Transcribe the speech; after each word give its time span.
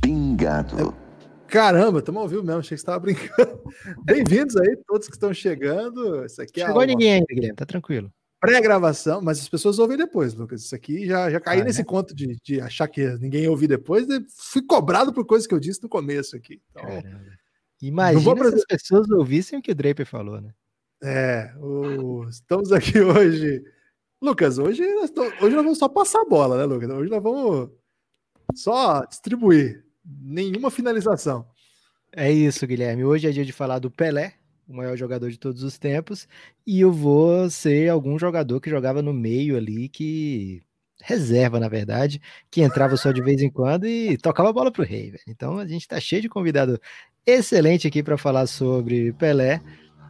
Pingado. 0.00 0.94
Caramba, 1.46 1.98
estamos 1.98 2.22
ao 2.22 2.28
vivo 2.28 2.42
mesmo, 2.42 2.60
achei 2.60 2.68
que 2.68 2.68
você 2.68 2.74
estava 2.76 2.98
brincando. 3.00 3.60
Bem-vindos 4.04 4.56
aí, 4.56 4.74
todos 4.86 5.06
que 5.06 5.14
estão 5.14 5.34
chegando. 5.34 6.24
Isso 6.24 6.40
aqui 6.40 6.62
é 6.62 6.66
Chegou 6.66 6.82
ninguém 6.84 7.12
ainda, 7.12 7.26
Guilherme, 7.28 7.56
tá 7.56 7.66
tranquilo. 7.66 8.10
Pré-gravação, 8.40 9.20
mas 9.20 9.38
as 9.38 9.48
pessoas 9.48 9.78
ouvem 9.78 9.98
depois, 9.98 10.32
Lucas. 10.32 10.62
Isso 10.62 10.74
aqui 10.74 11.06
já, 11.06 11.30
já 11.30 11.38
caí 11.38 11.60
ah, 11.60 11.64
nesse 11.64 11.80
né? 11.80 11.84
conto 11.84 12.14
de, 12.14 12.38
de 12.42 12.60
achar 12.60 12.88
que 12.88 13.06
ninguém 13.18 13.46
ouve 13.46 13.68
depois. 13.68 14.06
Fui 14.34 14.62
cobrado 14.62 15.12
por 15.12 15.26
coisas 15.26 15.46
que 15.46 15.54
eu 15.54 15.60
disse 15.60 15.82
no 15.82 15.88
começo 15.88 16.34
aqui. 16.36 16.60
Então, 16.70 16.84
Imagina 17.82 18.50
se 18.50 18.56
as 18.56 18.64
pessoas 18.64 19.10
ouvissem 19.10 19.58
o 19.58 19.62
que 19.62 19.72
o 19.72 19.74
Draper 19.74 20.06
falou, 20.06 20.40
né? 20.40 20.52
É, 21.02 21.52
o... 21.58 22.24
estamos 22.28 22.72
aqui 22.72 23.00
hoje. 23.00 23.62
Lucas, 24.20 24.58
hoje 24.58 24.86
nós, 24.94 25.04
estamos... 25.04 25.32
hoje 25.40 25.56
nós 25.56 25.64
vamos 25.64 25.78
só 25.78 25.88
passar 25.88 26.20
a 26.20 26.26
bola, 26.26 26.58
né, 26.58 26.64
Lucas? 26.64 26.90
Hoje 26.90 27.10
nós 27.10 27.22
vamos 27.22 27.70
só 28.54 29.04
distribuir 29.04 29.84
nenhuma 30.04 30.70
finalização. 30.70 31.46
É 32.12 32.30
isso, 32.30 32.66
Guilherme. 32.66 33.04
Hoje 33.04 33.28
é 33.28 33.30
dia 33.30 33.44
de 33.44 33.52
falar 33.52 33.78
do 33.78 33.90
Pelé, 33.90 34.34
o 34.70 34.76
maior 34.76 34.96
jogador 34.96 35.30
de 35.30 35.38
todos 35.38 35.62
os 35.62 35.78
tempos, 35.78 36.28
e 36.66 36.80
eu 36.80 36.92
vou 36.92 37.50
ser 37.50 37.88
algum 37.88 38.18
jogador 38.18 38.60
que 38.60 38.70
jogava 38.70 39.02
no 39.02 39.12
meio 39.12 39.56
ali, 39.56 39.88
que 39.88 40.62
reserva, 41.02 41.58
na 41.58 41.68
verdade, 41.68 42.20
que 42.50 42.62
entrava 42.62 42.96
só 42.96 43.10
de 43.10 43.22
vez 43.22 43.42
em 43.42 43.50
quando 43.50 43.86
e 43.86 44.16
tocava 44.18 44.50
a 44.50 44.52
bola 44.52 44.70
pro 44.70 44.84
rei, 44.84 45.10
velho. 45.10 45.22
Então 45.26 45.58
a 45.58 45.66
gente 45.66 45.88
tá 45.88 45.98
cheio 45.98 46.22
de 46.22 46.28
convidado 46.28 46.80
excelente 47.26 47.88
aqui 47.88 48.02
para 48.02 48.18
falar 48.18 48.46
sobre 48.46 49.12
Pelé 49.14 49.60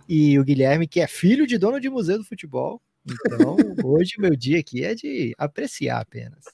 e 0.08 0.38
o 0.38 0.44
Guilherme, 0.44 0.88
que 0.88 1.00
é 1.00 1.06
filho 1.06 1.46
de 1.46 1.56
dono 1.56 1.80
de 1.80 1.88
museu 1.88 2.18
do 2.18 2.24
futebol. 2.24 2.82
Então, 3.08 3.56
hoje 3.84 4.14
meu 4.18 4.36
dia 4.36 4.58
aqui 4.58 4.84
é 4.84 4.94
de 4.94 5.32
apreciar 5.38 6.00
apenas. 6.00 6.44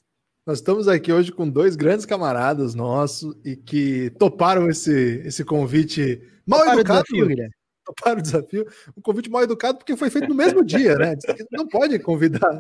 Nós 0.47 0.59
estamos 0.59 0.87
aqui 0.87 1.13
hoje 1.13 1.33
com 1.33 1.49
dois 1.49 1.75
grandes 1.75 2.07
camaradas 2.07 2.75
nossos 2.75 3.35
e 3.45 3.57
que 3.57 4.11
toparam 4.11 4.71
esse, 4.71 5.23
esse 5.25 5.45
convite 5.45 6.23
mal 6.47 6.61
toparam 6.61 6.81
educado. 6.81 7.03
Desafio, 7.03 7.27
Guilherme. 7.27 7.56
Toparam 7.97 8.19
o 8.19 8.23
desafio. 8.23 8.67
Um 8.97 9.01
convite 9.01 9.31
mal 9.31 9.43
educado 9.43 9.79
porque 9.79 9.97
foi 9.97 10.11
feito 10.11 10.29
no 10.29 10.35
mesmo 10.35 10.65
dia, 10.65 10.97
né? 10.97 11.15
Não 11.53 11.67
pode 11.67 11.99
convidar 12.01 12.59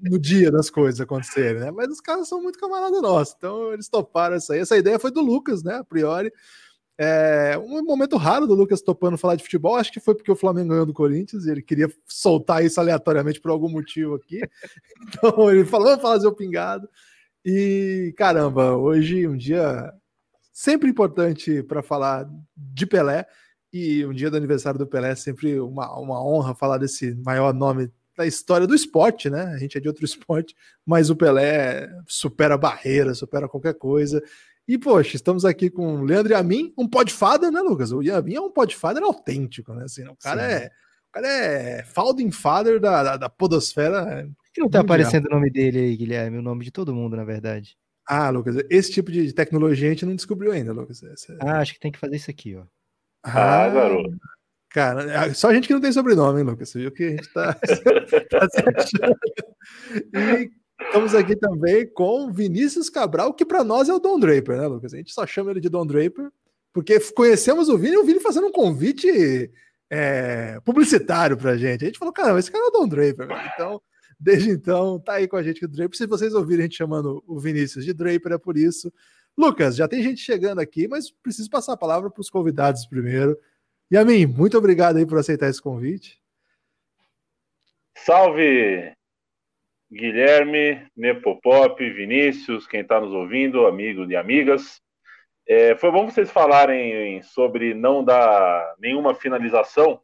no 0.00 0.18
dia 0.18 0.50
das 0.50 0.70
coisas 0.70 1.00
acontecerem, 1.00 1.60
né? 1.60 1.70
Mas 1.70 1.88
os 1.88 2.00
caras 2.00 2.28
são 2.28 2.40
muito 2.40 2.58
camaradas 2.58 3.02
nossos, 3.02 3.34
então 3.36 3.72
eles 3.72 3.88
toparam 3.88 4.36
isso 4.36 4.52
aí. 4.52 4.60
Essa 4.60 4.76
ideia 4.76 4.98
foi 4.98 5.10
do 5.10 5.20
Lucas, 5.20 5.62
né? 5.62 5.74
A 5.74 5.84
priori. 5.84 6.32
É 7.00 7.56
um 7.56 7.84
momento 7.84 8.16
raro 8.16 8.44
do 8.44 8.54
Lucas 8.54 8.82
topando 8.82 9.16
falar 9.16 9.36
de 9.36 9.44
futebol. 9.44 9.76
Acho 9.76 9.92
que 9.92 10.00
foi 10.00 10.16
porque 10.16 10.32
o 10.32 10.36
Flamengo 10.36 10.70
ganhou 10.70 10.86
do 10.86 10.92
Corinthians 10.92 11.46
e 11.46 11.50
ele 11.50 11.62
queria 11.62 11.88
soltar 12.04 12.64
isso 12.64 12.80
aleatoriamente 12.80 13.40
por 13.40 13.52
algum 13.52 13.68
motivo 13.68 14.14
aqui. 14.14 14.40
Então 15.08 15.50
ele 15.50 15.64
falou: 15.64 15.86
vamos 15.86 16.02
fazer 16.02 16.26
o 16.26 16.34
pingado. 16.34 16.88
E 17.44 18.12
caramba, 18.16 18.76
hoje 18.76 19.28
um 19.28 19.36
dia 19.36 19.92
sempre 20.52 20.90
importante 20.90 21.62
para 21.62 21.82
falar 21.82 22.28
de 22.56 22.84
Pelé 22.84 23.24
e 23.72 24.04
um 24.06 24.12
dia 24.12 24.30
do 24.30 24.36
aniversário 24.36 24.78
do 24.78 24.86
Pelé 24.86 25.10
é 25.10 25.14
sempre 25.14 25.58
uma, 25.60 25.98
uma 25.98 26.24
honra 26.24 26.54
falar 26.54 26.78
desse 26.78 27.14
maior 27.16 27.52
nome 27.52 27.90
da 28.16 28.26
história 28.26 28.66
do 28.66 28.74
esporte, 28.74 29.30
né? 29.30 29.44
A 29.54 29.58
gente 29.58 29.76
é 29.78 29.80
de 29.80 29.88
outro 29.88 30.04
esporte, 30.06 30.54
mas 30.84 31.10
o 31.10 31.16
Pelé 31.16 31.88
supera 32.06 32.56
barreiras, 32.56 33.18
supera 33.18 33.48
qualquer 33.48 33.74
coisa. 33.74 34.22
E, 34.66 34.76
poxa, 34.76 35.16
estamos 35.16 35.44
aqui 35.44 35.70
com 35.70 36.00
o 36.00 36.04
Leandro 36.04 36.32
Yamin, 36.32 36.74
um 36.76 36.86
podfather, 36.86 37.50
né, 37.50 37.60
Lucas? 37.60 37.90
O 37.90 38.02
Yamin 38.02 38.34
é 38.34 38.40
um 38.40 38.50
podfather 38.50 39.02
autêntico, 39.02 39.72
né? 39.72 39.84
Assim, 39.84 40.06
o 40.06 40.16
cara 40.16 40.46
Sim. 40.46 40.54
é 40.54 40.70
o 41.08 41.10
cara 41.10 41.26
é 41.26 41.82
founding 41.84 42.30
father 42.30 42.78
da, 42.78 43.02
da, 43.02 43.16
da 43.16 43.28
podosfera 43.30 44.28
que 44.52 44.60
não 44.60 44.68
tá 44.68 44.80
aparecendo 44.80 45.26
o 45.26 45.30
nome 45.30 45.50
dele 45.50 45.78
aí, 45.78 45.96
Guilherme? 45.96 46.38
O 46.38 46.42
nome 46.42 46.64
de 46.64 46.70
todo 46.70 46.94
mundo, 46.94 47.16
na 47.16 47.24
verdade. 47.24 47.76
Ah, 48.06 48.28
Lucas, 48.28 48.56
esse 48.68 48.90
tipo 48.90 49.12
de 49.12 49.32
tecnologia 49.32 49.86
a 49.86 49.90
gente 49.90 50.04
não 50.04 50.16
descobriu 50.16 50.52
ainda, 50.52 50.72
Lucas. 50.72 51.02
Essa... 51.02 51.36
Ah, 51.40 51.60
acho 51.60 51.74
que 51.74 51.80
tem 51.80 51.92
que 51.92 51.98
fazer 51.98 52.16
isso 52.16 52.30
aqui, 52.30 52.56
ó. 52.56 52.64
Ah, 53.28 53.64
ah 53.64 53.68
garoto. 53.70 54.16
Cara, 54.70 55.10
é, 55.10 55.34
só 55.34 55.48
a 55.48 55.54
gente 55.54 55.66
que 55.66 55.74
não 55.74 55.80
tem 55.80 55.92
sobrenome, 55.92 56.40
hein, 56.40 56.46
Lucas? 56.46 56.68
Você 56.68 56.80
viu 56.80 56.92
que 56.92 57.04
a 57.04 57.10
gente 57.10 57.32
tá, 57.32 57.54
tá 57.54 58.48
se 58.50 58.60
achando. 58.60 59.16
E 60.14 60.50
estamos 60.84 61.14
aqui 61.14 61.34
também 61.34 61.86
com 61.92 62.30
Vinícius 62.30 62.90
Cabral, 62.90 63.32
que 63.32 63.46
para 63.46 63.64
nós 63.64 63.88
é 63.88 63.94
o 63.94 63.98
Don 63.98 64.20
Draper, 64.20 64.58
né, 64.58 64.66
Lucas? 64.66 64.92
A 64.92 64.98
gente 64.98 65.12
só 65.12 65.26
chama 65.26 65.50
ele 65.50 65.60
de 65.60 65.68
Don 65.70 65.86
Draper, 65.86 66.30
porque 66.72 67.00
conhecemos 67.14 67.68
o 67.68 67.78
Vini 67.78 67.94
e 67.94 67.98
o 67.98 68.04
Vini 68.04 68.20
fazendo 68.20 68.46
um 68.46 68.52
convite 68.52 69.50
é, 69.90 70.60
publicitário 70.64 71.36
pra 71.36 71.56
gente. 71.56 71.84
A 71.84 71.86
gente 71.86 71.98
falou, 71.98 72.12
cara, 72.12 72.38
esse 72.38 72.50
cara 72.50 72.64
é 72.64 72.68
o 72.68 72.70
Don 72.70 72.86
Draper. 72.86 73.26
Então, 73.54 73.80
Desde 74.20 74.50
então, 74.50 74.98
tá 74.98 75.14
aí 75.14 75.28
com 75.28 75.36
a 75.36 75.42
gente 75.42 75.64
o 75.64 75.68
Draper. 75.68 75.96
Se 75.96 76.06
vocês 76.06 76.34
ouvirem 76.34 76.64
a 76.64 76.66
gente 76.66 76.76
chamando 76.76 77.22
o 77.26 77.38
Vinícius 77.38 77.84
de 77.84 77.92
Draper, 77.92 78.32
é 78.32 78.38
por 78.38 78.56
isso. 78.56 78.92
Lucas, 79.38 79.76
já 79.76 79.86
tem 79.86 80.02
gente 80.02 80.20
chegando 80.20 80.60
aqui, 80.60 80.88
mas 80.88 81.10
preciso 81.10 81.48
passar 81.48 81.74
a 81.74 81.76
palavra 81.76 82.10
para 82.10 82.20
os 82.20 82.28
convidados 82.28 82.84
primeiro. 82.86 83.38
Yamin, 83.92 84.26
muito 84.26 84.58
obrigado 84.58 84.96
aí 84.96 85.06
por 85.06 85.16
aceitar 85.16 85.48
esse 85.48 85.62
convite. 85.62 86.20
Salve, 87.96 88.92
Guilherme, 89.90 90.86
Nepopop, 90.96 91.78
Vinícius, 91.90 92.66
quem 92.66 92.80
está 92.80 93.00
nos 93.00 93.12
ouvindo, 93.12 93.66
amigos 93.66 94.10
e 94.10 94.16
amigas. 94.16 94.80
É, 95.46 95.76
foi 95.76 95.92
bom 95.92 96.04
vocês 96.04 96.30
falarem 96.30 97.22
sobre 97.22 97.72
não 97.74 98.04
dar 98.04 98.74
nenhuma 98.78 99.14
finalização 99.14 100.02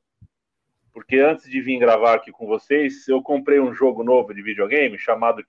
porque 0.95 1.19
antes 1.19 1.51
de 1.51 1.61
vir 1.61 1.81
gravar 1.81 2.15
aqui 2.15 2.31
com 2.31 2.47
vocês, 2.47 3.09
eu 3.09 3.21
comprei 3.21 3.59
um 3.59 3.75
jogo 3.75 4.05
novo 4.05 4.33
de 4.33 4.41
videogame 4.41 4.97
chamado 4.97 5.45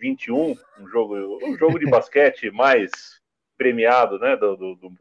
2K21, 0.00 0.58
um 0.80 0.88
jogo, 0.88 1.38
um 1.44 1.56
jogo 1.56 1.78
de 1.78 1.88
basquete 1.88 2.50
mais 2.52 2.90
premiado, 3.56 4.18
né? 4.18 4.36
Do, 4.36 4.56
do, 4.56 4.74
do, 4.76 4.92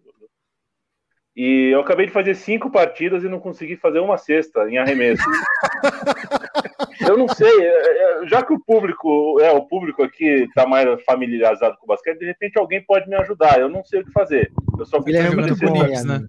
e 1.36 1.70
eu 1.74 1.80
acabei 1.80 2.06
de 2.06 2.12
fazer 2.12 2.36
cinco 2.36 2.70
partidas 2.70 3.24
e 3.24 3.30
não 3.30 3.40
consegui 3.40 3.78
fazer 3.78 4.00
uma 4.00 4.18
sexta 4.18 4.70
em 4.70 4.78
arremesso. 4.78 5.24
eu 7.08 7.18
não 7.18 7.30
sei, 7.30 7.62
é, 7.62 8.24
é, 8.24 8.28
já 8.28 8.44
que 8.44 8.52
o 8.52 8.60
público 8.60 9.40
é 9.40 9.50
o 9.50 9.66
público 9.66 10.04
aqui 10.04 10.26
está 10.26 10.68
mais 10.68 11.02
familiarizado 11.04 11.78
com 11.78 11.86
o 11.86 11.88
basquete, 11.88 12.20
de 12.20 12.26
repente 12.26 12.60
alguém 12.60 12.84
pode 12.84 13.08
me 13.08 13.16
ajudar. 13.16 13.58
Eu 13.58 13.70
não 13.70 13.86
sei 13.86 14.02
o 14.02 14.06
que 14.06 14.12
fazer. 14.12 14.52
Eu 14.78 14.86
só 14.86 15.00
Guilherme 15.00 15.42
é 15.42 15.48
muito 15.48 15.66
bom, 15.66 15.84
né? 15.88 16.26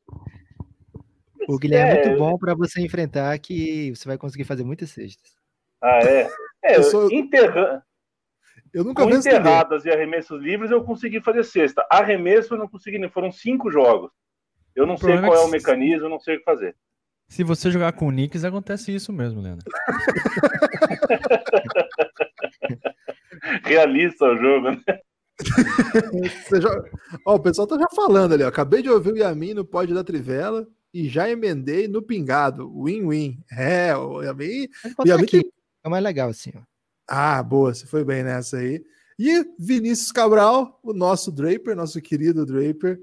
O 1.49 1.59
Guilherme 1.59 1.91
é, 1.91 2.03
é 2.03 2.07
muito 2.07 2.19
bom 2.19 2.39
para 2.39 2.55
você 2.55 2.81
enfrentar 2.81 3.37
que 3.41 3.91
você 3.91 4.07
vai 4.07 4.17
conseguir 4.17 4.45
fazer 4.45 4.63
muitas 4.63 4.91
cestas. 4.91 5.33
Ah, 5.83 5.99
é? 6.05 6.29
É, 6.63 6.77
eu 6.77 6.85
sou... 6.85 7.11
enterra... 7.11 7.83
Eu 8.73 8.85
nunca 8.85 9.03
Com 9.03 9.11
enterradas 9.11 9.85
e 9.85 9.91
arremessos 9.91 10.41
livres 10.41 10.71
eu 10.71 10.85
consegui 10.85 11.21
fazer 11.21 11.43
cesta. 11.45 11.85
Arremesso 11.91 12.55
eu 12.55 12.59
não 12.59 12.69
consegui, 12.69 13.09
foram 13.09 13.33
cinco 13.33 13.71
jogos. 13.71 14.11
Eu 14.75 14.87
não 14.87 14.95
o 14.95 14.99
sei 14.99 15.19
qual 15.19 15.35
é, 15.35 15.43
é, 15.43 15.45
o 15.45 15.51
mecanismo, 15.51 16.07
eu 16.07 16.11
não 16.11 16.21
sei 16.21 16.37
o 16.37 16.39
que 16.39 16.45
fazer. 16.45 16.75
Se 17.29 17.45
você 17.45 17.71
jogar 17.71 17.93
com 17.93 18.09
o 18.09 18.11
Knicks, 18.11 18.45
acontece 18.45 18.95
isso 18.95 19.13
mesmo, 19.13 19.41
Leandro. 19.41 19.65
Realista 23.65 24.27
o 24.27 24.37
jogo, 24.37 24.71
né? 24.71 24.83
joga... 26.61 26.91
Ó, 27.25 27.37
o 27.37 27.41
pessoal 27.41 27.67
tá 27.67 27.79
já 27.79 27.89
falando 27.95 28.35
ali, 28.35 28.43
ó. 28.43 28.49
Acabei 28.49 28.83
de 28.83 28.91
ouvir 28.91 29.13
o 29.13 29.17
Yamin 29.17 29.55
no 29.55 29.65
pódio 29.65 29.95
da 29.95 30.05
Trivela 30.05 30.69
e 30.93 31.09
já 31.09 31.31
emendei 31.31 31.89
no 31.89 32.03
pingado. 32.03 32.71
Win-win. 32.83 33.43
É, 33.51 33.97
o 33.97 34.23
Yamin. 34.23 34.69
O 34.99 35.07
Yamin 35.07 35.27
tem... 35.27 35.51
É 35.83 35.89
mais 35.89 36.05
legal 36.05 36.29
assim, 36.29 36.53
ó. 36.55 36.61
Ah, 37.13 37.43
boa, 37.43 37.75
você 37.75 37.87
foi 37.87 38.05
bem 38.05 38.23
nessa 38.23 38.59
aí. 38.59 38.85
E 39.19 39.45
Vinícius 39.59 40.13
Cabral, 40.13 40.79
o 40.81 40.93
nosso 40.93 41.33
Draper, 41.33 41.75
nosso 41.75 42.01
querido 42.01 42.47
Draper. 42.47 43.01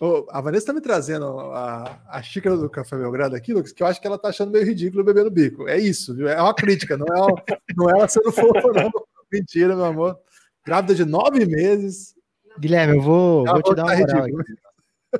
Oh, 0.00 0.24
a 0.30 0.40
Vanessa 0.40 0.66
tá 0.66 0.72
me 0.72 0.80
trazendo 0.80 1.26
a, 1.26 2.00
a 2.08 2.22
xícara 2.22 2.56
do 2.56 2.70
Café 2.70 2.96
Belgrado 2.96 3.34
aqui, 3.34 3.52
Lucas, 3.52 3.72
que 3.72 3.82
eu 3.82 3.86
acho 3.88 4.00
que 4.00 4.06
ela 4.06 4.16
tá 4.16 4.28
achando 4.28 4.52
meio 4.52 4.64
ridículo 4.64 5.02
beber 5.02 5.24
no 5.24 5.30
bico. 5.30 5.66
É 5.66 5.76
isso, 5.76 6.14
viu? 6.14 6.28
É 6.28 6.40
uma 6.40 6.54
crítica, 6.54 6.96
não 6.96 7.06
é, 7.06 7.20
uma, 7.20 7.42
não 7.76 7.90
é 7.90 7.98
ela 7.98 8.06
sendo 8.06 8.30
fofa, 8.30 8.68
não. 8.72 8.90
Mentira, 9.32 9.74
meu 9.74 9.86
amor. 9.86 10.16
Grávida 10.64 10.94
de 10.94 11.04
nove 11.04 11.44
meses. 11.44 12.14
Guilherme, 12.60 12.94
eu 12.94 13.02
vou, 13.02 13.44
vou 13.44 13.60
te 13.60 13.74
dar 13.74 13.86
uma 13.86 13.96
moral 13.96 14.26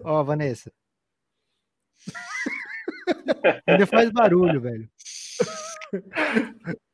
Ó, 0.04 0.22
Vanessa, 0.22 0.70
Ainda 3.66 3.84
faz 3.86 4.12
barulho, 4.12 4.60
velho. 4.60 4.88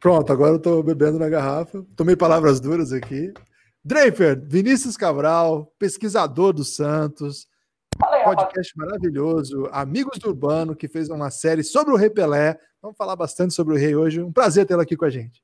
Pronto, 0.00 0.32
agora 0.32 0.52
eu 0.52 0.58
tô 0.58 0.82
bebendo 0.82 1.18
na 1.18 1.28
garrafa. 1.28 1.84
Tomei 1.96 2.16
palavras 2.16 2.60
duras 2.60 2.92
aqui. 2.92 3.32
Draper, 3.84 4.40
Vinícius 4.44 4.96
Cabral, 4.96 5.72
pesquisador 5.78 6.52
do 6.52 6.64
Santos, 6.64 7.46
podcast 8.24 8.76
maravilhoso, 8.76 9.68
Amigos 9.70 10.18
do 10.18 10.28
Urbano, 10.30 10.74
que 10.74 10.88
fez 10.88 11.08
uma 11.08 11.30
série 11.30 11.62
sobre 11.62 11.94
o 11.94 11.96
Rei 11.96 12.10
Pelé. 12.10 12.58
Vamos 12.82 12.96
falar 12.96 13.14
bastante 13.14 13.54
sobre 13.54 13.74
o 13.74 13.76
Rei 13.76 13.94
hoje. 13.94 14.20
Um 14.20 14.32
prazer 14.32 14.66
tê-lo 14.66 14.80
aqui 14.80 14.96
com 14.96 15.04
a 15.04 15.10
gente. 15.10 15.40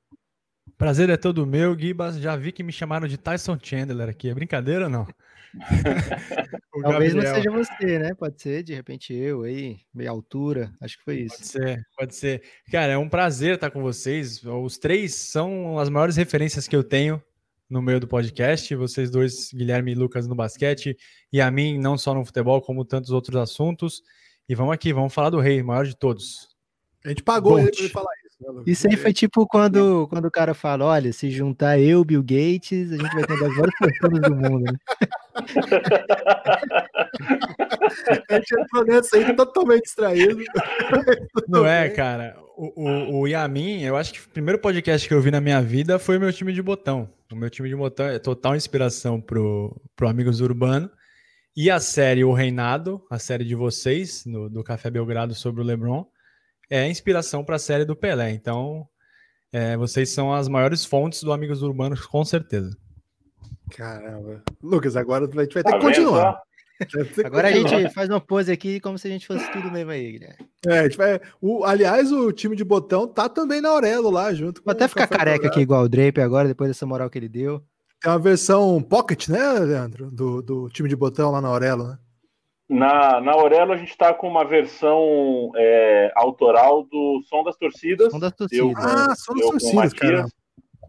Prazer 0.83 1.09
é 1.11 1.17
todo 1.17 1.47
meu, 1.47 1.79
Gibas. 1.79 2.17
Já 2.17 2.35
vi 2.35 2.51
que 2.51 2.65
me 2.65 2.73
chamaram 2.73 3.07
de 3.07 3.17
Tyson 3.17 3.57
Chandler 3.63 4.09
aqui. 4.09 4.29
É 4.29 4.35
brincadeira 4.35 4.87
ou 4.87 4.91
não? 4.91 5.07
Talvez 6.83 7.15
não 7.15 7.23
seja 7.23 7.53
você, 7.53 8.01
né? 8.01 8.13
Pode 8.15 8.43
ser, 8.43 8.65
de 8.65 8.75
repente, 8.75 9.15
eu 9.15 9.43
aí, 9.43 9.79
meia 9.95 10.11
altura. 10.11 10.73
Acho 10.81 10.99
que 10.99 11.05
foi 11.05 11.21
isso. 11.21 11.37
Pode 11.37 11.47
ser, 11.47 11.87
pode 11.97 12.15
ser. 12.17 12.43
Cara, 12.69 12.95
é 12.95 12.99
um 12.99 13.09
prazer 13.09 13.55
estar 13.55 13.71
com 13.71 13.81
vocês. 13.81 14.43
Os 14.43 14.77
três 14.77 15.15
são 15.15 15.79
as 15.79 15.89
maiores 15.89 16.17
referências 16.17 16.67
que 16.67 16.75
eu 16.75 16.83
tenho 16.83 17.23
no 17.71 17.81
meio 17.81 18.01
do 18.01 18.09
podcast. 18.09 18.75
Vocês 18.75 19.09
dois, 19.09 19.53
Guilherme 19.53 19.93
e 19.93 19.95
Lucas, 19.95 20.27
no 20.27 20.35
basquete, 20.35 20.97
e 21.33 21.41
a 21.41 21.49
mim, 21.49 21.79
não 21.79 21.97
só 21.97 22.13
no 22.13 22.25
futebol, 22.25 22.61
como 22.61 22.85
tantos 22.85 23.11
outros 23.11 23.37
assuntos. 23.37 24.03
E 24.49 24.55
vamos 24.57 24.75
aqui, 24.75 24.93
vamos 24.93 25.15
falar 25.15 25.31
do 25.31 25.39
rei, 25.39 25.63
maior 25.63 25.87
de 25.87 25.97
todos. 25.97 26.49
A 27.05 27.11
gente 27.11 27.23
pagou 27.23 27.53
Bolt. 27.53 27.79
ele 27.79 27.89
pra 27.89 28.03
falar 28.03 28.22
isso 28.67 28.89
aí 28.89 28.97
foi 28.97 29.13
tipo 29.13 29.47
quando, 29.47 30.07
quando 30.09 30.27
o 30.27 30.31
cara 30.31 30.55
fala: 30.55 30.85
olha, 30.85 31.13
se 31.13 31.31
juntar 31.31 31.79
eu, 31.79 32.05
Bill 32.05 32.23
Gates, 32.23 32.93
a 32.93 32.97
gente 32.97 33.15
vai 33.15 33.25
ter 33.25 33.33
as 33.33 33.41
maiores 33.41 33.75
fortunas 33.77 34.21
do 34.21 34.35
mundo. 34.35 34.65
Né? 34.65 34.79
a 38.31 38.35
gente 38.35 38.61
entrou 38.61 38.85
nessa 38.85 39.17
aí 39.17 39.35
totalmente 39.35 39.83
distraído. 39.83 40.43
Não 41.49 41.67
é, 41.67 41.89
cara. 41.89 42.37
O, 42.57 42.83
o, 42.83 43.21
o, 43.21 43.27
Yamin, 43.27 43.83
eu 43.83 43.97
acho 43.97 44.13
que 44.13 44.21
o 44.21 44.29
primeiro 44.29 44.59
podcast 44.59 45.09
que 45.09 45.15
eu 45.15 45.21
vi 45.21 45.31
na 45.31 45.41
minha 45.41 45.61
vida 45.63 45.99
foi 45.99 46.17
o 46.19 46.21
meu 46.21 46.33
time 46.33 46.53
de 46.53 46.63
botão. 46.63 47.09
O 47.33 47.37
meu 47.37 47.49
time 47.49 47.69
de 47.69 47.75
botão 47.75 48.07
é 48.07 48.19
total 48.19 48.55
inspiração 48.55 49.21
pro, 49.21 49.81
pro 49.97 50.09
Amigos 50.09 50.41
Urbano. 50.41 50.91
E 51.57 51.71
a 51.71 51.81
série 51.81 52.25
O 52.25 52.33
Reinado, 52.33 53.03
a 53.11 53.19
série 53.19 53.45
de 53.45 53.55
vocês, 53.55 54.25
no, 54.25 54.49
do 54.49 54.63
Café 54.63 54.91
Belgrado 54.91 55.35
sobre 55.35 55.61
o 55.61 55.65
LeBron 55.65 56.07
é 56.73 56.89
inspiração 56.89 57.45
para 57.45 57.57
a 57.57 57.59
série 57.59 57.85
do 57.85 57.95
Pelé. 57.95 58.31
Então, 58.31 58.89
é, 59.53 59.77
vocês 59.77 60.09
são 60.09 60.33
as 60.33 60.49
maiores 60.49 60.87
fontes 60.87 61.23
do 61.23 61.31
Amigos 61.31 61.63
Urbanos, 61.63 62.07
com 62.07 62.25
certeza. 62.25 62.75
Caramba. 63.71 64.43
Lucas, 64.63 64.97
agora 64.97 65.25
a 65.25 65.27
gente 65.27 65.55
vai 65.55 65.63
ter 65.63 65.71
tá 65.71 65.79
que 65.79 65.85
continuar. 65.85 66.41
Agora 67.25 67.47
a 67.47 67.53
gente 67.53 67.91
faz 67.91 68.09
uma 68.09 68.21
pose 68.21 68.51
aqui 68.51 68.81
como 68.81 68.99
se 68.99 69.07
a 69.07 69.11
gente 69.11 69.25
fosse 69.25 69.49
tudo 69.53 69.71
mesmo 69.71 69.93
aí, 69.93 70.13
Guilherme. 70.13 70.49
É, 70.67 70.79
a 70.81 70.83
gente 70.83 70.97
vai. 70.97 71.21
O, 71.41 71.65
aliás, 71.65 72.11
o 72.11 72.33
time 72.33 72.57
de 72.57 72.65
botão 72.65 73.07
tá 73.07 73.29
também 73.29 73.61
na 73.61 73.69
Aurelo 73.69 74.11
lá, 74.11 74.35
junto 74.35 74.61
Vou 74.65 74.73
até 74.73 74.89
ficar 74.89 75.07
careca 75.07 75.47
aqui 75.47 75.61
igual 75.61 75.85
o 75.85 75.89
Draper 75.89 76.25
agora, 76.25 76.49
depois 76.49 76.69
dessa 76.69 76.85
moral 76.85 77.09
que 77.09 77.19
ele 77.19 77.29
deu. 77.29 77.63
Tem 78.01 78.11
uma 78.11 78.19
versão 78.19 78.83
pocket, 78.83 79.29
né, 79.29 79.53
Leandro? 79.61 80.11
Do, 80.11 80.43
do 80.43 80.69
time 80.71 80.89
de 80.89 80.97
botão 80.97 81.31
lá 81.31 81.41
na 81.41 81.49
Aurelo, 81.49 81.87
né? 81.87 81.99
Na, 82.73 83.21
na 83.21 83.33
Aurelo 83.33 83.75
a 83.75 83.77
gente 83.77 83.91
está 83.91 84.15
com 84.15 84.27
uma 84.27 84.47
versão 84.47 85.53
é, 85.55 86.11
autoral 86.17 86.83
do 86.85 87.21
Som 87.29 87.45
das 87.45 87.55
Torcidas. 87.55 88.11
Som 88.11 88.19
das 88.19 88.33
Torcidas. 88.33 88.67
Eu, 88.67 88.73
ah, 88.79 89.15
Som 89.15 89.35
das 89.35 89.47
Torcidas, 89.47 89.93
cara. 89.93 90.27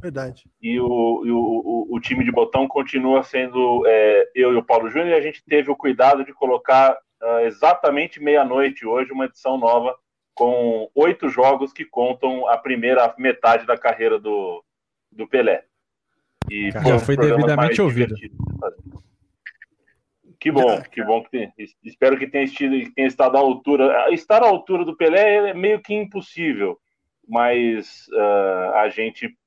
Verdade. 0.02 0.44
E 0.62 0.80
o, 0.80 0.86
o, 0.86 1.90
o, 1.92 1.96
o, 1.96 2.00
time 2.00 2.24
de 2.24 2.32
botão 2.32 2.70
continua 2.70 3.22
sendo 3.22 3.84
é, 3.86 4.30
eu 4.34 4.54
e 4.54 4.56
o 4.56 4.64
Paulo 4.64 4.90
Júnior, 4.90 5.10
e 5.10 5.14
a 5.14 5.22
gente 5.22 5.44
teve 5.46 5.70
o 5.70 5.76
cuidado 5.76 6.24
de 6.24 6.34
colocar 6.34 6.98
uh, 7.22 7.40
exatamente 7.40 8.22
meia-noite 8.22 8.86
hoje 8.86 9.12
uma 9.12 9.26
edição 9.26 9.58
nova 9.58 9.94
com 10.34 10.90
oito 10.96 11.28
jogos 11.28 11.74
que 11.74 11.84
contam 11.84 12.48
a 12.48 12.58
primeira 12.58 13.14
metade 13.18 13.66
da 13.66 13.78
carreira 13.78 14.18
do, 14.18 14.64
do 15.12 15.28
Pelé. 15.28 15.66
E 16.50 16.72
Já 16.72 17.00
foi 17.00 17.18
devidamente 17.18 17.82
ouvido. 17.82 18.16
Que 20.44 20.52
bom, 20.52 20.82
que 20.92 21.02
bom 21.02 21.24
que 21.24 21.32
tem. 21.32 21.54
Espero 21.82 22.20
que 22.20 22.28
tenha, 22.28 22.44
estido, 22.44 22.78
que 22.78 22.92
tenha 22.92 23.08
estado 23.08 23.38
à 23.38 23.40
altura. 23.40 24.14
Estar 24.14 24.44
à 24.44 24.46
altura 24.46 24.84
do 24.84 24.94
Pelé 24.94 25.52
é 25.52 25.54
meio 25.54 25.82
que 25.82 25.94
impossível, 25.94 26.78
mas 27.26 28.10
uh, 28.10 28.76
a 28.76 28.90
gente 28.90 29.38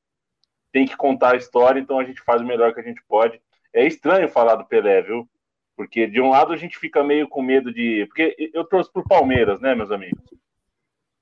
tem 0.72 0.86
que 0.86 0.96
contar 0.96 1.34
a 1.34 1.36
história, 1.36 1.78
então 1.78 1.98
a 1.98 2.04
gente 2.04 2.22
faz 2.22 2.40
o 2.40 2.46
melhor 2.46 2.72
que 2.72 2.80
a 2.80 2.82
gente 2.82 3.02
pode. 3.06 3.38
É 3.74 3.86
estranho 3.86 4.26
falar 4.26 4.54
do 4.54 4.64
Pelé, 4.64 5.02
viu? 5.02 5.28
Porque 5.76 6.06
de 6.06 6.18
um 6.18 6.30
lado 6.30 6.54
a 6.54 6.56
gente 6.56 6.78
fica 6.78 7.04
meio 7.04 7.28
com 7.28 7.42
medo 7.42 7.70
de. 7.70 8.06
Porque 8.06 8.50
eu 8.54 8.64
trouxe 8.64 8.90
pro 8.90 9.04
Palmeiras, 9.04 9.60
né, 9.60 9.74
meus 9.74 9.90
amigos? 9.90 10.24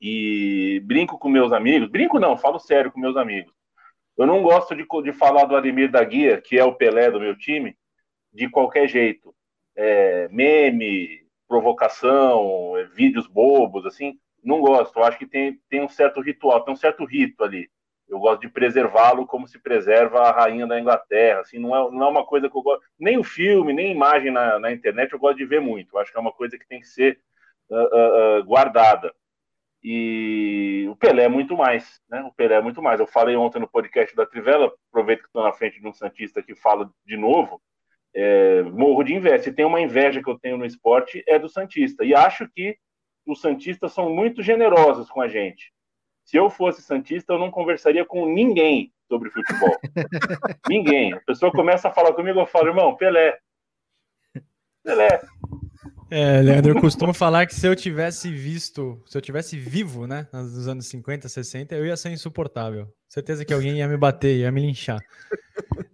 E 0.01 0.81
brinco 0.85 1.19
com 1.19 1.29
meus 1.29 1.53
amigos. 1.53 1.91
Brinco 1.91 2.21
não, 2.21 2.39
falo 2.39 2.61
sério 2.61 2.93
com 2.93 3.01
meus 3.01 3.17
amigos. 3.17 3.53
Eu 4.17 4.25
não 4.25 4.41
gosto 4.41 4.77
de, 4.77 4.87
de 5.03 5.13
falar 5.13 5.47
do 5.47 5.57
Ademir 5.57 5.91
da 5.91 6.05
Guia, 6.05 6.41
que 6.41 6.57
é 6.57 6.65
o 6.65 6.77
Pelé 6.77 7.11
do 7.11 7.19
meu 7.19 7.37
time, 7.37 7.77
de 8.33 8.49
qualquer 8.49 8.87
jeito 8.87 9.34
é, 9.77 10.29
meme, 10.29 11.25
provocação, 11.49 12.77
é, 12.77 12.85
vídeos 12.85 13.27
bobos, 13.27 13.87
assim, 13.87 14.19
não 14.43 14.61
gosto. 14.61 14.99
Eu 14.99 15.05
acho 15.05 15.19
que 15.19 15.27
tem, 15.27 15.61
tem 15.69 15.83
um 15.83 15.89
certo 15.89 16.21
ritual, 16.21 16.63
tem 16.63 16.75
um 16.75 16.77
certo 16.77 17.05
rito 17.05 17.43
ali. 17.43 17.69
Eu 18.09 18.19
gosto 18.19 18.43
de 18.43 18.49
preservá-lo 18.49 19.27
como 19.27 19.49
se 19.49 19.59
preserva 19.59 20.21
a 20.21 20.31
rainha 20.33 20.67
da 20.67 20.79
Inglaterra. 20.79 21.41
Assim, 21.41 21.59
não 21.59 21.75
é, 21.75 21.91
não 21.91 22.07
é 22.07 22.09
uma 22.11 22.25
coisa 22.27 22.51
que 22.51 22.57
eu 22.57 22.63
gosto. 22.63 22.85
Nem 22.99 23.19
o 23.19 23.25
filme, 23.25 23.73
nem 23.73 23.89
a 23.89 23.95
imagem 23.95 24.31
na, 24.31 24.59
na 24.59 24.73
internet 24.73 25.13
eu 25.13 25.19
gosto 25.19 25.39
de 25.39 25.47
ver 25.47 25.61
muito. 25.61 25.97
Eu 25.97 26.01
acho 26.01 26.13
que 26.13 26.19
é 26.19 26.21
uma 26.21 26.33
coisa 26.33 26.59
que 26.59 26.67
tem 26.67 26.81
que 26.81 26.87
ser 26.87 27.19
uh, 27.71 28.41
uh, 28.41 28.45
guardada. 28.45 29.13
E 29.83 30.87
o 30.91 30.97
Pelé 30.97 31.25
é 31.25 31.29
muito 31.29 31.57
mais, 31.57 32.01
né? 32.09 32.23
O 32.23 32.33
Pelé 32.33 32.57
é 32.57 32.63
muito 32.63 32.81
mais. 32.83 33.01
Eu 33.01 33.07
falei 33.07 33.37
ontem 33.37 33.59
no 33.59 33.69
podcast 33.69 34.15
da 34.17 34.27
Trivela, 34.27 34.73
aproveito 34.91 35.21
que 35.21 35.27
estou 35.27 35.43
na 35.43 35.53
frente 35.53 35.81
de 35.81 35.87
um 35.87 35.93
Santista 35.93 36.43
que 36.43 36.55
fala 36.55 36.91
de 37.05 37.17
novo 37.17 37.61
é, 38.15 38.63
morro 38.63 39.03
de 39.03 39.15
inveja. 39.15 39.45
Se 39.45 39.53
tem 39.53 39.65
uma 39.65 39.81
inveja 39.81 40.23
que 40.23 40.31
eu 40.31 40.39
tenho 40.39 40.57
no 40.57 40.65
esporte, 40.65 41.25
é 41.27 41.39
do 41.39 41.49
Santista. 41.49 42.05
E 42.05 42.15
acho 42.15 42.49
que 42.49 42.77
os 43.27 43.41
Santistas 43.41 43.93
são 43.93 44.11
muito 44.11 44.43
generosos 44.43 45.11
com 45.11 45.21
a 45.21 45.29
gente. 45.29 45.73
Se 46.25 46.37
eu 46.37 46.49
fosse 46.49 46.83
Santista, 46.83 47.33
eu 47.33 47.39
não 47.39 47.51
conversaria 47.51 48.05
com 48.05 48.27
ninguém 48.27 48.93
sobre 49.09 49.31
futebol. 49.31 49.77
ninguém. 50.69 51.13
A 51.13 51.21
pessoa 51.21 51.53
começa 51.53 51.89
a 51.89 51.93
falar 51.93 52.13
comigo, 52.15 52.41
eu 52.41 52.47
falo, 52.47 52.69
irmão, 52.69 52.97
Pelé. 52.97 53.39
Pelé. 54.83 55.21
É, 56.11 56.41
Leandro, 56.41 56.73
eu 56.73 56.81
costumo 56.81 57.13
falar 57.13 57.47
que 57.47 57.55
se 57.55 57.67
eu 57.67 57.75
tivesse 57.75 58.31
visto, 58.31 59.03
se 59.07 59.17
eu 59.17 59.23
tivesse 59.23 59.59
vivo, 59.59 60.07
né, 60.07 60.29
nos 60.33 60.69
anos 60.69 60.87
50, 60.87 61.29
60, 61.29 61.75
eu 61.75 61.87
ia 61.87 61.97
ser 61.97 62.11
insuportável. 62.11 62.89
Certeza 63.09 63.45
que 63.45 63.55
alguém 63.55 63.79
ia 63.79 63.89
me 63.89 63.97
bater, 63.97 64.37
ia 64.37 64.53
me 64.53 64.61
linchar. 64.61 65.01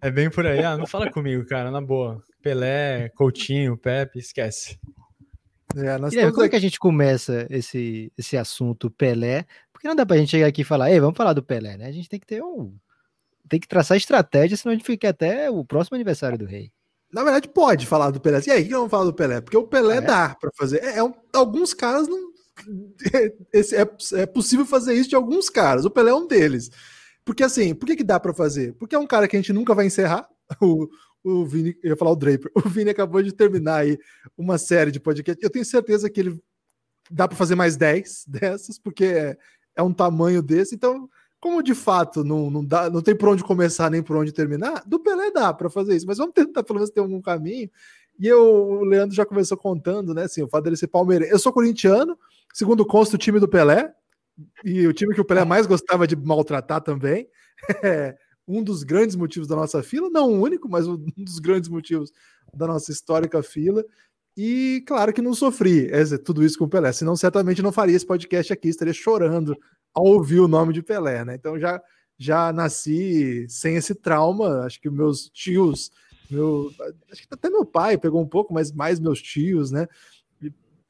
É 0.01 0.11
bem 0.11 0.31
por 0.31 0.47
aí. 0.47 0.65
Ah, 0.65 0.77
não 0.77 0.87
fala 0.87 1.11
comigo, 1.11 1.45
cara, 1.47 1.71
na 1.71 1.81
boa. 1.81 2.23
Pelé, 2.43 3.11
Coutinho, 3.11 3.77
Pepe, 3.77 4.19
esquece. 4.19 4.79
É, 5.77 5.99
nós 5.99 6.13
e 6.13 6.19
aí, 6.19 6.31
como 6.33 6.45
é 6.45 6.49
que 6.49 6.57
a 6.57 6.61
gente 6.61 6.79
começa 6.79 7.47
esse, 7.49 8.13
esse 8.19 8.37
assunto 8.37 8.91
Pelé? 8.91 9.45
Porque 9.73 9.87
não 9.87 9.95
dá 9.95 10.05
pra 10.05 10.17
gente 10.17 10.31
chegar 10.31 10.47
aqui 10.47 10.63
e 10.63 10.65
falar, 10.65 10.91
ei, 10.91 10.99
vamos 10.99 11.17
falar 11.17 11.33
do 11.33 11.43
Pelé, 11.43 11.77
né? 11.77 11.87
A 11.87 11.93
gente 11.93 12.09
tem 12.09 12.19
que 12.19 12.27
ter 12.27 12.43
um. 12.43 12.75
Tem 13.49 13.61
que 13.61 13.69
traçar 13.69 13.97
estratégia, 13.97 14.57
senão 14.57 14.73
a 14.73 14.77
gente 14.77 14.87
fica 14.87 15.09
até 15.09 15.51
o 15.51 15.65
próximo 15.65 15.95
aniversário 15.95 16.39
do 16.39 16.45
rei. 16.45 16.73
Na 17.13 17.25
verdade, 17.25 17.49
pode 17.49 17.87
falar 17.87 18.11
do 18.11 18.21
Pelé. 18.21 18.41
E 18.47 18.51
aí, 18.51 18.65
que 18.65 18.71
vamos 18.71 18.91
falar 18.91 19.05
do 19.05 19.15
Pelé? 19.15 19.41
Porque 19.41 19.57
o 19.57 19.67
Pelé 19.67 19.97
é? 19.97 20.01
dá 20.01 20.35
para 20.35 20.51
fazer. 20.57 20.83
É, 20.83 20.99
é 20.99 21.13
alguns 21.33 21.75
caras 21.75 22.07
não. 22.07 22.31
Esse, 23.53 23.75
é, 23.77 23.89
é 24.15 24.27
possível 24.27 24.65
fazer 24.65 24.95
isso 24.95 25.09
de 25.09 25.17
alguns 25.17 25.49
caras. 25.49 25.85
O 25.85 25.91
Pelé 25.91 26.11
é 26.11 26.15
um 26.15 26.27
deles. 26.27 26.71
Porque 27.25 27.43
assim, 27.43 27.75
por 27.75 27.87
que, 27.87 27.97
que 27.97 28.05
dá 28.05 28.21
para 28.21 28.35
fazer? 28.35 28.75
Porque 28.75 28.95
é 28.95 28.99
um 28.99 29.07
cara 29.07 29.27
que 29.27 29.37
a 29.37 29.39
gente 29.39 29.53
nunca 29.53 29.75
vai 29.75 29.87
encerrar. 29.87 30.29
O, 30.61 30.89
o 31.23 31.47
Vini, 31.47 31.77
eu 31.83 31.91
ia 31.91 31.97
falar 31.97 32.11
o 32.13 32.17
Draper. 32.17 32.51
O 32.57 32.69
Vini 32.69 32.91
acabou 32.91 33.23
de 33.23 33.31
terminar 33.31 33.77
aí 33.77 33.99
uma 34.37 34.59
série 34.59 34.91
de 34.91 34.99
podcast. 34.99 35.41
Eu 35.41 35.51
tenho 35.51 35.65
certeza 35.65 36.09
que 36.11 36.19
ele 36.19 36.43
dá 37.11 37.29
para 37.29 37.37
fazer 37.37 37.55
mais 37.55 37.77
10 37.77 38.25
dessas, 38.27 38.79
porque 38.79 39.05
é, 39.05 39.37
é 39.77 39.83
um 39.83 39.93
tamanho 39.93 40.43
desse. 40.43 40.75
Então, 40.75 41.09
como 41.41 41.63
de 41.63 41.75
fato 41.75 42.23
não, 42.23 42.51
não, 42.51 42.65
dá, 42.65 42.91
não 42.91 43.01
tem 43.01 43.17
por 43.17 43.31
onde 43.31 43.43
começar 43.43 43.91
nem 43.91 44.03
por 44.03 44.17
onde 44.17 44.33
terminar, 44.33 44.83
do 44.87 45.01
Pelé 45.01 45.31
dá 45.31 45.53
para 45.55 45.71
fazer 45.71 45.97
isso, 45.97 46.07
mas 46.07 46.19
vamos 46.19 46.35
tentar 46.35 46.63
pelo 46.63 46.79
menos 46.79 46.91
ter 46.91 47.01
algum 47.01 47.21
caminho. 47.21 47.71
E 48.19 48.27
eu, 48.27 48.43
o 48.43 48.85
Leandro 48.85 49.17
já 49.17 49.25
começou 49.25 49.57
contando, 49.57 50.13
né? 50.13 50.25
Assim, 50.25 50.43
o 50.43 50.49
fato 50.49 50.65
dele 50.65 50.77
ser 50.77 50.89
palmeirense. 50.89 51.33
Eu 51.33 51.39
sou 51.39 51.53
corintiano, 51.53 52.19
segundo 52.53 52.85
consta 52.85 53.17
o 53.17 53.19
time 53.19 53.41
do 53.41 53.49
Pelé, 53.49 53.95
e 54.63 54.87
o 54.87 54.93
time 54.93 55.15
que 55.15 55.21
o 55.21 55.25
Pelé 55.25 55.45
mais 55.45 55.67
gostava 55.67 56.07
de 56.07 56.15
maltratar 56.15 56.81
também. 56.83 57.29
É 57.85 58.17
um 58.49 58.65
dos 58.65 58.83
grandes 58.83 59.15
motivos 59.15 59.47
da 59.47 59.55
nossa 59.55 59.81
fila, 59.83 60.11
não 60.11 60.33
o 60.33 60.43
único, 60.43 60.69
mas 60.69 60.89
um 60.89 60.97
dos 61.17 61.39
grandes 61.39 61.69
motivos 61.69 62.11
da 62.53 62.67
nossa 62.67 62.91
histórica 62.91 63.43
fila. 63.43 63.85
E 64.37 64.83
claro 64.87 65.13
que 65.13 65.23
não 65.23 65.35
sofri 65.35 65.89
é, 65.91 66.05
tudo 66.19 66.45
isso 66.45 66.59
com 66.59 66.65
o 66.65 66.69
Pelé, 66.69 66.93
senão 66.93 67.15
certamente 67.15 67.63
não 67.63 67.71
faria 67.71 67.95
esse 67.95 68.07
podcast 68.07 68.53
aqui, 68.53 68.69
estaria 68.69 68.93
chorando 68.93 69.57
ao 69.95 70.05
ouvir 70.05 70.41
o 70.41 70.49
nome 70.49 70.73
de 70.73 70.83
Pelé, 70.83 71.25
né? 71.25 71.35
Então 71.35 71.59
já 71.59 71.81
já 72.19 72.53
nasci 72.53 73.47
sem 73.49 73.77
esse 73.77 73.95
trauma. 73.95 74.65
Acho 74.65 74.81
que 74.81 74.91
meus 74.91 75.31
tios, 75.31 75.91
meu, 76.31 76.71
acho 77.11 77.23
que 77.23 77.29
até 77.31 77.49
meu 77.49 77.65
pai 77.65 77.97
pegou 77.97 78.21
um 78.21 78.29
pouco, 78.29 78.53
mas 78.53 78.71
mais 78.71 79.01
meus 79.01 79.23
tios, 79.23 79.71
né? 79.71 79.89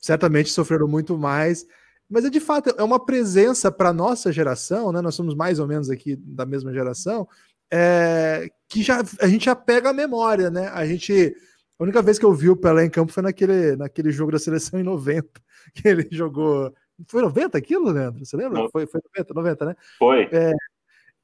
certamente 0.00 0.50
sofreram 0.50 0.88
muito 0.88 1.16
mais. 1.16 1.66
Mas 2.09 2.25
é 2.25 2.30
de 2.30 2.40
fato 2.40 2.75
é 2.76 2.83
uma 2.83 2.99
presença 3.04 3.71
para 3.71 3.92
nossa 3.92 4.33
geração, 4.33 4.90
né? 4.90 5.00
Nós 5.00 5.14
somos 5.14 5.35
mais 5.35 5.61
ou 5.61 5.66
menos 5.69 5.90
aqui 5.90 6.16
da 6.16 6.45
mesma 6.45 6.73
geração, 6.73 7.28
é, 7.71 8.50
que 8.69 8.83
já 8.83 9.00
a 9.21 9.28
gente 9.28 9.45
já 9.45 9.54
pega 9.54 9.90
a 9.90 9.95
memória, 9.95 10.50
né? 10.50 10.69
A 10.69 10.85
gente 10.85 11.37
a 11.78 11.83
única 11.85 12.02
vez 12.02 12.19
que 12.19 12.25
eu 12.25 12.35
vi 12.35 12.50
o 12.50 12.57
Pelé 12.57 12.85
em 12.85 12.90
campo 12.90 13.12
foi 13.12 13.23
naquele, 13.23 13.76
naquele 13.76 14.11
jogo 14.11 14.33
da 14.33 14.38
seleção 14.38 14.80
em 14.80 14.83
90, 14.83 15.28
que 15.75 15.87
ele 15.87 16.09
jogou 16.11 16.75
foi 17.09 17.23
90 17.23 17.57
aquilo, 17.57 17.90
Leandro? 17.90 18.25
Você 18.25 18.37
lembra? 18.37 18.69
Foi, 18.71 18.87
foi 18.87 19.00
90, 19.16 19.35
90, 19.35 19.64
né? 19.64 19.76
Foi. 19.99 20.28
É, 20.33 20.52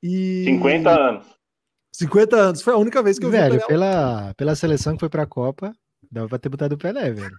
E... 0.03 0.45
50 0.45 0.91
anos. 0.91 1.27
50 1.93 2.37
anos. 2.37 2.63
Foi 2.63 2.75
a 2.75 2.77
única 2.77 3.03
vez 3.03 3.19
que 3.19 3.25
eu 3.25 3.31
velho, 3.31 3.53
vi 3.55 3.59
Velho, 3.59 3.67
pela, 3.67 4.35
pela 4.35 4.55
seleção 4.55 4.95
que 4.95 5.01
foi 5.01 5.09
pra 5.09 5.27
Copa, 5.27 5.73
dava 6.11 6.29
pra 6.29 6.39
ter 6.39 6.49
botado 6.49 6.75
o 6.75 6.79
Pelé, 6.79 7.11
velho. 7.11 7.37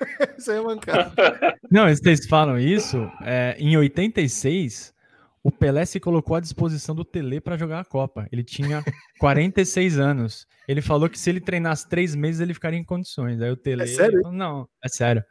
isso 0.38 0.50
aí 0.50 0.58
é 0.58 0.60
mancado. 0.62 1.12
Não, 1.70 1.88
vocês 1.88 2.26
falam 2.26 2.58
isso, 2.58 2.98
é, 3.22 3.56
em 3.58 3.76
86, 3.76 4.94
o 5.42 5.50
Pelé 5.50 5.84
se 5.84 6.00
colocou 6.00 6.36
à 6.36 6.40
disposição 6.40 6.94
do 6.94 7.04
Tele 7.04 7.40
para 7.40 7.56
jogar 7.56 7.80
a 7.80 7.84
Copa. 7.84 8.26
Ele 8.32 8.42
tinha 8.44 8.82
46 9.18 9.98
anos. 9.98 10.46
Ele 10.66 10.82
falou 10.82 11.08
que 11.08 11.18
se 11.18 11.30
ele 11.30 11.40
treinasse 11.40 11.88
três 11.88 12.14
meses, 12.14 12.40
ele 12.40 12.54
ficaria 12.54 12.78
em 12.78 12.84
condições. 12.84 13.40
Aí 13.40 13.50
o 13.50 13.56
Tele. 13.56 13.82
É 13.82 13.86
sério? 13.86 14.22
Falou, 14.22 14.36
Não, 14.36 14.68
é 14.84 14.88
sério. 14.88 15.22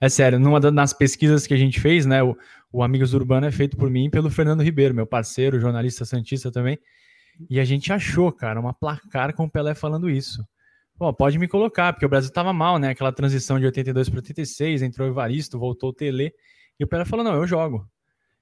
É 0.00 0.08
sério. 0.08 0.38
Numa 0.38 0.58
das 0.58 0.92
pesquisas 0.92 1.46
que 1.46 1.52
a 1.52 1.56
gente 1.56 1.78
fez, 1.78 2.06
né? 2.06 2.22
O, 2.22 2.36
o 2.72 2.82
Amigos 2.82 3.12
Urbano 3.12 3.46
é 3.46 3.50
feito 3.50 3.76
por 3.76 3.90
mim 3.90 4.06
e 4.06 4.10
pelo 4.10 4.30
Fernando 4.30 4.62
Ribeiro, 4.62 4.94
meu 4.94 5.06
parceiro, 5.06 5.60
jornalista 5.60 6.04
santista 6.04 6.50
também. 6.50 6.78
E 7.48 7.60
a 7.60 7.64
gente 7.64 7.92
achou, 7.92 8.32
cara, 8.32 8.58
uma 8.58 8.72
placar 8.72 9.34
com 9.34 9.44
o 9.44 9.50
Pelé 9.50 9.74
falando 9.74 10.08
isso. 10.08 10.44
Pô, 10.98 11.12
pode 11.12 11.38
me 11.38 11.48
colocar, 11.48 11.92
porque 11.92 12.04
o 12.04 12.08
Brasil 12.08 12.32
tava 12.32 12.52
mal, 12.52 12.78
né? 12.78 12.90
Aquela 12.90 13.12
transição 13.12 13.58
de 13.58 13.66
82 13.66 14.08
para 14.08 14.18
86, 14.18 14.82
entrou 14.82 15.08
o 15.08 15.10
Evaristo, 15.10 15.58
voltou 15.58 15.90
o 15.90 15.92
Tele. 15.92 16.32
E 16.78 16.84
o 16.84 16.86
Pelé 16.86 17.04
falou: 17.04 17.24
não, 17.24 17.34
eu 17.34 17.46
jogo. 17.46 17.86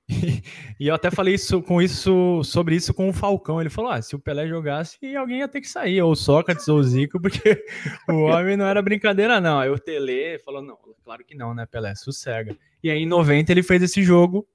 E, 0.80 0.86
eu 0.86 0.94
até 0.94 1.10
falei 1.10 1.34
isso, 1.34 1.60
com 1.60 1.82
isso 1.82 2.42
sobre 2.44 2.76
isso 2.76 2.94
com 2.94 3.08
o 3.08 3.12
Falcão. 3.12 3.60
Ele 3.60 3.68
falou: 3.68 3.90
ah, 3.90 4.00
se 4.00 4.14
o 4.14 4.18
Pelé 4.18 4.46
jogasse, 4.46 4.98
alguém 5.16 5.40
ia 5.40 5.48
ter 5.48 5.60
que 5.60 5.68
sair, 5.68 6.00
ou 6.00 6.12
o 6.12 6.16
Sócrates 6.16 6.68
ou 6.68 6.78
o 6.78 6.82
Zico, 6.82 7.20
porque 7.20 7.64
o 8.08 8.22
homem 8.22 8.56
não 8.56 8.64
era 8.64 8.80
brincadeira, 8.80 9.40
não. 9.40 9.58
Aí 9.58 9.68
o 9.68 9.78
Tele 9.78 10.38
falou: 10.38 10.62
não, 10.62 10.78
claro 11.04 11.24
que 11.24 11.34
não, 11.34 11.52
né, 11.52 11.66
Pelé? 11.66 11.94
Sossega. 11.94 12.56
E 12.82 12.90
aí 12.90 13.02
em 13.02 13.06
90 13.06 13.50
ele 13.52 13.62
fez 13.62 13.82
esse 13.82 14.02
jogo 14.02 14.46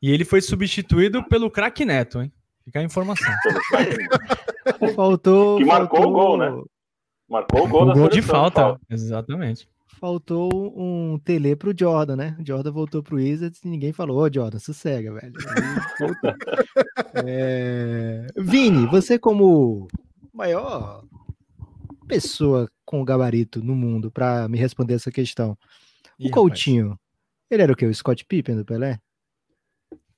e 0.00 0.10
ele 0.10 0.24
foi 0.24 0.40
substituído 0.40 1.22
pelo 1.24 1.50
craque 1.50 1.84
Neto, 1.84 2.22
hein? 2.22 2.32
Fica 2.64 2.80
a 2.80 2.84
informação. 2.84 3.32
faltou. 4.94 5.58
Que 5.58 5.64
marcou 5.64 6.02
faltou... 6.02 6.10
o 6.10 6.14
gol, 6.14 6.36
né? 6.36 6.62
Marcou 7.28 7.64
o 7.64 7.68
gol, 7.68 7.90
o 7.90 7.92
gol 7.92 8.08
de 8.08 8.22
falta, 8.22 8.60
falta, 8.60 8.80
exatamente 8.88 9.68
faltou 9.98 10.50
um 10.76 11.18
tele 11.18 11.56
pro 11.56 11.74
Jordan, 11.76 12.16
né? 12.16 12.36
O 12.38 12.46
Jordan 12.46 12.70
voltou 12.70 13.02
pro 13.02 13.16
Wizards 13.16 13.62
e 13.64 13.68
ninguém 13.68 13.92
falou, 13.92 14.18
ô 14.18 14.32
Jordan, 14.32 14.58
sossega, 14.58 15.12
velho. 15.12 15.32
é... 17.26 18.26
Vini, 18.36 18.86
você 18.86 19.18
como 19.18 19.88
maior 20.32 21.02
pessoa 22.06 22.70
com 22.84 23.04
gabarito 23.04 23.62
no 23.62 23.74
mundo 23.74 24.10
para 24.10 24.48
me 24.48 24.58
responder 24.58 24.94
essa 24.94 25.10
questão. 25.10 25.56
O 26.18 26.26
Ih, 26.26 26.30
Coutinho, 26.30 26.90
rapaz. 26.90 27.00
ele 27.50 27.62
era 27.62 27.72
o 27.72 27.76
quê? 27.76 27.86
O 27.86 27.94
Scott 27.94 28.24
Pippen 28.24 28.56
do 28.56 28.64
Pelé? 28.64 29.00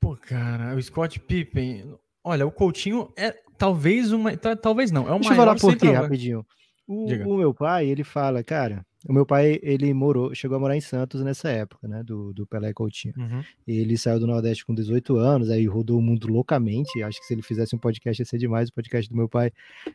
Pô, 0.01 0.17
cara, 0.17 0.75
o 0.77 0.83
Scott 0.83 1.19
Pippen. 1.21 1.95
Olha, 2.23 2.47
o 2.47 2.53
Coutinho 2.53 3.13
é 3.17 3.33
talvez 3.57 4.13
uma. 4.13 4.37
Talvez 4.37 4.91
não. 4.91 5.09
É 5.09 5.13
o 5.13 5.19
Deixa 5.19 5.33
eu 5.33 5.37
falar 5.37 5.57
por 5.57 5.77
quê, 5.77 5.91
rapidinho. 5.91 6.47
O, 6.87 7.07
o, 7.07 7.37
meu 7.37 7.53
pai, 7.53 7.87
ele 7.87 8.03
fala, 8.03 8.43
cara, 8.43 8.87
o 9.07 9.12
meu 9.12 9.25
pai, 9.25 9.61
ele 9.62 9.93
morou, 9.95 10.35
chegou 10.35 10.57
a 10.57 10.61
morar 10.61 10.76
em 10.76 10.81
Santos 10.81 11.23
nessa 11.23 11.49
época, 11.49 11.87
né, 11.87 12.02
do, 12.02 12.33
do 12.33 12.47
Pelé 12.47 12.73
Coutinho. 12.73 13.14
Uhum. 13.17 13.45
Ele 13.67 13.97
saiu 13.97 14.19
do 14.19 14.26
Nordeste 14.26 14.64
com 14.64 14.75
18 14.75 15.17
anos, 15.17 15.50
aí 15.50 15.67
rodou 15.67 15.99
o 15.99 16.02
mundo 16.02 16.26
loucamente. 16.26 17.02
Acho 17.02 17.21
que 17.21 17.26
se 17.26 17.35
ele 17.35 17.43
fizesse 17.43 17.76
um 17.76 17.78
podcast 17.78 18.21
ia 18.21 18.26
ser 18.26 18.38
demais, 18.38 18.69
o 18.69 18.73
podcast 18.73 19.09
do 19.09 19.17
meu 19.17 19.28
pai, 19.28 19.52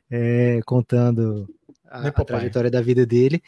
é, 0.10 0.62
contando 0.66 1.48
a, 1.86 2.08
a 2.08 2.12
trajetória 2.12 2.72
da 2.72 2.82
vida 2.82 3.06
dele. 3.06 3.42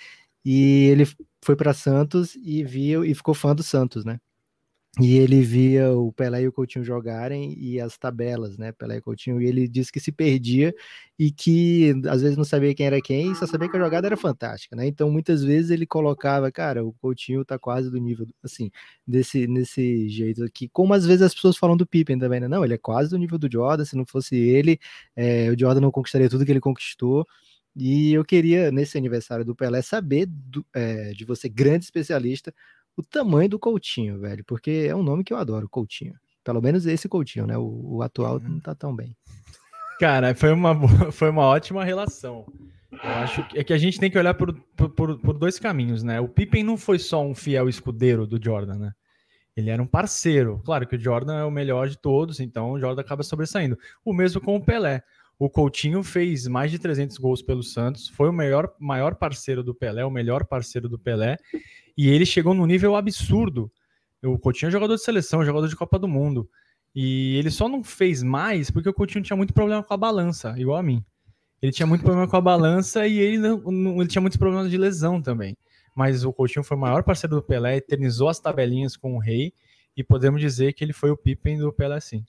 E 0.44 0.90
ele 0.90 1.08
foi 1.44 1.56
para 1.56 1.74
Santos 1.74 2.36
e 2.36 2.64
viu 2.64 3.06
e 3.06 3.16
ficou 3.16 3.34
fã 3.34 3.56
do 3.56 3.64
Santos, 3.64 4.04
né? 4.04 4.20
E 5.00 5.18
ele 5.18 5.42
via 5.42 5.92
o 5.92 6.12
Pelé 6.14 6.44
e 6.44 6.48
o 6.48 6.54
Coutinho 6.54 6.86
jogarem 6.86 7.54
e 7.58 7.82
as 7.82 7.98
tabelas, 7.98 8.58
né, 8.58 8.72
Pelé 8.72 8.98
e 8.98 9.02
Coutinho, 9.02 9.42
e 9.42 9.46
ele 9.46 9.68
disse 9.68 9.92
que 9.92 10.00
se 10.00 10.10
perdia 10.10 10.74
e 11.20 11.32
que 11.32 11.94
às 12.10 12.22
vezes 12.22 12.38
não 12.38 12.46
sabia 12.46 12.74
quem 12.74 12.86
era 12.86 13.02
quem 13.02 13.32
e 13.32 13.36
só 13.36 13.46
sabia 13.46 13.70
que 13.70 13.76
a 13.76 13.80
jogada 13.80 14.08
era 14.08 14.16
fantástica, 14.16 14.74
né? 14.76 14.88
Então 14.88 15.12
muitas 15.12 15.44
vezes 15.44 15.70
ele 15.72 15.86
colocava, 15.86 16.50
cara, 16.50 16.86
o 16.86 16.94
Coutinho 16.94 17.44
tá 17.44 17.60
quase 17.60 17.92
do 17.92 17.98
nível 17.98 18.26
assim, 18.42 18.72
desse 19.06 19.48
nesse 19.48 20.08
jeito 20.08 20.44
aqui, 20.46 20.70
como 20.70 20.94
às 20.94 21.06
vezes 21.06 21.24
as 21.24 21.34
pessoas 21.36 21.58
falam 21.58 21.76
do 21.76 21.86
Pippen 21.86 22.18
também, 22.18 22.40
né? 22.40 22.48
Não, 22.48 22.64
ele 22.64 22.76
é 22.76 22.78
quase 22.78 23.10
do 23.10 23.18
nível 23.18 23.38
do 23.38 23.52
Jordan, 23.52 23.84
se 23.84 23.98
não 23.98 24.06
fosse 24.06 24.36
ele, 24.38 24.80
é, 25.16 25.50
o 25.52 25.60
Jordan 25.60 25.82
não 25.82 25.92
conquistaria 25.92 26.30
tudo 26.30 26.46
que 26.46 26.52
ele 26.52 26.62
conquistou. 26.62 27.28
E 27.76 28.14
eu 28.14 28.24
queria, 28.24 28.72
nesse 28.72 28.98
aniversário 28.98 29.44
do 29.44 29.54
Pelé, 29.56 29.82
saber 29.82 30.28
do, 30.28 30.66
é, 30.74 31.12
de 31.12 31.26
você, 31.26 31.50
grande 31.50 31.84
especialista, 31.84 32.54
o 32.98 33.04
tamanho 33.04 33.50
do 33.50 33.60
Coutinho, 33.60 34.20
velho, 34.20 34.44
porque 34.46 34.88
é 34.90 34.96
um 34.96 35.04
nome 35.04 35.24
que 35.24 35.34
eu 35.34 35.38
adoro, 35.38 35.70
Coutinho. 35.70 36.14
Pelo 36.44 36.62
menos 36.62 36.86
esse 36.86 37.10
Coutinho, 37.10 37.48
né? 37.48 37.58
O, 37.58 37.96
o 37.98 38.02
atual 38.02 38.36
uhum. 38.36 38.50
não 38.50 38.60
tá 38.60 38.76
tão 38.76 38.96
bem. 38.96 39.16
Cara, 40.00 40.36
foi 40.36 40.52
uma, 40.52 40.76
foi 41.12 41.30
uma 41.30 41.44
ótima 41.44 41.84
relação. 41.84 42.46
Eu 42.92 43.10
acho 43.10 43.48
que, 43.48 43.60
é 43.60 43.64
que 43.64 43.74
a 43.74 43.78
gente 43.78 44.00
tem 44.00 44.10
que 44.10 44.18
olhar 44.18 44.34
por, 44.34 44.54
por, 44.54 45.20
por 45.20 45.38
dois 45.38 45.60
caminhos, 45.60 46.04
né? 46.04 46.20
O 46.20 46.30
Pippen 46.30 46.64
não 46.64 46.78
foi 46.78 47.00
só 47.00 47.22
um 47.22 47.36
fiel 47.36 47.68
escudeiro 47.68 48.26
do 48.26 48.42
Jordan, 48.42 48.76
né? 48.76 48.92
Ele 49.56 49.70
era 49.70 49.82
um 49.82 49.88
parceiro. 49.88 50.62
Claro 50.66 50.88
que 50.88 50.96
o 50.96 51.00
Jordan 51.00 51.40
é 51.40 51.44
o 51.44 51.52
melhor 51.52 51.88
de 51.88 51.98
todos, 51.98 52.40
então 52.40 52.72
o 52.72 52.80
Jordan 52.80 53.02
acaba 53.02 53.24
sobressaindo. 53.24 53.78
O 54.04 54.14
mesmo 54.14 54.42
com 54.42 54.56
o 54.56 54.64
Pelé. 54.64 55.02
O 55.38 55.50
Coutinho 55.50 56.02
fez 56.04 56.48
mais 56.48 56.72
de 56.72 56.80
300 56.80 57.18
gols 57.18 57.42
pelo 57.42 57.62
Santos, 57.62 58.08
foi 58.08 58.30
o 58.30 58.34
maior, 58.34 58.74
maior 58.80 59.16
parceiro 59.16 59.62
do 59.62 59.76
Pelé, 59.76 60.06
o 60.06 60.12
melhor 60.12 60.46
parceiro 60.46 60.88
do 60.88 60.98
Pelé, 60.98 61.38
e 61.98 62.10
ele 62.10 62.26
chegou 62.26 62.54
num 62.54 62.66
nível 62.66 62.96
absurdo. 62.96 63.72
O 64.24 64.40
Coutinho 64.40 64.70
é 64.70 64.72
jogador 64.72 64.96
de 64.96 65.04
seleção, 65.04 65.46
jogador 65.46 65.68
de 65.68 65.76
Copa 65.76 66.00
do 66.00 66.08
Mundo. 66.08 66.50
E 66.94 67.36
ele 67.38 67.52
só 67.52 67.68
não 67.68 67.84
fez 67.84 68.24
mais 68.24 68.72
porque 68.72 68.90
o 68.90 68.94
Coutinho 68.94 69.24
tinha 69.24 69.36
muito 69.36 69.54
problema 69.54 69.84
com 69.84 69.94
a 69.94 69.98
balança, 69.98 70.56
igual 70.58 70.78
a 70.78 70.84
mim. 70.84 71.04
Ele 71.62 71.72
tinha 71.72 71.86
muito 71.86 72.04
problema 72.04 72.28
com 72.28 72.38
a 72.38 72.42
balança 72.42 73.08
e 73.08 73.18
ele, 73.18 73.38
não, 73.38 73.58
não, 73.60 74.02
ele 74.02 74.08
tinha 74.08 74.22
muitos 74.22 74.38
problemas 74.38 74.70
de 74.70 74.78
lesão 74.78 75.22
também. 75.22 75.58
Mas 75.96 76.24
o 76.24 76.34
Coutinho 76.34 76.64
foi 76.64 76.78
o 76.78 76.80
maior 76.80 77.04
parceiro 77.04 77.36
do 77.36 77.44
Pelé, 77.44 77.78
eternizou 77.78 78.30
as 78.30 78.40
tabelinhas 78.40 78.98
com 78.98 79.16
o 79.16 79.20
Rei 79.20 79.54
e 79.96 80.04
podemos 80.04 80.42
dizer 80.42 80.74
que 80.74 80.84
ele 80.84 80.94
foi 80.94 81.10
o 81.10 81.18
Pippen 81.18 81.58
do 81.58 81.72
Pelé 81.72 82.00
sim. 82.00 82.24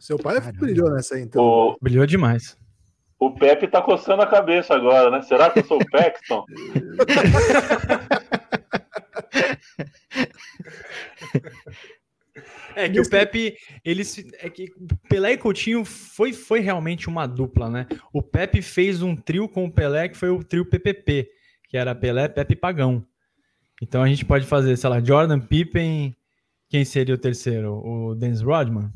Seu 0.00 0.18
pai 0.18 0.40
Caramba. 0.40 0.60
brilhou 0.60 0.90
nessa 0.90 1.14
aí, 1.14 1.22
então. 1.22 1.42
O... 1.42 1.78
Brilhou 1.80 2.06
demais. 2.06 2.56
O 3.18 3.32
Pepe 3.32 3.66
tá 3.66 3.82
coçando 3.82 4.22
a 4.22 4.26
cabeça 4.26 4.74
agora, 4.74 5.10
né? 5.10 5.22
Será 5.22 5.50
que 5.50 5.60
eu 5.60 5.64
sou 5.64 5.78
o 5.78 5.84
Paxton? 5.90 6.44
É 12.74 12.88
que 12.88 13.00
o 13.00 13.08
Pepe, 13.08 13.56
ele 13.84 14.02
é 14.40 14.48
que 14.48 14.70
Pelé 15.08 15.32
e 15.32 15.38
Coutinho 15.38 15.84
foi, 15.84 16.32
foi 16.32 16.60
realmente 16.60 17.08
uma 17.08 17.26
dupla, 17.26 17.68
né? 17.68 17.86
O 18.12 18.22
Pepe 18.22 18.62
fez 18.62 19.02
um 19.02 19.16
trio 19.16 19.48
com 19.48 19.64
o 19.64 19.72
Pelé 19.72 20.08
que 20.08 20.16
foi 20.16 20.30
o 20.30 20.44
trio 20.44 20.64
PPP, 20.64 21.28
que 21.68 21.76
era 21.76 21.94
Pelé, 21.94 22.28
Pepe 22.28 22.52
e 22.52 22.56
Pagão. 22.56 23.04
Então 23.82 24.02
a 24.02 24.08
gente 24.08 24.24
pode 24.24 24.46
fazer, 24.46 24.76
sei 24.76 24.90
lá, 24.90 25.00
Jordan, 25.00 25.40
Pippen, 25.40 26.16
quem 26.68 26.84
seria 26.84 27.14
o 27.14 27.18
terceiro? 27.18 27.74
O 27.84 28.14
Dennis 28.14 28.40
Rodman? 28.42 28.92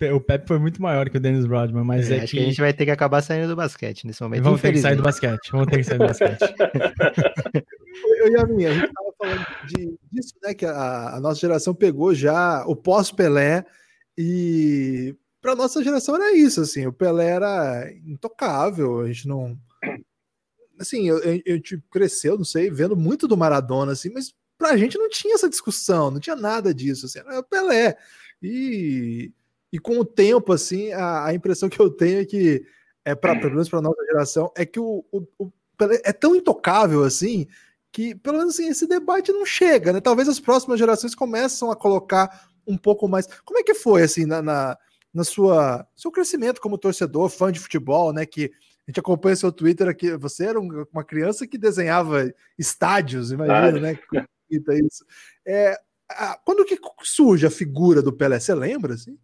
É 0.00 0.12
o 0.12 0.20
Pepe 0.20 0.48
foi 0.48 0.58
muito 0.58 0.80
maior 0.80 1.08
que 1.10 1.18
o 1.18 1.20
Dennis 1.20 1.44
Rodman, 1.44 1.84
mas 1.84 2.10
é, 2.10 2.16
é 2.16 2.22
acho 2.22 2.30
que... 2.30 2.38
que... 2.38 2.42
a 2.42 2.46
gente 2.46 2.60
vai 2.60 2.72
ter 2.72 2.86
que 2.86 2.90
acabar 2.90 3.20
saindo 3.20 3.46
do 3.46 3.56
basquete 3.56 4.06
nesse 4.06 4.22
momento. 4.22 4.42
Vamos 4.42 4.60
ter 4.60 4.72
que 4.72 4.78
sair 4.78 4.96
do 4.96 5.02
basquete. 5.02 5.50
Vamos 5.52 5.66
ter 5.66 5.76
que 5.76 5.84
sair 5.84 5.98
do 5.98 6.06
basquete. 6.06 6.38
Eu 8.18 8.32
e 8.32 8.36
a 8.38 8.46
minha, 8.46 8.70
a 8.70 8.74
gente 8.74 8.86
estava 8.86 9.12
falando 9.18 9.46
de, 9.66 9.98
disso, 10.10 10.34
né? 10.42 10.54
Que 10.54 10.66
a, 10.66 11.16
a, 11.16 11.20
nossa 11.20 11.40
geração 11.40 11.74
pegou 11.74 12.14
já 12.14 12.64
o 12.66 12.74
pós-Pelé 12.74 13.64
e 14.16 15.14
para 15.40 15.54
nossa 15.54 15.82
geração 15.82 16.16
era 16.16 16.36
isso, 16.36 16.60
assim. 16.60 16.86
O 16.86 16.92
Pelé 16.92 17.30
era 17.30 17.92
intocável. 18.04 19.00
A 19.00 19.06
gente 19.06 19.28
não, 19.28 19.58
assim, 20.78 21.08
eu, 21.08 21.18
eu, 21.18 21.40
eu 21.44 21.60
cresceu, 21.90 22.36
não 22.36 22.44
sei, 22.44 22.70
vendo 22.70 22.96
muito 22.96 23.28
do 23.28 23.36
Maradona, 23.36 23.92
assim, 23.92 24.10
mas 24.12 24.34
pra 24.58 24.76
gente 24.76 24.98
não 24.98 25.08
tinha 25.08 25.34
essa 25.34 25.48
discussão, 25.48 26.10
não 26.10 26.20
tinha 26.20 26.36
nada 26.36 26.72
disso, 26.74 27.06
assim, 27.06 27.18
era 27.18 27.40
o 27.40 27.44
Pelé. 27.44 27.96
E 28.42 29.32
e 29.72 29.78
com 29.78 29.98
o 29.98 30.04
tempo, 30.04 30.52
assim, 30.52 30.92
a, 30.92 31.26
a 31.26 31.34
impressão 31.34 31.68
que 31.68 31.78
eu 31.78 31.90
tenho 31.90 32.20
é 32.20 32.24
que, 32.24 32.64
é 33.04 33.14
pra, 33.14 33.38
pelo 33.38 33.52
menos 33.52 33.68
para 33.68 33.82
nossa 33.82 34.02
geração, 34.06 34.50
é 34.56 34.64
que 34.64 34.80
o, 34.80 35.04
o, 35.12 35.26
o, 35.38 35.52
é 36.02 36.12
tão 36.12 36.34
intocável 36.34 37.04
assim 37.04 37.46
que, 37.96 38.14
pelo 38.14 38.36
menos 38.36 38.52
assim, 38.52 38.68
esse 38.68 38.86
debate 38.86 39.32
não 39.32 39.46
chega, 39.46 39.90
né? 39.90 40.02
Talvez 40.02 40.28
as 40.28 40.38
próximas 40.38 40.78
gerações 40.78 41.14
começam 41.14 41.70
a 41.70 41.74
colocar 41.74 42.46
um 42.66 42.76
pouco 42.76 43.08
mais. 43.08 43.26
Como 43.42 43.58
é 43.58 43.62
que 43.62 43.72
foi, 43.72 44.02
assim, 44.02 44.26
na, 44.26 44.42
na, 44.42 44.76
na 45.14 45.24
sua 45.24 45.88
seu 45.96 46.10
crescimento 46.10 46.60
como 46.60 46.76
torcedor, 46.76 47.30
fã 47.30 47.50
de 47.50 47.58
futebol, 47.58 48.12
né? 48.12 48.26
Que 48.26 48.52
a 48.86 48.90
gente 48.90 49.00
acompanha 49.00 49.34
seu 49.34 49.50
Twitter 49.50 49.88
aqui. 49.88 50.14
Você 50.18 50.44
era 50.44 50.60
uma 50.60 51.02
criança 51.02 51.46
que 51.46 51.56
desenhava 51.56 52.30
estádios, 52.58 53.32
imagina, 53.32 53.80
né? 53.80 53.98
Isso. 54.50 55.02
É, 55.46 55.74
quando 56.44 56.66
que 56.66 56.78
surge 57.02 57.46
a 57.46 57.50
figura 57.50 58.02
do 58.02 58.12
Pelé? 58.12 58.38
Você 58.38 58.54
lembra, 58.54 58.92
assim? 58.92 59.18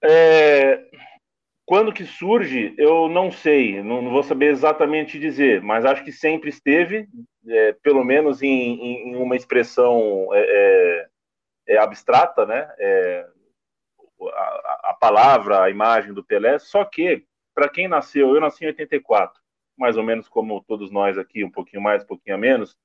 É, 0.00 0.88
quando 1.66 1.92
que 1.92 2.04
surge, 2.04 2.74
eu 2.76 3.08
não 3.08 3.30
sei, 3.30 3.82
não, 3.82 4.02
não, 4.02 4.10
vou 4.10 4.22
saber 4.22 4.46
exatamente 4.46 5.18
dizer, 5.18 5.62
mas 5.62 5.84
acho 5.84 6.04
que 6.04 6.12
sempre 6.12 6.50
esteve, 6.50 7.08
é, 7.48 7.72
pelo 7.82 8.04
menos 8.04 8.42
em, 8.42 9.08
em 9.10 9.16
uma 9.16 9.34
expressão 9.34 10.28
é, 10.32 11.06
é, 11.68 11.74
é 11.74 11.78
abstrata, 11.78 12.44
né? 12.44 12.70
É, 12.78 13.26
a, 14.32 14.90
a 14.90 14.96
palavra, 15.00 15.62
a 15.62 15.70
imagem 15.70 16.12
do 16.12 16.24
Pelé, 16.24 16.58
só 16.58 16.84
que, 16.84 17.24
para 17.54 17.68
quem 17.68 17.88
nasceu, 17.88 18.34
eu 18.34 18.40
nasci 18.40 18.64
em 18.64 18.68
84, 18.68 19.40
mais 19.78 19.96
ou 19.96 20.02
menos 20.02 20.28
como 20.28 20.62
todos 20.66 20.90
nós 20.90 21.16
aqui, 21.16 21.44
um 21.44 21.50
pouquinho 21.50 21.82
mais, 21.82 22.04
um 22.04 22.06
pouquinho 22.06 22.36
a 22.36 22.38
menos. 22.38 22.76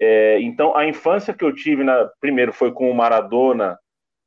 É, 0.00 0.40
então, 0.40 0.76
a 0.76 0.86
infância 0.86 1.34
que 1.34 1.44
eu 1.44 1.54
tive, 1.54 1.84
na, 1.84 2.10
primeiro, 2.20 2.52
foi 2.52 2.72
com 2.72 2.90
o 2.90 2.94
Maradona 2.94 3.78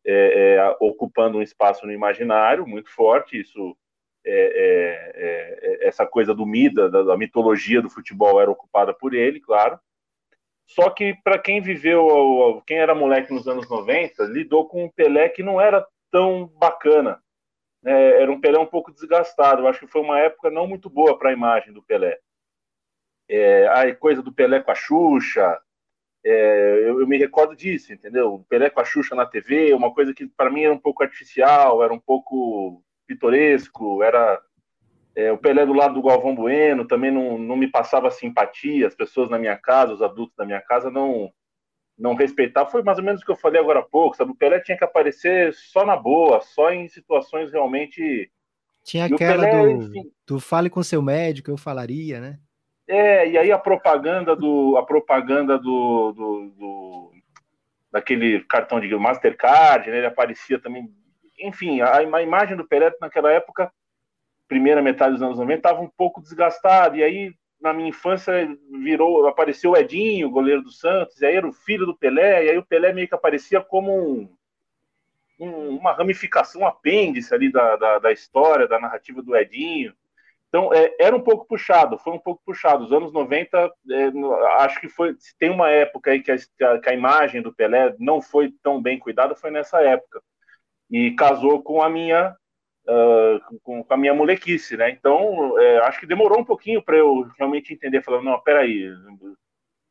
é, 0.05 0.55
é, 0.55 0.77
ocupando 0.79 1.38
um 1.38 1.41
espaço 1.41 1.86
no 1.86 1.91
imaginário 1.91 2.67
muito 2.67 2.89
forte. 2.89 3.39
Isso, 3.39 3.75
é, 4.25 4.34
é, 4.34 5.84
é, 5.84 5.88
essa 5.88 6.05
coisa 6.05 6.34
do 6.34 6.46
Mida, 6.46 6.89
da, 6.89 7.03
da, 7.03 7.17
mitologia 7.17 7.81
do 7.81 7.89
futebol, 7.89 8.41
era 8.41 8.51
ocupada 8.51 8.93
por 8.93 9.13
ele, 9.13 9.39
claro. 9.39 9.79
Só 10.67 10.89
que 10.89 11.15
para 11.24 11.38
quem 11.38 11.62
viveu, 11.62 12.63
quem 12.65 12.77
era 12.77 12.96
moleque 12.96 13.34
nos 13.34 13.48
anos 13.48 13.70
90, 13.70 14.24
lidou 14.24 14.67
com 14.67 14.86
um 14.86 14.89
Pelé 14.89 15.27
que 15.27 15.43
não 15.43 15.60
era 15.60 15.86
tão 16.10 16.48
bacana. 16.48 17.22
Né? 17.84 18.22
Era 18.22 18.31
um 18.31 18.39
Pelé 18.39 18.58
um 18.58 18.65
pouco 18.65 18.91
desgastado. 18.91 19.62
Eu 19.62 19.67
acho 19.67 19.79
que 19.79 19.88
foi 19.88 20.01
uma 20.01 20.20
época 20.20 20.50
não 20.50 20.67
muito 20.67 20.89
boa 20.89 21.17
para 21.17 21.29
a 21.29 21.34
imagem 21.34 21.74
do 21.74 21.84
Pelé. 21.84 22.17
É, 23.29 23.67
a 23.67 23.96
coisa 23.96 24.22
do 24.22 24.31
Pelé 24.31 24.62
com 24.62 24.72
a 24.72 24.75
Xuxa, 24.75 25.60
é, 26.24 26.84
eu, 26.84 27.00
eu, 27.00 27.08
me 27.08 27.18
recordo 27.18 27.56
disso, 27.56 27.92
entendeu? 27.92 28.36
O 28.36 28.44
Pelé 28.44 28.70
com 28.70 28.80
a 28.80 28.86
Xuxa 28.86 29.16
na 29.16 29.25
TV, 29.25 29.74
uma 29.74 29.94
coisa 29.94 30.13
que 30.13 30.28
para 30.28 30.51
mim 30.51 30.63
era 30.63 30.74
um 30.74 30.80
pouco 30.80 31.04
artificial, 31.04 31.84
era 31.84 31.94
um 31.94 32.00
pouco 32.00 32.84
pitoresco, 33.08 34.04
era 34.04 34.40
é, 35.16 35.32
o 35.32 35.38
Pelé 35.38 35.66
do 35.66 35.74
lado 35.74 35.96
do 35.96 36.04
Galvão 36.04 36.36
Bueno 36.36 36.86
também 36.86 37.12
não, 37.12 37.38
não 37.38 37.56
me 37.56 37.68
passava 37.68 38.12
simpatia, 38.12 38.88
as 38.88 38.96
pessoas 38.96 39.30
na 39.30 39.40
minha 39.40 39.58
casa, 39.58 39.94
os 39.94 40.01
adultos 40.01 40.36
da 40.36 40.46
minha 40.46 40.62
casa 40.62 40.90
não 40.92 41.32
não 41.98 42.16
respeitavam. 42.16 42.72
Foi 42.72 42.82
mais 42.82 42.98
ou 42.98 43.04
menos 43.04 43.22
o 43.22 43.25
que 43.25 43.32
eu 43.32 43.36
falei 43.36 43.62
agora 43.62 43.80
há 43.80 43.84
pouco, 43.84 44.16
sabe? 44.16 44.32
O 44.32 44.36
Pelé 44.36 44.60
tinha 44.60 44.78
que 44.78 44.84
aparecer 44.84 45.54
só 45.54 45.86
na 45.86 45.96
boa, 45.96 46.42
só 46.42 46.72
em 46.72 46.88
situações 46.88 47.51
realmente. 47.51 48.32
Tinha 48.84 49.06
aquela 49.06 49.44
Pelé, 49.44 49.75
do, 49.75 49.84
enfim... 49.84 50.12
do 50.25 50.40
fale 50.40 50.70
com 50.70 50.82
seu 50.82 51.01
médico, 51.01 51.51
eu 51.51 51.58
falaria, 51.58 52.20
né? 52.20 52.40
É, 52.93 53.29
e 53.29 53.38
aí 53.38 53.51
a 53.53 53.57
propaganda 53.57 54.36
do. 54.36 54.75
A 54.77 54.86
propaganda 54.86 55.57
do, 55.57 56.12
do, 56.12 56.50
do 56.57 57.12
daquele 57.89 58.41
cartão 58.41 58.81
de 58.81 58.93
Mastercard, 58.93 59.89
né? 59.89 60.00
Ele 60.00 60.07
aparecia 60.07 60.60
também. 60.60 60.93
Enfim, 61.39 61.79
a, 61.79 62.00
a 62.00 62.21
imagem 62.21 62.57
do 62.57 62.67
Pelé 62.67 62.91
naquela 63.00 63.31
época 63.31 63.71
primeira 64.45 64.81
metade 64.81 65.13
dos 65.13 65.21
anos 65.21 65.39
90 65.39 65.57
estava 65.57 65.79
um 65.79 65.88
pouco 65.88 66.21
desgastado, 66.21 66.98
e 66.98 67.03
aí 67.03 67.33
na 67.62 67.71
minha 67.71 67.88
infância 67.88 68.33
virou, 68.83 69.25
apareceu 69.25 69.71
o 69.71 69.77
Edinho, 69.77 70.29
goleiro 70.29 70.62
do 70.62 70.71
Santos, 70.71 71.21
e 71.21 71.25
aí 71.25 71.38
era 71.38 71.48
o 71.48 71.53
filho 71.53 71.86
do 71.86 71.95
Pelé, 71.95 72.43
e 72.43 72.50
aí 72.50 72.57
o 72.57 72.65
Pelé 72.65 72.91
meio 72.91 73.07
que 73.07 73.15
aparecia 73.15 73.62
como 73.62 73.98
um, 73.98 74.29
um, 75.39 75.77
uma 75.77 75.93
ramificação, 75.93 76.63
um 76.63 76.67
apêndice 76.67 77.33
ali 77.33 77.50
da, 77.50 77.77
da, 77.77 78.00
da, 78.00 78.12
história, 78.12 78.67
da 78.67 78.77
narrativa 78.77 79.21
do 79.21 79.38
Edinho. 79.38 79.93
Então, 80.51 80.74
é, 80.74 80.93
era 81.00 81.15
um 81.15 81.22
pouco 81.22 81.48
puxado, 81.48 81.98
foi 81.98 82.12
um 82.12 82.20
pouco 82.20 82.41
puxado. 82.46 82.84
Os 82.84 82.91
anos 82.91 83.13
90, 83.13 83.58
é, 83.58 84.12
acho 84.58 84.81
que 84.81 84.89
foi, 84.89 85.15
se 85.17 85.34
tem 85.38 85.50
uma 85.50 85.70
época 85.70 86.12
aí 86.12 86.22
que 86.22 86.29
a, 86.29 86.38
que 86.77 86.89
a 86.89 86.93
imagem 86.93 87.41
do 87.41 87.53
Pelé 87.53 87.96
não 87.98 88.22
foi 88.22 88.53
tão 88.62 88.81
bem 88.81 89.00
cuidada, 89.00 89.34
foi 89.34 89.50
nessa 89.50 89.81
época. 89.81 90.22
E 90.89 91.12
casou 91.12 91.63
com 91.63 91.81
a 91.81 91.89
minha 91.89 92.36
uh, 92.86 93.60
com, 93.63 93.81
com, 93.81 93.93
a 93.93 93.96
minha 93.96 94.13
molequice, 94.13 94.75
né? 94.75 94.89
Então, 94.89 95.58
é, 95.58 95.77
acho 95.86 96.01
que 96.01 96.05
demorou 96.05 96.41
um 96.41 96.46
pouquinho 96.46 96.81
para 96.81 96.98
eu 96.98 97.22
realmente 97.38 97.74
entender, 97.74 98.03
falando, 98.03 98.25
não, 98.25 98.41
peraí, 98.41 98.93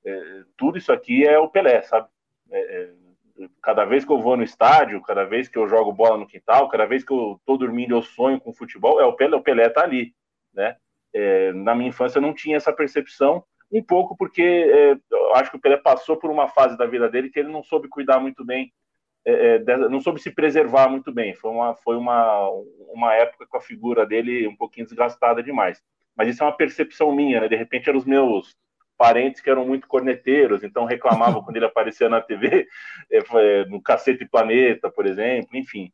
é, 0.04 0.42
tudo 0.58 0.76
isso 0.76 0.92
aqui 0.92 1.26
é 1.26 1.38
o 1.38 1.48
Pelé, 1.48 1.80
sabe? 1.82 2.06
É, 2.50 2.58
é, 2.58 2.90
cada 3.62 3.86
vez 3.86 4.04
que 4.04 4.12
eu 4.12 4.20
vou 4.20 4.36
no 4.36 4.42
estádio, 4.42 5.00
cada 5.00 5.24
vez 5.24 5.48
que 5.48 5.56
eu 5.56 5.66
jogo 5.66 5.90
bola 5.90 6.18
no 6.18 6.26
quintal, 6.26 6.68
cada 6.68 6.84
vez 6.84 7.02
que 7.02 7.12
eu 7.12 7.40
tô 7.46 7.56
dormindo, 7.56 7.94
eu 7.94 8.02
sonho 8.02 8.38
com 8.38 8.52
futebol, 8.52 9.00
é 9.00 9.06
o 9.06 9.14
Pelé, 9.14 9.36
o 9.36 9.42
Pelé 9.42 9.68
tá 9.70 9.82
ali, 9.82 10.12
né? 10.52 10.76
É, 11.12 11.52
na 11.52 11.74
minha 11.74 11.88
infância 11.88 12.18
eu 12.18 12.22
não 12.22 12.32
tinha 12.32 12.56
essa 12.56 12.72
percepção, 12.72 13.44
um 13.70 13.82
pouco 13.82 14.16
porque 14.16 14.42
é, 14.42 14.96
eu 15.10 15.34
acho 15.34 15.50
que 15.50 15.56
o 15.56 15.60
Pelé 15.60 15.76
passou 15.76 16.16
por 16.16 16.30
uma 16.30 16.48
fase 16.48 16.76
da 16.76 16.86
vida 16.86 17.08
dele 17.08 17.30
que 17.30 17.38
ele 17.38 17.52
não 17.52 17.62
soube 17.62 17.88
cuidar 17.88 18.18
muito 18.20 18.44
bem 18.44 18.72
é, 19.24 19.56
é 19.56 19.76
não 19.88 20.00
soube 20.00 20.20
se 20.20 20.30
preservar 20.30 20.88
muito 20.88 21.12
bem. 21.12 21.34
Foi, 21.34 21.50
uma, 21.50 21.74
foi 21.74 21.96
uma, 21.96 22.48
uma 22.88 23.14
época 23.14 23.46
com 23.46 23.56
a 23.56 23.60
figura 23.60 24.06
dele 24.06 24.46
um 24.46 24.56
pouquinho 24.56 24.86
desgastada 24.86 25.42
demais. 25.42 25.82
Mas 26.16 26.28
isso 26.28 26.42
é 26.42 26.46
uma 26.46 26.56
percepção 26.56 27.14
minha, 27.14 27.40
né? 27.40 27.48
De 27.48 27.56
repente 27.56 27.88
eram 27.88 27.98
os 27.98 28.04
meus 28.04 28.56
parentes 28.96 29.40
que 29.40 29.48
eram 29.48 29.66
muito 29.66 29.88
corneteiros, 29.88 30.62
então 30.62 30.84
reclamavam 30.84 31.42
quando 31.44 31.56
ele 31.56 31.64
aparecia 31.64 32.08
na 32.08 32.20
TV, 32.20 32.66
é, 33.10 33.64
no 33.66 33.80
Cacete 33.80 34.26
Planeta, 34.26 34.90
por 34.90 35.06
exemplo, 35.06 35.56
enfim. 35.56 35.90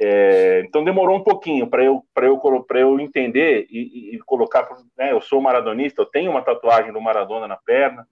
É, 0.00 0.64
então 0.66 0.82
demorou 0.82 1.16
um 1.16 1.22
pouquinho 1.22 1.68
para 1.68 1.84
eu, 1.84 2.04
eu, 2.16 2.66
eu 2.70 3.00
entender 3.00 3.66
e, 3.70 4.14
e, 4.14 4.18
colocar. 4.20 4.68
Né, 4.96 5.12
eu 5.12 5.20
sou 5.20 5.40
maradonista, 5.40 6.02
eu 6.02 6.06
tenho 6.06 6.30
uma 6.30 6.42
tatuagem 6.42 6.92
do 6.92 7.00
Maradona 7.00 7.46
na 7.46 7.56
perna, 7.56 8.06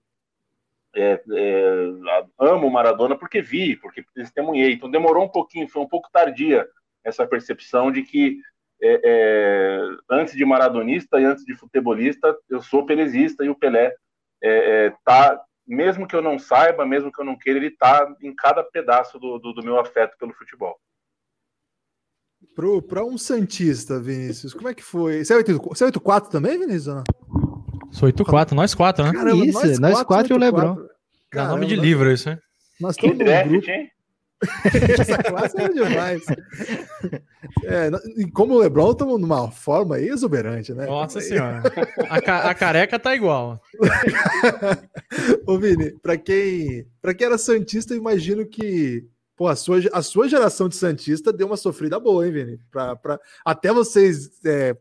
é, 0.95 1.21
é, 1.33 2.23
amo 2.39 2.69
Maradona 2.69 3.17
porque 3.17 3.41
vi, 3.41 3.75
porque 3.75 4.03
testemunhei. 4.15 4.73
Então 4.73 4.89
demorou 4.89 5.25
um 5.25 5.29
pouquinho, 5.29 5.67
foi 5.67 5.81
um 5.81 5.87
pouco 5.87 6.09
tardia 6.11 6.67
essa 7.03 7.27
percepção 7.27 7.91
de 7.91 8.03
que 8.03 8.39
é, 8.81 9.01
é 9.03 9.79
antes 10.09 10.35
de 10.35 10.45
maradonista 10.45 11.19
e 11.19 11.25
antes 11.25 11.43
de 11.45 11.55
futebolista, 11.55 12.37
eu 12.49 12.61
sou 12.61 12.85
pelezista 12.85 13.43
e 13.43 13.49
o 13.49 13.55
Pelé 13.55 13.93
é, 14.41 14.87
é, 14.87 15.39
mesmo 15.65 16.07
que 16.07 16.15
eu 16.15 16.21
não 16.21 16.37
saiba, 16.37 16.85
mesmo 16.85 17.11
que 17.11 17.19
eu 17.19 17.25
não 17.25 17.37
queira, 17.37 17.59
ele 17.59 17.71
tá 17.71 18.13
em 18.21 18.35
cada 18.35 18.63
pedaço 18.63 19.17
do, 19.17 19.39
do, 19.39 19.53
do 19.53 19.63
meu 19.63 19.79
afeto 19.79 20.17
pelo 20.17 20.33
futebol. 20.33 20.77
Para 22.87 23.03
um 23.03 23.17
Santista, 23.17 23.99
Vinícius, 23.99 24.53
como 24.53 24.69
é 24.69 24.73
que 24.73 24.83
foi? 24.83 25.23
Você 25.23 25.33
é 25.33 25.37
84 25.37 26.29
também, 26.29 26.59
Vinícius? 26.59 27.03
Sou 27.91 28.09
8-4, 28.09 28.51
nós 28.51 28.73
quatro, 28.73 29.05
né? 29.05 29.11
Caramba, 29.11 29.45
isso, 29.45 29.59
nós, 29.59 29.79
nós 29.79 30.03
quatro, 30.03 30.33
e 30.33 30.35
o 30.35 30.39
Lebron. 30.39 30.77
Dá 31.31 31.47
nome 31.47 31.65
de 31.65 31.75
livro 31.75 32.11
isso, 32.11 32.29
hein? 32.29 32.37
Nós 32.79 32.95
estamos 32.95 33.17
no 33.17 33.23
grupo. 33.23 33.69
Hein? 33.69 33.89
Essa 34.99 35.17
classe 35.17 35.61
é 35.61 35.69
demais. 35.69 36.21
É, 37.63 37.89
como 38.33 38.55
o 38.55 38.59
Lebron, 38.59 38.91
estamos 38.91 39.19
numa 39.19 39.49
forma 39.51 39.99
exuberante, 39.99 40.73
né? 40.73 40.85
Nossa 40.85 41.21
senhora. 41.21 41.61
A, 42.09 42.21
ca 42.21 42.49
a, 42.49 42.53
careca 42.53 42.99
tá 42.99 43.15
igual. 43.15 43.61
Ô, 45.47 45.57
Vini, 45.57 45.91
para 46.01 46.17
quem, 46.17 46.85
pra 47.01 47.13
quem 47.13 47.27
era 47.27 47.37
Santista, 47.37 47.93
eu 47.93 47.97
imagino 47.97 48.45
que 48.45 49.05
pô, 49.35 49.47
a, 49.47 49.55
sua, 49.55 49.79
a 49.91 50.01
sua 50.01 50.27
geração 50.27 50.69
de 50.69 50.75
Santista 50.75 51.33
deu 51.33 51.47
uma 51.47 51.57
sofrida 51.57 51.99
boa, 51.99 52.25
hein, 52.25 52.31
Vini? 52.31 52.59
Pra, 52.71 52.95
pra, 52.95 53.19
até 53.45 53.71
vocês 53.71 54.39
é, 54.45 54.75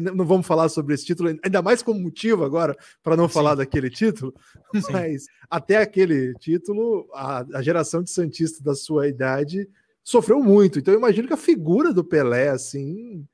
não 0.00 0.26
vamos 0.26 0.46
falar 0.46 0.68
sobre 0.68 0.94
esse 0.94 1.04
título, 1.04 1.28
ainda 1.44 1.62
mais 1.62 1.82
como 1.82 2.00
motivo 2.00 2.44
agora 2.44 2.76
para 3.02 3.16
não 3.16 3.28
Sim. 3.28 3.34
falar 3.34 3.54
daquele 3.54 3.88
título, 3.88 4.34
Sim. 4.74 4.92
mas 4.92 5.26
até 5.48 5.76
aquele 5.76 6.34
título, 6.34 7.08
a, 7.14 7.44
a, 7.54 7.62
geração 7.62 8.02
de 8.02 8.10
Santista 8.10 8.62
da 8.62 8.74
sua 8.74 9.06
idade 9.08 9.68
sofreu 10.02 10.42
muito. 10.42 10.78
Então 10.78 10.92
eu 10.92 10.98
imagino 10.98 11.28
que 11.28 11.34
a 11.34 11.38
figura 11.38 11.92
do 11.92 12.04
Pelé, 12.04 12.48
assim, 12.48 13.24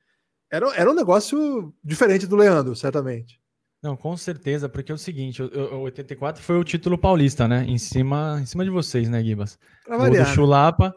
era, 0.51 0.67
era 0.75 0.91
um 0.91 0.95
negócio 0.95 1.73
diferente 1.83 2.27
do 2.27 2.35
Leandro, 2.35 2.75
certamente. 2.75 3.39
Não, 3.85 3.95
com 3.95 4.17
certeza, 4.17 4.67
porque 4.67 4.91
é 4.91 4.95
o 4.95 4.97
seguinte, 4.97 5.43
o, 5.43 5.75
o 5.75 5.81
84 5.81 6.41
foi 6.41 6.57
o 6.57 6.63
título 6.63 6.97
paulista, 6.97 7.47
né? 7.47 7.63
Em 7.67 7.77
cima, 7.77 8.39
em 8.41 8.45
cima 8.47 8.63
de 8.63 8.71
vocês, 8.71 9.07
né, 9.07 9.23
Gibas? 9.23 9.59
Pra 9.85 9.95
variar, 9.95 10.25
do 10.25 10.29
né? 10.29 10.33
Chulapa. 10.35 10.95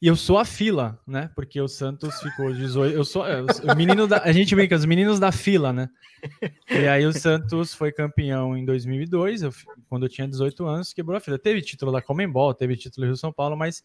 E 0.00 0.06
eu 0.06 0.16
sou 0.16 0.38
a 0.38 0.44
fila, 0.46 0.98
né? 1.06 1.30
Porque 1.34 1.60
o 1.60 1.68
Santos 1.68 2.18
ficou 2.18 2.50
18. 2.50 2.96
Eu 2.96 3.04
sou 3.04 3.26
é, 3.26 3.42
o 3.42 3.76
menino 3.76 4.06
da. 4.06 4.22
A 4.22 4.32
gente 4.32 4.54
brinca, 4.54 4.74
os 4.74 4.86
meninos 4.86 5.20
da 5.20 5.30
fila, 5.30 5.70
né? 5.70 5.90
E 6.70 6.88
aí 6.88 7.04
o 7.04 7.12
Santos 7.12 7.74
foi 7.74 7.92
campeão 7.92 8.56
em 8.56 8.64
2002, 8.64 9.42
eu, 9.42 9.52
quando 9.86 10.06
eu 10.06 10.08
tinha 10.08 10.26
18 10.26 10.64
anos, 10.64 10.94
quebrou 10.94 11.18
a 11.18 11.20
fila. 11.20 11.38
Teve 11.38 11.60
título 11.60 11.92
da 11.92 12.00
Comembol, 12.00 12.54
teve 12.54 12.74
título 12.74 13.04
do 13.04 13.10
Rio 13.10 13.16
São 13.18 13.30
Paulo, 13.30 13.54
mas 13.54 13.82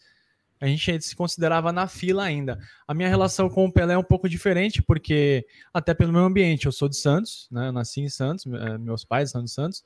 a 0.60 0.68
gente 0.68 1.02
se 1.02 1.16
considerava 1.16 1.72
na 1.72 1.88
fila 1.88 2.24
ainda. 2.24 2.60
A 2.88 2.94
minha 2.94 3.10
relação 3.10 3.50
com 3.50 3.66
o 3.66 3.72
Pelé 3.72 3.94
é 3.94 3.98
um 3.98 4.04
pouco 4.04 4.30
diferente, 4.30 4.82
porque 4.82 5.46
até 5.74 5.94
pelo 5.94 6.14
meu 6.14 6.22
ambiente, 6.22 6.66
eu 6.66 6.72
sou 6.72 6.88
de 6.88 6.96
Santos, 6.96 7.48
né? 7.52 7.68
Eu 7.68 7.72
nasci 7.74 8.02
em 8.02 8.10
Santos, 8.10 8.46
eh, 8.46 8.78
meus 8.78 9.04
pais 9.04 9.32
são 9.32 9.44
de 9.44 9.52
Santos. 9.52 9.84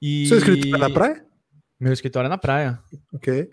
E... 0.00 0.26
Seu 0.28 0.38
escrito 0.38 0.68
na 0.78 0.90
praia? 0.90 1.24
Meu 1.80 1.92
escritório 1.92 2.26
é 2.26 2.30
na 2.30 2.38
praia. 2.38 2.78
Ok. 3.12 3.50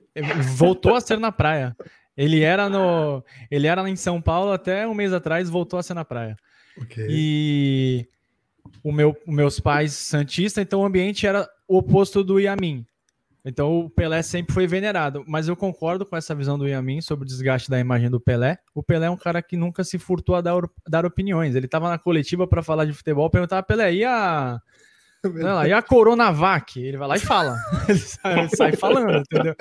Voltou 0.55 0.95
a 0.95 1.01
ser 1.01 1.19
na 1.19 1.31
praia. 1.31 1.75
Ele 2.17 2.41
era 2.41 2.69
no, 2.69 3.23
ele 3.51 3.67
era 3.67 3.87
em 3.89 3.95
São 3.95 4.21
Paulo 4.21 4.51
até 4.51 4.87
um 4.87 4.93
mês 4.93 5.11
atrás, 5.13 5.49
voltou 5.49 5.77
a 5.77 5.83
ser 5.83 5.93
na 5.93 6.05
praia. 6.05 6.35
Ok. 6.81 7.05
E 7.09 8.07
o 8.83 8.91
meu, 8.91 9.15
meus 9.27 9.59
pais 9.59 9.93
santista, 9.93 10.61
então 10.61 10.81
o 10.81 10.85
ambiente 10.85 11.27
era 11.27 11.47
o 11.67 11.77
oposto 11.77 12.23
do 12.23 12.39
Yamin. 12.39 12.85
Então 13.45 13.79
o 13.79 13.89
Pelé 13.89 14.23
sempre 14.23 14.53
foi 14.53 14.65
venerado, 14.65 15.23
mas 15.27 15.47
eu 15.47 15.55
concordo 15.55 16.03
com 16.03 16.17
essa 16.17 16.33
visão 16.33 16.57
do 16.57 16.67
Yamin 16.67 16.99
sobre 16.99 17.25
o 17.25 17.27
desgaste 17.27 17.69
da 17.69 17.79
imagem 17.79 18.09
do 18.09 18.19
Pelé. 18.19 18.57
O 18.73 18.81
Pelé 18.81 19.05
é 19.05 19.09
um 19.09 19.17
cara 19.17 19.41
que 19.41 19.55
nunca 19.55 19.83
se 19.83 19.99
furtou 19.99 20.33
a 20.35 20.41
dar, 20.41 20.61
dar 20.87 21.05
opiniões. 21.05 21.53
Ele 21.55 21.67
estava 21.67 21.87
na 21.87 21.99
coletiva 21.99 22.47
para 22.47 22.63
falar 22.63 22.85
de 22.85 22.93
futebol, 22.93 23.29
perguntava 23.29 23.61
Pelé, 23.61 23.93
e 23.93 24.03
a 24.03 24.59
Não, 25.33 25.65
e 25.65 25.73
a 25.73 25.81
Coronavac? 25.81 26.79
Ele 26.79 26.97
vai 26.97 27.07
lá 27.07 27.15
e 27.15 27.19
fala. 27.19 27.57
ele, 27.89 27.99
sai, 27.99 28.39
ele 28.39 28.49
sai 28.49 28.71
falando, 28.73 29.17
entendeu? 29.17 29.55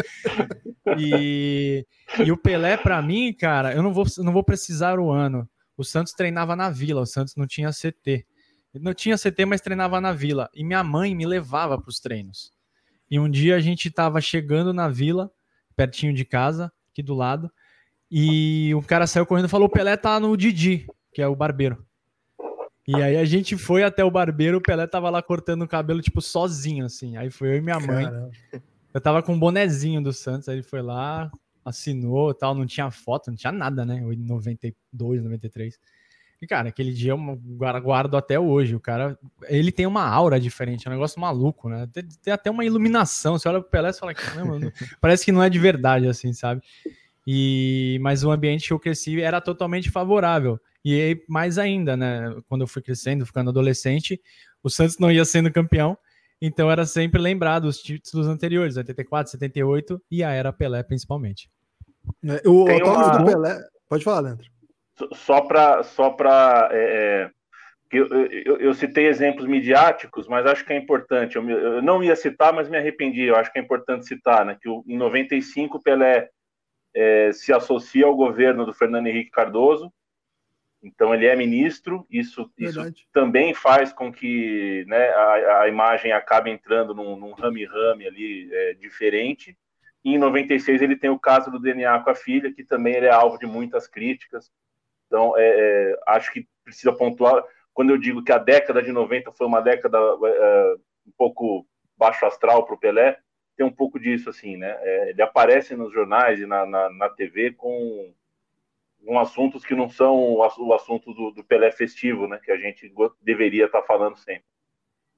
E, 0.98 1.86
e 2.24 2.32
o 2.32 2.36
Pelé, 2.36 2.76
para 2.76 3.00
mim, 3.00 3.32
cara, 3.32 3.74
eu 3.74 3.82
não 3.82 3.92
vou, 3.92 4.04
não 4.18 4.32
vou 4.32 4.44
precisar 4.44 4.98
o 4.98 5.10
ano. 5.10 5.48
O 5.76 5.84
Santos 5.84 6.12
treinava 6.12 6.54
na 6.54 6.70
vila, 6.70 7.00
o 7.00 7.06
Santos 7.06 7.34
não 7.36 7.46
tinha 7.46 7.70
CT. 7.70 8.26
Não 8.74 8.92
tinha 8.92 9.16
CT, 9.16 9.44
mas 9.46 9.60
treinava 9.60 10.00
na 10.00 10.12
vila. 10.12 10.50
E 10.54 10.64
minha 10.64 10.82
mãe 10.82 11.14
me 11.14 11.26
levava 11.26 11.80
para 11.80 11.88
os 11.88 12.00
treinos. 12.00 12.52
E 13.14 13.18
um 13.20 13.30
dia 13.30 13.54
a 13.54 13.60
gente 13.60 13.86
estava 13.86 14.20
chegando 14.20 14.72
na 14.72 14.88
vila, 14.88 15.30
pertinho 15.76 16.12
de 16.12 16.24
casa, 16.24 16.72
aqui 16.90 17.00
do 17.00 17.14
lado, 17.14 17.48
e 18.10 18.74
o 18.74 18.82
cara 18.82 19.06
saiu 19.06 19.24
correndo 19.24 19.44
e 19.44 19.48
falou: 19.48 19.68
o 19.68 19.70
Pelé 19.70 19.96
tá 19.96 20.18
no 20.18 20.36
Didi, 20.36 20.88
que 21.12 21.22
é 21.22 21.28
o 21.28 21.36
barbeiro. 21.36 21.86
E 22.88 22.96
aí 22.96 23.16
a 23.16 23.24
gente 23.24 23.56
foi 23.56 23.84
até 23.84 24.04
o 24.04 24.10
barbeiro, 24.10 24.58
o 24.58 24.60
Pelé 24.60 24.84
tava 24.88 25.08
lá 25.10 25.22
cortando 25.22 25.62
o 25.62 25.68
cabelo, 25.68 26.02
tipo, 26.02 26.20
sozinho, 26.20 26.84
assim. 26.84 27.16
Aí 27.16 27.30
foi 27.30 27.50
eu 27.50 27.56
e 27.58 27.60
minha 27.60 27.78
mãe. 27.78 28.04
Caramba. 28.04 28.30
Eu 28.92 29.00
tava 29.00 29.22
com 29.22 29.34
um 29.34 29.38
bonezinho 29.38 30.02
do 30.02 30.12
Santos, 30.12 30.48
aí 30.48 30.56
ele 30.56 30.64
foi 30.64 30.82
lá, 30.82 31.30
assinou 31.64 32.34
tal, 32.34 32.52
não 32.52 32.66
tinha 32.66 32.90
foto, 32.90 33.28
não 33.28 33.36
tinha 33.36 33.52
nada, 33.52 33.84
né? 33.84 33.94
Em 33.94 34.16
92, 34.16 35.22
93. 35.22 35.78
E, 36.44 36.46
cara, 36.46 36.68
aquele 36.68 36.92
dia 36.92 37.12
eu 37.12 37.18
guardo 37.82 38.18
até 38.18 38.38
hoje. 38.38 38.76
O 38.76 38.80
cara, 38.80 39.18
ele 39.44 39.72
tem 39.72 39.86
uma 39.86 40.06
aura 40.06 40.38
diferente, 40.38 40.86
é 40.86 40.90
um 40.90 40.92
negócio 40.92 41.18
maluco, 41.18 41.70
né? 41.70 41.88
Tem, 41.90 42.04
tem 42.22 42.32
até 42.34 42.50
uma 42.50 42.66
iluminação. 42.66 43.38
Você 43.38 43.48
olha 43.48 43.62
pro 43.62 43.70
Pelé 43.70 43.88
e 43.88 43.92
fala, 43.94 44.12
caramba, 44.12 44.58
parece 45.00 45.24
que 45.24 45.32
não 45.32 45.42
é 45.42 45.48
de 45.48 45.58
verdade, 45.58 46.06
assim, 46.06 46.34
sabe? 46.34 46.60
E, 47.26 47.98
mas 48.02 48.24
o 48.24 48.30
ambiente 48.30 48.66
que 48.66 48.74
eu 48.74 48.78
cresci 48.78 49.22
era 49.22 49.40
totalmente 49.40 49.90
favorável. 49.90 50.60
E 50.84 51.00
aí, 51.00 51.24
mais 51.26 51.56
ainda, 51.56 51.96
né? 51.96 52.36
Quando 52.46 52.60
eu 52.60 52.68
fui 52.68 52.82
crescendo, 52.82 53.24
ficando 53.24 53.48
adolescente, 53.48 54.20
o 54.62 54.68
Santos 54.68 54.98
não 54.98 55.10
ia 55.10 55.24
sendo 55.24 55.50
campeão. 55.50 55.96
Então 56.42 56.70
era 56.70 56.84
sempre 56.84 57.18
lembrado 57.18 57.64
os 57.64 57.78
títulos 57.78 58.26
anteriores, 58.26 58.76
84, 58.76 59.30
78 59.32 60.02
e 60.10 60.22
a 60.22 60.30
era 60.30 60.52
Pelé 60.52 60.82
principalmente. 60.82 61.48
É, 62.22 62.46
o 62.46 62.70
autógrafo 62.70 63.00
uma... 63.00 63.18
do 63.18 63.24
Pelé. 63.24 63.64
Pode 63.88 64.04
falar, 64.04 64.20
Leandro. 64.20 64.53
Só 65.12 65.40
para. 65.40 65.82
Só 65.82 66.10
pra, 66.10 66.68
é, 66.72 67.30
é 67.30 67.30
eu, 67.92 68.08
eu, 68.08 68.56
eu, 68.58 68.74
citei 68.74 69.06
exemplos 69.06 69.46
midiáticos, 69.46 70.26
mas 70.26 70.46
acho 70.46 70.64
que 70.64 70.72
é 70.72 70.76
importante. 70.76 71.36
Eu, 71.36 71.48
eu, 71.48 71.82
não 71.82 72.02
ia 72.02 72.16
citar, 72.16 72.52
mas 72.52 72.68
me 72.68 72.76
arrependi. 72.76 73.22
Eu 73.22 73.36
acho 73.36 73.52
que 73.52 73.58
é 73.58 73.62
importante 73.62 74.06
citar, 74.06 74.44
né? 74.44 74.58
Que 74.60 74.68
em 74.68 74.96
95 74.96 75.80
Pelé 75.80 76.28
é, 76.92 77.32
se 77.32 77.52
associa 77.52 78.06
ao 78.06 78.16
governo 78.16 78.66
do 78.66 78.74
Fernando 78.74 79.06
Henrique 79.06 79.30
Cardoso. 79.30 79.92
Então 80.82 81.14
ele 81.14 81.26
é 81.26 81.34
ministro. 81.34 82.06
Isso, 82.10 82.50
isso 82.58 82.80
também 83.12 83.54
faz 83.54 83.92
com 83.92 84.12
que 84.12 84.84
né, 84.86 85.08
a, 85.08 85.60
a, 85.62 85.68
imagem 85.68 86.12
acabe 86.12 86.50
entrando 86.50 86.94
num 86.94 87.32
rame-rame 87.32 88.06
ali 88.06 88.48
é, 88.52 88.74
diferente. 88.74 89.56
E 90.04 90.14
em 90.14 90.18
96 90.18 90.82
ele 90.82 90.96
tem 90.96 91.08
o 91.08 91.18
caso 91.18 91.50
do 91.50 91.58
DNA 91.58 92.00
com 92.00 92.10
a 92.10 92.14
filha, 92.14 92.52
que 92.52 92.62
também 92.62 92.94
ele 92.94 93.06
é 93.06 93.10
alvo 93.10 93.38
de 93.38 93.46
muitas 93.46 93.88
críticas. 93.88 94.52
Então, 95.06 95.36
é, 95.36 95.42
é, 95.42 96.00
acho 96.08 96.32
que 96.32 96.46
precisa 96.64 96.92
pontuar. 96.92 97.44
Quando 97.72 97.90
eu 97.90 97.98
digo 97.98 98.22
que 98.22 98.32
a 98.32 98.38
década 98.38 98.82
de 98.82 98.92
90 98.92 99.32
foi 99.32 99.46
uma 99.46 99.60
década 99.60 99.98
é, 99.98 100.74
um 101.06 101.12
pouco 101.16 101.66
baixo 101.96 102.24
astral 102.26 102.64
para 102.64 102.74
o 102.74 102.78
Pelé, 102.78 103.18
tem 103.56 103.64
um 103.64 103.72
pouco 103.72 103.98
disso, 103.98 104.30
assim, 104.30 104.56
né? 104.56 104.76
É, 104.80 105.10
ele 105.10 105.22
aparece 105.22 105.76
nos 105.76 105.92
jornais 105.92 106.40
e 106.40 106.46
na, 106.46 106.66
na, 106.66 106.90
na 106.90 107.08
TV 107.08 107.52
com, 107.52 108.12
com, 109.04 109.18
assuntos 109.18 109.64
que 109.64 109.74
não 109.74 109.88
são 109.88 110.34
o, 110.34 110.72
assunto 110.72 111.12
do, 111.14 111.30
do, 111.30 111.44
Pelé 111.44 111.70
festivo, 111.70 112.26
né? 112.26 112.40
Que 112.42 112.50
a 112.50 112.56
gente 112.56 112.92
deveria 113.22 113.66
estar 113.66 113.80
tá 113.80 113.86
falando 113.86 114.16
sempre. 114.16 114.44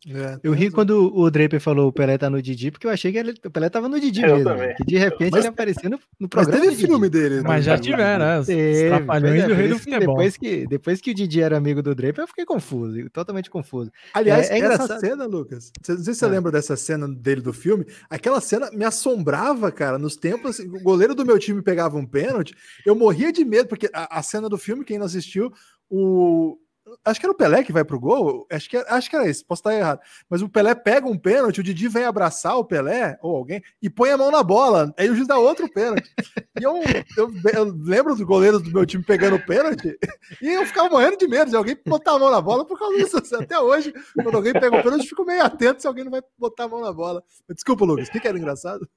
É, 0.09 0.39
eu 0.43 0.53
ri 0.53 0.71
quando 0.71 1.13
o 1.17 1.29
Draper 1.31 1.61
falou 1.61 1.89
o 1.89 1.93
Pelé 1.93 2.17
tá 2.17 2.31
no 2.31 2.41
Didi, 2.41 2.71
porque 2.71 2.87
eu 2.87 2.91
achei 2.91 3.11
que 3.11 3.19
ele, 3.19 3.35
o 3.45 3.51
Pelé 3.51 3.69
tava 3.69 3.89
no 3.89 3.99
Didi 3.99 4.23
eu 4.23 4.37
mesmo. 4.37 4.51
Também. 4.51 4.75
Que 4.77 4.85
de 4.85 4.99
repente 4.99 5.33
mas, 5.33 5.45
ele 5.45 5.49
apareceu 5.49 5.91
no, 5.91 5.99
no 6.21 6.29
programa. 6.29 6.59
Mas 6.59 6.69
teve 6.69 6.87
filme 6.87 7.09
dele. 7.09 7.37
Né? 7.37 7.43
Mas 7.45 7.65
já 7.65 7.77
tiveram, 7.77 8.25
né? 8.25 8.39
Os 8.39 8.47
trapalhões 8.47 9.45
do 9.45 9.55
rei 9.55 9.69
do 9.69 9.79
futebol. 9.79 10.01
Depois 10.01 10.37
que, 10.37 10.67
depois 10.67 11.01
que 11.01 11.11
o 11.11 11.15
Didi 11.15 11.41
era 11.41 11.57
amigo 11.57 11.83
do 11.83 11.95
Draper, 11.95 12.23
eu 12.23 12.29
fiquei 12.29 12.45
confuso, 12.45 13.11
totalmente 13.11 13.51
confuso. 13.51 13.91
Aliás, 14.15 14.49
é, 14.49 14.61
é 14.61 14.63
essa 14.63 14.99
cena, 15.01 15.25
Lucas, 15.25 15.73
não 15.77 15.97
sei 15.97 15.97
se 15.97 16.15
você 16.15 16.25
é. 16.25 16.29
lembra 16.29 16.53
dessa 16.53 16.77
cena 16.77 17.09
dele 17.09 17.41
do 17.41 17.53
filme, 17.53 17.85
aquela 18.09 18.41
cena 18.41 18.71
me 18.71 18.85
assombrava, 18.85 19.73
cara, 19.73 19.99
nos 19.99 20.15
tempos, 20.17 20.61
assim, 20.61 20.69
o 20.69 20.81
goleiro 20.83 21.15
do 21.15 21.27
meu 21.27 21.39
time 21.39 21.63
pegava 21.63 21.97
um 21.97 22.07
pênalti, 22.07 22.55
eu 22.85 22.95
morria 22.95 23.33
de 23.33 23.45
medo, 23.45 23.69
porque 23.69 23.91
a, 23.93 24.19
a 24.19 24.23
cena 24.23 24.49
do 24.49 24.59
filme, 24.59 24.85
quem 24.85 24.99
não 24.99 25.07
assistiu, 25.07 25.53
o, 25.91 26.59
Acho 27.05 27.19
que 27.19 27.27
era 27.27 27.33
o 27.33 27.37
Pelé 27.37 27.65
que 27.65 27.73
vai 27.73 27.85
pro 27.85 27.99
gol. 27.99 28.47
Acho 28.51 28.71
que, 28.71 28.77
acho 28.77 29.11
que 29.11 29.17
era 29.17 29.29
isso, 29.29 29.45
posso 29.45 29.61
estar 29.61 29.75
errado. 29.75 30.01
Mas 30.31 30.41
o 30.41 30.49
Pelé 30.49 30.75
pega 30.75 31.09
um 31.09 31.19
pênalti, 31.19 31.61
o 31.61 31.63
Didi 31.63 31.89
vem 31.89 32.05
abraçar 32.05 32.57
o 32.57 32.65
Pelé, 32.65 33.19
ou 33.21 33.37
alguém, 33.37 33.63
e 33.83 33.91
põe 33.91 34.11
a 34.11 34.17
mão 34.17 34.31
na 34.31 34.43
bola. 34.43 34.95
Aí 34.97 35.11
o 35.11 35.15
juiz 35.15 35.27
dá 35.27 35.37
outro 35.37 35.69
pênalti. 35.69 36.09
E 36.59 36.63
eu, 36.63 36.81
eu, 37.17 37.33
eu 37.53 37.65
lembro 37.65 38.15
dos 38.15 38.25
goleiros 38.25 38.63
do 38.63 38.71
meu 38.71 38.87
time 38.87 39.03
pegando 39.03 39.39
pênalti, 39.45 39.99
e 40.41 40.49
eu 40.49 40.65
ficava 40.65 40.89
morrendo 40.89 41.17
de 41.17 41.27
medo 41.27 41.51
de 41.51 41.57
alguém 41.57 41.77
botar 41.87 42.13
a 42.13 42.19
mão 42.19 42.31
na 42.31 42.41
bola 42.41 42.65
por 42.65 42.79
causa 42.79 42.97
disso. 42.97 43.19
Assim, 43.19 43.37
até 43.37 43.59
hoje, 43.59 43.93
quando 44.15 44.37
alguém 44.37 44.53
pega 44.53 44.79
o 44.79 44.83
pênalti, 44.83 45.03
eu 45.03 45.09
fico 45.09 45.25
meio 45.25 45.45
atento 45.45 45.83
se 45.83 45.89
alguém 45.89 46.05
não 46.05 46.11
vai 46.11 46.23
botar 46.39 46.65
a 46.65 46.69
mão 46.69 46.81
na 46.81 46.93
bola. 46.93 47.23
Desculpa, 47.49 47.85
Lucas, 47.85 48.09
o 48.09 48.13
que, 48.13 48.21
que 48.21 48.29
era 48.29 48.39
engraçado? 48.39 48.89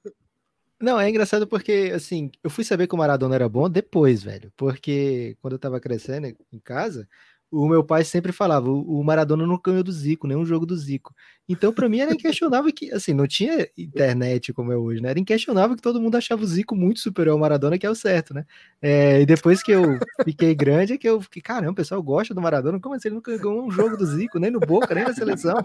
Não, 0.82 0.98
é 0.98 1.10
engraçado 1.10 1.46
porque, 1.46 1.92
assim, 1.94 2.32
eu 2.42 2.50
fui 2.50 2.64
saber 2.64 2.88
que 2.88 2.96
o 2.96 2.98
Maradona 2.98 3.36
era 3.36 3.50
bom 3.50 3.70
depois, 3.70 4.24
velho. 4.24 4.52
Porque 4.56 5.36
quando 5.42 5.54
eu 5.54 5.60
tava 5.60 5.80
crescendo 5.80 6.28
em 6.28 6.60
casa, 6.60 7.08
o 7.52 7.68
meu 7.68 7.84
pai 7.84 8.04
sempre 8.04 8.32
falava, 8.32 8.70
o 8.70 9.04
Maradona 9.04 9.46
não 9.46 9.60
ganhou 9.64 9.84
do 9.84 9.92
Zico, 9.92 10.28
nenhum 10.28 10.46
jogo 10.46 10.66
do 10.66 10.76
Zico. 10.76 11.14
Então, 11.48 11.74
para 11.74 11.90
mim, 11.90 12.00
era 12.00 12.14
inquestionável 12.14 12.72
que, 12.72 12.92
assim, 12.92 13.12
não 13.12 13.26
tinha 13.26 13.68
internet 13.76 14.54
como 14.54 14.72
é 14.72 14.78
hoje, 14.78 15.02
né? 15.02 15.10
Era 15.10 15.20
inquestionável 15.20 15.76
que 15.76 15.82
todo 15.82 16.00
mundo 16.00 16.16
achava 16.16 16.44
o 16.44 16.46
Zico 16.46 16.76
muito 16.76 17.00
superior 17.00 17.34
ao 17.34 17.40
Maradona, 17.40 17.78
que 17.78 17.88
é 17.88 17.90
o 17.90 17.96
certo, 17.96 18.34
né? 18.34 18.46
É, 18.80 19.22
e 19.22 19.26
depois 19.26 19.64
que 19.64 19.72
eu 19.72 19.98
fiquei 20.24 20.54
grande, 20.54 20.94
é 20.94 20.98
que 20.98 21.10
eu 21.10 21.20
fiquei, 21.22 21.42
caramba, 21.42 21.72
o 21.72 21.76
pessoal 21.76 22.04
gosta 22.04 22.36
do 22.36 22.42
Maradona, 22.42 22.80
como 22.80 22.94
assim 22.94 23.08
ele 23.08 23.16
nunca 23.16 23.36
ganhou 23.36 23.66
um 23.66 23.72
jogo 23.72 23.98
do 23.98 24.06
Zico, 24.06 24.38
nem 24.38 24.52
no 24.52 24.60
Boca, 24.60 24.94
nem 24.94 25.04
na 25.04 25.14
seleção? 25.14 25.58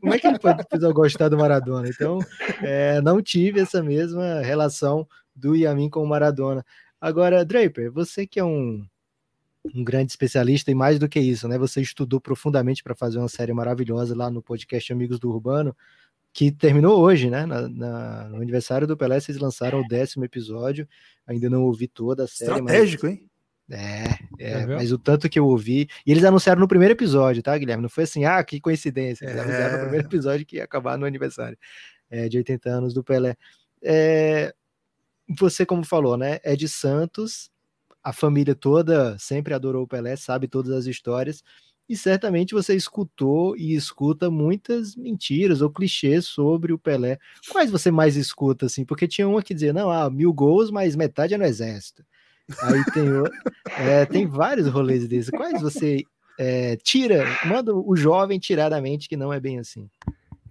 Como 0.00 0.14
é 0.14 0.18
que 0.18 0.26
ele 0.26 0.38
pode 0.38 0.92
gostar 0.94 1.28
do 1.28 1.36
Maradona? 1.36 1.88
Então, 1.88 2.18
é, 2.62 3.00
não 3.02 3.20
tive 3.20 3.60
essa 3.60 3.82
mesma 3.82 4.40
relação 4.40 5.06
do 5.34 5.54
Yamin 5.54 5.90
com 5.90 6.02
o 6.02 6.08
Maradona. 6.08 6.64
Agora, 6.98 7.44
Draper, 7.44 7.92
você 7.92 8.26
que 8.26 8.40
é 8.40 8.44
um 8.44 8.82
um 9.74 9.84
grande 9.84 10.12
especialista 10.12 10.70
e 10.70 10.74
mais 10.74 10.98
do 10.98 11.08
que 11.08 11.20
isso, 11.20 11.48
né? 11.48 11.58
Você 11.58 11.80
estudou 11.80 12.20
profundamente 12.20 12.82
para 12.82 12.94
fazer 12.94 13.18
uma 13.18 13.28
série 13.28 13.52
maravilhosa 13.52 14.16
lá 14.16 14.30
no 14.30 14.42
podcast 14.42 14.92
Amigos 14.92 15.18
do 15.18 15.30
Urbano, 15.30 15.76
que 16.32 16.52
terminou 16.52 17.00
hoje, 17.00 17.30
né? 17.30 17.46
Na, 17.46 17.68
na, 17.68 18.28
no 18.28 18.36
aniversário 18.36 18.86
do 18.86 18.96
Pelé, 18.96 19.18
vocês 19.18 19.38
lançaram 19.38 19.80
o 19.80 19.88
décimo 19.88 20.24
episódio. 20.24 20.86
Ainda 21.26 21.48
não 21.48 21.64
ouvi 21.64 21.88
toda 21.88 22.24
a 22.24 22.26
série. 22.26 22.50
Estratégico, 22.52 23.06
mas... 23.06 23.14
hein? 23.14 23.30
É, 23.68 24.04
é 24.38 24.66
mas 24.66 24.92
o 24.92 24.98
tanto 24.98 25.28
que 25.28 25.38
eu 25.38 25.46
ouvi. 25.46 25.88
E 26.06 26.12
eles 26.12 26.24
anunciaram 26.24 26.60
no 26.60 26.68
primeiro 26.68 26.94
episódio, 26.94 27.42
tá, 27.42 27.56
Guilherme? 27.56 27.82
Não 27.82 27.88
foi 27.88 28.04
assim, 28.04 28.24
ah, 28.24 28.42
que 28.44 28.60
coincidência. 28.60 29.24
Eles 29.24 29.36
é... 29.36 29.40
anunciaram 29.40 29.74
no 29.74 29.82
primeiro 29.82 30.06
episódio 30.06 30.46
que 30.46 30.56
ia 30.56 30.64
acabar 30.64 30.96
no 30.96 31.06
aniversário 31.06 31.58
é, 32.10 32.28
de 32.28 32.38
80 32.38 32.68
anos 32.68 32.94
do 32.94 33.02
Pelé. 33.02 33.36
É, 33.82 34.54
você, 35.38 35.66
como 35.66 35.84
falou, 35.84 36.16
né? 36.16 36.38
É 36.42 36.54
de 36.54 36.68
Santos, 36.68 37.50
a 38.06 38.12
família 38.12 38.54
toda 38.54 39.18
sempre 39.18 39.52
adorou 39.52 39.82
o 39.82 39.86
Pelé, 39.88 40.14
sabe 40.14 40.46
todas 40.46 40.70
as 40.70 40.86
histórias, 40.86 41.42
e 41.88 41.96
certamente 41.96 42.54
você 42.54 42.72
escutou 42.72 43.56
e 43.56 43.74
escuta 43.74 44.30
muitas 44.30 44.94
mentiras 44.94 45.60
ou 45.60 45.68
clichês 45.68 46.24
sobre 46.24 46.72
o 46.72 46.78
Pelé. 46.78 47.18
Quais 47.50 47.68
você 47.68 47.90
mais 47.90 48.16
escuta, 48.16 48.66
assim? 48.66 48.84
Porque 48.84 49.08
tinha 49.08 49.26
uma 49.26 49.42
que 49.42 49.52
dizia, 49.52 49.72
não, 49.72 49.90
ah, 49.90 50.08
mil 50.08 50.32
gols, 50.32 50.70
mas 50.70 50.94
metade 50.94 51.34
é 51.34 51.38
no 51.38 51.44
exército. 51.44 52.04
Aí 52.62 52.84
tem, 52.94 53.06
é, 53.76 54.06
tem 54.06 54.24
vários 54.24 54.68
rolês 54.68 55.08
desses. 55.08 55.30
Quais 55.30 55.60
você 55.60 56.04
é, 56.38 56.76
tira, 56.76 57.24
manda 57.44 57.74
o 57.74 57.96
jovem 57.96 58.38
tirar 58.38 58.68
da 58.68 58.80
mente 58.80 59.08
que 59.08 59.16
não 59.16 59.32
é 59.32 59.40
bem 59.40 59.58
assim? 59.58 59.90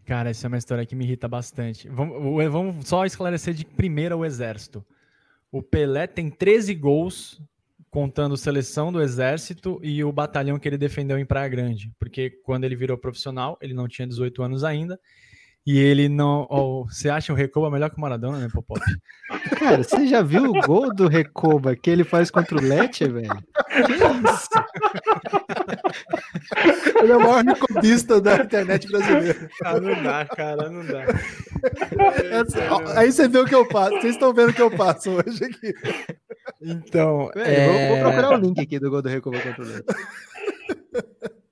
Cara, 0.05 0.29
essa 0.29 0.45
é 0.45 0.49
uma 0.49 0.57
história 0.57 0.85
que 0.85 0.93
me 0.93 1.05
irrita 1.05 1.29
bastante. 1.29 1.87
Vamos, 1.87 2.51
vamos 2.51 2.85
só 2.85 3.05
esclarecer 3.05 3.53
de 3.53 3.63
primeira 3.63 4.17
o 4.17 4.25
exército. 4.25 4.85
O 5.55 5.63
Pelé 5.63 6.05
tem 6.05 6.29
13 6.29 6.75
gols, 6.75 7.41
contando 7.89 8.35
seleção 8.35 8.91
do 8.91 9.01
Exército 9.01 9.79
e 9.81 10.03
o 10.03 10.11
batalhão 10.11 10.59
que 10.59 10.67
ele 10.67 10.77
defendeu 10.77 11.17
em 11.17 11.25
Praia 11.25 11.47
Grande. 11.47 11.93
Porque 11.97 12.29
quando 12.43 12.65
ele 12.65 12.75
virou 12.75 12.97
profissional, 12.97 13.57
ele 13.61 13.73
não 13.73 13.87
tinha 13.87 14.05
18 14.05 14.43
anos 14.43 14.65
ainda. 14.65 14.99
E 15.65 15.79
ele 15.79 16.09
não. 16.09 16.45
Oh, 16.49 16.83
você 16.83 17.07
acha 17.07 17.31
o 17.31 17.35
Recoba 17.37 17.71
melhor 17.71 17.89
que 17.89 17.97
o 17.97 18.01
Maradona, 18.01 18.37
né, 18.37 18.49
Popop? 18.53 18.81
Cara, 19.57 19.81
você 19.81 20.05
já 20.05 20.21
viu 20.21 20.43
o 20.43 20.61
gol 20.61 20.93
do 20.93 21.07
Recoba 21.07 21.73
que 21.73 21.89
ele 21.89 22.03
faz 22.03 22.29
contra 22.29 22.57
o 22.57 22.61
Lecce, 22.61 23.07
velho? 23.07 23.41
Que 23.85 23.93
isso? 23.93 24.49
Ele 27.01 27.12
é 27.12 27.17
o 27.17 27.19
maior 27.19 27.43
recordista 27.43 28.21
da 28.21 28.38
internet 28.38 28.88
brasileira. 28.88 29.49
Ah, 29.63 29.79
não 29.79 30.03
dá, 30.03 30.25
cara, 30.25 30.69
não 30.69 30.86
dá. 30.86 31.05
Essa, 32.31 32.99
aí 32.99 33.12
você 33.12 33.27
vê 33.27 33.39
o 33.39 33.45
que 33.45 33.55
eu 33.55 33.67
passo. 33.67 34.01
Vocês 34.01 34.15
estão 34.15 34.34
vendo 34.34 34.49
o 34.49 34.53
que 34.53 34.62
eu 34.62 34.71
passo 34.71 35.12
hoje 35.12 35.43
aqui. 35.43 35.73
Então. 36.62 37.29
é... 37.36 37.67
vou, 37.67 37.88
vou, 37.88 37.99
procurar 37.99 38.31
o 38.31 38.41
link 38.41 38.60
aqui 38.60 38.79
do 38.79 38.89
gol 38.89 39.01
do 39.01 39.10
Recoba 39.10 39.39
contra 39.39 39.63
o 39.63 39.67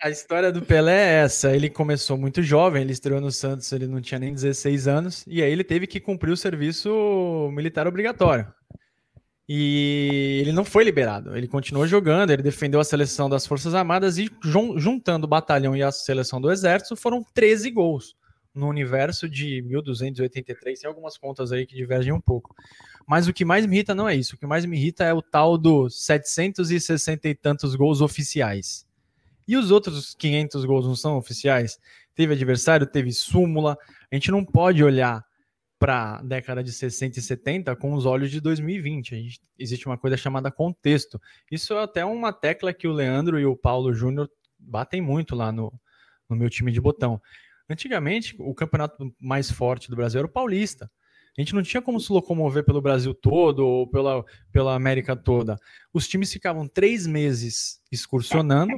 A 0.01 0.09
história 0.09 0.51
do 0.51 0.61
Pelé 0.61 0.97
é 0.97 1.23
essa. 1.23 1.55
Ele 1.55 1.69
começou 1.69 2.17
muito 2.17 2.41
jovem, 2.41 2.81
ele 2.81 2.93
estreou 2.93 3.21
no 3.21 3.31
Santos, 3.31 3.71
ele 3.71 3.87
não 3.87 4.01
tinha 4.01 4.19
nem 4.19 4.33
16 4.33 4.87
anos, 4.87 5.23
e 5.27 5.41
aí 5.41 5.51
ele 5.51 5.63
teve 5.63 5.87
que 5.87 5.99
cumprir 5.99 6.31
o 6.31 6.37
serviço 6.37 7.49
militar 7.53 7.87
obrigatório. 7.87 8.47
E 9.47 10.39
ele 10.41 10.53
não 10.53 10.63
foi 10.63 10.85
liberado, 10.85 11.35
ele 11.35 11.47
continuou 11.47 11.85
jogando, 11.85 12.31
ele 12.31 12.41
defendeu 12.41 12.79
a 12.79 12.83
seleção 12.83 13.29
das 13.29 13.45
Forças 13.45 13.73
Armadas 13.73 14.17
e 14.17 14.29
juntando 14.77 15.25
o 15.25 15.29
batalhão 15.29 15.75
e 15.75 15.83
a 15.83 15.91
seleção 15.91 16.39
do 16.39 16.49
Exército 16.49 16.95
foram 16.95 17.21
13 17.33 17.69
gols 17.71 18.15
no 18.55 18.67
universo 18.67 19.27
de 19.27 19.61
1283, 19.63 20.79
tem 20.79 20.87
algumas 20.87 21.17
contas 21.17 21.51
aí 21.51 21.65
que 21.65 21.75
divergem 21.75 22.13
um 22.13 22.21
pouco. 22.21 22.55
Mas 23.05 23.27
o 23.27 23.33
que 23.33 23.43
mais 23.43 23.65
me 23.65 23.75
irrita 23.75 23.93
não 23.93 24.07
é 24.07 24.15
isso, 24.15 24.35
o 24.35 24.37
que 24.37 24.45
mais 24.45 24.65
me 24.65 24.77
irrita 24.77 25.03
é 25.03 25.13
o 25.13 25.21
tal 25.21 25.57
dos 25.57 26.05
760 26.05 27.27
e 27.27 27.35
tantos 27.35 27.75
gols 27.75 27.99
oficiais. 27.99 28.85
E 29.47 29.57
os 29.57 29.71
outros 29.71 30.15
500 30.15 30.63
gols 30.63 30.87
não 30.87 30.95
são 30.95 31.17
oficiais? 31.17 31.77
Teve 32.15 32.33
adversário, 32.33 32.87
teve 32.87 33.11
súmula. 33.11 33.77
A 34.09 34.15
gente 34.15 34.31
não 34.31 34.45
pode 34.45 34.81
olhar 34.83 35.25
para 35.83 36.19
a 36.19 36.21
década 36.21 36.63
de 36.63 36.71
60 36.71 37.19
e 37.19 37.21
70 37.21 37.75
com 37.75 37.93
os 37.93 38.05
olhos 38.05 38.31
de 38.31 38.39
2020. 38.39 39.15
A 39.15 39.17
gente, 39.17 39.41
existe 39.59 39.85
uma 39.85 39.97
coisa 39.97 40.15
chamada 40.15 40.49
contexto. 40.49 41.21
Isso 41.51 41.73
é 41.73 41.83
até 41.83 42.05
uma 42.05 42.31
tecla 42.31 42.73
que 42.73 42.87
o 42.87 42.93
Leandro 42.93 43.37
e 43.37 43.45
o 43.45 43.53
Paulo 43.53 43.93
Júnior 43.93 44.29
batem 44.57 45.01
muito 45.01 45.35
lá 45.35 45.51
no, 45.51 45.73
no 46.29 46.37
meu 46.37 46.49
time 46.49 46.71
de 46.71 46.79
botão. 46.79 47.21
Antigamente, 47.69 48.33
o 48.39 48.55
campeonato 48.55 49.13
mais 49.19 49.51
forte 49.51 49.89
do 49.89 49.97
Brasil 49.97 50.19
era 50.19 50.25
o 50.25 50.31
Paulista. 50.31 50.89
A 51.37 51.41
gente 51.41 51.53
não 51.53 51.61
tinha 51.61 51.81
como 51.81 51.99
se 51.99 52.13
locomover 52.13 52.63
pelo 52.63 52.81
Brasil 52.81 53.13
todo 53.13 53.67
ou 53.67 53.85
pela, 53.85 54.23
pela 54.53 54.75
América 54.75 55.17
toda. 55.17 55.57
Os 55.93 56.07
times 56.07 56.31
ficavam 56.31 56.65
três 56.65 57.05
meses 57.05 57.81
excursionando, 57.91 58.71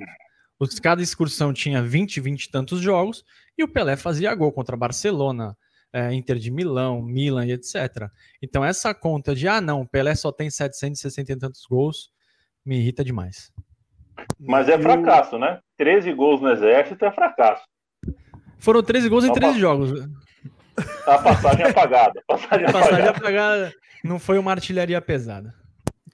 cada 0.81 1.03
excursão 1.03 1.53
tinha 1.53 1.83
20, 1.83 2.19
20 2.19 2.45
e 2.45 2.49
tantos 2.49 2.81
jogos, 2.81 3.23
e 3.55 3.63
o 3.63 3.67
Pelé 3.67 3.95
fazia 3.95 4.33
gol 4.33 4.51
contra 4.51 4.75
Barcelona, 4.75 5.55
é, 5.95 6.13
Inter 6.13 6.35
de 6.35 6.51
Milão, 6.51 7.01
Milan 7.01 7.45
e 7.45 7.53
etc. 7.53 8.09
Então 8.41 8.65
essa 8.65 8.93
conta 8.93 9.33
de, 9.33 9.47
ah 9.47 9.61
não, 9.61 9.81
o 9.81 9.87
Pelé 9.87 10.13
só 10.13 10.29
tem 10.29 10.49
760 10.49 11.31
e 11.31 11.37
tantos 11.37 11.65
gols, 11.69 12.11
me 12.65 12.77
irrita 12.77 13.01
demais. 13.01 13.49
Mas 14.37 14.67
é 14.67 14.77
fracasso, 14.77 15.39
né? 15.39 15.59
13 15.77 16.11
gols 16.13 16.41
no 16.41 16.49
Exército 16.49 17.05
é 17.05 17.11
fracasso. 17.11 17.63
Foram 18.59 18.83
13 18.83 19.07
gols 19.07 19.23
em 19.23 19.31
13 19.31 19.57
jogos. 19.57 20.07
A 21.07 21.17
passagem 21.17 21.65
apagada. 21.65 22.21
Passagem, 22.27 22.65
passagem 22.65 23.07
apagada. 23.07 23.17
apagada. 23.17 23.73
Não 24.03 24.19
foi 24.19 24.37
uma 24.37 24.51
artilharia 24.51 24.99
pesada. 25.01 25.53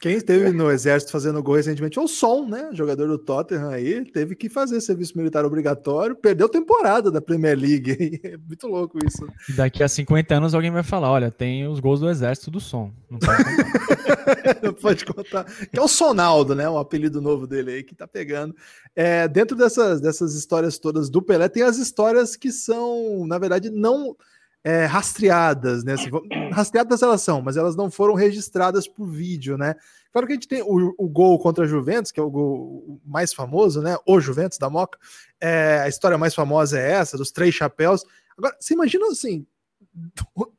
Quem 0.01 0.15
esteve 0.15 0.51
no 0.51 0.71
exército 0.71 1.11
fazendo 1.11 1.43
gol 1.43 1.57
recentemente 1.57 1.99
é 1.99 2.01
o 2.01 2.07
Son, 2.07 2.47
né? 2.47 2.71
Jogador 2.73 3.07
do 3.07 3.19
Tottenham 3.19 3.69
aí, 3.69 4.03
teve 4.03 4.35
que 4.35 4.49
fazer 4.49 4.81
serviço 4.81 5.15
militar 5.15 5.45
obrigatório, 5.45 6.15
perdeu 6.15 6.49
temporada 6.49 7.11
da 7.11 7.21
Premier 7.21 7.57
League. 7.57 8.19
É 8.31 8.37
muito 8.37 8.67
louco 8.67 8.97
isso. 9.05 9.27
Daqui 9.55 9.83
a 9.83 9.87
50 9.87 10.33
anos 10.35 10.55
alguém 10.55 10.71
vai 10.71 10.83
falar: 10.83 11.11
olha, 11.11 11.29
tem 11.29 11.67
os 11.67 11.79
gols 11.79 11.99
do 11.99 12.09
exército 12.09 12.49
do 12.49 12.59
Son. 12.59 12.91
Não 13.09 13.19
pode 13.19 13.43
contar. 13.43 14.57
Não 14.63 14.73
pode 14.73 15.05
contar. 15.05 15.43
Que 15.43 15.77
é 15.77 15.81
o 15.81 15.87
Sonaldo, 15.87 16.55
né? 16.55 16.67
O 16.69 16.77
apelido 16.77 17.21
novo 17.21 17.45
dele 17.45 17.71
aí 17.71 17.83
que 17.83 17.93
tá 17.93 18.07
pegando. 18.07 18.55
É, 18.95 19.27
dentro 19.27 19.55
dessas, 19.55 20.01
dessas 20.01 20.33
histórias 20.33 20.79
todas 20.79 21.09
do 21.09 21.21
Pelé, 21.21 21.47
tem 21.49 21.63
as 21.63 21.77
histórias 21.77 22.35
que 22.35 22.51
são, 22.51 23.25
na 23.27 23.37
verdade, 23.37 23.69
não 23.69 24.15
é, 24.63 24.85
rastreadas, 24.85 25.83
né? 25.83 25.93
Assim, 25.93 26.09
rastreadas 26.51 27.01
elas 27.01 27.21
são, 27.21 27.41
mas 27.41 27.57
elas 27.57 27.75
não 27.75 27.89
foram 27.89 28.13
registradas 28.13 28.87
por 28.87 29.07
vídeo, 29.07 29.57
né? 29.57 29.75
Claro 30.11 30.27
que 30.27 30.33
a 30.33 30.35
gente 30.35 30.47
tem 30.47 30.61
o, 30.61 30.93
o, 30.97 31.07
gol 31.07 31.39
contra 31.39 31.63
a 31.63 31.67
Juventus, 31.67 32.11
que 32.11 32.19
é 32.19 32.23
o 32.23 32.29
gol 32.29 32.99
mais 33.05 33.33
famoso, 33.33 33.81
né? 33.81 33.97
O 34.05 34.19
Juventus 34.19 34.57
da 34.57 34.69
Moca. 34.69 34.99
É, 35.39 35.79
a 35.79 35.87
história 35.87 36.17
mais 36.17 36.35
famosa 36.35 36.77
é 36.77 36.91
essa, 36.91 37.17
dos 37.17 37.31
três 37.31 37.55
chapéus. 37.55 38.03
Agora, 38.37 38.55
você 38.59 38.73
imagina 38.73 39.07
assim, 39.07 39.45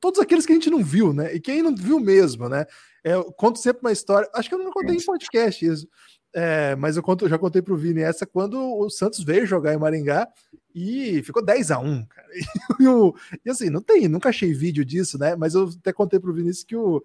todos 0.00 0.20
aqueles 0.20 0.46
que 0.46 0.52
a 0.52 0.54
gente 0.54 0.70
não 0.70 0.82
viu, 0.82 1.12
né? 1.12 1.34
E 1.34 1.40
quem 1.40 1.62
não 1.62 1.74
viu 1.74 2.00
mesmo, 2.00 2.48
né? 2.48 2.66
É, 3.04 3.14
eu 3.14 3.24
conto 3.32 3.58
sempre 3.58 3.82
uma 3.82 3.92
história, 3.92 4.28
acho 4.34 4.48
que 4.48 4.54
eu 4.54 4.58
não 4.58 4.70
contei 4.70 4.96
em 4.96 5.04
podcast 5.04 5.64
isso, 5.64 5.88
é, 6.34 6.74
mas 6.76 6.96
eu, 6.96 7.02
conto, 7.02 7.28
já 7.28 7.38
contei 7.38 7.60
para 7.60 7.74
o 7.74 7.76
Vini 7.76 8.00
essa 8.00 8.26
quando 8.26 8.58
o 8.58 8.88
Santos 8.88 9.22
veio 9.22 9.46
jogar 9.46 9.74
em 9.74 9.78
Maringá 9.78 10.26
e 10.74 11.22
ficou 11.22 11.44
10 11.44 11.70
a 11.70 11.78
1 11.78 12.06
cara. 12.06 12.28
E, 12.80 12.88
o, 12.88 13.14
e, 13.44 13.50
assim, 13.50 13.68
não 13.68 13.82
tem, 13.82 14.08
nunca 14.08 14.30
achei 14.30 14.54
vídeo 14.54 14.84
disso, 14.84 15.18
né? 15.18 15.36
Mas 15.36 15.54
eu 15.54 15.68
até 15.78 15.92
contei 15.92 16.18
para 16.18 16.30
o 16.30 16.34
Vinícius 16.34 16.64
que 16.64 16.74
o, 16.74 17.02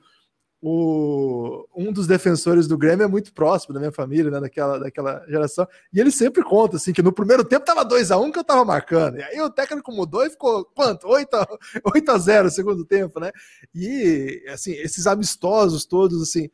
o, 0.62 1.68
um 1.76 1.92
dos 1.92 2.08
defensores 2.08 2.68
do 2.68 2.78
Grêmio 2.78 3.04
é 3.04 3.08
muito 3.08 3.34
próximo 3.34 3.74
da 3.74 3.80
minha 3.80 3.92
família, 3.92 4.32
né? 4.32 4.40
Daquela, 4.40 4.80
daquela 4.80 5.26
geração. 5.28 5.68
E 5.94 6.00
ele 6.00 6.10
sempre 6.10 6.42
conta 6.42 6.78
assim 6.78 6.94
que 6.94 7.04
no 7.04 7.12
primeiro 7.12 7.44
tempo 7.44 7.66
tava 7.66 7.84
2 7.84 8.12
a 8.12 8.18
1 8.18 8.32
que 8.32 8.40
eu 8.40 8.44
tava 8.44 8.64
marcando. 8.64 9.18
E 9.18 9.24
aí 9.24 9.42
o 9.42 9.50
técnico 9.50 9.92
mudou 9.92 10.26
e 10.26 10.30
ficou 10.30 10.64
quanto? 10.66 11.08
8 11.08 11.36
a, 11.36 11.48
8 11.94 12.12
a 12.12 12.18
0 12.18 12.50
segundo 12.50 12.86
tempo, 12.86 13.20
né? 13.20 13.32
E 13.76 14.44
assim, 14.48 14.72
esses 14.72 15.06
amistosos 15.06 15.86
todos 15.86 16.22
assim, 16.22 16.50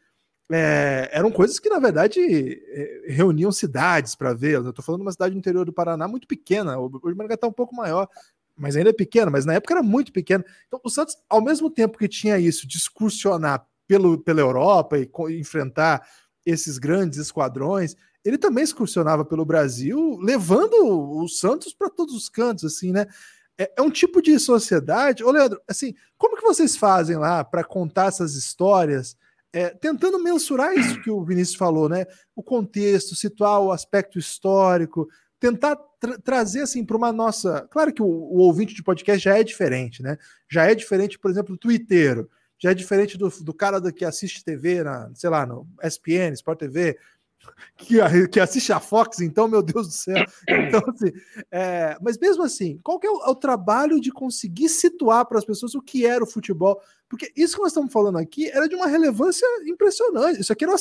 é, 0.51 1.09
eram 1.11 1.31
coisas 1.31 1.59
que, 1.59 1.69
na 1.69 1.79
verdade, 1.79 2.19
é, 2.19 3.03
reuniam 3.07 3.51
cidades 3.51 4.15
para 4.15 4.33
ver. 4.33 4.55
Eu 4.55 4.69
estou 4.69 4.83
falando 4.83 5.01
de 5.01 5.05
uma 5.05 5.11
cidade 5.11 5.33
do 5.33 5.39
interior 5.39 5.65
do 5.65 5.73
Paraná 5.73 6.07
muito 6.07 6.27
pequena. 6.27 6.77
Hoje 6.77 7.15
Maringá 7.15 7.35
está 7.35 7.47
um 7.47 7.53
pouco 7.53 7.75
maior, 7.75 8.07
mas 8.55 8.75
ainda 8.75 8.89
é 8.89 8.93
pequena. 8.93 9.31
Mas 9.31 9.45
na 9.45 9.53
época 9.53 9.73
era 9.73 9.83
muito 9.83 10.11
pequena. 10.11 10.43
Então, 10.67 10.79
o 10.83 10.89
Santos, 10.89 11.17
ao 11.29 11.41
mesmo 11.41 11.69
tempo 11.69 11.97
que 11.97 12.07
tinha 12.07 12.37
isso, 12.37 12.67
de 12.67 12.77
excursionar 12.77 13.65
pelo, 13.87 14.17
pela 14.17 14.41
Europa 14.41 14.97
e 14.97 15.09
enfrentar 15.39 16.07
esses 16.45 16.77
grandes 16.77 17.19
esquadrões, 17.19 17.95
ele 18.23 18.37
também 18.37 18.63
excursionava 18.63 19.25
pelo 19.25 19.45
Brasil, 19.45 20.17
levando 20.21 20.73
o 20.85 21.27
Santos 21.27 21.73
para 21.73 21.89
todos 21.89 22.15
os 22.15 22.29
cantos, 22.29 22.63
assim, 22.63 22.91
né? 22.91 23.07
É, 23.57 23.71
é, 23.77 23.81
um 23.81 23.89
tipo 23.89 24.21
de 24.21 24.37
sociedade. 24.39 25.23
Ô, 25.23 25.31
Leandro, 25.31 25.61
assim, 25.67 25.93
como 26.17 26.35
que 26.35 26.43
vocês 26.43 26.75
fazem 26.75 27.17
lá 27.17 27.43
para 27.43 27.63
contar 27.63 28.07
essas 28.07 28.35
histórias? 28.35 29.15
É, 29.53 29.69
tentando 29.69 30.21
mensurar 30.21 30.75
isso 30.75 30.99
que 31.01 31.11
o 31.11 31.23
Vinícius 31.23 31.55
falou, 31.55 31.87
né? 31.87 32.05
O 32.35 32.41
contexto, 32.41 33.15
situar 33.15 33.61
o 33.61 33.71
aspecto 33.71 34.17
histórico, 34.17 35.07
tentar 35.39 35.75
tra 35.99 36.17
trazer 36.17 36.61
assim 36.61 36.83
para 36.83 36.97
uma 36.97 37.13
nossa. 37.13 37.67
Claro 37.69 37.93
que 37.93 38.01
o, 38.01 38.05
o, 38.05 38.39
ouvinte 38.39 38.73
de 38.73 38.83
podcast 38.83 39.23
já 39.23 39.37
é 39.37 39.43
diferente, 39.43 40.01
né? 40.01 40.17
Já 40.49 40.65
é 40.65 40.73
diferente, 40.73 41.19
por 41.19 41.29
exemplo, 41.29 41.53
do 41.53 41.59
Twitter, 41.59 42.25
já 42.57 42.71
é 42.71 42.73
diferente 42.73 43.17
do, 43.17 43.29
do 43.29 43.53
cara 43.53 43.79
do, 43.79 43.93
que 43.93 44.03
assiste 44.03 44.43
TV 44.43 44.83
na, 44.83 45.11
sei 45.13 45.29
lá, 45.29 45.45
no 45.45 45.67
SPN, 45.83 46.33
Sport 46.33 46.59
TV, 46.59 46.97
que, 47.77 48.27
que 48.27 48.39
assiste 48.39 48.71
a 48.71 48.79
Fox, 48.79 49.19
então, 49.19 49.47
meu 49.47 49.61
Deus 49.61 49.87
do 49.87 49.93
céu. 49.93 50.23
Então, 50.47 50.81
assim, 50.87 51.11
é, 51.51 51.97
mas 52.01 52.17
mesmo 52.17 52.43
assim, 52.43 52.79
qual 52.83 52.99
que 52.99 53.07
é 53.07 53.11
o, 53.11 53.21
é 53.23 53.29
o 53.29 53.35
trabalho 53.35 53.99
de 53.99 54.11
conseguir 54.11 54.69
situar 54.69 55.25
para 55.25 55.37
as 55.37 55.45
pessoas 55.45 55.75
o 55.75 55.81
que 55.81 56.05
era 56.05 56.23
o 56.23 56.29
futebol? 56.29 56.81
Porque 57.09 57.31
isso 57.35 57.55
que 57.55 57.61
nós 57.61 57.71
estamos 57.71 57.91
falando 57.91 58.17
aqui 58.17 58.49
era 58.49 58.67
de 58.67 58.75
uma 58.75 58.87
relevância 58.87 59.47
impressionante. 59.65 60.41
Isso 60.41 60.53
aqui 60.53 60.63
era, 60.63 60.75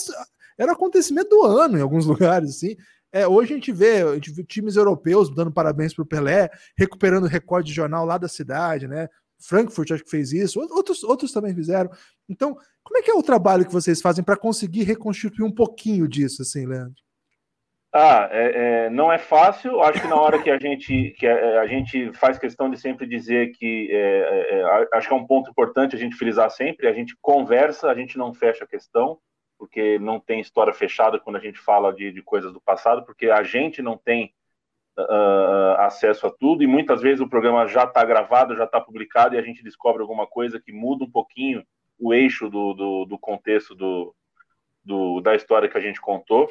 era 0.56 0.72
acontecimento 0.72 1.30
do 1.30 1.42
ano 1.42 1.78
em 1.78 1.82
alguns 1.82 2.06
lugares, 2.06 2.50
assim. 2.50 2.76
É, 3.12 3.26
hoje 3.28 3.52
a 3.52 3.56
gente, 3.56 3.70
vê, 3.72 4.02
a 4.02 4.14
gente 4.14 4.30
vê 4.30 4.42
times 4.42 4.76
europeus 4.76 5.34
dando 5.34 5.52
parabéns 5.52 5.92
para 5.92 6.02
o 6.02 6.06
Pelé, 6.06 6.50
recuperando 6.76 7.24
o 7.24 7.28
recorde 7.28 7.68
de 7.68 7.74
jornal 7.74 8.06
lá 8.06 8.16
da 8.16 8.28
cidade, 8.28 8.88
né? 8.88 9.08
Frankfurt 9.38 9.90
acho 9.90 10.04
que 10.04 10.10
fez 10.10 10.32
isso, 10.32 10.60
outros, 10.60 11.02
outros 11.02 11.32
também 11.32 11.54
fizeram. 11.54 11.90
Então, 12.32 12.56
como 12.82 12.98
é 12.98 13.02
que 13.02 13.10
é 13.10 13.14
o 13.14 13.22
trabalho 13.22 13.64
que 13.64 13.72
vocês 13.72 14.00
fazem 14.00 14.24
para 14.24 14.36
conseguir 14.36 14.82
reconstituir 14.82 15.44
um 15.44 15.54
pouquinho 15.54 16.08
disso, 16.08 16.42
assim, 16.42 16.66
Leandro? 16.66 17.00
Ah, 17.94 18.26
é, 18.32 18.86
é, 18.86 18.90
não 18.90 19.12
é 19.12 19.18
fácil. 19.18 19.82
Acho 19.82 20.00
que 20.00 20.08
na 20.08 20.16
hora 20.16 20.42
que 20.42 20.50
a 20.50 20.58
gente 20.58 21.14
que 21.18 21.26
a, 21.26 21.60
a 21.60 21.66
gente 21.66 22.10
faz 22.14 22.38
questão 22.38 22.70
de 22.70 22.80
sempre 22.80 23.06
dizer 23.06 23.52
que 23.52 23.90
é, 23.92 23.98
é, 23.98 24.60
é 24.60 24.88
acho 24.94 25.08
que 25.08 25.14
é 25.14 25.16
um 25.16 25.26
ponto 25.26 25.50
importante 25.50 25.94
a 25.94 25.98
gente 25.98 26.16
frisar 26.16 26.50
sempre. 26.50 26.88
A 26.88 26.92
gente 26.92 27.14
conversa, 27.20 27.90
a 27.90 27.94
gente 27.94 28.16
não 28.16 28.32
fecha 28.32 28.64
a 28.64 28.66
questão, 28.66 29.18
porque 29.58 29.98
não 29.98 30.18
tem 30.18 30.40
história 30.40 30.72
fechada 30.72 31.20
quando 31.20 31.36
a 31.36 31.40
gente 31.40 31.58
fala 31.58 31.92
de, 31.92 32.10
de 32.10 32.22
coisas 32.22 32.52
do 32.52 32.60
passado, 32.60 33.04
porque 33.04 33.26
a 33.30 33.42
gente 33.42 33.82
não 33.82 33.98
tem 33.98 34.32
uh, 34.98 35.76
acesso 35.78 36.26
a 36.26 36.30
tudo, 36.30 36.62
e 36.62 36.66
muitas 36.66 37.00
vezes 37.00 37.20
o 37.20 37.28
programa 37.28 37.66
já 37.66 37.84
está 37.84 38.04
gravado, 38.04 38.56
já 38.56 38.64
está 38.64 38.80
publicado, 38.80 39.34
e 39.34 39.38
a 39.38 39.42
gente 39.42 39.62
descobre 39.62 40.02
alguma 40.02 40.26
coisa 40.26 40.60
que 40.60 40.72
muda 40.72 41.04
um 41.04 41.10
pouquinho 41.10 41.64
o 42.02 42.12
eixo 42.12 42.50
do, 42.50 42.74
do, 42.74 43.04
do 43.04 43.16
contexto 43.16 43.76
do, 43.76 44.12
do, 44.84 45.20
da 45.20 45.36
história 45.36 45.68
que 45.68 45.78
a 45.78 45.80
gente 45.80 46.00
contou. 46.00 46.50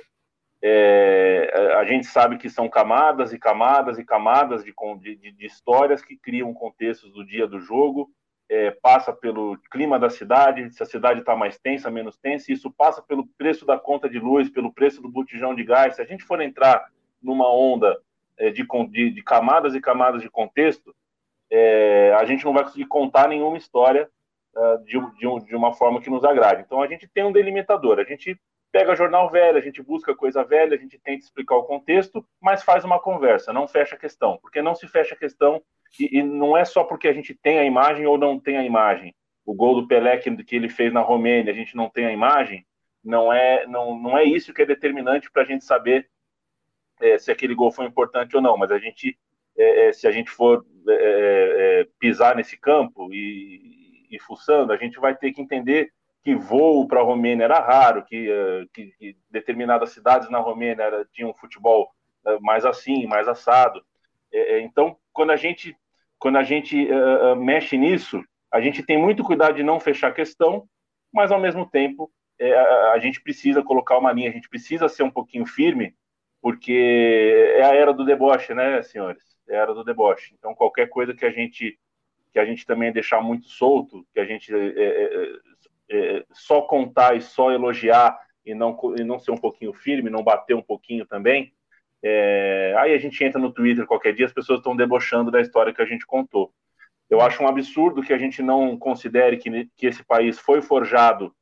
É, 0.62 1.74
a 1.76 1.84
gente 1.84 2.08
sabe 2.08 2.38
que 2.38 2.50
são 2.50 2.70
camadas 2.70 3.34
e 3.34 3.38
camadas 3.38 3.98
e 3.98 4.06
camadas 4.06 4.64
de, 4.64 4.74
de, 5.18 5.32
de 5.34 5.46
histórias 5.46 6.02
que 6.02 6.16
criam 6.16 6.54
contextos 6.54 7.12
do 7.12 7.26
dia 7.26 7.46
do 7.46 7.60
jogo, 7.60 8.10
é, 8.48 8.72
passa 8.72 9.12
pelo 9.12 9.58
clima 9.70 10.00
da 10.00 10.10
cidade, 10.10 10.72
se 10.74 10.82
a 10.82 10.86
cidade 10.86 11.20
está 11.20 11.36
mais 11.36 11.58
tensa, 11.58 11.92
menos 11.92 12.18
tensa, 12.18 12.52
isso 12.52 12.72
passa 12.72 13.02
pelo 13.02 13.28
preço 13.38 13.66
da 13.66 13.78
conta 13.78 14.10
de 14.10 14.20
luz, 14.20 14.50
pelo 14.50 14.72
preço 14.72 15.02
do 15.02 15.10
botijão 15.10 15.54
de 15.54 15.66
gás. 15.66 15.96
Se 15.96 16.02
a 16.02 16.06
gente 16.06 16.24
for 16.24 16.40
entrar 16.40 16.86
numa 17.22 17.52
onda 17.52 18.00
é, 18.38 18.52
de, 18.52 18.66
de, 19.10 19.24
camadas 19.24 19.76
e 19.76 19.82
camadas 19.82 20.22
de 20.22 20.30
contexto, 20.30 20.96
é, 21.50 22.14
a 22.18 22.24
gente 22.24 22.46
não 22.46 22.54
vai 22.54 22.64
conseguir 22.64 22.86
contar 22.86 23.28
nenhuma 23.28 23.58
história 23.58 24.10
de, 24.86 25.00
de, 25.18 25.46
de, 25.46 25.56
uma 25.56 25.74
forma 25.74 26.02
que 26.02 26.10
nos 26.10 26.24
agrade. 26.24 26.64
Então 26.66 26.82
a 26.82 26.88
gente 26.88 27.08
tem 27.08 27.24
um 27.24 27.32
delimitador, 27.32 28.00
a 28.00 28.04
gente 28.04 28.38
pega 28.72 28.96
jornal 28.96 29.30
velho, 29.30 29.58
a 29.58 29.62
gente 29.62 29.82
busca 29.82 30.16
coisa 30.16 30.44
velha, 30.44 30.76
a 30.76 30.80
gente 30.80 30.98
tenta 30.98 31.24
explicar 31.24 31.56
o 31.56 31.64
contexto, 31.64 32.26
mas 32.42 32.64
faz 32.64 32.84
uma 32.84 33.00
conversa, 33.00 33.52
não 33.52 33.68
fecha 33.68 33.96
a 33.96 34.00
questão, 34.00 34.38
porque 34.42 34.62
não 34.62 34.74
se 34.74 34.88
fecha 34.88 35.14
a 35.14 35.18
questão 35.18 35.62
e, 36.00 36.20
e 36.20 36.24
não 36.24 36.56
é 36.56 36.64
só 36.64 36.84
porque 36.84 37.08
a 37.08 37.14
gente 37.14 37.34
tem 37.34 37.60
a 37.60 37.66
imagem 37.66 38.06
ou 38.06 38.18
não 38.18 38.40
tem 38.40 38.58
a 38.58 38.64
imagem. 38.64 39.14
O 39.46 39.54
gol 39.54 39.82
do 39.82 39.88
Pelé 39.88 40.18
que, 40.18 40.44
que 40.44 40.56
ele 40.56 40.70
fez 40.70 40.94
na 40.94 41.02
Romênia, 41.02 41.52
a 41.52 41.56
gente 41.56 41.76
não 41.76 41.90
tem 41.90 42.06
a 42.06 42.14
imagem, 42.14 42.66
não 43.04 43.34
é, 43.34 43.66
não, 43.68 43.98
não 43.98 44.18
é 44.18 44.24
isso 44.24 44.54
que 44.54 44.62
é 44.62 44.66
determinante 44.66 45.30
para 45.30 45.42
a 45.42 45.46
gente 45.46 45.66
saber 45.66 46.10
é, 47.02 47.18
se 47.18 47.32
aquele 47.32 47.56
gol 47.56 47.72
foi 47.72 47.86
importante 47.86 48.36
ou 48.36 48.42
não, 48.42 48.56
mas 48.56 48.72
a 48.72 48.78
gente, 48.78 49.18
é, 49.58 49.88
é 49.88 49.94
se 49.94 50.08
a 50.08 50.12
gente 50.12 50.30
for 50.30 50.66
é, 50.88 50.94
é, 51.82 51.88
pisar 52.00 52.36
nesse 52.36 52.56
campo 52.58 53.12
e, 53.12 53.81
e 54.12 54.20
fuçando, 54.20 54.74
a 54.74 54.78
gente 54.78 55.00
vai 55.00 55.16
ter 55.16 55.32
que 55.32 55.42
entender 55.42 55.92
que 56.24 56.36
voo 56.36 56.88
para 56.88 57.00
a 57.00 57.04
Romênia 57.04 57.46
era 57.46 57.60
raro, 57.60 58.06
que, 58.06 58.28
que, 58.74 58.92
que, 58.98 59.18
determinadas 59.30 59.92
cidades 59.92 60.30
na 60.30 60.38
Romênia 60.38 60.84
era, 60.84 61.06
tinham 61.12 61.34
futebol 61.34 61.90
mais 62.42 62.64
assim, 62.64 63.08
mais 63.08 63.28
assado. 63.28 63.84
então, 64.62 64.96
quando 65.12 65.32
a 65.32 65.36
gente, 65.36 65.76
quando 66.20 66.38
a 66.38 66.44
gente 66.44 66.88
mexe 67.38 67.76
nisso, 67.76 68.24
a 68.52 68.62
gente 68.62 68.84
tem 68.84 68.98
muito 68.98 69.24
cuidado 69.24 69.56
de 69.56 69.64
não 69.64 69.80
fechar 69.80 70.10
a 70.10 70.14
questão, 70.14 70.68
mas 71.12 71.32
ao 71.32 71.40
mesmo 71.40 71.66
tempo 71.68 72.12
é, 72.38 72.54
a, 72.54 72.92
a, 72.94 73.00
gente 73.00 73.22
precisa 73.22 73.64
colocar 73.64 73.98
uma 73.98 74.12
linha, 74.12 74.30
a 74.30 74.34
gente 74.34 74.50
precisa 74.50 74.90
ser 74.90 75.04
um 75.04 75.12
pouquinho 75.12 75.46
firme, 75.46 75.96
porque 76.42 77.54
é 77.56 77.64
a 77.64 77.76
era 77.76 77.94
do 77.94 78.04
deboche, 78.04 78.54
né, 78.54 78.82
senhores? 78.82 79.24
É 79.48 79.58
a 79.58 79.62
era 79.62 79.74
do 79.74 79.84
deboche. 79.84 80.36
Então, 80.38 80.56
qualquer 80.56 80.90
coisa 80.90 81.14
que 81.14 81.26
a 81.26 81.32
gente 81.32 81.78
que 82.32 82.40
a 82.40 82.46
gente 82.46 82.66
também 82.66 82.92
deixar 82.92 83.22
muito 83.22 83.48
solto, 83.48 84.06
que 84.14 84.20
a 84.20 84.26
gente 84.26 84.54
é, 84.54 84.58
é, 84.58 85.40
é, 85.90 86.18
é, 86.18 86.26
só 86.32 86.62
contar 86.62 87.16
e 87.16 87.22
só 87.22 87.52
elogiar 87.52 88.18
e 88.46 88.54
não, 88.54 88.78
e 88.98 89.04
não 89.04 89.20
ser 89.20 89.32
um 89.32 89.38
pouquinho 89.38 89.74
firme, 89.74 90.10
não 90.10 90.24
bater 90.24 90.56
um 90.56 90.62
pouquinho 90.62 91.06
também, 91.06 91.54
é, 92.04 92.74
aí 92.80 92.94
a 92.94 92.98
gente 92.98 93.24
entra 93.24 93.40
no 93.40 93.52
Twitter 93.52 93.86
qualquer 93.86 94.14
dia, 94.14 94.26
as 94.26 94.34
pessoas 94.34 94.60
estão 94.60 94.76
debochando 94.76 95.30
da 95.30 95.40
história 95.40 95.74
que 95.74 95.82
a 95.82 95.86
gente 95.86 96.06
contou. 96.06 96.52
Eu 97.10 97.22
acho 97.22 97.44
um 97.44 97.48
absurdo 97.48 98.02
que 98.02 98.14
a 98.14 98.18
gente 98.18 98.42
não 98.42 98.78
considere 98.78 99.38
que, 99.38 99.70
que 99.76 99.86
esse 99.86 100.04
país 100.04 100.40
foi 100.40 100.62
forjado 100.62 101.36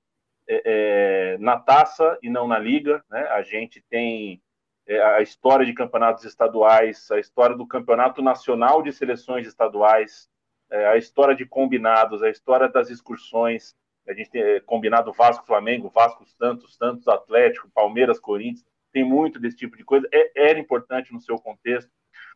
é, 0.47 0.61
é, 0.65 1.37
na 1.37 1.57
taça 1.57 2.17
e 2.21 2.29
não 2.29 2.47
na 2.47 2.57
liga. 2.57 3.03
Né? 3.09 3.21
A 3.27 3.41
gente 3.43 3.81
tem 3.89 4.41
é, 4.87 5.01
a 5.01 5.21
história 5.21 5.65
de 5.65 5.73
campeonatos 5.73 6.25
estaduais, 6.25 7.09
a 7.11 7.19
história 7.19 7.55
do 7.55 7.67
campeonato 7.67 8.21
nacional 8.21 8.81
de 8.81 8.91
seleções 8.91 9.47
estaduais, 9.47 10.27
é, 10.71 10.87
a 10.87 10.97
história 10.97 11.35
de 11.35 11.45
combinados, 11.45 12.21
a 12.21 12.29
história 12.29 12.67
das 12.67 12.89
excursões. 12.89 13.75
A 14.07 14.13
gente 14.13 14.29
tem 14.29 14.41
é, 14.41 14.59
combinado 14.59 15.13
Vasco-Flamengo, 15.13 15.91
Vasco-Santos, 15.93 16.75
Santos 16.75 17.07
Atlético, 17.07 17.69
Palmeiras-Corinthians. 17.73 18.65
Tem 18.91 19.03
muito 19.03 19.39
desse 19.39 19.57
tipo 19.57 19.77
de 19.77 19.83
coisa. 19.83 20.07
É, 20.11 20.49
era 20.49 20.59
importante 20.59 21.13
no 21.13 21.19
seu 21.19 21.37
contexto. 21.37 21.91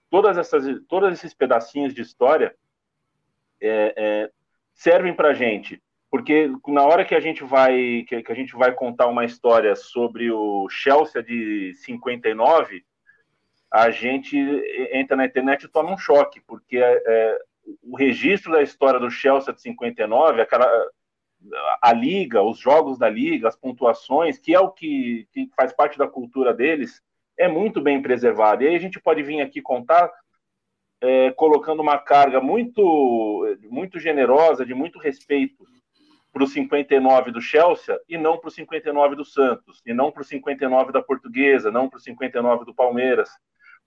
Todas 0.09 0.37
essas, 0.37 0.65
todos 0.87 1.11
esses 1.11 1.33
pedacinhos 1.33 1.93
de 1.93 2.01
história 2.01 2.55
servem 4.73 5.13
para 5.13 5.33
gente 5.33 5.81
porque 6.13 6.47
na 6.67 6.83
hora 6.83 7.03
que 7.03 7.15
a 7.15 7.19
gente 7.19 7.43
vai 7.43 8.05
que, 8.07 8.21
que, 8.21 8.31
a 8.31 8.35
gente 8.35 8.55
vai 8.55 8.71
contar 8.71 9.07
uma 9.07 9.25
história 9.25 9.75
sobre 9.75 10.29
o 10.31 10.69
Chelsea 10.69 11.23
de 11.23 11.73
59, 11.73 12.85
a 13.71 13.89
gente 13.89 14.37
entra 14.91 15.17
na 15.17 15.25
internet 15.25 15.63
e 15.63 15.67
toma 15.67 15.91
um 15.91 15.97
choque, 15.97 16.39
porque 16.39 16.77
é, 16.77 17.03
é 17.03 17.39
o 17.81 17.95
registro 17.95 18.51
da 18.51 18.61
história 18.61 18.99
do 18.99 19.09
Chelsea 19.09 19.53
de 19.53 19.61
59, 19.61 20.41
aquela 20.41 20.67
a 21.81 21.91
liga, 21.91 22.41
os 22.41 22.57
jogos 22.57 22.97
da 22.97 23.09
liga, 23.09 23.47
as 23.47 23.55
pontuações, 23.55 24.37
que 24.37 24.53
é 24.53 24.59
o 24.59 24.71
que, 24.71 25.27
que 25.33 25.49
faz 25.55 25.73
parte 25.73 25.97
da 25.97 26.07
cultura 26.07 26.53
deles, 26.53 27.01
é 27.37 27.47
muito 27.47 27.81
bem 27.81 28.01
preservado. 28.01 28.63
E 28.63 28.67
aí 28.67 28.75
a 28.75 28.79
gente 28.79 28.99
pode 28.99 29.21
vir 29.23 29.41
aqui 29.41 29.61
contar 29.61 30.09
é, 31.01 31.31
colocando 31.31 31.81
uma 31.81 31.97
carga 31.97 32.39
muito 32.39 33.45
muito 33.69 33.99
generosa, 33.99 34.65
de 34.65 34.73
muito 34.73 34.97
respeito 34.99 35.65
para 36.31 36.43
o 36.43 36.47
59 36.47 37.31
do 37.31 37.41
Chelsea 37.41 37.99
e 38.07 38.17
não 38.17 38.37
para 38.37 38.47
o 38.47 38.51
59 38.51 39.15
do 39.15 39.25
Santos, 39.25 39.81
e 39.85 39.93
não 39.93 40.11
para 40.11 40.21
o 40.21 40.25
59 40.25 40.91
da 40.91 41.01
Portuguesa, 41.01 41.69
não 41.69 41.89
para 41.89 41.97
o 41.97 42.01
59 42.01 42.65
do 42.65 42.73
Palmeiras. 42.73 43.29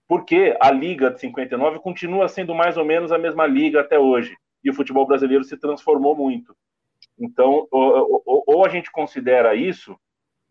Porque 0.07 0.55
a 0.61 0.71
liga 0.71 1.11
de 1.11 1.19
59 1.19 1.79
continua 1.79 2.27
sendo 2.27 2.55
mais 2.55 2.77
ou 2.77 2.85
menos 2.85 3.11
a 3.11 3.17
mesma 3.17 3.45
liga 3.45 3.81
até 3.81 3.99
hoje. 3.99 4.35
E 4.63 4.69
o 4.69 4.73
futebol 4.73 5.05
brasileiro 5.05 5.43
se 5.43 5.57
transformou 5.57 6.15
muito. 6.15 6.55
Então, 7.19 7.67
ou, 7.71 8.23
ou, 8.25 8.43
ou 8.47 8.65
a 8.65 8.69
gente 8.69 8.91
considera 8.91 9.55
isso, 9.55 9.97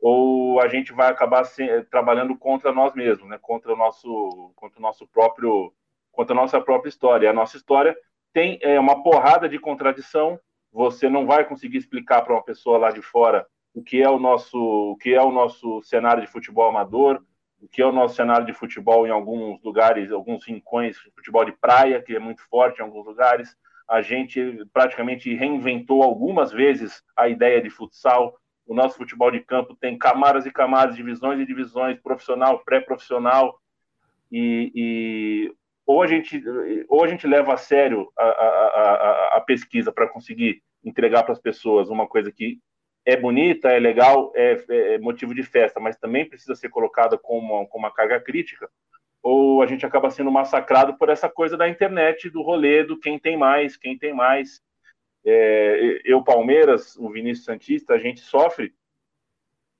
ou 0.01 0.61
a 0.61 0.69
gente 0.69 0.93
vai 0.93 1.11
acabar 1.11 1.45
se, 1.45 1.83
trabalhando 1.91 2.37
contra 2.37 2.73
nós 2.73 2.95
mesmos, 2.95 3.29
né? 3.29 3.39
contra, 3.41 3.73
o 3.73 3.77
nosso, 3.77 4.53
contra 4.57 4.79
o 4.79 4.83
nosso 4.83 5.07
próprio 5.07 5.73
contra 6.13 6.35
a 6.35 6.41
nossa 6.41 6.59
própria 6.61 6.89
história. 6.89 7.29
A 7.29 7.35
nossa 7.35 7.59
história 7.59 7.95
tem 8.33 8.59
é, 8.63 8.81
uma 8.81 9.03
porrada 9.03 9.49
de 9.49 9.59
contradição, 9.59 10.41
você 10.73 11.11
não 11.11 11.27
vai 11.27 11.45
conseguir 11.45 11.77
explicar 11.77 12.23
para 12.23 12.33
uma 12.33 12.43
pessoa 12.43 12.79
lá 12.79 12.91
de 12.91 13.03
fora 13.03 13.47
o 13.75 13.83
que 13.83 14.03
é 14.03 14.09
o 14.09 14.19
nosso, 14.19 14.59
o 14.59 14.97
que 14.97 15.13
é 15.13 15.23
o 15.23 15.31
nosso 15.31 15.83
cenário 15.83 16.23
de 16.23 16.33
futebol 16.33 16.69
amador, 16.69 17.23
o 17.61 17.69
que 17.69 17.81
é 17.81 17.87
o 17.87 17.93
nosso 17.93 18.15
cenário 18.15 18.47
de 18.47 18.53
futebol 18.53 19.07
em 19.07 19.11
alguns 19.11 19.63
lugares, 19.63 20.13
alguns 20.13 20.47
rincões, 20.47 20.97
futebol 21.15 21.45
de 21.45 21.53
praia, 21.53 22.03
que 22.03 22.15
é 22.15 22.19
muito 22.19 22.43
forte 22.49 22.79
em 22.79 22.83
alguns 22.83 23.07
lugares. 23.07 23.57
A 23.89 24.03
gente 24.03 24.65
praticamente 24.73 25.35
reinventou 25.35 26.03
algumas 26.03 26.53
vezes 26.53 27.03
a 27.17 27.29
ideia 27.29 27.63
de 27.63 27.71
futsal. 27.71 28.37
O 28.67 28.75
nosso 28.75 28.97
futebol 28.97 29.31
de 29.31 29.41
campo 29.41 29.77
tem 29.77 29.97
camadas 29.97 30.45
e 30.45 30.51
camadas, 30.51 30.97
divisões 30.97 31.41
e 31.41 31.47
divisões, 31.47 31.99
profissional, 32.01 32.63
pré-profissional. 32.65 33.59
E, 34.31 34.73
e, 34.75 35.55
ou, 35.87 36.03
a 36.03 36.07
gente, 36.07 36.43
ou 36.89 37.05
a 37.05 37.07
gente 37.07 37.27
leva 37.27 37.55
a 37.55 37.57
sério 37.57 38.11
a, 38.19 38.25
a, 38.25 38.27
a, 38.27 39.37
a 39.37 39.41
pesquisa 39.41 39.93
para 39.93 40.09
conseguir 40.09 40.63
entregar 40.85 41.23
para 41.23 41.33
as 41.33 41.41
pessoas 41.41 41.89
uma 41.89 42.07
coisa 42.07 42.31
que 42.31 42.59
é 43.07 43.17
bonita, 43.17 43.71
é 43.71 43.79
legal, 43.79 44.33
é, 44.35 44.65
é, 44.69 44.99
motivo 44.99 45.33
de 45.33 45.45
festa, 45.45 45.79
mas 45.79 45.97
também 45.97 46.29
precisa 46.29 46.57
ser 46.57 46.69
colocada 46.69 47.17
como 47.17 47.61
uma, 47.61 47.67
como 47.67 47.85
uma 47.85 47.95
carga 47.95 48.21
crítica, 48.21 48.69
ou 49.23 49.63
a 49.63 49.67
gente 49.67 49.87
acaba 49.87 50.11
sendo 50.11 50.31
massacrado 50.31 50.99
por 50.99 51.09
essa 51.09 51.29
coisa 51.29 51.57
da 51.57 51.69
internet, 51.69 52.29
do 52.29 52.43
rolê, 52.43 52.83
do 52.83 52.99
quem 52.99 53.17
tem 53.17 53.37
mais, 53.37 53.77
quem 53.77 53.97
tem 53.97 54.13
mais. 54.13 54.61
É, 55.25 56.01
eu, 56.05 56.23
Palmeiras, 56.23 56.97
o 56.97 57.09
Vinícius 57.09 57.47
Santista, 57.47 57.95
a 57.95 57.99
gente 57.99 58.21
sofre 58.21 58.75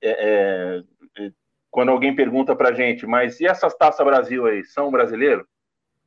é, 0.01 0.83
é, 1.17 1.31
quando 1.69 1.89
alguém 1.89 2.15
pergunta 2.15 2.55
para 2.55 2.69
a 2.69 2.73
gente, 2.73 3.05
mas 3.05 3.39
e 3.39 3.45
essas 3.45 3.75
Taça 3.75 4.03
Brasil 4.03 4.45
aí, 4.45 4.63
são 4.63 4.89
brasileiros? 4.89 5.45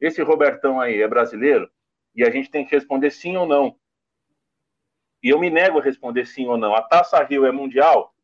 Esse 0.00 0.22
Robertão 0.22 0.80
aí 0.80 1.02
é 1.02 1.08
brasileiro? 1.08 1.70
E 2.14 2.24
a 2.24 2.30
gente 2.30 2.50
tem 2.50 2.64
que 2.64 2.74
responder 2.74 3.10
sim 3.10 3.36
ou 3.36 3.46
não. 3.46 3.76
E 5.22 5.28
eu 5.28 5.38
me 5.38 5.50
nego 5.50 5.78
a 5.78 5.82
responder 5.82 6.26
sim 6.26 6.46
ou 6.46 6.56
não. 6.56 6.74
A 6.74 6.82
Taça 6.82 7.22
Rio 7.22 7.44
é 7.44 7.52
mundial? 7.52 8.14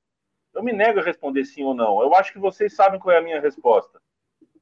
Eu 0.54 0.62
me 0.62 0.72
nego 0.72 1.00
a 1.00 1.02
responder 1.02 1.44
sim 1.44 1.62
ou 1.64 1.74
não. 1.74 2.00
Eu 2.00 2.14
acho 2.14 2.32
que 2.32 2.38
vocês 2.38 2.74
sabem 2.74 2.98
qual 2.98 3.14
é 3.14 3.18
a 3.18 3.22
minha 3.22 3.40
resposta 3.40 4.00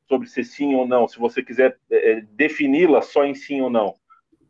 sobre 0.09 0.29
ser 0.29 0.45
sim 0.45 0.75
ou 0.75 0.87
não, 0.87 1.09
se 1.09 1.19
você 1.19 1.43
quiser 1.43 1.79
é, 1.91 2.13
é 2.13 2.21
defini-la 2.21 3.03
só 3.03 3.25
em 3.25 3.35
sim 3.35 3.61
ou 3.61 3.71
não. 3.71 3.95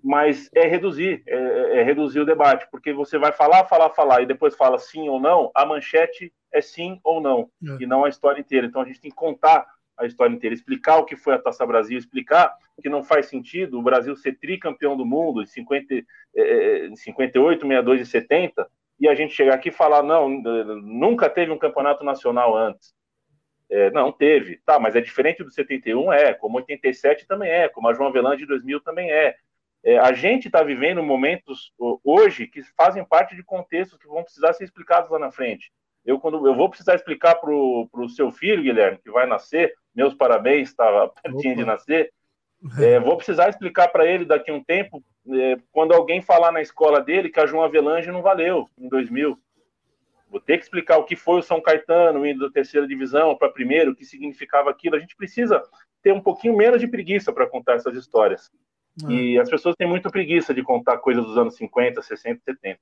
Mas 0.03 0.51
é 0.55 0.67
reduzir, 0.67 1.23
é, 1.27 1.35
é, 1.35 1.77
é, 1.79 1.83
reduzir 1.83 2.21
o 2.21 2.27
debate, 2.27 2.69
porque 2.71 2.93
você 2.93 3.17
vai 3.17 3.33
falar, 3.33 3.65
falar, 3.65 3.91
falar 3.91 4.23
e 4.23 4.27
depois 4.27 4.55
fala 4.55 4.79
sim 4.79 5.09
ou 5.09 5.19
não, 5.19 5.51
a 5.55 5.65
manchete 5.65 6.33
é 6.53 6.61
sim 6.61 7.01
ou 7.03 7.21
não, 7.21 7.49
é. 7.63 7.83
e 7.83 7.87
não 7.87 8.05
a 8.05 8.09
história 8.09 8.41
inteira. 8.41 8.67
Então 8.67 8.83
a 8.83 8.85
gente 8.85 9.01
tem 9.01 9.11
que 9.11 9.17
contar 9.17 9.67
a 9.97 10.07
história 10.07 10.35
inteira, 10.35 10.55
explicar 10.55 10.99
o 10.99 11.05
que 11.05 11.17
foi 11.17 11.35
a 11.35 11.39
Taça 11.39 11.65
Brasil, 11.67 11.99
explicar 11.99 12.55
que 12.83 12.89
não 12.89 13.03
faz 13.03 13.27
sentido 13.27 13.79
o 13.79 13.83
Brasil 13.83 14.17
ser 14.17 14.39
tricampeão 14.39 14.97
do 14.97 15.07
mundo 15.07 15.43
em, 15.43 15.47
50, 15.47 15.95
eh, 16.37 16.87
em 16.87 16.97
58, 16.97 17.61
62 17.61 18.01
e 18.01 18.07
70 18.07 18.69
e 18.99 19.09
a 19.09 19.15
gente 19.15 19.35
chegar 19.35 19.55
aqui 19.55 19.69
e 19.69 19.73
falar, 19.73 20.03
não, 20.03 20.29
nunca 20.29 21.29
teve 21.29 21.51
um 21.51 21.59
campeonato 21.59 22.05
nacional 22.05 22.57
antes. 22.57 22.95
É, 23.71 23.91
não, 23.91 24.13
teve. 24.13 24.61
Tá, 24.65 24.79
mas 24.79 24.95
é 24.95 25.01
diferente 25.01 25.43
do 25.43 25.51
71, 25.51 26.13
é. 26.13 26.35
Como 26.35 26.59
87 26.59 27.27
também 27.27 27.51
é. 27.51 27.69
Como 27.69 27.89
a 27.89 27.95
João 27.95 28.09
Avelange 28.09 28.43
de 28.43 28.47
2000 28.47 28.81
também 28.81 29.11
é. 29.11 29.37
é 29.83 29.99
a 29.99 30.13
gente 30.13 30.47
está 30.47 30.63
vivendo 30.63 31.03
momentos 31.03 31.73
hoje 32.05 32.47
que 32.47 32.63
fazem 32.77 33.05
parte 33.05 33.35
de 33.35 33.43
contextos 33.43 33.99
que 33.99 34.07
vão 34.07 34.23
precisar 34.23 34.53
ser 34.53 34.65
explicados 34.65 35.11
lá 35.11 35.19
na 35.19 35.33
frente. 35.33 35.73
Eu, 36.05 36.21
quando 36.21 36.47
eu 36.47 36.55
vou 36.55 36.69
precisar 36.69 36.95
explicar 36.95 37.35
para 37.37 37.51
o 37.51 38.09
seu 38.09 38.31
filho, 38.31 38.63
Guilherme, 38.63 38.99
que 38.99 39.11
vai 39.11 39.27
nascer, 39.27 39.75
meus 39.95 40.15
parabéns, 40.15 40.69
estava 40.69 41.09
pertinho 41.09 41.57
de 41.57 41.65
nascer. 41.65 42.13
É, 42.79 42.99
vou 42.99 43.17
precisar 43.17 43.49
explicar 43.49 43.89
para 43.89 44.07
ele 44.07 44.25
daqui 44.25 44.51
a 44.51 44.55
um 44.55 44.63
tempo, 44.63 45.05
é, 45.31 45.57
quando 45.71 45.93
alguém 45.93 46.23
falar 46.23 46.51
na 46.51 46.63
escola 46.63 47.01
dele 47.01 47.29
que 47.29 47.39
a 47.39 47.47
João 47.47 47.63
Avelange 47.63 48.11
não 48.11 48.23
valeu 48.23 48.69
em 48.79 48.89
2000. 48.89 49.39
Vou 50.31 50.41
ter 50.41 50.59
que 50.59 50.65
explicar 50.65 50.99
o 50.99 51.05
que 51.05 51.15
foi 51.15 51.39
o 51.39 51.43
São 51.43 51.61
Caetano 51.61 52.27
indo 52.27 52.41
da 52.47 52.53
terceira 52.53 52.89
divisão 52.89 53.37
para 53.37 53.49
a 53.49 53.53
primeira, 53.53 53.91
o 53.91 53.95
que 53.95 54.05
significava 54.05 54.71
aquilo. 54.71 54.97
A 54.97 54.99
gente 54.99 55.15
precisa 55.15 55.63
ter 56.03 56.13
um 56.13 56.21
pouquinho 56.21 56.57
menos 56.57 56.81
de 56.81 56.89
preguiça 56.89 57.33
para 57.33 57.47
contar 57.47 57.75
essas 57.75 57.95
histórias. 57.95 58.51
É. 59.09 59.13
E 59.13 59.39
as 59.39 59.49
pessoas 59.49 59.77
têm 59.77 59.87
muita 59.87 60.11
preguiça 60.11 60.53
de 60.55 60.63
contar 60.63 60.99
coisas 60.99 61.25
dos 61.25 61.37
anos 61.39 61.55
50, 61.57 62.03
60, 62.03 62.41
70. 62.45 62.81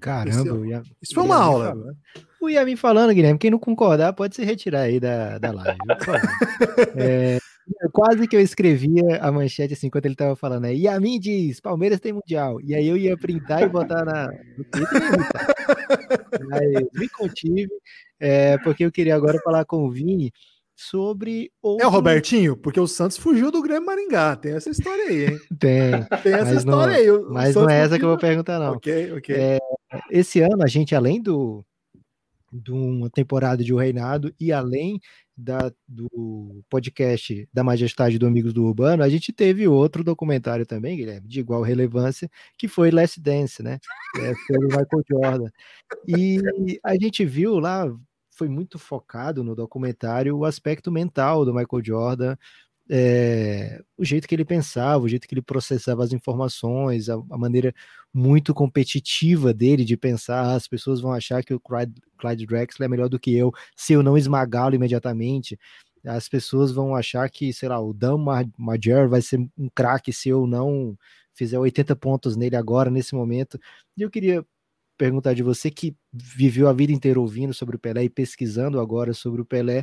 Caramba, 0.00 0.66
ia, 0.66 0.82
isso 1.02 1.14
foi 1.14 1.24
uma 1.24 1.36
aula. 1.36 1.68
Falando. 1.68 1.96
O 2.40 2.48
Yamin 2.48 2.76
falando, 2.76 3.12
Guilherme, 3.12 3.38
quem 3.38 3.50
não 3.50 3.58
concordar 3.58 4.12
pode 4.12 4.34
se 4.34 4.44
retirar 4.44 4.82
aí 4.82 4.98
da, 4.98 5.38
da 5.38 5.52
live. 5.52 5.78
é, 6.96 7.38
quase 7.92 8.26
que 8.26 8.34
eu 8.34 8.40
escrevia 8.40 9.18
a 9.20 9.30
manchete 9.30 9.74
assim, 9.74 9.88
enquanto 9.88 10.06
ele 10.06 10.14
tava 10.14 10.34
falando, 10.36 10.62
né? 10.62 10.74
Yamin 10.74 11.20
diz, 11.20 11.60
Palmeiras 11.60 12.00
tem 12.00 12.12
Mundial. 12.12 12.60
E 12.62 12.74
aí 12.74 12.86
eu 12.86 12.96
ia 12.96 13.16
printar 13.16 13.62
e 13.62 13.68
botar 13.68 14.04
na, 14.04 14.28
no 14.56 14.64
Twitter 14.64 15.00
Mas 16.48 16.70
me 16.94 17.08
contive, 17.10 17.70
é, 18.18 18.56
porque 18.58 18.84
eu 18.84 18.92
queria 18.92 19.14
agora 19.14 19.38
falar 19.42 19.64
com 19.64 19.84
o 19.84 19.90
Vini 19.90 20.32
sobre 20.80 21.52
outro... 21.60 21.84
É 21.84 21.86
o 21.86 21.90
Robertinho, 21.90 22.56
porque 22.56 22.80
o 22.80 22.86
Santos 22.86 23.18
fugiu 23.18 23.50
do 23.50 23.60
Grêmio 23.60 23.84
Maringá. 23.84 24.34
Tem 24.34 24.54
essa 24.54 24.70
história 24.70 25.04
aí, 25.04 25.26
hein? 25.26 25.40
Tem. 25.60 25.90
Tem 26.22 26.32
essa 26.32 26.54
história 26.54 26.94
não, 26.94 27.00
aí. 27.00 27.10
O, 27.10 27.30
mas 27.30 27.54
o 27.54 27.60
não 27.60 27.70
é 27.70 27.80
essa 27.80 27.98
que 27.98 28.04
eu 28.04 28.08
vou 28.08 28.16
perguntar, 28.16 28.58
não. 28.58 28.72
Ok, 28.72 29.12
ok. 29.12 29.36
É, 29.36 29.58
esse 30.10 30.40
ano, 30.40 30.62
a 30.62 30.66
gente, 30.66 30.94
além 30.94 31.20
do 31.20 31.62
de 32.52 32.72
uma 32.72 33.08
temporada 33.08 33.62
de 33.62 33.72
O 33.72 33.76
Reinado 33.76 34.34
e 34.40 34.50
além 34.50 35.00
da, 35.36 35.70
do 35.86 36.64
podcast 36.68 37.48
da 37.52 37.62
Majestade 37.62 38.18
do 38.18 38.26
Amigos 38.26 38.52
do 38.52 38.64
Urbano, 38.64 39.04
a 39.04 39.08
gente 39.08 39.32
teve 39.32 39.68
outro 39.68 40.02
documentário 40.02 40.66
também, 40.66 40.96
Guilherme, 40.96 41.28
de 41.28 41.40
igual 41.40 41.62
relevância, 41.62 42.28
que 42.58 42.66
foi 42.66 42.90
Last 42.90 43.20
Dance, 43.20 43.62
né? 43.62 43.78
É, 44.16 44.34
sobre 44.46 44.66
Michael 44.66 45.04
Jordan. 45.08 45.50
E 46.08 46.40
a 46.82 46.94
gente 46.94 47.24
viu 47.24 47.58
lá 47.60 47.86
foi 48.40 48.48
muito 48.48 48.78
focado 48.78 49.44
no 49.44 49.54
documentário 49.54 50.34
o 50.34 50.46
aspecto 50.46 50.90
mental 50.90 51.44
do 51.44 51.52
Michael 51.52 51.84
Jordan, 51.84 52.36
é, 52.88 53.82
o 53.98 54.04
jeito 54.04 54.26
que 54.26 54.34
ele 54.34 54.46
pensava, 54.46 55.04
o 55.04 55.08
jeito 55.08 55.28
que 55.28 55.34
ele 55.34 55.42
processava 55.42 56.02
as 56.02 56.14
informações, 56.14 57.10
a, 57.10 57.16
a, 57.30 57.36
maneira 57.36 57.74
muito 58.14 58.54
competitiva 58.54 59.52
dele 59.52 59.84
de 59.84 59.94
pensar. 59.94 60.54
As 60.54 60.66
pessoas 60.66 61.02
vão 61.02 61.12
achar 61.12 61.44
que 61.44 61.52
o 61.52 61.60
Clyde, 61.60 62.00
Clyde 62.16 62.46
Drexler 62.46 62.86
é 62.86 62.90
melhor 62.90 63.10
do 63.10 63.20
que 63.20 63.36
eu 63.36 63.52
se 63.76 63.92
eu 63.92 64.02
não 64.02 64.16
esmagá-lo 64.16 64.74
imediatamente. 64.74 65.58
As 66.02 66.26
pessoas 66.26 66.72
vão 66.72 66.96
achar 66.96 67.28
que, 67.28 67.52
sei 67.52 67.68
lá, 67.68 67.78
o 67.78 67.92
Dan 67.92 68.16
Major 68.56 69.06
vai 69.06 69.20
ser 69.20 69.38
um 69.58 69.68
craque 69.74 70.14
se 70.14 70.30
eu 70.30 70.46
não 70.46 70.96
fizer 71.34 71.58
80 71.58 71.94
pontos 71.94 72.36
nele 72.36 72.56
agora, 72.56 72.90
nesse 72.90 73.14
momento. 73.14 73.60
E 73.98 74.02
eu 74.02 74.10
queria 74.10 74.42
perguntar 75.00 75.32
de 75.32 75.42
você 75.42 75.70
que 75.70 75.96
viveu 76.12 76.68
a 76.68 76.74
vida 76.74 76.92
inteira 76.92 77.18
ouvindo 77.18 77.54
sobre 77.54 77.76
o 77.76 77.78
Pelé 77.78 78.04
e 78.04 78.10
pesquisando 78.10 78.78
agora 78.78 79.14
sobre 79.14 79.40
o 79.40 79.46
Pelé. 79.46 79.82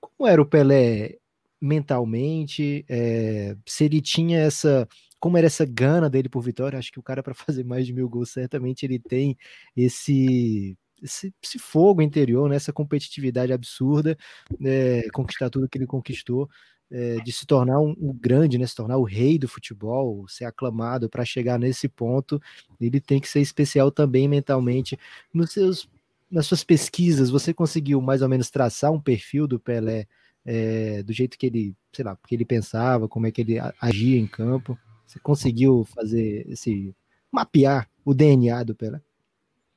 Como 0.00 0.26
era 0.26 0.40
o 0.40 0.46
Pelé 0.46 1.18
mentalmente? 1.60 2.82
É, 2.88 3.54
se 3.66 3.84
ele 3.84 4.00
tinha 4.00 4.38
essa. 4.40 4.88
Como 5.20 5.36
era 5.36 5.46
essa 5.46 5.66
gana 5.66 6.08
dele 6.08 6.30
por 6.30 6.40
vitória? 6.40 6.78
Acho 6.78 6.90
que 6.90 6.98
o 6.98 7.02
cara, 7.02 7.22
para 7.22 7.34
fazer 7.34 7.62
mais 7.62 7.86
de 7.86 7.92
mil 7.92 8.08
gols, 8.08 8.30
certamente 8.30 8.86
ele 8.86 8.98
tem 8.98 9.36
esse 9.76 10.74
esse, 11.02 11.32
esse, 11.40 11.58
fogo 11.60 12.02
interior, 12.02 12.48
né, 12.48 12.56
essa 12.56 12.72
competitividade 12.72 13.52
absurda, 13.52 14.18
é, 14.64 15.02
conquistar 15.12 15.48
tudo 15.48 15.68
que 15.68 15.78
ele 15.78 15.86
conquistou 15.86 16.48
é, 16.90 17.16
de 17.16 17.32
se 17.32 17.46
tornar 17.46 17.80
um, 17.80 17.94
um, 17.98 18.12
grande, 18.12 18.58
né, 18.58 18.66
se 18.66 18.74
tornar 18.74 18.96
o 18.96 19.04
rei 19.04 19.38
do 19.38 19.48
futebol, 19.48 20.26
ser 20.28 20.44
aclamado 20.44 21.08
para 21.08 21.24
chegar 21.24 21.58
nesse 21.58 21.88
ponto, 21.88 22.40
ele 22.80 23.00
tem 23.00 23.20
que 23.20 23.28
ser 23.28 23.40
especial 23.40 23.90
também 23.90 24.26
mentalmente. 24.26 24.98
Nos 25.32 25.52
seus, 25.52 25.88
nas 26.30 26.46
suas 26.46 26.64
pesquisas, 26.64 27.30
você 27.30 27.52
conseguiu 27.52 28.00
mais 28.00 28.22
ou 28.22 28.28
menos 28.28 28.50
traçar 28.50 28.90
um 28.90 29.00
perfil 29.00 29.46
do 29.46 29.58
Pelé 29.58 30.06
é, 30.44 31.02
do 31.02 31.12
jeito 31.12 31.36
que 31.36 31.46
ele, 31.46 31.76
sei 31.92 32.04
lá, 32.04 32.16
que 32.26 32.34
ele 32.34 32.44
pensava, 32.44 33.06
como 33.06 33.26
é 33.26 33.30
que 33.30 33.42
ele 33.42 33.58
agia 33.80 34.18
em 34.18 34.26
campo? 34.26 34.78
Você 35.06 35.18
conseguiu 35.18 35.84
fazer 35.84 36.46
esse 36.48 36.94
mapear 37.30 37.88
o 38.04 38.14
DNA 38.14 38.62
do 38.62 38.74
Pelé? 38.74 39.00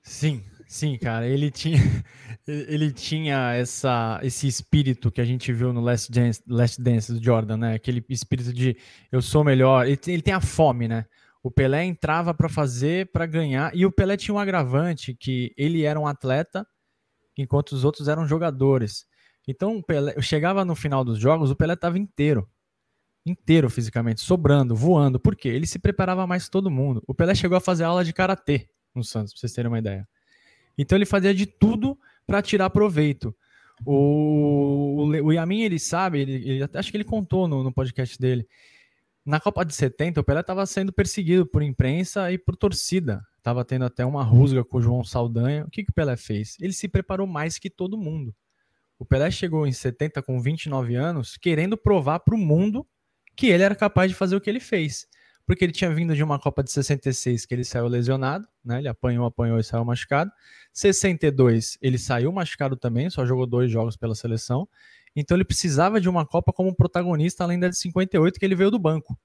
Sim, 0.02 0.44
Sim, 0.72 0.98
cara, 0.98 1.28
ele 1.28 1.52
tinha, 1.52 1.76
ele 2.48 2.94
tinha 2.94 3.52
essa, 3.52 4.22
esse 4.24 4.48
espírito 4.48 5.12
que 5.12 5.20
a 5.20 5.26
gente 5.26 5.52
viu 5.52 5.74
no 5.74 5.82
Last 5.82 6.10
Dance, 6.10 6.42
Last 6.48 6.82
Dance 6.82 7.12
do 7.12 7.22
Jordan, 7.22 7.58
né? 7.58 7.74
Aquele 7.74 8.02
espírito 8.08 8.54
de 8.54 8.78
eu 9.12 9.22
sou 9.22 9.44
melhor. 9.44 9.86
Ele, 9.86 10.00
ele 10.08 10.22
tem 10.22 10.34
a 10.34 10.40
fome, 10.40 10.88
né? 10.88 11.06
O 11.44 11.52
Pelé 11.52 11.84
entrava 11.84 12.34
para 12.34 12.48
fazer, 12.48 13.12
para 13.12 13.26
ganhar, 13.26 13.76
e 13.76 13.86
o 13.86 13.92
Pelé 13.92 14.16
tinha 14.16 14.34
um 14.34 14.40
agravante 14.40 15.14
que 15.14 15.54
ele 15.58 15.84
era 15.84 16.00
um 16.00 16.08
atleta, 16.08 16.66
enquanto 17.38 17.74
os 17.74 17.84
outros 17.84 18.08
eram 18.08 18.26
jogadores. 18.26 19.06
Então, 19.46 19.76
o 19.76 19.84
Pelé, 19.84 20.14
eu 20.16 20.22
chegava 20.22 20.64
no 20.64 20.74
final 20.74 21.04
dos 21.04 21.20
jogos, 21.20 21.52
o 21.52 21.56
Pelé 21.56 21.74
estava 21.74 22.00
inteiro, 22.00 22.50
inteiro 23.26 23.70
fisicamente, 23.70 24.22
sobrando, 24.22 24.74
voando. 24.74 25.20
Por 25.20 25.36
quê? 25.36 25.50
Ele 25.50 25.68
se 25.68 25.80
preparava 25.80 26.26
mais 26.26 26.46
que 26.46 26.52
todo 26.52 26.72
mundo. 26.72 27.04
O 27.06 27.14
Pelé 27.14 27.36
chegou 27.36 27.58
a 27.58 27.62
fazer 27.62 27.84
aula 27.84 28.06
de 28.06 28.14
karatê 28.14 28.70
no 28.96 29.04
Santos, 29.04 29.34
para 29.34 29.42
vocês 29.42 29.52
terem 29.52 29.70
uma 29.70 29.80
ideia. 29.80 30.08
Então 30.78 30.98
ele 30.98 31.06
fazia 31.06 31.34
de 31.34 31.46
tudo 31.46 31.98
para 32.26 32.42
tirar 32.42 32.70
proveito. 32.70 33.36
O, 33.86 35.04
o, 35.04 35.06
o 35.08 35.34
Yamin, 35.34 35.62
ele 35.62 35.80
sabe, 35.80 36.20
ele, 36.20 36.34
ele, 36.34 36.70
acho 36.74 36.92
que 36.92 36.98
ele 36.98 37.04
contou 37.04 37.48
no, 37.48 37.64
no 37.64 37.74
podcast 37.74 38.20
dele. 38.20 38.48
Na 39.26 39.40
Copa 39.40 39.64
de 39.64 39.74
70, 39.74 40.20
o 40.20 40.24
Pelé 40.24 40.42
estava 40.42 40.66
sendo 40.66 40.92
perseguido 40.92 41.46
por 41.46 41.62
imprensa 41.62 42.32
e 42.32 42.38
por 42.38 42.56
torcida. 42.56 43.26
Tava 43.44 43.64
tendo 43.66 43.86
até 43.86 44.06
uma 44.06 44.24
rusga 44.24 44.64
com 44.64 44.78
o 44.78 44.82
João 44.82 45.04
Saldanha. 45.04 45.66
O 45.66 45.70
que, 45.70 45.84
que 45.84 45.92
o 45.92 45.94
Pelé 45.94 46.16
fez? 46.16 46.58
Ele 46.60 46.74
se 46.74 46.88
preparou 46.88 47.28
mais 47.28 47.58
que 47.58 47.70
todo 47.70 47.98
mundo. 47.98 48.36
O 48.98 49.06
Pelé 49.06 49.32
chegou 49.32 49.66
em 49.66 49.72
70 49.72 50.22
com 50.22 50.40
29 50.40 50.96
anos, 50.96 51.38
querendo 51.38 51.76
provar 51.76 52.20
para 52.20 52.36
o 52.36 52.38
mundo 52.38 52.86
que 53.36 53.48
ele 53.48 53.64
era 53.64 53.76
capaz 53.76 54.12
de 54.12 54.16
fazer 54.16 54.36
o 54.36 54.42
que 54.42 54.50
ele 54.50 54.60
fez 54.60 55.08
porque 55.52 55.66
ele 55.66 55.74
tinha 55.74 55.94
vindo 55.94 56.16
de 56.16 56.24
uma 56.24 56.40
Copa 56.40 56.64
de 56.64 56.72
66 56.72 57.46
que 57.46 57.54
ele 57.54 57.66
saiu 57.66 57.86
lesionado, 57.90 58.48
né? 58.64 58.78
Ele 58.78 58.88
apanhou, 58.88 59.26
apanhou 59.26 59.60
e 59.60 59.64
saiu 59.66 59.84
machucado. 59.84 60.32
62 60.72 61.78
ele 61.82 61.98
saiu 61.98 62.32
machucado 62.32 62.78
também, 62.78 63.10
só 63.10 63.26
jogou 63.26 63.46
dois 63.46 63.70
jogos 63.70 63.98
pela 63.98 64.16
seleção. 64.16 64.66
Então 65.14 65.36
ele 65.36 65.44
precisava 65.44 66.00
de 66.00 66.08
uma 66.08 66.26
Copa 66.26 66.54
como 66.54 66.74
protagonista, 66.74 67.44
além 67.44 67.60
da 67.60 67.68
de 67.68 67.76
58 67.76 68.40
que 68.40 68.46
ele 68.46 68.56
veio 68.56 68.72
do 68.72 68.80
banco. 68.80 69.20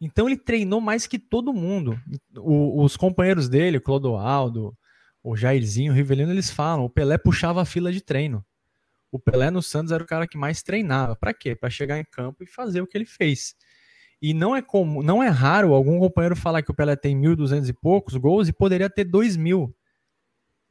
Então 0.00 0.26
ele 0.26 0.38
treinou 0.38 0.80
mais 0.80 1.06
que 1.06 1.18
todo 1.18 1.52
mundo. 1.52 2.00
O, 2.34 2.82
os 2.82 2.96
companheiros 2.96 3.50
dele, 3.50 3.78
Clodoaldo, 3.78 4.74
o 5.22 5.36
Jairzinho, 5.36 5.92
o 5.92 5.94
Rivelino, 5.94 6.32
eles 6.32 6.50
falam, 6.50 6.86
o 6.86 6.90
Pelé 6.90 7.18
puxava 7.18 7.60
a 7.60 7.66
fila 7.66 7.92
de 7.92 8.00
treino. 8.00 8.42
O 9.12 9.18
Pelé 9.18 9.50
no 9.50 9.60
Santos 9.60 9.92
era 9.92 10.02
o 10.02 10.06
cara 10.06 10.26
que 10.26 10.38
mais 10.38 10.62
treinava. 10.62 11.14
Para 11.14 11.34
quê? 11.34 11.54
Para 11.54 11.68
chegar 11.68 11.98
em 11.98 12.04
campo 12.10 12.42
e 12.42 12.46
fazer 12.46 12.80
o 12.80 12.86
que 12.86 12.96
ele 12.96 13.04
fez. 13.04 13.54
E 14.20 14.34
não 14.34 14.54
é 14.54 14.60
como, 14.60 15.02
não 15.02 15.22
é 15.22 15.28
raro 15.28 15.72
algum 15.72 15.98
companheiro 15.98 16.34
falar 16.34 16.62
que 16.62 16.70
o 16.70 16.74
Pelé 16.74 16.96
tem 16.96 17.16
1.200 17.16 17.68
e 17.68 17.72
poucos 17.72 18.16
gols 18.16 18.48
e 18.48 18.52
poderia 18.52 18.90
ter 18.90 19.04
2.000. 19.04 19.72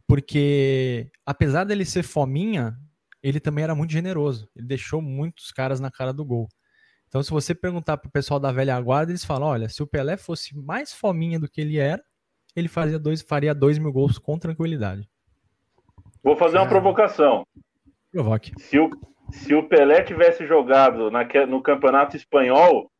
Porque 0.05 1.09
apesar 1.25 1.63
dele 1.63 1.85
ser 1.85 2.03
fominha, 2.03 2.77
ele 3.21 3.39
também 3.39 3.63
era 3.63 3.75
muito 3.75 3.91
generoso. 3.91 4.49
Ele 4.55 4.67
deixou 4.67 5.01
muitos 5.01 5.51
caras 5.51 5.79
na 5.79 5.91
cara 5.91 6.13
do 6.13 6.25
gol. 6.25 6.47
Então, 7.07 7.23
se 7.23 7.31
você 7.31 7.55
perguntar 7.55 7.97
pro 7.97 8.11
pessoal 8.11 8.39
da 8.39 8.51
velha 8.51 8.79
guarda, 8.81 9.11
eles 9.11 9.23
falam: 9.23 9.47
olha, 9.47 9.69
se 9.69 9.81
o 9.81 9.87
Pelé 9.87 10.17
fosse 10.17 10.55
mais 10.57 10.93
fominha 10.93 11.39
do 11.39 11.49
que 11.49 11.61
ele 11.61 11.77
era, 11.77 12.03
ele 12.55 12.67
fazia 12.67 12.99
dois, 12.99 13.21
faria 13.21 13.53
2 13.53 13.77
mil 13.77 13.93
gols 13.93 14.17
com 14.17 14.37
tranquilidade. 14.37 15.07
Vou 16.23 16.35
fazer 16.35 16.57
uma 16.57 16.67
provocação. 16.67 17.45
Provoque. 18.11 18.51
Se 18.59 18.77
o, 18.79 18.89
se 19.31 19.53
o 19.53 19.67
Pelé 19.67 20.01
tivesse 20.03 20.45
jogado 20.45 21.09
na, 21.09 21.25
no 21.47 21.61
campeonato 21.61 22.17
espanhol, 22.17 22.91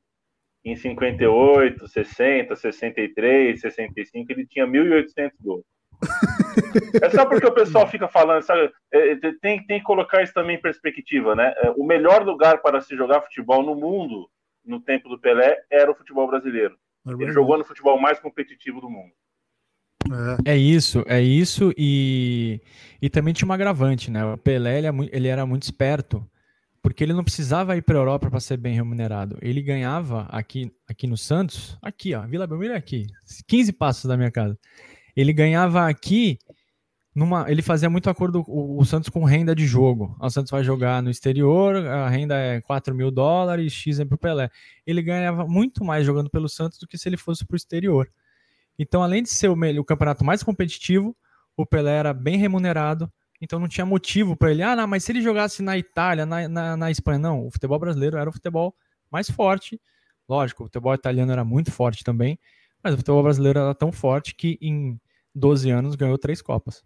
em 0.72 0.76
58, 0.76 1.88
60, 1.88 2.55
63, 2.55 3.61
65, 3.61 4.32
ele 4.32 4.45
tinha 4.45 4.68
1.800 4.68 5.32
gols. 5.41 5.63
é 7.01 7.09
só 7.09 7.26
porque 7.26 7.47
o 7.47 7.53
pessoal 7.53 7.88
fica 7.88 8.07
falando, 8.07 8.43
sabe? 8.43 8.72
É, 8.91 9.11
é, 9.11 9.15
tem, 9.41 9.65
tem 9.65 9.80
que 9.80 9.86
colocar 9.86 10.22
isso 10.22 10.34
também 10.34 10.57
em 10.57 10.61
perspectiva, 10.61 11.36
né? 11.36 11.53
É, 11.57 11.72
o 11.72 11.84
melhor 11.84 12.24
lugar 12.24 12.61
para 12.61 12.82
se 12.82 12.95
jogar 12.95 13.22
futebol 13.22 13.63
no 13.63 13.76
mundo, 13.76 14.30
no 14.65 14.80
tempo 14.80 15.07
do 15.07 15.20
Pelé, 15.20 15.57
era 15.72 15.89
o 15.89 15.95
futebol 15.95 16.28
brasileiro. 16.28 16.76
Ele 17.07 17.32
jogou 17.32 17.57
no 17.57 17.63
futebol 17.63 17.97
mais 17.99 18.20
competitivo 18.20 18.82
do 18.82 18.89
mundo. 18.89 19.13
É. 20.45 20.51
é 20.51 20.57
isso, 20.57 21.03
é 21.07 21.22
isso, 21.22 21.74
e, 21.78 22.61
e 23.01 23.09
também 23.09 23.34
tinha 23.34 23.47
um 23.47 23.53
agravante, 23.53 24.11
né? 24.11 24.26
O 24.26 24.38
Pelé 24.38 24.80
ele, 24.80 24.88
é 24.88 24.91
ele 25.11 25.28
era 25.30 25.45
muito 25.45 25.63
esperto 25.63 26.26
porque 26.82 27.03
ele 27.03 27.13
não 27.13 27.23
precisava 27.23 27.75
ir 27.75 27.82
para 27.82 27.95
a 27.95 27.99
Europa 27.99 28.30
para 28.30 28.39
ser 28.39 28.57
bem 28.57 28.73
remunerado. 28.73 29.38
Ele 29.41 29.61
ganhava 29.61 30.23
aqui, 30.30 30.71
aqui 30.88 31.07
no 31.07 31.17
Santos, 31.17 31.78
aqui, 31.82 32.13
ó, 32.13 32.25
Vila 32.25 32.47
Belmiro 32.47 32.73
é 32.73 32.78
aqui, 32.78 33.07
15 33.47 33.73
passos 33.73 34.05
da 34.05 34.17
minha 34.17 34.32
casa. 34.32 34.57
Ele 35.15 35.34
ganhava 35.34 35.88
aqui 35.88 36.38
numa, 37.17 37.49
ele 37.49 37.63
fazia 37.63 37.89
muito 37.89 38.09
acordo 38.09 38.43
o, 38.47 38.80
o 38.80 38.86
Santos 38.86 39.09
com 39.09 39.23
renda 39.23 39.55
de 39.55 39.65
jogo. 39.65 40.15
O 40.21 40.30
Santos 40.30 40.51
vai 40.51 40.63
jogar 40.63 41.01
no 41.01 41.09
exterior, 41.09 41.75
a 41.75 42.07
renda 42.07 42.36
é 42.36 42.61
4 42.61 42.93
mil 42.93 43.09
dólares, 43.09 43.73
X 43.73 43.99
é 43.99 44.05
para 44.05 44.15
o 44.15 44.19
Pelé. 44.19 44.51
Ele 44.86 45.01
ganhava 45.01 45.47
muito 45.47 45.84
mais 45.84 46.05
jogando 46.05 46.30
pelo 46.30 46.47
Santos 46.47 46.78
do 46.78 46.88
que 46.88 46.97
se 46.97 47.09
ele 47.09 47.17
fosse 47.17 47.43
para 47.43 47.55
o 47.55 47.57
exterior. 47.57 48.07
Então, 48.78 49.01
além 49.01 49.23
de 49.23 49.30
ser 49.30 49.49
o, 49.49 49.57
o 49.80 49.84
campeonato 49.84 50.23
mais 50.23 50.43
competitivo, 50.43 51.17
o 51.55 51.65
Pelé 51.65 51.97
era 51.97 52.13
bem 52.13 52.38
remunerado, 52.38 53.11
então 53.41 53.59
não 53.59 53.67
tinha 53.67 53.85
motivo 53.85 54.35
para 54.35 54.51
ele. 54.51 54.63
Ah, 54.63 54.75
não, 54.75 54.88
mas 54.88 55.03
se 55.03 55.11
ele 55.11 55.21
jogasse 55.21 55.61
na 55.61 55.77
Itália, 55.77 56.25
na, 56.25 56.47
na, 56.47 56.77
na, 56.77 56.91
Espanha, 56.91 57.19
não. 57.19 57.47
O 57.47 57.51
futebol 57.51 57.79
brasileiro 57.79 58.17
era 58.17 58.29
o 58.29 58.33
futebol 58.33 58.75
mais 59.11 59.29
forte. 59.29 59.79
Lógico, 60.27 60.63
o 60.63 60.65
futebol 60.65 60.93
italiano 60.93 61.31
era 61.31 61.43
muito 61.43 61.71
forte 61.71 62.03
também, 62.03 62.38
mas 62.83 62.93
o 62.93 62.97
futebol 62.97 63.23
brasileiro 63.23 63.59
era 63.59 63.73
tão 63.73 63.91
forte 63.91 64.35
que 64.35 64.57
em 64.61 64.99
12 65.38 65.69
anos, 65.69 65.95
ganhou 65.95 66.17
três 66.17 66.41
Copas. 66.41 66.83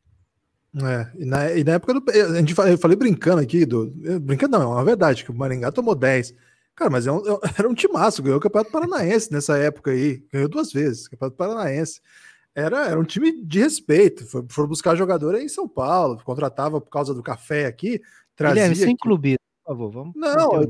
É, 0.76 1.12
e 1.18 1.26
na, 1.26 1.52
e 1.52 1.64
na 1.64 1.74
época 1.74 1.93
do. 1.93 2.04
A 2.10 2.39
gente, 2.39 2.56
eu 2.58 2.78
falei 2.78 2.95
brincando 2.95 3.41
aqui, 3.41 3.66
do, 3.66 3.91
brincando 4.22 4.58
não, 4.58 4.72
é 4.72 4.76
uma 4.76 4.86
verdade, 4.86 5.24
que 5.24 5.32
o 5.32 5.34
Maringá 5.34 5.72
tomou 5.72 5.95
10. 5.95 6.34
Cara, 6.76 6.89
mas 6.89 7.08
é 7.08 7.12
um, 7.12 7.20
é 7.20 7.39
era 7.60 7.68
um 7.68 7.74
timaço, 7.74 8.24
ganhou 8.24 8.38
o 8.38 8.41
Campeonato 8.41 8.72
Paranaense 8.72 9.32
nessa 9.32 9.58
época 9.58 9.91
aí, 9.91 10.24
ganhou 10.32 10.47
duas 10.47 10.72
vezes, 10.72 11.08
Campeonato 11.08 11.36
Paranaense. 11.36 12.02
Era, 12.54 12.88
era 12.89 12.99
um 12.99 13.04
time 13.04 13.43
de 13.43 13.60
respeito, 13.60 14.28
foi, 14.28 14.43
foram 14.49 14.68
buscar 14.68 14.95
jogador 14.95 15.36
aí 15.36 15.45
em 15.45 15.49
São 15.49 15.68
Paulo, 15.68 16.22
contratava 16.24 16.82
por 16.82 16.89
causa 16.89 17.14
do 17.14 17.24
café 17.24 17.66
aqui, 17.66 18.02
trazia... 18.36 18.64
Guilherme, 18.64 18.76
sem 18.76 18.97
clube, 18.97 19.38
por 19.64 19.72
favor, 19.72 19.91
vamos. 19.91 20.14
Não, 20.16 20.62
eu 20.62 20.68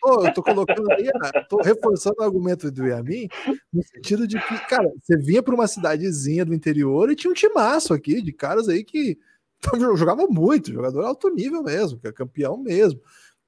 tô, 0.00 0.26
eu 0.26 0.34
tô, 0.34 0.42
colocando 0.42 0.90
aí, 0.92 1.10
tô 1.48 1.62
reforçando 1.62 2.16
o 2.18 2.22
argumento 2.22 2.70
do 2.70 2.86
Yamin, 2.86 3.28
no 3.72 3.82
sentido 3.82 4.26
de 4.26 4.38
que, 4.38 4.58
cara, 4.66 4.90
você 5.00 5.16
vinha 5.16 5.42
para 5.42 5.54
uma 5.54 5.66
cidadezinha 5.66 6.44
do 6.44 6.54
interior 6.54 7.10
e 7.10 7.16
tinha 7.16 7.30
um 7.30 7.34
timaço 7.34 7.94
aqui 7.94 8.20
de 8.20 8.32
caras 8.32 8.68
aí 8.68 8.84
que 8.84 9.18
jogava 9.96 10.26
muito, 10.26 10.72
jogador 10.72 11.04
alto 11.04 11.30
nível 11.30 11.62
mesmo, 11.62 11.98
que 11.98 12.08
é 12.08 12.12
campeão 12.12 12.58
mesmo. 12.58 13.00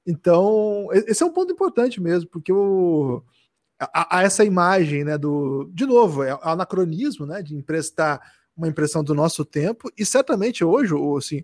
Então, 0.07 0.87
esse 0.91 1.21
é 1.21 1.25
um 1.25 1.33
ponto 1.33 1.51
importante 1.51 2.01
mesmo, 2.01 2.29
porque 2.29 2.53
o, 2.53 3.21
a, 3.79 4.19
a 4.19 4.23
essa 4.23 4.43
imagem, 4.43 5.03
né, 5.03 5.17
do, 5.17 5.69
de 5.73 5.85
novo, 5.85 6.23
é 6.23 6.37
anacronismo, 6.41 7.25
né, 7.25 7.41
de 7.41 7.55
emprestar 7.55 8.21
uma 8.55 8.67
impressão 8.67 9.03
do 9.03 9.13
nosso 9.13 9.43
tempo, 9.43 9.91
e 9.97 10.05
certamente 10.05 10.63
hoje, 10.63 10.93
assim, 11.17 11.43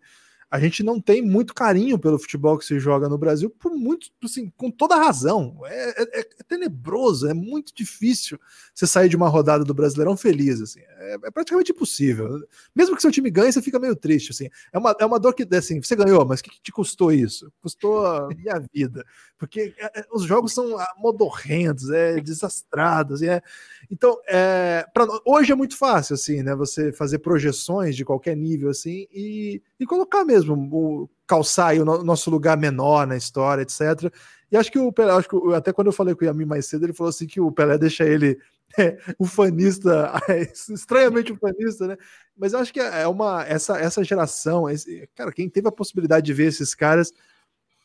a 0.52 0.60
gente 0.60 0.84
não 0.84 1.00
tem 1.00 1.22
muito 1.22 1.54
carinho 1.54 1.98
pelo 1.98 2.20
futebol 2.20 2.58
que 2.58 2.66
se 2.66 2.78
joga 2.78 3.08
no 3.08 3.18
Brasil, 3.18 3.50
por 3.50 3.72
muito, 3.72 4.08
assim, 4.22 4.52
com 4.58 4.70
toda 4.70 4.98
razão. 4.98 5.58
É, 5.64 6.04
é, 6.04 6.20
é, 6.20 6.24
tenebroso, 6.46 7.26
é 7.26 7.34
muito 7.34 7.74
difícil 7.74 8.38
você 8.76 8.86
sair 8.86 9.08
de 9.08 9.16
uma 9.16 9.30
rodada 9.30 9.64
do 9.64 9.74
Brasileirão 9.74 10.18
feliz, 10.18 10.60
assim. 10.60 10.82
É, 10.82 11.14
é, 11.24 11.32
praticamente 11.32 11.72
impossível. 11.72 12.46
Mesmo 12.76 12.98
que 12.98 13.02
seu 13.02 13.12
time 13.12 13.32
ganhe, 13.32 13.54
você 13.54 13.62
fica 13.62 13.80
meio 13.80 13.96
triste, 13.96 14.32
assim. 14.32 14.50
É 14.74 14.78
uma, 14.78 14.94
é 15.00 15.06
uma 15.06 15.18
dor 15.18 15.34
que, 15.34 15.48
assim, 15.56 15.82
você 15.82 15.96
ganhou, 15.96 16.26
mas 16.26 16.42
o 16.42 16.44
que, 16.44 16.50
que 16.50 16.62
te 16.62 16.72
custou 16.74 17.14
isso? 17.14 17.50
Custou 17.62 18.06
a 18.06 18.28
minha 18.28 18.62
vida. 18.74 19.06
Porque 19.38 19.74
é, 19.80 20.02
é, 20.02 20.06
os 20.12 20.24
jogos 20.24 20.54
são 20.54 20.76
modorrentos, 20.98 21.90
é 21.90 22.20
desastrados, 22.20 23.22
é... 23.22 23.42
Então, 23.90 24.20
é, 24.28 24.86
pra, 24.94 25.08
hoje 25.26 25.54
é 25.54 25.56
muito 25.56 25.78
fácil, 25.78 26.16
assim, 26.16 26.44
né? 26.44 26.54
Você 26.56 26.92
fazer 26.92 27.20
projeções 27.20 27.96
de 27.96 28.04
qualquer 28.04 28.36
nível, 28.36 28.70
assim, 28.70 29.08
e, 29.14 29.62
e 29.82 29.86
colocar 29.88 30.24
mesmo, 30.24 30.54
o, 30.72 31.10
calçar 31.26 31.76
o 31.76 31.84
no, 31.84 32.04
nosso 32.04 32.30
lugar 32.30 32.56
menor 32.56 33.08
na 33.08 33.18
história, 33.18 33.64
etc. 33.64 34.14
E 34.52 34.56
acho 34.56 34.72
que 34.72 34.78
o 34.78 34.92
Pelé, 34.92 35.12
acho 35.12 35.28
que, 35.28 35.36
até 35.56 35.74
quando 35.74 35.88
eu 35.88 35.94
falei 35.94 36.14
com 36.14 36.24
o 36.24 36.28
Yami 36.28 36.46
mais 36.46 36.68
cedo, 36.68 36.86
ele 36.86 36.94
falou 36.94 37.10
assim 37.10 37.26
que 37.26 37.42
o 37.42 37.52
Pelé 37.52 37.80
deixa 37.80 38.04
ele 38.04 38.38
é, 38.78 38.96
o 39.18 39.26
fanista, 39.26 40.14
estranhamente 40.70 41.32
o 41.32 41.36
fanista, 41.36 41.88
né? 41.88 41.98
Mas 42.38 42.54
eu 42.54 42.60
acho 42.60 42.72
que 42.72 42.80
é 42.80 43.08
uma 43.08 43.44
essa, 43.44 43.80
essa 43.80 44.04
geração, 44.04 44.70
esse, 44.70 45.10
cara, 45.16 45.32
quem 45.32 45.50
teve 45.50 45.68
a 45.68 45.72
possibilidade 45.72 46.28
de 46.28 46.34
ver 46.34 46.46
esses 46.46 46.76
caras, 46.76 47.12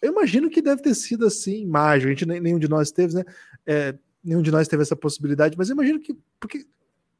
eu 0.03 0.13
imagino 0.13 0.51
que 0.51 0.61
deve 0.61 0.83
ter 0.83 0.95
sido 0.95 1.25
assim, 1.25 1.65
mágico. 1.65 2.09
A 2.09 2.15
gente 2.15 2.27
nenhum 2.27 2.59
de 2.59 2.69
nós 2.69 2.91
teve, 2.91 3.15
né? 3.15 3.25
É, 3.67 3.95
nenhum 4.23 4.43
de 4.43 4.51
nós 4.51 4.69
teve 4.69 4.83
essa 4.83 4.95
possibilidade, 4.95 5.57
mas 5.57 5.71
eu 5.71 5.75
imagino 5.75 5.99
que. 5.99 6.15
Porque 6.39 6.67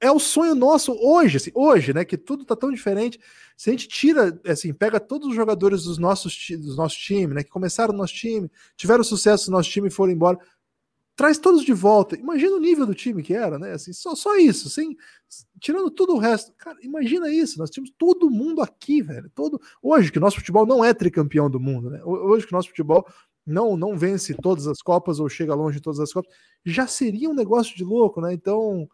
é 0.01 0.11
o 0.11 0.19
sonho 0.19 0.55
nosso 0.55 0.93
hoje, 0.93 1.39
assim, 1.39 1.51
hoje, 1.55 1.93
né? 1.93 2.05
Que 2.05 2.17
tudo 2.17 2.45
tá 2.45 2.55
tão 2.55 2.71
diferente. 2.71 3.19
Se 3.57 3.71
a 3.71 3.73
gente 3.73 3.89
tira, 3.89 4.39
assim, 4.47 4.73
pega 4.73 5.01
todos 5.01 5.29
os 5.29 5.35
jogadores 5.35 5.85
dos 5.85 5.99
nossos, 5.99 6.37
dos 6.51 6.77
nossos 6.77 6.99
times, 6.99 7.35
né? 7.35 7.43
Que 7.43 7.51
começaram 7.51 7.93
no 7.93 7.99
nosso 7.99 8.15
time, 8.15 8.51
tiveram 8.77 9.03
sucesso 9.03 9.51
no 9.51 9.57
nosso 9.57 9.71
time 9.71 9.89
e 9.89 9.91
foram 9.91 10.13
embora, 10.13 10.39
traz 11.17 11.39
todos 11.39 11.65
de 11.65 11.73
volta. 11.73 12.15
Imagina 12.15 12.55
o 12.55 12.61
nível 12.61 12.85
do 12.87 12.95
time 12.95 13.23
que 13.23 13.33
era, 13.33 13.59
né? 13.59 13.73
Assim, 13.73 13.93
só, 13.93 14.15
só 14.15 14.37
isso, 14.37 14.69
sem 14.69 14.95
tirando 15.59 15.91
tudo 15.91 16.15
o 16.15 16.19
resto. 16.19 16.53
Cara, 16.59 16.77
imagina 16.83 17.33
isso. 17.33 17.59
Nós 17.59 17.71
tínhamos 17.71 17.93
todo 17.97 18.31
mundo 18.31 18.61
aqui, 18.61 19.03
velho. 19.03 19.31
Todo 19.35 19.59
hoje 19.83 20.13
que 20.13 20.21
nosso 20.21 20.37
futebol 20.37 20.67
não 20.67 20.85
é 20.85 20.93
tricampeão 20.93 21.49
do 21.49 21.59
mundo, 21.59 21.91
né? 21.91 22.05
Hoje 22.05 22.47
que 22.47 22.53
nosso 22.53 22.69
futebol 22.69 23.07
não 23.47 23.77
não 23.77 23.97
vence 23.97 24.35
todas 24.35 24.67
as 24.67 24.83
copas 24.83 25.19
ou 25.21 25.29
chega 25.29 25.55
longe 25.55 25.77
de 25.77 25.83
todas 25.83 26.01
as 26.01 26.13
copas, 26.13 26.35
já 26.65 26.87
seria 26.87 27.31
um 27.31 27.35
negócio 27.35 27.75
de 27.77 27.85
louco, 27.85 28.21
né? 28.21 28.35
Então, 28.35 28.89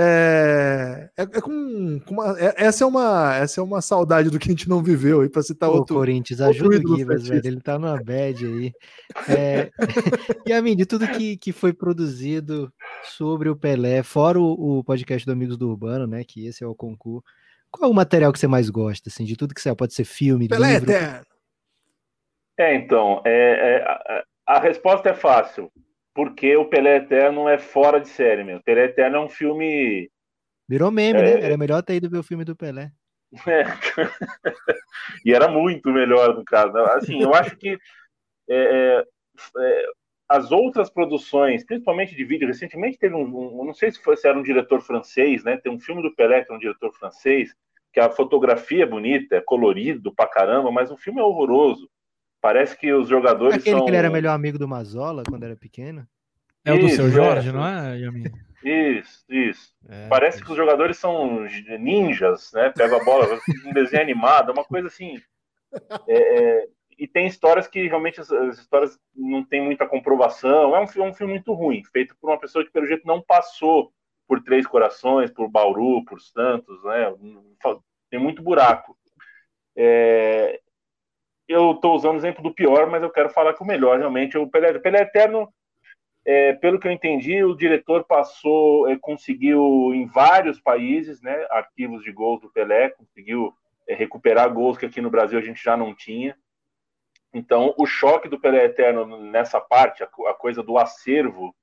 é, 0.00 1.10
é, 1.16 1.22
é 1.22 1.40
com, 1.40 1.98
com 2.06 2.14
uma, 2.14 2.38
é, 2.38 2.54
essa 2.56 2.84
é 2.84 2.86
uma 2.86 3.34
essa 3.34 3.60
é 3.60 3.64
uma 3.64 3.82
saudade 3.82 4.30
do 4.30 4.38
que 4.38 4.48
a 4.48 4.52
gente 4.52 4.68
não 4.68 4.80
viveu 4.80 5.22
aí 5.22 5.28
para 5.28 5.42
citar 5.42 5.68
Pô, 5.68 5.78
outro. 5.78 5.96
Corinthians, 5.96 6.40
ajuda 6.40 6.76
o 6.76 6.96
Gibas, 6.96 7.26
velho, 7.26 7.44
ele 7.44 7.60
tá 7.60 7.78
numa 7.78 7.96
bad 8.00 8.46
aí. 8.46 8.72
É, 9.28 9.70
e 10.46 10.52
a 10.52 10.62
mim, 10.62 10.76
de 10.76 10.86
tudo 10.86 11.08
que, 11.08 11.36
que 11.36 11.50
foi 11.50 11.72
produzido 11.72 12.72
sobre 13.02 13.48
o 13.48 13.56
Pelé, 13.56 14.04
fora 14.04 14.38
o, 14.38 14.78
o, 14.78 14.84
podcast 14.84 15.26
do 15.26 15.32
Amigos 15.32 15.56
do 15.56 15.68
Urbano, 15.68 16.06
né, 16.06 16.22
que 16.22 16.46
esse 16.46 16.62
é 16.62 16.66
o 16.66 16.74
concurso, 16.74 17.24
qual 17.70 17.90
é 17.90 17.92
o 17.92 17.96
material 17.96 18.32
que 18.32 18.38
você 18.38 18.46
mais 18.46 18.70
gosta, 18.70 19.08
assim, 19.08 19.24
de 19.24 19.36
tudo 19.36 19.54
que 19.54 19.60
você 19.60 19.74
pode 19.74 19.94
ser 19.94 20.04
filme, 20.04 20.48
Pelé 20.48 20.74
livro? 20.74 20.92
Eterno. 20.92 21.26
É, 22.56 22.74
então, 22.76 23.20
é, 23.24 23.76
é 23.76 23.82
a, 23.82 24.24
a 24.46 24.60
resposta 24.60 25.08
é 25.08 25.14
fácil 25.14 25.70
porque 26.18 26.56
o 26.56 26.64
Pelé 26.64 26.96
Eterno 26.96 27.48
é 27.48 27.58
fora 27.58 28.00
de 28.00 28.08
série 28.08 28.42
mesmo. 28.42 28.60
Pelé 28.64 28.86
Eterno 28.86 29.18
é 29.18 29.20
um 29.20 29.28
filme. 29.28 30.10
Virou 30.68 30.90
meme, 30.90 31.22
né? 31.22 31.30
é... 31.30 31.34
né? 31.36 31.46
Era 31.46 31.56
melhor 31.56 31.80
ter 31.80 31.94
ido 31.94 32.10
ver 32.10 32.18
o 32.18 32.24
filme 32.24 32.44
do 32.44 32.56
Pelé. 32.56 32.90
É. 33.46 33.62
e 35.24 35.32
era 35.32 35.46
muito 35.46 35.90
melhor 35.90 36.34
no 36.34 36.44
caso. 36.44 36.76
Assim, 36.76 37.22
eu 37.22 37.32
acho 37.34 37.56
que 37.56 37.78
é, 38.48 38.56
é, 38.56 39.04
é, 39.58 39.86
as 40.28 40.50
outras 40.50 40.90
produções, 40.90 41.64
principalmente 41.64 42.16
de 42.16 42.24
vídeo, 42.24 42.48
recentemente 42.48 42.98
teve 42.98 43.14
um, 43.14 43.60
um, 43.60 43.64
não 43.64 43.74
sei 43.74 43.92
se, 43.92 44.02
foi, 44.02 44.16
se 44.16 44.26
era 44.26 44.36
um 44.36 44.42
diretor 44.42 44.80
francês, 44.80 45.44
né? 45.44 45.56
Tem 45.56 45.70
um 45.70 45.78
filme 45.78 46.02
do 46.02 46.12
Pelé 46.16 46.44
que 46.44 46.50
é 46.50 46.56
um 46.56 46.58
diretor 46.58 46.92
francês, 46.94 47.54
que 47.92 48.00
a 48.00 48.10
fotografia 48.10 48.82
é 48.82 48.86
bonita, 48.86 49.36
é 49.36 49.40
colorido 49.40 50.12
pra 50.12 50.26
caramba, 50.26 50.72
mas 50.72 50.90
o 50.90 50.96
filme 50.96 51.20
é 51.20 51.22
horroroso. 51.22 51.88
Parece 52.40 52.76
que 52.76 52.92
os 52.92 53.08
jogadores 53.08 53.56
Aquele 53.56 53.76
são... 53.76 53.84
que 53.84 53.90
ele 53.90 53.96
era 53.96 54.10
melhor 54.10 54.34
amigo 54.34 54.58
do 54.58 54.68
Mazola 54.68 55.22
quando 55.28 55.44
era 55.44 55.56
pequeno? 55.56 56.06
É 56.64 56.72
o 56.72 56.78
do 56.78 56.88
seu 56.88 57.10
Jorge, 57.10 57.48
é. 57.48 57.52
não 57.52 57.66
é, 57.66 57.98
Yamin? 57.98 58.24
Isso, 58.64 59.24
isso. 59.28 59.72
É, 59.88 60.08
Parece 60.08 60.44
que 60.44 60.50
os 60.50 60.56
jogadores 60.56 60.98
são 60.98 61.46
ninjas, 61.78 62.50
né? 62.52 62.70
Pega 62.70 62.96
a 62.96 63.04
bola, 63.04 63.38
um 63.66 63.72
desenho 63.72 64.02
animado, 64.02 64.52
uma 64.52 64.64
coisa 64.64 64.88
assim. 64.88 65.20
É, 66.08 66.16
é, 66.16 66.68
e 66.98 67.06
tem 67.06 67.26
histórias 67.26 67.68
que 67.68 67.86
realmente 67.86 68.20
as, 68.20 68.30
as, 68.30 68.58
histórias 68.58 68.98
não 69.14 69.44
tem 69.44 69.62
muita 69.62 69.86
comprovação. 69.86 70.74
É 70.74 70.80
um, 70.80 70.84
é 70.84 71.08
um 71.08 71.14
filme 71.14 71.34
muito 71.34 71.52
ruim, 71.52 71.82
feito 71.84 72.16
por 72.20 72.30
uma 72.30 72.38
pessoa 72.38 72.64
que, 72.64 72.72
pelo 72.72 72.86
jeito, 72.86 73.06
não 73.06 73.22
passou 73.22 73.92
por 74.26 74.42
Três 74.42 74.66
Corações, 74.66 75.30
por 75.30 75.48
Bauru, 75.48 76.04
por 76.04 76.20
Santos, 76.20 76.82
né? 76.84 77.14
Tem 78.10 78.20
muito 78.20 78.42
buraco. 78.42 78.98
É, 79.76 80.60
eu 81.48 81.72
estou 81.72 81.96
usando 81.96 82.14
o 82.14 82.18
exemplo 82.18 82.42
do 82.42 82.52
pior, 82.52 82.88
mas 82.90 83.02
eu 83.02 83.10
quero 83.10 83.30
falar 83.30 83.54
que 83.54 83.62
o 83.62 83.66
melhor 83.66 83.98
realmente 83.98 84.36
é 84.36 84.40
o 84.40 84.48
Pelé, 84.48 84.78
Pelé 84.78 85.00
Eterno. 85.00 85.52
É, 86.24 86.52
pelo 86.52 86.78
que 86.78 86.86
eu 86.86 86.92
entendi, 86.92 87.42
o 87.42 87.56
diretor 87.56 88.04
passou, 88.04 88.86
é, 88.86 88.98
conseguiu 88.98 89.94
em 89.94 90.06
vários 90.06 90.60
países, 90.60 91.22
né, 91.22 91.46
arquivos 91.50 92.04
de 92.04 92.12
gols 92.12 92.42
do 92.42 92.50
Pelé, 92.50 92.90
conseguiu 92.90 93.54
é, 93.86 93.94
recuperar 93.94 94.52
gols 94.52 94.76
que 94.76 94.84
aqui 94.84 95.00
no 95.00 95.08
Brasil 95.08 95.38
a 95.38 95.42
gente 95.42 95.64
já 95.64 95.74
não 95.74 95.94
tinha. 95.94 96.36
Então, 97.32 97.74
o 97.78 97.86
choque 97.86 98.28
do 98.28 98.38
Pelé 98.38 98.64
Eterno 98.64 99.18
nessa 99.30 99.58
parte, 99.58 100.02
a, 100.02 100.06
a 100.06 100.34
coisa 100.34 100.62
do 100.62 100.76
acervo, 100.76 101.54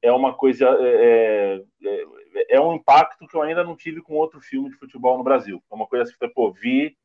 é 0.00 0.10
uma 0.10 0.34
coisa, 0.34 0.66
é, 0.80 1.62
é, 1.84 2.06
é, 2.50 2.60
um 2.60 2.74
impacto 2.74 3.26
que 3.26 3.36
eu 3.36 3.42
ainda 3.42 3.64
não 3.64 3.76
tive 3.76 4.00
com 4.00 4.14
outro 4.14 4.40
filme 4.40 4.70
de 4.70 4.76
futebol 4.76 5.18
no 5.18 5.24
Brasil. 5.24 5.62
É 5.70 5.74
uma 5.74 5.86
coisa 5.86 6.04
assim, 6.04 6.32
pô, 6.34 6.50
vi 6.50 6.96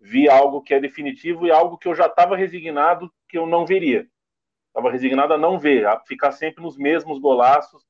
vi 0.00 0.28
algo 0.28 0.62
que 0.62 0.72
é 0.72 0.80
definitivo 0.80 1.46
e 1.46 1.50
algo 1.50 1.76
que 1.76 1.86
eu 1.86 1.94
já 1.94 2.06
estava 2.06 2.36
resignado 2.36 3.12
que 3.28 3.36
eu 3.36 3.46
não 3.46 3.66
veria. 3.66 4.08
Estava 4.68 4.90
resignado 4.90 5.34
a 5.34 5.38
não 5.38 5.58
ver, 5.58 5.86
a 5.86 6.00
ficar 6.00 6.32
sempre 6.32 6.62
nos 6.62 6.76
mesmos 6.76 7.18
golaços, 7.18 7.84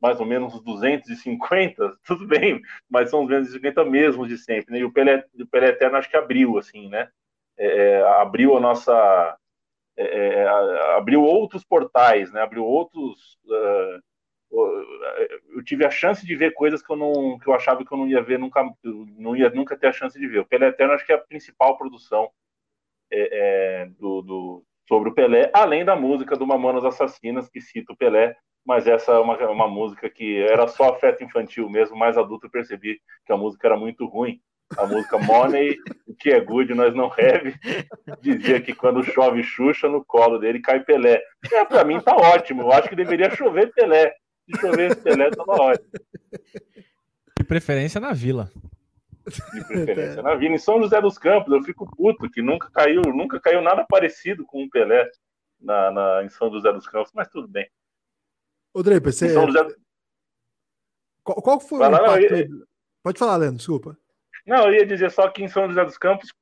mais 0.00 0.20
ou 0.20 0.26
menos 0.26 0.54
os 0.54 0.62
250, 0.62 1.98
tudo 2.04 2.26
bem, 2.26 2.60
mas 2.88 3.10
são 3.10 3.22
os 3.22 3.28
250 3.28 3.84
mesmos 3.84 4.28
de 4.28 4.36
sempre. 4.36 4.72
Né? 4.72 4.80
E 4.80 4.84
o 4.84 4.92
Pelé, 4.92 5.24
o 5.38 5.46
Pelé 5.46 5.68
Eterno 5.68 5.96
acho 5.96 6.10
que 6.10 6.16
abriu, 6.16 6.58
assim, 6.58 6.88
né? 6.88 7.08
É, 7.56 7.66
é 7.66 8.02
abriu 8.20 8.56
a 8.56 8.60
nossa. 8.60 9.38
É, 9.96 10.04
é 10.04 10.48
abriu 10.96 11.22
outros 11.22 11.64
portais, 11.64 12.30
né? 12.32 12.42
Abriu 12.42 12.64
outros. 12.64 13.38
Uh, 13.46 14.02
eu 15.54 15.62
tive 15.64 15.84
a 15.84 15.90
chance 15.90 16.24
de 16.24 16.34
ver 16.34 16.52
coisas 16.54 16.82
que 16.82 16.90
eu 16.90 16.96
não 16.96 17.38
que 17.38 17.48
eu 17.48 17.54
achava 17.54 17.84
que 17.84 17.92
eu 17.92 17.98
não 17.98 18.08
ia 18.08 18.22
ver 18.22 18.38
nunca 18.38 18.64
não 19.16 19.36
ia 19.36 19.50
nunca 19.50 19.76
ter 19.76 19.88
a 19.88 19.92
chance 19.92 20.18
de 20.18 20.26
ver 20.26 20.40
o 20.40 20.46
Pelé 20.46 20.68
Eterno 20.68 20.94
acho 20.94 21.04
que 21.04 21.12
é 21.12 21.16
a 21.16 21.20
principal 21.20 21.76
produção 21.76 22.30
é, 23.10 23.28
é, 23.32 23.86
do, 23.98 24.22
do, 24.22 24.64
sobre 24.88 25.10
o 25.10 25.14
Pelé 25.14 25.50
além 25.52 25.84
da 25.84 25.94
música 25.94 26.36
do 26.36 26.46
Mamonas 26.46 26.84
Assassinas 26.84 27.48
que 27.48 27.60
cita 27.60 27.92
o 27.92 27.96
Pelé 27.96 28.36
mas 28.64 28.86
essa 28.86 29.12
é 29.12 29.18
uma, 29.18 29.36
uma 29.50 29.68
música 29.68 30.10
que 30.10 30.38
era 30.38 30.66
só 30.66 30.90
afeto 30.90 31.22
infantil 31.22 31.68
mesmo 31.68 31.96
mais 31.96 32.16
adulto 32.16 32.46
eu 32.46 32.50
percebi 32.50 33.00
que 33.24 33.32
a 33.32 33.36
música 33.36 33.68
era 33.68 33.76
muito 33.76 34.06
ruim 34.06 34.40
a 34.76 34.86
música 34.86 35.18
Money, 35.18 35.76
que 36.18 36.30
é 36.30 36.40
good, 36.40 36.74
nós 36.74 36.94
não 36.94 37.06
have, 37.06 37.54
dizia 38.20 38.60
que 38.60 38.74
quando 38.74 39.04
chove 39.04 39.42
Xuxa, 39.42 39.88
no 39.88 40.04
colo 40.04 40.38
dele 40.38 40.60
cai 40.60 40.80
Pelé. 40.80 41.22
É, 41.52 41.64
para 41.64 41.84
mim 41.84 42.00
tá 42.00 42.16
ótimo, 42.16 42.62
eu 42.62 42.72
acho 42.72 42.88
que 42.88 42.96
deveria 42.96 43.30
chover 43.30 43.72
Pelé. 43.72 44.12
Se 44.46 44.60
chover 44.60 44.92
esse 44.92 45.00
Pelé, 45.02 45.30
tava 45.30 45.52
ótimo. 45.52 45.90
De 47.36 47.44
preferência 47.44 48.00
na 48.00 48.12
vila. 48.12 48.50
de 49.26 49.64
preferência 49.66 50.22
na 50.22 50.34
vida. 50.34 50.54
Em 50.54 50.58
São 50.58 50.80
José 50.80 51.00
dos 51.00 51.18
Campos, 51.18 51.52
eu 51.52 51.62
fico 51.62 51.90
puto 51.96 52.30
que 52.30 52.40
nunca 52.40 52.70
caiu, 52.70 53.02
nunca 53.02 53.40
caiu 53.40 53.60
nada 53.60 53.84
parecido 53.88 54.46
com 54.46 54.64
o 54.64 54.70
Pelé 54.70 55.10
na, 55.60 55.90
na, 55.90 56.24
em 56.24 56.28
São 56.28 56.50
José 56.50 56.72
dos 56.72 56.86
Campos, 56.86 57.12
mas 57.14 57.28
tudo 57.28 57.48
bem. 57.48 57.68
Ô, 58.72 58.82
Draper, 58.82 59.12
você. 59.12 59.28
José... 59.28 59.66
Qual, 61.24 61.42
qual, 61.42 61.60
foi 61.60 61.78
Vai 61.78 61.88
o 61.88 61.92
lá, 61.92 62.20
impacto... 62.20 62.66
Pode 63.02 63.18
falar, 63.18 63.36
Leandro, 63.36 63.58
desculpa. 63.58 63.98
Não, 64.46 64.68
eu 64.68 64.74
ia 64.74 64.86
dizer 64.86 65.10
só 65.10 65.28
que 65.28 65.42
em 65.42 65.48
São 65.48 65.66
José 65.68 65.84
dos 65.84 65.98
Campos 65.98 66.32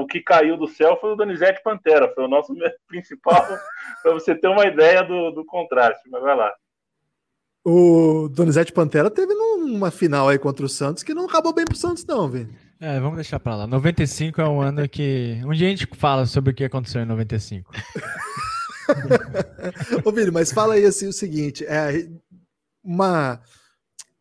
o 0.00 0.06
que 0.06 0.20
caiu 0.20 0.56
do 0.56 0.66
céu 0.66 0.96
foi 1.00 1.12
o 1.12 1.16
Donizete 1.16 1.62
Pantera, 1.62 2.12
foi 2.12 2.24
o 2.24 2.28
nosso 2.28 2.52
principal, 2.88 3.46
para 4.02 4.12
você 4.12 4.34
ter 4.34 4.48
uma 4.48 4.66
ideia 4.66 5.04
do, 5.04 5.30
do 5.30 5.44
contraste, 5.44 6.10
mas 6.10 6.20
vai 6.20 6.36
lá. 6.36 6.52
O 7.64 8.28
Donizete 8.28 8.72
Pantera 8.72 9.10
teve 9.10 9.32
numa 9.32 9.90
final 9.90 10.28
aí 10.28 10.38
contra 10.38 10.66
o 10.66 10.68
Santos 10.68 11.02
que 11.02 11.14
não 11.14 11.24
acabou 11.24 11.54
bem 11.54 11.64
pro 11.64 11.76
Santos, 11.76 12.04
não, 12.04 12.28
velho. 12.28 12.54
É, 12.78 13.00
vamos 13.00 13.16
deixar 13.16 13.40
pra 13.40 13.56
lá. 13.56 13.66
95 13.66 14.40
é 14.40 14.48
um 14.48 14.60
ano 14.60 14.86
que. 14.86 15.40
Um 15.46 15.52
dia 15.52 15.68
a 15.68 15.70
gente 15.70 15.88
fala 15.94 16.26
sobre 16.26 16.50
o 16.50 16.54
que 16.54 16.64
aconteceu 16.64 17.00
em 17.00 17.06
95. 17.06 17.72
Ô, 20.04 20.12
Vini, 20.12 20.30
mas 20.30 20.52
fala 20.52 20.74
aí 20.74 20.84
assim 20.84 21.08
o 21.08 21.12
seguinte: 21.12 21.64
é 21.64 22.06
uma, 22.82 23.40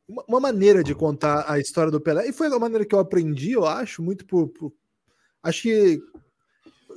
uma 0.08 0.40
maneira 0.40 0.82
de 0.82 0.96
contar 0.96 1.44
a 1.52 1.60
história 1.60 1.92
do 1.92 2.00
Pelé, 2.00 2.30
e 2.30 2.34
foi 2.34 2.48
a 2.48 2.60
maneira 2.60 2.86
que 2.86 2.96
eu 2.96 3.00
aprendi, 3.00 3.52
eu 3.52 3.66
acho, 3.66 4.02
muito 4.02 4.26
por. 4.26 4.48
por 4.48 4.72
acho 5.44 5.64
que 5.64 6.02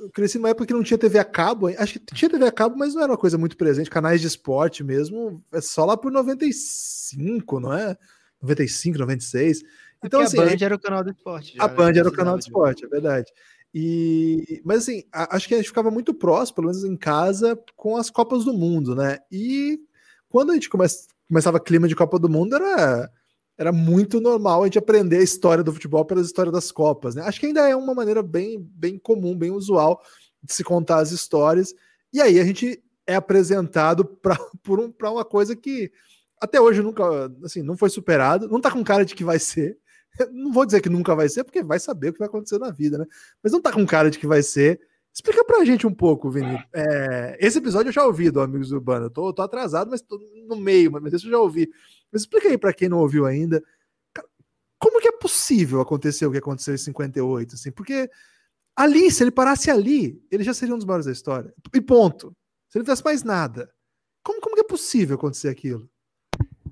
eu 0.01 0.09
cresci 0.09 0.37
numa 0.37 0.49
época 0.49 0.65
que 0.65 0.73
não 0.73 0.83
tinha 0.83 0.97
TV 0.97 1.19
a 1.19 1.25
cabo, 1.25 1.67
acho 1.67 1.93
que 1.93 2.15
tinha 2.15 2.29
TV 2.29 2.45
a 2.45 2.51
cabo, 2.51 2.77
mas 2.77 2.93
não 2.93 3.03
era 3.03 3.11
uma 3.11 3.17
coisa 3.17 3.37
muito 3.37 3.57
presente, 3.57 3.89
canais 3.89 4.21
de 4.21 4.27
esporte 4.27 4.83
mesmo, 4.83 5.43
é 5.51 5.61
só 5.61 5.85
lá 5.85 5.97
por 5.97 6.11
95, 6.11 7.59
não 7.59 7.73
é? 7.73 7.97
95, 8.41 8.97
96. 8.99 9.63
Então, 10.03 10.21
assim, 10.21 10.39
a 10.39 10.45
Band 10.45 10.57
era 10.61 10.75
o 10.75 10.79
canal 10.79 11.03
do 11.03 11.09
esporte. 11.09 11.55
Já, 11.55 11.63
a 11.63 11.67
Band 11.67 11.91
era 11.91 12.07
o 12.07 12.11
canal 12.11 12.35
do 12.35 12.41
esporte, 12.41 12.85
é 12.85 12.87
verdade. 12.87 13.31
E, 13.73 14.61
mas 14.63 14.79
assim, 14.79 15.03
acho 15.11 15.47
que 15.47 15.53
a 15.53 15.57
gente 15.57 15.67
ficava 15.67 15.91
muito 15.91 16.13
próximo, 16.13 16.55
pelo 16.55 16.67
menos 16.67 16.83
em 16.83 16.95
casa, 16.95 17.59
com 17.75 17.97
as 17.97 18.09
Copas 18.09 18.43
do 18.45 18.53
Mundo, 18.53 18.95
né? 18.95 19.19
E 19.31 19.79
quando 20.29 20.51
a 20.51 20.53
gente 20.53 20.69
come, 20.69 20.85
começava 21.27 21.59
clima 21.59 21.87
de 21.87 21.95
Copa 21.95 22.17
do 22.17 22.29
Mundo, 22.29 22.55
era 22.55 23.11
era 23.57 23.71
muito 23.71 24.21
normal 24.21 24.61
a 24.61 24.65
gente 24.65 24.77
aprender 24.77 25.17
a 25.17 25.23
história 25.23 25.63
do 25.63 25.73
futebol 25.73 26.05
pelas 26.05 26.27
histórias 26.27 26.53
das 26.53 26.71
Copas. 26.71 27.15
Né? 27.15 27.23
Acho 27.23 27.39
que 27.39 27.47
ainda 27.47 27.67
é 27.67 27.75
uma 27.75 27.93
maneira 27.93 28.21
bem, 28.21 28.59
bem 28.59 28.99
comum, 28.99 29.35
bem 29.35 29.51
usual 29.51 30.01
de 30.43 30.53
se 30.53 30.63
contar 30.63 30.99
as 30.99 31.11
histórias. 31.11 31.73
E 32.13 32.21
aí 32.21 32.39
a 32.39 32.45
gente 32.45 32.81
é 33.05 33.15
apresentado 33.15 34.05
para 34.21 34.37
um, 34.69 34.93
uma 35.11 35.25
coisa 35.25 35.55
que 35.55 35.91
até 36.39 36.61
hoje 36.61 36.83
nunca 36.83 37.03
assim, 37.43 37.63
não 37.63 37.75
foi 37.75 37.89
superado, 37.89 38.47
não 38.47 38.61
tá 38.61 38.69
com 38.69 38.83
cara 38.83 39.03
de 39.03 39.15
que 39.15 39.23
vai 39.23 39.39
ser. 39.39 39.77
Não 40.31 40.51
vou 40.51 40.65
dizer 40.65 40.81
que 40.81 40.89
nunca 40.89 41.13
vai 41.13 41.29
ser, 41.29 41.43
porque 41.43 41.61
vai 41.61 41.77
saber 41.77 42.09
o 42.09 42.13
que 42.13 42.17
vai 42.17 42.27
acontecer 42.27 42.57
na 42.57 42.71
vida, 42.71 42.97
né? 42.97 43.05
Mas 43.43 43.53
não 43.53 43.61
tá 43.61 43.71
com 43.71 43.85
cara 43.85 44.09
de 44.09 44.17
que 44.17 44.25
vai 44.25 44.41
ser. 44.41 44.79
Explica 45.13 45.43
pra 45.43 45.63
gente 45.63 45.85
um 45.85 45.93
pouco, 45.93 46.31
Vini. 46.31 46.57
É, 46.73 47.37
esse 47.39 47.59
episódio 47.59 47.89
eu 47.89 47.93
já 47.93 48.03
ouvi 48.03 48.31
do 48.31 48.41
Amigos 48.41 48.71
Urbano. 48.71 49.05
Eu 49.05 49.09
tô, 49.11 49.31
tô 49.31 49.43
atrasado, 49.43 49.91
mas 49.91 50.01
tô 50.01 50.19
no 50.47 50.55
meio, 50.55 50.91
mas 50.91 51.13
esse 51.13 51.25
eu 51.25 51.31
já 51.31 51.39
ouvi. 51.39 51.69
Mas 52.11 52.21
explica 52.21 52.47
aí 52.47 52.57
para 52.57 52.73
quem 52.73 52.89
não 52.89 52.99
ouviu 52.99 53.25
ainda, 53.25 53.63
como 54.79 55.01
que 55.01 55.07
é 55.07 55.11
possível 55.11 55.81
acontecer 55.81 56.25
o 56.25 56.31
que 56.31 56.37
aconteceu 56.37 56.75
em 56.75 56.77
58, 56.77 57.55
assim? 57.55 57.71
Porque 57.71 58.09
ali, 58.75 59.11
se 59.11 59.23
ele 59.23 59.31
parasse 59.31 59.71
ali, 59.71 60.21
ele 60.31 60.43
já 60.43 60.53
seria 60.53 60.75
um 60.75 60.77
dos 60.77 60.85
maiores 60.85 61.05
da 61.05 61.11
história. 61.11 61.53
E 61.73 61.81
ponto. 61.81 62.35
Se 62.69 62.77
ele 62.77 62.83
não 62.83 62.85
tivesse 62.85 63.03
mais 63.03 63.23
nada. 63.23 63.71
Como, 64.23 64.39
como 64.41 64.55
que 64.55 64.61
é 64.61 64.67
possível 64.67 65.15
acontecer 65.15 65.49
aquilo? 65.49 65.89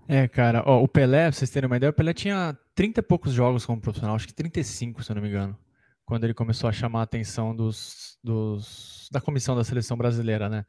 É, 0.08 0.28
cara, 0.28 0.62
ó, 0.66 0.84
o 0.84 0.88
Pelé, 0.88 1.30
pra 1.30 1.32
vocês 1.32 1.50
terem 1.50 1.68
uma 1.68 1.78
ideia, 1.78 1.90
o 1.90 1.94
Pelé 1.94 2.14
tinha 2.14 2.56
30 2.76 3.00
e 3.00 3.04
poucos 3.04 3.34
jogos 3.34 3.66
como 3.66 3.82
profissional, 3.82 4.16
acho 4.16 4.28
que 4.28 4.34
35, 4.34 5.04
se 5.04 5.12
eu 5.12 5.16
não 5.16 5.22
me 5.22 5.30
engano, 5.30 5.58
quando 6.06 6.26
ele 6.26 6.34
começou 6.34 6.70
a 6.70 6.74
chamar 6.74 7.00
a 7.00 7.04
atenção 7.04 7.56
dos, 7.56 8.20
dos 8.24 9.10
da 9.12 9.20
comissão 9.20 9.56
da 9.56 9.64
seleção 9.64 9.98
brasileira, 9.98 10.48
né? 10.48 10.64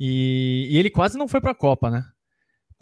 E, 0.00 0.68
e 0.70 0.78
ele 0.78 0.88
quase 0.88 1.18
não 1.18 1.28
foi 1.28 1.40
pra 1.40 1.54
Copa, 1.54 1.90
né? 1.90 2.06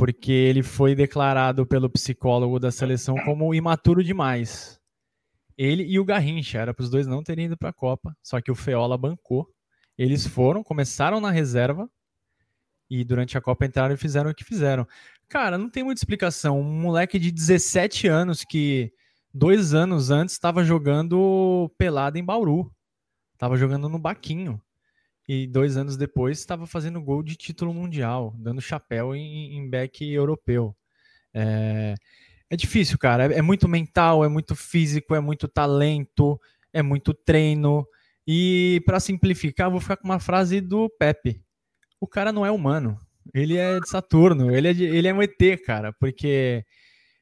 Porque 0.01 0.33
ele 0.33 0.63
foi 0.63 0.95
declarado 0.95 1.67
pelo 1.67 1.91
psicólogo 1.91 2.59
da 2.59 2.73
seleção 2.73 3.17
como 3.23 3.55
imaturo 3.55 4.03
demais. 4.03 4.81
Ele 5.59 5.83
e 5.83 6.01
o 6.01 6.05
Garrincha, 6.07 6.57
era 6.59 6.73
para 6.73 6.83
os 6.83 6.89
dois 6.89 7.07
não 7.07 7.23
terem 7.23 7.45
ido 7.45 7.57
para 7.59 7.69
a 7.69 7.73
Copa, 7.73 8.17
só 8.23 8.41
que 8.41 8.51
o 8.51 8.55
Feola 8.55 8.97
bancou. 8.97 9.47
Eles 9.99 10.27
foram, 10.27 10.63
começaram 10.63 11.21
na 11.21 11.31
reserva 11.31 11.87
e 12.89 13.05
durante 13.05 13.37
a 13.37 13.43
Copa 13.43 13.67
entraram 13.67 13.95
e 13.95 13.99
fizeram 13.99 14.31
o 14.31 14.35
que 14.35 14.43
fizeram. 14.43 14.89
Cara, 15.29 15.59
não 15.59 15.69
tem 15.69 15.85
muita 15.85 16.01
explicação. 16.01 16.59
Um 16.59 16.81
moleque 16.81 17.19
de 17.19 17.31
17 17.31 18.09
anos 18.09 18.43
que 18.43 18.91
dois 19.35 19.75
anos 19.75 20.11
antes 20.11 20.35
estava 20.35 20.65
jogando 20.65 21.71
pelada 21.77 22.19
em 22.19 22.25
Bauru, 22.25 22.75
estava 23.35 23.55
jogando 23.55 23.87
no 23.87 23.99
Baquinho 23.99 24.59
e 25.33 25.47
dois 25.47 25.76
anos 25.76 25.97
depois 25.97 26.41
estava 26.41 26.66
fazendo 26.66 27.01
gol 27.01 27.22
de 27.22 27.37
título 27.37 27.72
mundial, 27.72 28.35
dando 28.37 28.61
chapéu 28.61 29.14
em, 29.14 29.57
em 29.57 29.70
back 29.70 30.05
europeu. 30.05 30.74
É, 31.33 31.95
é 32.51 32.57
difícil, 32.57 32.99
cara. 32.99 33.33
É, 33.33 33.39
é, 33.39 33.43
muito 33.43 33.68
mental, 33.68 34.24
é 34.24 34.28
muito 34.28 34.57
físico, 34.57 35.14
é 35.14 35.20
muito 35.20 35.47
talento, 35.47 36.37
é 36.72 36.83
muito 36.83 37.14
treino. 37.14 37.87
E 38.26 38.83
para 38.85 38.99
simplificar, 38.99 39.70
vou 39.70 39.78
ficar 39.78 39.99
com 39.99 40.09
uma 40.09 40.18
frase 40.18 40.61
do 40.61 40.91
Pepe: 40.99 41.41
o 42.01 42.09
cara 42.09 42.33
não 42.33 42.45
é 42.45 42.51
humano. 42.51 42.99
Ele 43.33 43.57
é 43.57 43.78
de 43.78 43.89
Saturno, 43.89 44.51
ele 44.51 44.66
é, 44.66 44.72
de, 44.72 44.83
ele 44.83 45.07
é 45.07 45.14
um 45.14 45.22
ET, 45.22 45.39
cara, 45.64 45.93
porque 45.93 46.64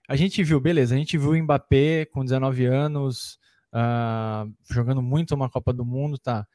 a 0.08 0.16
gente 0.16 0.42
viu, 0.42 0.58
beleza, 0.58 0.94
a 0.94 0.98
gente 0.98 1.18
viu 1.18 1.32
o 1.32 1.36
Mbappé 1.36 2.06
com 2.06 2.24
19 2.24 2.64
anos, 2.64 3.38
uh, 3.74 4.50
jogando 4.72 5.02
muito 5.02 5.34
uma 5.34 5.50
Copa 5.50 5.74
do 5.74 5.84
Mundo, 5.84 6.16
tá? 6.16 6.46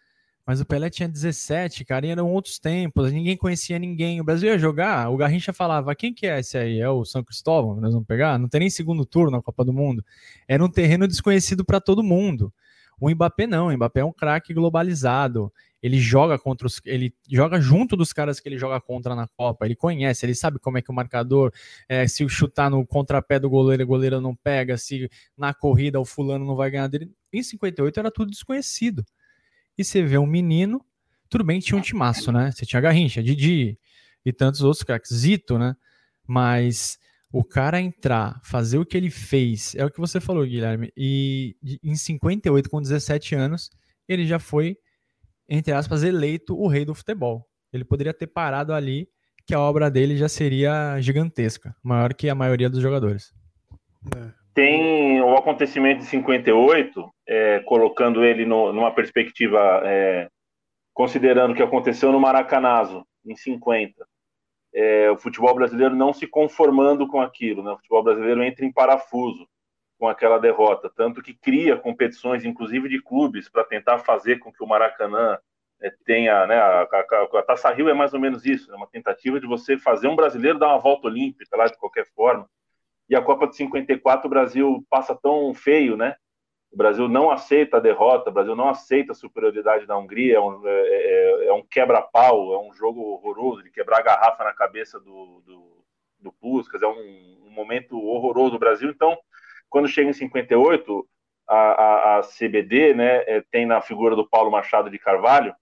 Mas 0.45 0.59
o 0.59 0.65
Pelé 0.65 0.89
tinha 0.89 1.07
17, 1.07 1.85
cara, 1.85 2.05
e 2.05 2.09
eram 2.09 2.29
outros 2.29 2.59
tempos, 2.59 3.13
ninguém 3.13 3.37
conhecia 3.37 3.79
ninguém. 3.79 4.19
O 4.19 4.25
Brasil 4.25 4.49
ia 4.49 4.57
jogar, 4.57 5.09
o 5.09 5.15
Garrincha 5.15 5.53
falava: 5.53 5.95
quem 5.95 6.13
que 6.13 6.27
é 6.27 6.39
esse 6.39 6.57
aí? 6.57 6.79
É 6.79 6.89
o 6.89 7.05
São 7.05 7.23
Cristóvão? 7.23 7.79
Nós 7.79 7.93
vamos 7.93 8.05
pegar? 8.05 8.37
Não 8.37 8.49
tem 8.49 8.59
nem 8.59 8.69
segundo 8.69 9.05
turno 9.05 9.31
na 9.31 9.41
Copa 9.41 9.63
do 9.63 9.71
Mundo. 9.71 10.03
Era 10.45 10.63
um 10.63 10.69
terreno 10.69 11.07
desconhecido 11.07 11.63
para 11.63 11.79
todo 11.79 12.03
mundo. 12.03 12.53
O 12.99 13.09
Mbappé 13.09 13.47
não, 13.47 13.67
o 13.67 13.73
Mbappé 13.73 14.01
é 14.01 14.05
um 14.05 14.11
craque 14.11 14.53
globalizado. 14.53 15.51
Ele 15.81 15.97
joga 15.99 16.37
contra 16.37 16.67
os, 16.67 16.79
ele 16.85 17.13
joga 17.29 17.59
junto 17.59 17.95
dos 17.97 18.13
caras 18.13 18.39
que 18.39 18.47
ele 18.47 18.57
joga 18.57 18.79
contra 18.81 19.15
na 19.15 19.27
Copa. 19.27 19.65
Ele 19.65 19.75
conhece, 19.75 20.25
ele 20.25 20.35
sabe 20.35 20.59
como 20.59 20.77
é 20.77 20.81
que 20.81 20.91
o 20.91 20.93
marcador, 20.93 21.53
é, 21.87 22.07
se 22.07 22.27
chutar 22.29 22.69
no 22.69 22.85
contrapé 22.85 23.39
do 23.39 23.49
goleiro, 23.49 23.83
o 23.83 23.87
goleiro 23.87 24.21
não 24.21 24.35
pega, 24.35 24.77
se 24.77 25.09
na 25.37 25.53
corrida 25.53 25.99
o 25.99 26.05
fulano 26.05 26.45
não 26.45 26.55
vai 26.55 26.69
ganhar 26.69 26.87
dele. 26.87 27.11
Em 27.31 27.43
58 27.43 27.99
era 27.99 28.11
tudo 28.11 28.29
desconhecido 28.31 29.03
e 29.77 29.83
você 29.83 30.03
vê 30.03 30.17
um 30.17 30.25
menino, 30.25 30.83
tudo 31.29 31.43
bem, 31.43 31.59
tinha 31.59 31.77
um 31.77 31.81
timaço, 31.81 32.31
né? 32.31 32.51
Você 32.51 32.65
tinha 32.65 32.81
Garrincha, 32.81 33.23
Didi 33.23 33.77
e 34.25 34.31
tantos 34.31 34.61
outros 34.61 34.83
craques, 34.83 35.13
Zito, 35.13 35.57
né? 35.57 35.75
Mas 36.27 36.97
o 37.31 37.43
cara 37.43 37.81
entrar, 37.81 38.39
fazer 38.43 38.77
o 38.77 38.85
que 38.85 38.95
ele 38.95 39.09
fez, 39.09 39.73
é 39.75 39.83
o 39.83 39.89
que 39.89 39.99
você 39.99 40.19
falou, 40.19 40.45
Guilherme, 40.45 40.91
e 40.95 41.55
em 41.83 41.95
58, 41.95 42.69
com 42.69 42.81
17 42.81 43.35
anos, 43.35 43.71
ele 44.07 44.25
já 44.25 44.37
foi, 44.37 44.77
entre 45.49 45.73
aspas, 45.73 46.03
eleito 46.03 46.55
o 46.55 46.67
rei 46.67 46.85
do 46.85 46.93
futebol. 46.93 47.47
Ele 47.71 47.83
poderia 47.83 48.13
ter 48.13 48.27
parado 48.27 48.73
ali, 48.73 49.09
que 49.45 49.55
a 49.55 49.59
obra 49.59 49.89
dele 49.89 50.15
já 50.15 50.29
seria 50.29 51.01
gigantesca, 51.01 51.75
maior 51.83 52.13
que 52.13 52.29
a 52.29 52.35
maioria 52.35 52.69
dos 52.69 52.81
jogadores. 52.81 53.33
É 54.15 54.42
tem 54.53 55.21
o 55.21 55.35
acontecimento 55.35 55.99
de 55.99 56.05
58, 56.05 57.13
é, 57.27 57.59
colocando 57.61 58.23
ele 58.23 58.45
no, 58.45 58.71
numa 58.71 58.93
perspectiva, 58.93 59.81
é, 59.83 60.29
considerando 60.93 61.51
o 61.51 61.55
que 61.55 61.63
aconteceu 61.63 62.11
no 62.11 62.19
Maracanazo, 62.19 63.05
em 63.25 63.35
50. 63.35 64.05
É, 64.75 65.09
o 65.11 65.17
futebol 65.17 65.53
brasileiro 65.53 65.95
não 65.95 66.13
se 66.13 66.27
conformando 66.27 67.07
com 67.07 67.21
aquilo, 67.21 67.63
né? 67.63 67.71
o 67.71 67.77
futebol 67.77 68.03
brasileiro 68.03 68.43
entra 68.43 68.65
em 68.65 68.71
parafuso 68.71 69.47
com 69.99 70.07
aquela 70.07 70.37
derrota, 70.37 70.91
tanto 70.95 71.21
que 71.21 71.33
cria 71.33 71.77
competições, 71.77 72.43
inclusive 72.43 72.89
de 72.89 73.01
clubes, 73.01 73.47
para 73.49 73.63
tentar 73.63 73.99
fazer 73.99 74.39
com 74.39 74.51
que 74.51 74.63
o 74.63 74.67
Maracanã 74.67 75.37
é, 75.81 75.91
tenha, 76.05 76.45
né, 76.47 76.55
a, 76.55 76.81
a, 76.81 77.39
a, 77.39 77.43
Taça 77.43 77.71
Rio 77.71 77.89
é 77.89 77.93
mais 77.93 78.13
ou 78.13 78.19
menos 78.19 78.45
isso, 78.45 78.71
é 78.71 78.75
uma 78.75 78.87
tentativa 78.87 79.39
de 79.39 79.47
você 79.47 79.77
fazer 79.77 80.07
um 80.07 80.15
brasileiro 80.15 80.59
dar 80.59 80.69
uma 80.69 80.79
volta 80.79 81.07
olímpica 81.07 81.55
lá 81.55 81.67
de 81.67 81.77
qualquer 81.77 82.05
forma, 82.15 82.49
e 83.09 83.15
a 83.15 83.21
Copa 83.21 83.47
de 83.47 83.55
54 83.55 84.27
o 84.27 84.29
Brasil 84.29 84.85
passa 84.89 85.15
tão 85.15 85.53
feio, 85.53 85.97
né? 85.97 86.15
O 86.71 86.77
Brasil 86.77 87.07
não 87.07 87.29
aceita 87.29 87.77
a 87.77 87.79
derrota, 87.79 88.31
o 88.31 88.33
Brasil 88.33 88.55
não 88.55 88.67
aceita 88.67 89.11
a 89.11 89.15
superioridade 89.15 89.85
da 89.85 89.95
Hungria, 89.95 90.37
é 90.37 90.39
um, 90.39 90.67
é, 90.67 90.71
é, 90.71 91.45
é 91.47 91.53
um 91.53 91.63
quebra-pau, 91.63 92.53
é 92.53 92.59
um 92.59 92.73
jogo 92.73 93.01
horroroso 93.01 93.61
de 93.61 93.69
quebrar 93.69 93.99
a 93.99 94.03
garrafa 94.03 94.43
na 94.43 94.53
cabeça 94.53 94.99
do, 94.99 95.43
do, 95.45 95.85
do 96.19 96.31
Puskas, 96.31 96.81
é 96.81 96.87
um, 96.87 97.45
um, 97.45 97.51
momento 97.51 97.95
horroroso 97.95 98.51
do 98.51 98.59
Brasil. 98.59 98.89
Então, 98.89 99.15
quando 99.69 99.87
chega 99.87 100.09
em 100.09 100.13
58, 100.13 101.07
a, 101.47 101.55
a, 101.55 102.17
a 102.17 102.21
CBD 102.21 102.95
né, 102.95 103.17
é, 103.27 103.43
tem 103.51 103.67
na 103.67 103.79
figura 103.79 104.15
do 104.15 104.27
Paulo 104.27 104.49
Machado 104.49 104.89
de 104.89 104.97
Carvalho, 104.97 105.53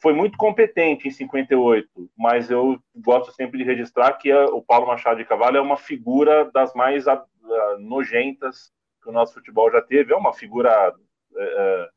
foi 0.00 0.14
muito 0.14 0.38
competente 0.38 1.06
em 1.06 1.10
58, 1.10 2.10
mas 2.16 2.50
eu 2.50 2.80
gosto 2.96 3.32
sempre 3.32 3.58
de 3.58 3.64
registrar 3.64 4.14
que 4.14 4.32
o 4.32 4.62
Paulo 4.62 4.86
Machado 4.86 5.18
de 5.18 5.26
Carvalho 5.26 5.58
é 5.58 5.60
uma 5.60 5.76
figura 5.76 6.50
das 6.52 6.72
mais 6.74 7.04
nojentas 7.78 8.72
que 9.02 9.08
o 9.08 9.12
nosso 9.12 9.34
futebol 9.34 9.70
já 9.70 9.82
teve. 9.82 10.12
É 10.12 10.16
uma 10.16 10.32
figura, 10.32 10.94
é, 11.36 11.90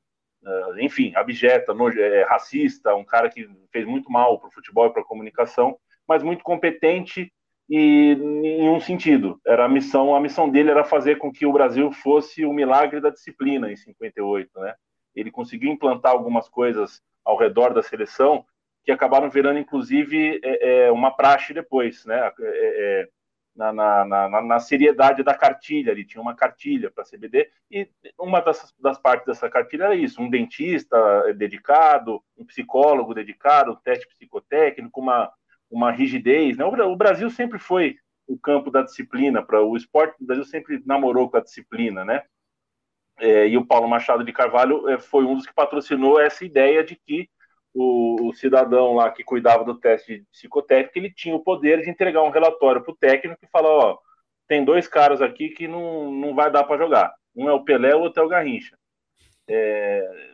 é, 0.46 0.84
enfim, 0.84 1.14
abjeta, 1.16 1.74
é, 1.98 2.24
racista, 2.24 2.96
um 2.96 3.06
cara 3.06 3.30
que 3.30 3.50
fez 3.72 3.86
muito 3.86 4.12
mal 4.12 4.40
para 4.40 4.50
o 4.50 4.54
futebol 4.54 4.88
e 4.88 4.92
para 4.92 5.02
a 5.02 5.06
comunicação, 5.06 5.78
mas 6.08 6.22
muito 6.22 6.44
competente 6.44 7.32
e 7.70 8.12
em 8.44 8.70
um 8.70 8.80
sentido, 8.82 9.40
era 9.48 9.64
a 9.64 9.70
missão, 9.70 10.14
a 10.14 10.20
missão 10.20 10.50
dele 10.50 10.70
era 10.70 10.84
fazer 10.84 11.18
com 11.18 11.32
que 11.32 11.46
o 11.46 11.54
Brasil 11.54 11.92
fosse 11.94 12.46
o 12.46 12.52
milagre 12.52 13.00
da 13.00 13.10
disciplina 13.10 13.72
em 13.72 13.76
58, 13.78 14.60
né? 14.60 14.76
Ele 15.16 15.32
conseguiu 15.32 15.72
implantar 15.72 16.12
algumas 16.12 16.50
coisas 16.50 17.02
ao 17.24 17.38
redor 17.38 17.74
da 17.74 17.82
seleção 17.82 18.46
que 18.84 18.92
acabaram 18.92 19.30
virando, 19.30 19.60
inclusive, 19.60 20.40
é, 20.44 20.86
é, 20.86 20.92
uma 20.92 21.12
praxe 21.12 21.54
depois, 21.54 22.06
né? 22.06 22.20
É, 22.20 22.34
é 22.40 23.10
na, 23.56 23.72
na, 23.72 24.06
na, 24.06 24.42
na, 24.42 24.60
seriedade 24.60 25.22
da 25.22 25.36
cartilha, 25.36 25.92
ele 25.92 26.04
tinha 26.04 26.20
uma 26.20 26.36
cartilha 26.36 26.90
para 26.90 27.04
CBD, 27.04 27.52
e 27.70 27.88
uma 28.18 28.42
das, 28.42 28.74
das 28.80 28.98
partes 28.98 29.28
dessa 29.28 29.48
cartilha 29.48 29.84
era 29.84 29.96
isso: 29.96 30.22
um 30.22 30.30
dentista 30.30 30.98
dedicado, 31.36 32.22
um 32.36 32.46
psicólogo 32.46 33.14
dedicado, 33.14 33.72
um 33.72 33.76
teste 33.76 34.08
psicotécnico, 34.08 35.00
uma, 35.00 35.32
uma 35.70 35.92
rigidez. 35.92 36.58
Né? 36.58 36.66
O 36.66 36.96
Brasil 36.96 37.30
sempre 37.30 37.60
foi 37.60 37.98
o 38.28 38.38
campo 38.38 38.72
da 38.72 38.82
disciplina, 38.82 39.44
para 39.44 39.62
o 39.62 39.78
esporte 39.78 40.18
do 40.20 40.26
Brasil 40.26 40.46
sempre 40.46 40.82
namorou 40.86 41.30
com 41.30 41.38
a 41.38 41.42
disciplina, 41.42 42.04
né? 42.04 42.24
É, 43.20 43.48
e 43.48 43.58
o 43.58 43.66
Paulo 43.66 43.88
Machado 43.88 44.24
de 44.24 44.34
Carvalho 44.34 44.90
é, 44.90 45.00
foi 45.00 45.24
um 45.24 45.36
dos 45.36 45.46
que 45.46 45.54
patrocinou 45.54 46.20
essa 46.20 46.44
ideia 46.44 46.84
de 46.84 46.96
que 46.96 47.30
o, 47.74 48.28
o, 48.28 48.34
cidadão 48.34 48.96
lá 48.96 49.12
que 49.12 49.24
cuidava 49.24 49.64
do 49.64 49.76
teste 49.80 50.26
psicotécnico, 50.32 50.98
ele 50.98 51.14
tinha 51.14 51.36
o 51.36 51.44
poder 51.44 51.82
de 51.82 51.90
entregar 51.90 52.24
um 52.24 52.30
relatório 52.30 52.84
para 52.84 52.92
o 52.92 52.96
técnico 52.96 53.44
e 53.44 53.50
falar, 53.50 53.70
ó, 53.70 53.98
tem 54.48 54.64
dois 54.64 54.88
caras 54.88 55.22
aqui 55.22 55.50
que 55.50 55.68
não, 55.68 56.12
não 56.12 56.36
vai 56.36 56.52
dar 56.52 56.64
para 56.64 56.78
jogar. 56.78 57.14
Um 57.36 57.50
é 57.50 57.54
o 57.54 57.64
Pelé, 57.64 57.96
o 57.96 58.02
outro 58.02 58.22
é 58.22 58.26
o 58.26 58.30
Garrincha. 58.30 58.78
É... 59.48 60.34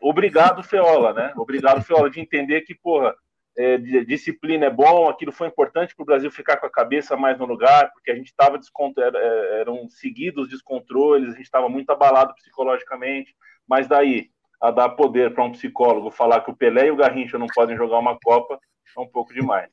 Obrigado, 0.00 0.62
Feola, 0.62 1.12
né? 1.12 1.32
Obrigado, 1.36 1.82
Feola, 1.82 2.10
de 2.10 2.20
entender 2.20 2.62
que, 2.62 2.74
porra, 2.74 3.14
é, 3.56 3.78
disciplina 3.78 4.66
é 4.66 4.70
bom, 4.70 5.08
aquilo 5.08 5.30
foi 5.30 5.46
importante 5.46 5.94
para 5.94 6.02
o 6.02 6.06
Brasil 6.06 6.30
ficar 6.30 6.56
com 6.56 6.66
a 6.66 6.70
cabeça 6.70 7.16
mais 7.16 7.38
no 7.38 7.46
lugar, 7.46 7.92
porque 7.92 8.10
a 8.10 8.14
gente 8.14 8.26
estava 8.26 8.58
é, 8.58 9.60
eram 9.60 9.88
seguidos 9.88 10.48
descontroles, 10.48 11.28
a 11.28 11.36
gente 11.36 11.44
estava 11.44 11.68
muito 11.68 11.90
abalado 11.90 12.34
psicologicamente, 12.34 13.34
mas 13.66 13.86
daí 13.86 14.30
a 14.60 14.70
dar 14.70 14.90
poder 14.90 15.32
para 15.34 15.44
um 15.44 15.52
psicólogo 15.52 16.10
falar 16.10 16.40
que 16.40 16.50
o 16.50 16.56
Pelé 16.56 16.86
e 16.86 16.90
o 16.90 16.96
Garrincha 16.96 17.38
não 17.38 17.46
podem 17.54 17.76
jogar 17.76 17.98
uma 17.98 18.18
Copa 18.18 18.58
é 18.96 19.00
um 19.00 19.08
pouco 19.08 19.32
demais. 19.32 19.70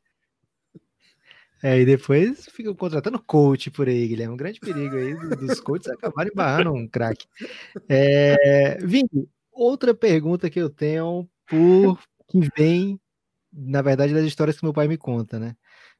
É, 1.63 1.79
e 1.79 1.85
depois 1.85 2.47
ficam 2.47 2.73
contratando 2.73 3.21
coach 3.21 3.69
por 3.69 3.87
aí, 3.87 4.07
Guilherme. 4.07 4.33
Um 4.33 4.35
grande 4.35 4.59
perigo 4.59 4.95
aí 4.95 5.13
dos 5.13 5.59
coaches 5.59 5.89
acabarem 5.93 6.31
barrando 6.33 6.73
um 6.73 6.87
craque. 6.87 7.27
É, 7.87 8.79
outra 9.51 9.93
pergunta 9.93 10.49
que 10.49 10.59
eu 10.59 10.71
tenho 10.71 11.29
por 11.47 11.99
que 12.27 12.49
vem 12.57 12.99
na 13.51 13.81
verdade, 13.81 14.13
das 14.13 14.25
histórias 14.25 14.57
que 14.57 14.63
meu 14.63 14.73
pai 14.73 14.87
me 14.87 14.97
conta, 14.97 15.39
né? 15.39 15.55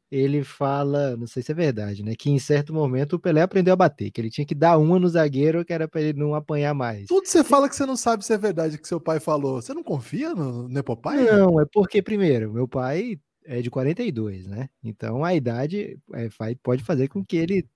Ele 0.09 0.43
fala, 0.43 1.15
não 1.15 1.25
sei 1.25 1.41
se 1.41 1.51
é 1.53 1.55
verdade, 1.55 2.03
né? 2.03 2.15
Que 2.15 2.29
em 2.29 2.37
certo 2.37 2.73
momento 2.73 3.13
o 3.13 3.19
Pelé 3.19 3.41
aprendeu 3.41 3.73
a 3.73 3.77
bater, 3.77 4.11
que 4.11 4.19
ele 4.19 4.29
tinha 4.29 4.45
que 4.45 4.53
dar 4.53 4.77
uma 4.77 4.99
no 4.99 5.07
zagueiro, 5.07 5.63
que 5.63 5.71
era 5.71 5.87
para 5.87 6.01
ele 6.01 6.19
não 6.19 6.35
apanhar 6.35 6.73
mais. 6.73 7.07
Tudo 7.07 7.25
você 7.25 7.43
fala 7.43 7.69
que 7.69 7.75
você 7.75 7.85
não 7.85 7.95
sabe 7.95 8.25
se 8.25 8.33
é 8.33 8.37
verdade 8.37 8.77
que 8.77 8.87
seu 8.87 8.99
pai 8.99 9.21
falou. 9.21 9.61
Você 9.61 9.73
não 9.73 9.83
confia 9.83 10.35
no 10.35 10.67
Nepopai? 10.67 11.23
Não, 11.23 11.55
né? 11.55 11.63
é 11.63 11.65
porque, 11.71 12.01
primeiro, 12.01 12.51
meu 12.51 12.67
pai 12.67 13.19
é 13.45 13.61
de 13.61 13.69
42, 13.69 14.47
né? 14.47 14.69
Então 14.83 15.23
a 15.23 15.33
idade 15.33 15.97
é, 16.13 16.29
pode 16.61 16.83
fazer 16.83 17.07
com 17.07 17.23
que 17.23 17.37
ele 17.37 17.67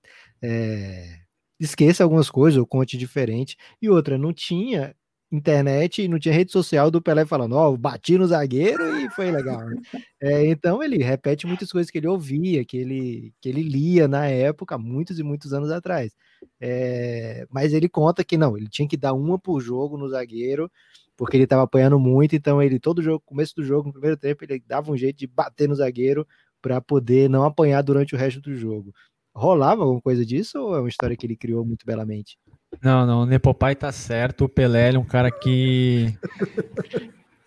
é, 0.42 1.20
esqueça 1.58 2.04
algumas 2.04 2.30
coisas 2.30 2.58
ou 2.58 2.66
conte 2.66 2.96
diferente. 2.96 3.56
E 3.80 3.88
outra, 3.88 4.18
não 4.18 4.32
tinha 4.32 4.94
internet 5.30 6.02
e 6.02 6.08
não 6.08 6.18
tinha 6.18 6.34
rede 6.34 6.52
social 6.52 6.90
do 6.90 7.02
Pelé 7.02 7.24
falando, 7.26 7.54
ó, 7.56 7.70
oh, 7.70 7.76
bati 7.76 8.16
no 8.16 8.26
zagueiro 8.26 8.96
e 8.98 9.10
foi 9.10 9.30
legal. 9.30 9.64
Né? 9.68 9.76
É, 10.20 10.46
então 10.46 10.82
ele 10.82 10.98
repete 10.98 11.46
muitas 11.46 11.70
coisas 11.70 11.90
que 11.90 11.98
ele 11.98 12.06
ouvia, 12.06 12.64
que 12.64 12.76
ele, 12.76 13.32
que 13.40 13.48
ele 13.48 13.62
lia 13.62 14.06
na 14.06 14.26
época, 14.26 14.78
muitos 14.78 15.18
e 15.18 15.22
muitos 15.22 15.52
anos 15.52 15.70
atrás. 15.70 16.14
É, 16.60 17.46
mas 17.50 17.72
ele 17.72 17.88
conta 17.88 18.24
que 18.24 18.36
não, 18.36 18.56
ele 18.56 18.68
tinha 18.68 18.88
que 18.88 18.96
dar 18.96 19.12
uma 19.12 19.38
por 19.38 19.60
jogo 19.60 19.96
no 19.96 20.08
zagueiro, 20.08 20.70
porque 21.16 21.36
ele 21.36 21.44
estava 21.44 21.62
apanhando 21.62 21.98
muito, 21.98 22.36
então 22.36 22.62
ele, 22.62 22.78
todo 22.78 23.02
jogo, 23.02 23.22
começo 23.24 23.54
do 23.56 23.64
jogo, 23.64 23.86
no 23.88 23.92
primeiro 23.92 24.16
tempo, 24.16 24.44
ele 24.44 24.62
dava 24.66 24.92
um 24.92 24.96
jeito 24.96 25.18
de 25.18 25.26
bater 25.26 25.68
no 25.68 25.74
zagueiro 25.74 26.26
para 26.62 26.80
poder 26.80 27.28
não 27.28 27.44
apanhar 27.44 27.82
durante 27.82 28.14
o 28.14 28.18
resto 28.18 28.40
do 28.40 28.54
jogo. 28.54 28.92
Rolava 29.34 29.82
alguma 29.82 30.00
coisa 30.00 30.24
disso 30.24 30.58
ou 30.58 30.76
é 30.76 30.80
uma 30.80 30.88
história 30.88 31.16
que 31.16 31.26
ele 31.26 31.36
criou 31.36 31.64
muito 31.64 31.84
belamente? 31.84 32.38
Não, 32.82 33.06
não, 33.06 33.20
o 33.22 33.26
Nepopai 33.26 33.74
tá 33.74 33.90
certo. 33.92 34.44
O 34.44 34.48
Pelé 34.48 34.94
é 34.94 34.98
um 34.98 35.04
cara 35.04 35.30
que, 35.30 36.16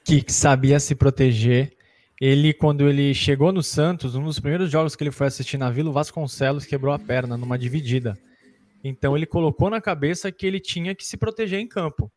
que 0.04 0.24
sabia 0.32 0.80
se 0.80 0.96
proteger. 0.96 1.74
Ele, 2.20 2.54
quando 2.54 2.90
ele 2.90 3.14
chegou 3.14 3.52
no 3.52 3.64
Santos, 3.64 4.16
um 4.16 4.24
dos 4.24 4.40
primeiros 4.40 4.70
jogos 4.70 4.96
que 4.96 5.04
ele 5.04 5.12
foi 5.12 5.28
assistir 5.28 5.58
na 5.58 5.70
Vila, 5.70 5.90
o 5.90 5.94
Vasconcelos 5.94 6.66
quebrou 6.66 6.94
a 6.94 7.00
perna 7.00 7.38
numa 7.38 7.58
dividida. 7.58 8.18
Então 8.84 9.16
ele 9.16 9.26
colocou 9.26 9.70
na 9.70 9.80
cabeça 9.80 10.32
que 10.32 10.46
ele 10.46 10.60
tinha 10.60 10.94
que 10.94 11.06
se 11.06 11.16
proteger 11.16 11.60
em 11.60 11.68
campo. 11.68 12.12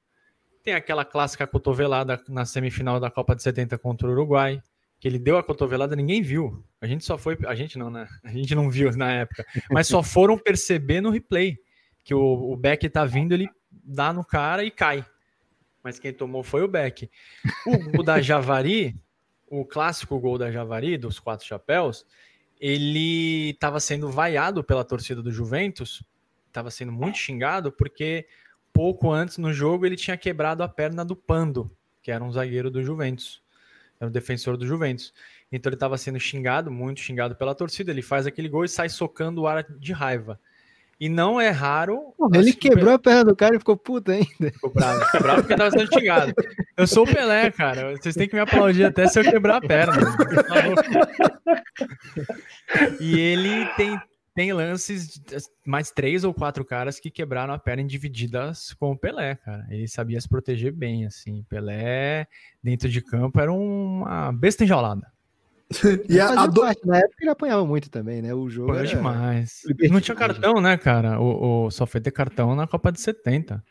Tem 0.65 0.75
aquela 0.75 1.05
clássica 1.05 1.47
cotovelada 1.47 2.21
na 2.29 2.45
semifinal 2.45 2.99
da 2.99 3.11
Copa 3.11 3.35
de 3.35 3.43
70 3.43 3.79
contra 3.79 4.09
o 4.09 4.13
Uruguai, 4.13 4.61
que 5.01 5.09
ele 5.09 5.19
deu 5.19 5.37
a 5.37 5.43
cotovelada, 5.43 5.97
ninguém 5.97 6.23
viu. 6.23 6.65
A 6.81 6.87
gente 6.87 7.05
só 7.05 7.19
foi, 7.19 7.37
a 7.47 7.55
gente 7.55 7.77
não, 7.79 7.91
né? 7.91 8.07
A 8.25 8.31
gente 8.31 8.55
não 8.55 8.71
viu 8.71 8.91
na 8.97 9.13
época, 9.13 9.45
mas 9.71 9.89
só 9.89 10.03
foram 10.03 10.39
perceber 10.39 11.01
no 11.01 11.11
replay 11.11 11.57
que 12.05 12.15
o, 12.15 12.53
o 12.53 12.57
Beck 12.57 12.89
tá 12.89 13.05
vindo, 13.05 13.33
ele 13.33 13.49
dá 13.71 14.13
no 14.13 14.25
cara 14.25 14.65
e 14.65 14.71
cai. 14.71 15.05
Mas 15.83 15.99
quem 15.99 16.13
tomou 16.13 16.43
foi 16.43 16.63
o 16.63 16.69
Beck. 16.69 17.11
O 17.67 17.91
gol 17.91 18.05
da 18.05 18.21
Javari, 18.21 18.97
o 19.49 19.65
clássico 19.65 20.19
gol 20.19 20.39
da 20.39 20.51
Javari, 20.51 20.97
dos 20.97 21.19
quatro 21.19 21.47
chapéus, 21.47 22.07
ele 22.61 23.51
estava 23.51 23.81
sendo 23.81 24.09
vaiado 24.11 24.63
pela 24.63 24.85
torcida 24.85 25.21
do 25.21 25.33
Juventus, 25.33 26.03
estava 26.47 26.71
sendo 26.71 26.93
muito 26.93 27.19
xingado, 27.19 27.73
porque 27.73 28.27
pouco 28.73 29.11
antes 29.11 29.39
no 29.39 29.53
jogo 29.53 29.85
ele 29.85 29.97
tinha 29.97 30.17
quebrado 30.17 30.63
a 30.63 30.69
perna 30.69 31.05
do 31.05 31.17
Pando, 31.17 31.71
que 32.01 32.13
era 32.13 32.23
um 32.23 32.31
zagueiro 32.31 32.71
do 32.71 32.83
Juventus, 32.83 33.43
era 33.99 34.09
um 34.09 34.13
defensor 34.13 34.57
do 34.57 34.67
Juventus. 34.67 35.13
Então 35.51 35.71
ele 35.71 35.77
estava 35.77 35.99
sendo 35.99 36.19
xingado, 36.21 36.71
muito 36.71 37.01
xingado 37.01 37.37
pela 37.37 37.55
torcida. 37.55 37.91
Ele 37.91 38.03
faz 38.03 38.27
aquele 38.27 38.49
gol 38.49 38.65
e 38.65 38.69
sai 38.69 38.89
socando 38.89 39.43
o 39.43 39.47
ar 39.47 39.65
de 39.65 39.93
raiva. 39.93 40.41
E 41.03 41.09
não 41.09 41.41
é 41.41 41.51
raro. 41.51 42.15
Pô, 42.17 42.31
ele 42.33 42.53
quebrou 42.53 42.95
a 42.95 42.99
perna 42.99 43.25
do 43.25 43.35
cara 43.35 43.57
e 43.57 43.59
ficou 43.59 43.77
puto 43.77 44.13
ainda. 44.13 44.53
Ficou 44.53 44.73
bravo. 44.73 45.05
Ficou 45.07 45.21
bravo 45.21 45.41
porque 45.41 45.57
tava 45.57 45.71
sendo 45.73 45.93
xingado. 45.93 46.33
Eu 46.77 46.87
sou 46.87 47.03
o 47.03 47.13
Pelé, 47.13 47.51
cara. 47.51 47.91
Vocês 47.97 48.15
têm 48.15 48.29
que 48.29 48.37
me 48.37 48.41
aplaudir 48.41 48.85
até 48.85 49.09
se 49.09 49.19
eu 49.19 49.25
quebrar 49.25 49.57
a 49.57 49.61
perna. 49.61 49.95
e 53.01 53.19
ele 53.19 53.67
tem, 53.75 54.01
tem 54.33 54.53
lances, 54.53 55.21
mais 55.67 55.91
três 55.91 56.23
ou 56.23 56.33
quatro 56.33 56.65
caras 56.65 57.01
que 57.01 57.11
quebraram 57.11 57.53
a 57.53 57.59
perna 57.59 57.83
em 57.83 57.87
divididas 57.89 58.73
com 58.75 58.93
o 58.93 58.97
Pelé, 58.97 59.35
cara. 59.35 59.67
Ele 59.71 59.89
sabia 59.89 60.21
se 60.21 60.29
proteger 60.29 60.71
bem, 60.71 61.05
assim. 61.05 61.43
Pelé, 61.49 62.29
dentro 62.63 62.89
de 62.89 63.01
campo, 63.01 63.41
era 63.41 63.53
uma 63.53 64.31
besta 64.31 64.63
enjaulada. 64.63 65.13
e 66.09 66.21
a, 66.21 66.43
a 66.43 66.47
do... 66.47 66.61
parte, 66.61 66.87
na 66.87 66.99
época 66.99 67.17
ele 67.21 67.31
apanhava 67.31 67.65
muito 67.65 67.91
também, 67.91 68.21
né? 68.21 68.35
O 68.35 68.49
jogo 68.49 68.75
era 68.75 68.87
demais. 68.87 69.61
Não 69.91 70.01
tinha 70.01 70.15
cartão, 70.15 70.61
né, 70.61 70.77
cara? 70.77 71.21
O, 71.21 71.67
o, 71.67 71.71
só 71.71 71.87
foi 71.87 72.01
ter 72.01 72.11
cartão 72.11 72.55
na 72.55 72.67
Copa 72.67 72.93
de 72.93 73.01
70. 73.01 73.63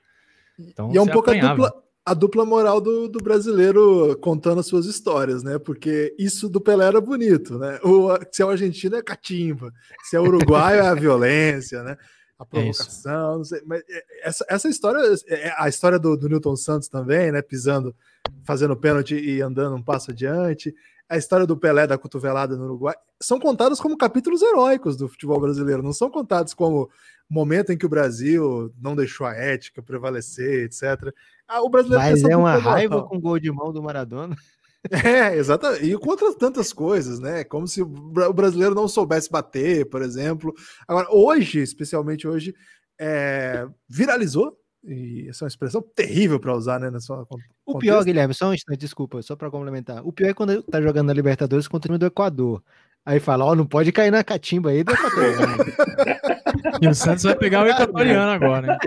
Então, 0.60 0.91
e 0.93 0.97
é 0.97 1.02
um 1.02 1.08
pouco 1.08 1.32
a 1.32 1.34
dupla, 1.34 1.74
a 2.06 2.14
dupla 2.14 2.45
moral 2.45 2.82
do, 2.82 3.08
do, 3.08 3.20
brasileiro 3.20 4.18
contando 4.22 4.60
as 4.60 4.68
suas 4.68 4.86
histórias, 4.86 5.43
né? 5.43 5.58
Porque 5.60 6.16
isso 6.18 6.49
do 6.49 6.62
Pelé 6.62 6.86
era 6.86 7.02
bonito, 7.02 7.58
né? 7.58 7.80
O, 7.84 8.10
se 8.32 8.41
é 8.41 8.45
o 8.45 8.49
argentino 8.49 8.95
é 8.95 9.02
catimba, 9.02 9.72
se 10.04 10.16
é 10.16 10.20
o 10.20 10.24
uruguaio 10.24 10.82
é 10.82 10.88
a 10.88 10.93
violência, 10.95 11.84
né? 11.84 11.97
A 12.39 12.43
é 12.43 12.45
provocação, 12.45 13.34
é 13.34 13.38
não 13.38 13.43
sei. 13.43 13.62
Mas 13.66 13.82
é, 13.89 14.04
essa, 14.24 14.45
essa 14.49 14.70
história, 14.70 14.99
é, 15.28 15.54
a 15.58 15.70
história 15.70 15.99
do, 15.99 16.16
do 16.18 16.30
Newton 16.30 16.56
Santos 16.56 16.88
também, 16.88 17.32
né? 17.32 17.41
Pisando, 17.41 17.95
fazendo 18.43 18.76
pênalti 18.76 19.16
e 19.16 19.41
andando 19.41 19.76
um 19.76 19.84
passo 19.84 20.12
adiante 20.12 20.74
a 21.12 21.18
história 21.18 21.45
do 21.45 21.57
Pelé 21.57 21.86
da 21.86 21.97
cotovelada 21.97 22.55
no 22.55 22.64
Uruguai, 22.64 22.95
são 23.22 23.38
contadas 23.38 23.82
como 23.82 23.97
capítulos 23.97 24.41
heróicos 24.41 24.95
do 24.95 25.09
futebol 25.09 25.41
brasileiro, 25.41 25.84
não 25.84 25.91
são 25.91 26.09
contados 26.09 26.53
como 26.53 26.89
momento 27.30 27.74
em 27.74 27.78
que 27.78 27.86
o 27.86 27.89
Brasil 27.89 28.74
não 28.82 28.95
deixou 28.95 29.28
a 29.28 29.36
ética 29.36 29.84
prevalecer, 29.84 30.64
etc. 30.64 31.14
Ah, 31.45 31.62
o 31.62 31.70
brasileiro 31.70 32.05
Mas 32.05 32.24
é 32.24 32.38
uma 32.38 32.55
raiva 32.55 33.03
com 33.03 33.18
o 33.18 33.20
gol 33.20 33.38
de 33.38 33.51
mão 33.51 33.74
do 33.74 33.84
Maradona. 33.84 34.36
É, 34.89 35.38
exatamente. 35.38 35.86
E 35.86 35.95
contra 35.95 36.34
tantas 36.34 36.74
coisas, 36.74 37.20
né? 37.20 37.43
Como 37.43 37.68
se 37.68 37.84
o 37.84 37.86
brasileiro 38.34 38.74
não 38.74 38.88
soubesse 38.88 39.30
bater, 39.30 39.88
por 39.88 40.01
exemplo. 40.01 40.51
Agora, 40.88 41.07
hoje, 41.12 41.59
especialmente 41.59 42.28
hoje, 42.28 42.55
é, 42.99 43.68
viralizou 43.88 44.57
e 44.84 45.27
essa 45.29 45.43
é 45.43 45.45
uma 45.45 45.49
expressão 45.49 45.82
terrível 45.95 46.39
para 46.39 46.55
usar, 46.55 46.79
né? 46.79 46.89
Na 46.89 46.99
sua 46.99 47.25
o 47.65 47.77
pior, 47.77 48.03
Guilherme, 48.03 48.34
só 48.34 48.49
um 48.49 48.53
instante, 48.53 48.79
desculpa, 48.79 49.21
só 49.21 49.36
para 49.36 49.51
complementar. 49.51 50.05
O 50.05 50.11
pior 50.11 50.29
é 50.29 50.34
quando 50.34 50.63
tá 50.63 50.82
jogando 50.82 51.07
na 51.07 51.13
Libertadores 51.13 51.67
contra 51.67 51.88
o 51.88 51.89
time 51.89 51.97
do 51.97 52.05
Equador. 52.05 52.63
Aí 53.05 53.19
fala, 53.19 53.45
ó, 53.45 53.51
oh, 53.51 53.55
não 53.55 53.65
pode 53.65 53.91
cair 53.91 54.11
na 54.11 54.23
catimba 54.23 54.69
aí 54.69 54.84
do 54.84 54.91
Equatoriano. 54.91 55.57
e 56.82 56.88
o 56.88 56.93
Santos 56.93 57.23
vai 57.23 57.36
pegar 57.36 57.63
o 57.63 57.67
Equatoriano 57.67 58.32
agora, 58.32 58.73
hein? 58.73 58.77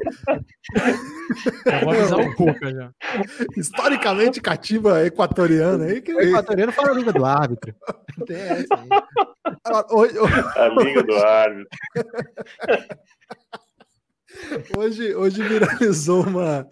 Eu 1.66 1.80
vou 1.80 1.92
avisar 1.92 2.20
o 2.20 2.34
Cuca 2.34 2.70
já. 2.72 2.90
Historicamente, 3.56 4.40
catimba 4.40 5.04
equatoriana 5.04 5.84
aí. 5.84 6.00
Que... 6.00 6.14
O 6.14 6.20
equatoriano 6.20 6.72
fala 6.72 6.90
a 6.90 6.94
língua 6.94 7.12
do 7.12 7.24
árbitro. 7.24 7.74
Tem 8.26 8.36
essa 8.36 8.74
aí. 8.74 8.88
A 9.64 10.68
língua 10.68 11.02
do 11.02 11.14
árbitro. 11.16 11.68
Hoje, 14.76 15.14
hoje 15.14 15.42
viralizou 15.42 16.26
uma, 16.26 16.66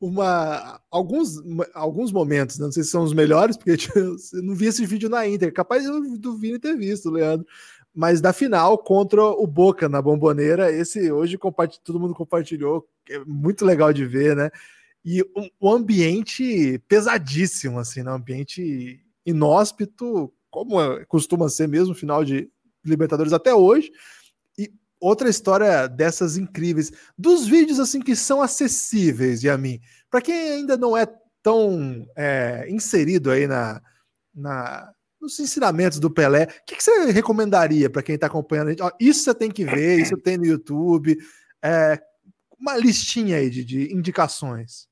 uma, 0.00 0.80
alguns, 0.90 1.36
alguns 1.74 2.12
momentos, 2.12 2.58
né? 2.58 2.66
não 2.66 2.72
sei 2.72 2.82
se 2.82 2.90
são 2.90 3.02
os 3.02 3.12
melhores, 3.12 3.56
porque 3.56 3.76
eu 3.94 4.16
não 4.42 4.54
vi 4.54 4.66
esse 4.66 4.84
vídeo 4.86 5.08
na 5.08 5.26
Inter, 5.26 5.52
capaz 5.52 5.84
do 5.84 6.36
Vini 6.36 6.58
ter 6.58 6.76
visto, 6.76 7.10
Leandro, 7.10 7.46
mas 7.94 8.20
da 8.20 8.32
final 8.32 8.76
contra 8.78 9.22
o 9.22 9.46
Boca 9.46 9.88
na 9.88 10.02
Bomboneira, 10.02 10.72
esse 10.72 11.12
hoje 11.12 11.38
todo 11.84 12.00
mundo 12.00 12.14
compartilhou, 12.14 12.88
é 13.08 13.18
muito 13.24 13.64
legal 13.64 13.92
de 13.92 14.04
ver, 14.04 14.34
né? 14.34 14.50
E 15.04 15.22
o, 15.22 15.48
um 15.60 15.70
ambiente 15.70 16.78
pesadíssimo, 16.88 17.78
assim, 17.78 18.02
né? 18.02 18.10
Um 18.10 18.16
ambiente 18.16 19.00
inóspito, 19.24 20.32
como 20.50 20.76
costuma 21.06 21.48
ser 21.48 21.68
mesmo, 21.68 21.94
final 21.94 22.24
de 22.24 22.50
Libertadores 22.84 23.32
até 23.32 23.54
hoje, 23.54 23.90
outra 25.04 25.28
história 25.28 25.86
dessas 25.86 26.36
incríveis, 26.36 26.90
dos 27.16 27.46
vídeos 27.46 27.78
assim 27.78 28.00
que 28.00 28.16
são 28.16 28.40
acessíveis, 28.40 29.42
Yamin, 29.42 29.80
para 30.10 30.22
quem 30.22 30.34
ainda 30.52 30.76
não 30.76 30.96
é 30.96 31.06
tão 31.42 32.06
é, 32.16 32.66
inserido 32.70 33.30
aí 33.30 33.46
na, 33.46 33.82
na, 34.34 34.90
nos 35.20 35.38
ensinamentos 35.38 36.00
do 36.00 36.10
Pelé, 36.10 36.44
o 36.44 36.64
que, 36.66 36.76
que 36.76 36.82
você 36.82 37.10
recomendaria 37.10 37.90
para 37.90 38.02
quem 38.02 38.14
está 38.14 38.26
acompanhando 38.28 38.68
a 38.68 38.70
gente? 38.70 38.82
Ó, 38.82 38.90
isso 38.98 39.24
você 39.24 39.34
tem 39.34 39.50
que 39.50 39.64
ver, 39.64 40.00
isso 40.00 40.16
tem 40.16 40.38
no 40.38 40.46
YouTube, 40.46 41.16
é, 41.62 42.00
uma 42.58 42.76
listinha 42.76 43.36
aí 43.36 43.50
de, 43.50 43.62
de 43.64 43.92
indicações. 43.92 44.88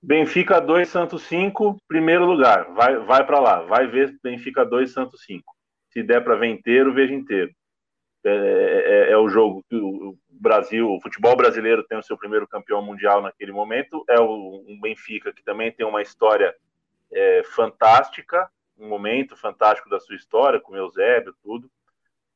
Benfica 0.00 0.60
2, 0.60 0.88
Santos 0.88 1.22
5, 1.24 1.78
primeiro 1.88 2.24
lugar. 2.24 2.72
Vai, 2.74 2.96
vai 3.04 3.26
para 3.26 3.40
lá, 3.40 3.62
vai 3.62 3.88
ver 3.88 4.16
Benfica 4.22 4.64
2, 4.64 4.92
Santos 4.92 5.24
5. 5.24 5.42
Se 5.92 6.02
der 6.02 6.22
para 6.22 6.36
ver 6.36 6.46
inteiro, 6.46 6.94
veja 6.94 7.12
inteiro. 7.12 7.50
É, 8.28 9.08
é, 9.08 9.12
é, 9.12 9.16
o 9.16 9.28
jogo 9.28 9.64
que 9.70 9.76
o 9.76 10.18
Brasil, 10.28 10.90
o 10.90 11.00
futebol 11.00 11.36
brasileiro 11.36 11.84
tem 11.84 11.96
o 11.96 12.02
seu 12.02 12.18
primeiro 12.18 12.46
campeão 12.48 12.82
mundial 12.82 13.22
naquele 13.22 13.52
momento. 13.52 14.04
É 14.08 14.18
o, 14.18 14.64
um 14.66 14.80
Benfica 14.80 15.32
que 15.32 15.44
também 15.44 15.70
tem 15.70 15.86
uma 15.86 16.02
história 16.02 16.52
é, 17.12 17.44
fantástica, 17.44 18.50
um 18.76 18.88
momento 18.88 19.36
fantástico 19.36 19.88
da 19.88 20.00
sua 20.00 20.16
história, 20.16 20.58
com 20.58 20.72
o 20.72 20.76
Eusébio, 20.76 21.36
tudo. 21.40 21.70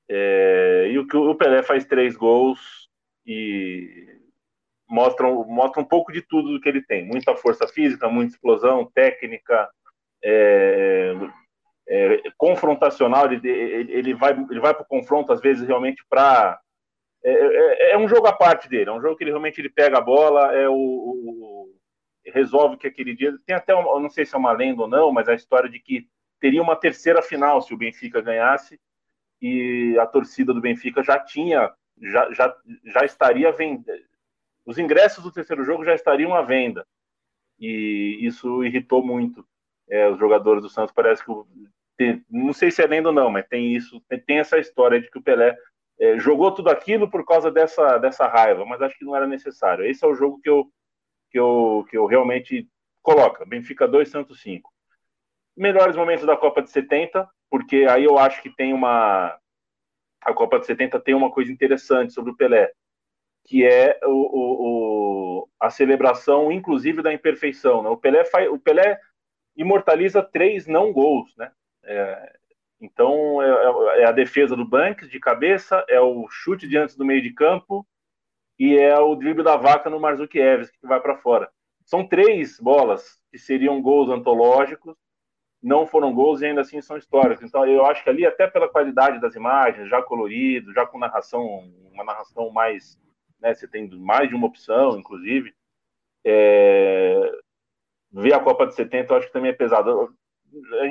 É, 0.08 0.88
e 0.92 0.98
o 0.98 1.06
que 1.08 1.16
o 1.16 1.34
Pelé 1.34 1.60
faz 1.64 1.84
três 1.84 2.14
gols 2.16 2.88
e 3.26 4.06
mostra, 4.88 5.26
mostra 5.28 5.82
um 5.82 5.84
pouco 5.84 6.12
de 6.12 6.22
tudo 6.22 6.52
do 6.52 6.60
que 6.60 6.68
ele 6.68 6.82
tem. 6.82 7.04
Muita 7.04 7.34
força 7.34 7.66
física, 7.66 8.08
muita 8.08 8.34
explosão, 8.34 8.88
técnica, 8.94 9.68
é, 11.90 12.14
é, 12.14 12.30
confrontacional, 12.38 13.32
ele, 13.32 13.48
ele, 13.48 14.14
vai, 14.14 14.30
ele 14.30 14.60
vai 14.60 14.72
para 14.72 14.84
o 14.84 14.86
confronto, 14.86 15.32
às 15.32 15.40
vezes, 15.40 15.66
realmente 15.66 16.04
para. 16.08 16.60
É, 17.22 17.32
é, 17.32 17.92
é, 17.92 17.98
um 17.98 18.08
jogo 18.08 18.28
à 18.28 18.32
parte 18.32 18.68
dele, 18.68 18.88
é 18.88 18.92
um 18.92 19.00
jogo 19.00 19.16
que 19.16 19.24
ele 19.24 19.32
realmente 19.32 19.60
ele 19.60 19.68
pega 19.68 19.98
a 19.98 20.00
bola, 20.00 20.54
é 20.54 20.68
o, 20.68 20.74
o 20.74 21.74
resolve 22.24 22.76
que 22.76 22.86
aquele 22.86 23.16
dia. 23.16 23.36
Tem 23.44 23.56
até, 23.56 23.74
uma, 23.74 24.00
não 24.00 24.08
sei 24.08 24.24
se 24.24 24.36
é 24.36 24.38
uma 24.38 24.52
lenda 24.52 24.82
ou 24.82 24.88
não, 24.88 25.12
mas 25.12 25.28
a 25.28 25.34
história 25.34 25.68
de 25.68 25.80
que 25.80 26.06
teria 26.38 26.62
uma 26.62 26.76
terceira 26.76 27.20
final 27.20 27.60
se 27.60 27.74
o 27.74 27.76
Benfica 27.76 28.20
ganhasse, 28.20 28.80
e 29.42 29.98
a 29.98 30.06
torcida 30.06 30.54
do 30.54 30.60
Benfica 30.60 31.02
já 31.02 31.18
tinha, 31.18 31.72
já, 32.00 32.32
já, 32.32 32.56
já 32.84 33.04
estaria 33.04 33.50
vendendo. 33.50 34.04
Os 34.64 34.78
ingressos 34.78 35.24
do 35.24 35.32
terceiro 35.32 35.64
jogo 35.64 35.84
já 35.84 35.94
estariam 35.94 36.34
à 36.34 36.42
venda. 36.42 36.86
E 37.58 38.18
isso 38.22 38.62
irritou 38.62 39.04
muito 39.04 39.44
é, 39.88 40.08
os 40.08 40.18
jogadores 40.18 40.62
do 40.62 40.68
Santos. 40.68 40.94
Parece 40.94 41.24
que 41.24 41.30
não 42.30 42.52
sei 42.52 42.70
se 42.70 42.82
é 42.82 42.86
lenda 42.86 43.08
ou 43.08 43.14
não, 43.14 43.30
mas 43.30 43.46
tem 43.46 43.74
isso, 43.74 44.02
tem 44.26 44.38
essa 44.38 44.58
história 44.58 45.00
de 45.00 45.10
que 45.10 45.18
o 45.18 45.22
Pelé 45.22 45.56
é, 45.98 46.18
jogou 46.18 46.52
tudo 46.52 46.70
aquilo 46.70 47.10
por 47.10 47.24
causa 47.26 47.50
dessa, 47.50 47.98
dessa 47.98 48.26
raiva, 48.26 48.64
mas 48.64 48.80
acho 48.80 48.98
que 48.98 49.04
não 49.04 49.14
era 49.14 49.26
necessário. 49.26 49.84
Esse 49.84 50.04
é 50.04 50.08
o 50.08 50.14
jogo 50.14 50.40
que 50.40 50.48
eu, 50.48 50.70
que 51.30 51.38
eu, 51.38 51.86
que 51.90 51.96
eu 51.96 52.06
realmente 52.06 52.66
coloco. 53.02 53.44
Benfica 53.46 53.86
2, 53.86 54.08
Santos 54.08 54.40
5. 54.40 54.70
Melhores 55.56 55.96
momentos 55.96 56.24
da 56.24 56.36
Copa 56.36 56.62
de 56.62 56.70
70, 56.70 57.28
porque 57.50 57.86
aí 57.88 58.04
eu 58.04 58.18
acho 58.18 58.40
que 58.42 58.48
tem 58.50 58.72
uma. 58.72 59.38
A 60.22 60.32
Copa 60.32 60.58
de 60.58 60.66
70 60.66 61.00
tem 61.00 61.14
uma 61.14 61.30
coisa 61.30 61.52
interessante 61.52 62.12
sobre 62.12 62.30
o 62.30 62.36
Pelé, 62.36 62.72
que 63.44 63.64
é 63.66 63.98
o, 64.04 64.10
o, 64.10 65.42
o 65.42 65.48
a 65.58 65.68
celebração, 65.70 66.50
inclusive, 66.50 67.02
da 67.02 67.12
imperfeição. 67.12 67.82
Né? 67.82 67.90
O 67.90 67.96
Pelé 67.96 68.24
faz, 68.24 68.48
o 68.48 68.58
Pelé 68.58 68.98
imortaliza 69.56 70.22
três 70.22 70.66
não 70.66 70.92
gols, 70.92 71.34
né? 71.36 71.52
É, 71.84 72.32
então, 72.80 73.42
é, 73.42 74.00
é, 74.00 74.04
a 74.06 74.12
defesa 74.12 74.56
do 74.56 74.64
Banks 74.64 75.10
de 75.10 75.20
cabeça, 75.20 75.84
é 75.88 76.00
o 76.00 76.26
chute 76.28 76.66
diante 76.66 76.96
do 76.96 77.04
meio 77.04 77.20
de 77.22 77.32
campo 77.32 77.86
e 78.58 78.76
é 78.76 78.98
o 78.98 79.14
drible 79.14 79.44
da 79.44 79.56
vaca 79.56 79.90
no 79.90 80.00
Marzukiewicz, 80.00 80.70
que 80.70 80.86
vai 80.86 81.00
para 81.00 81.16
fora. 81.16 81.50
São 81.84 82.06
três 82.06 82.58
bolas 82.58 83.20
que 83.30 83.38
seriam 83.38 83.82
gols 83.82 84.08
antológicos, 84.08 84.96
não 85.62 85.86
foram 85.86 86.14
gols 86.14 86.40
e 86.40 86.46
ainda 86.46 86.62
assim 86.62 86.80
são 86.80 86.96
históricos. 86.96 87.44
Então, 87.44 87.66
eu 87.66 87.84
acho 87.84 88.02
que 88.02 88.08
ali, 88.08 88.24
até 88.24 88.46
pela 88.46 88.68
qualidade 88.68 89.20
das 89.20 89.34
imagens, 89.34 89.88
já 89.88 90.02
colorido, 90.02 90.72
já 90.72 90.86
com 90.86 90.98
narração, 90.98 91.70
uma 91.92 92.04
narração 92.04 92.50
mais. 92.50 92.98
Né, 93.40 93.54
você 93.54 93.66
tem 93.68 93.88
mais 93.98 94.28
de 94.28 94.34
uma 94.34 94.46
opção, 94.46 94.98
inclusive. 94.98 95.54
É, 96.24 97.40
ver 98.12 98.34
a 98.34 98.40
Copa 98.40 98.66
de 98.66 98.74
70 98.74 99.12
eu 99.12 99.16
acho 99.18 99.26
que 99.28 99.32
também 99.32 99.50
é 99.50 99.54
pesado 99.54 100.14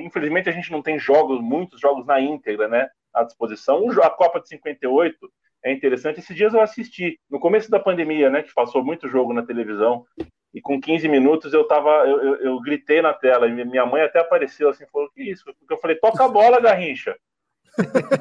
infelizmente 0.02 0.50
a 0.50 0.52
gente 0.52 0.72
não 0.72 0.82
tem 0.82 1.00
jogos, 1.00 1.42
muitos 1.42 1.80
jogos 1.80 2.06
na 2.06 2.20
íntegra, 2.20 2.68
né, 2.68 2.90
à 3.14 3.24
disposição. 3.24 3.90
A 4.02 4.10
Copa 4.10 4.40
de 4.40 4.48
58 4.50 5.32
é 5.64 5.72
interessante. 5.72 6.20
Esses 6.20 6.36
dias 6.36 6.54
eu 6.54 6.62
assisti, 6.62 7.20
no 7.30 7.40
começo 7.40 7.70
da 7.70 7.80
pandemia, 7.80 8.30
né, 8.30 8.44
que 8.44 8.54
passou 8.54 8.84
muito 8.84 9.08
jogo 9.08 9.34
na 9.34 9.46
televisão, 9.46 10.06
e 10.54 10.62
com 10.62 10.82
15 10.82 11.08
minutos 11.08 11.54
eu 11.54 11.68
tava, 11.68 11.90
eu, 12.08 12.24
eu, 12.24 12.36
eu 12.38 12.60
gritei 12.62 13.02
na 13.02 13.14
tela, 13.14 13.48
e 13.48 13.66
minha 13.66 13.86
mãe 13.86 14.02
até 14.02 14.20
apareceu 14.20 14.70
assim, 14.70 14.86
falou, 14.92 15.10
que 15.12 15.24
isso? 15.24 15.44
Porque 15.46 15.74
eu 15.74 15.80
falei, 15.80 15.98
toca 15.98 16.26
a 16.26 16.30
bola, 16.30 16.62
Garrincha. 16.62 17.16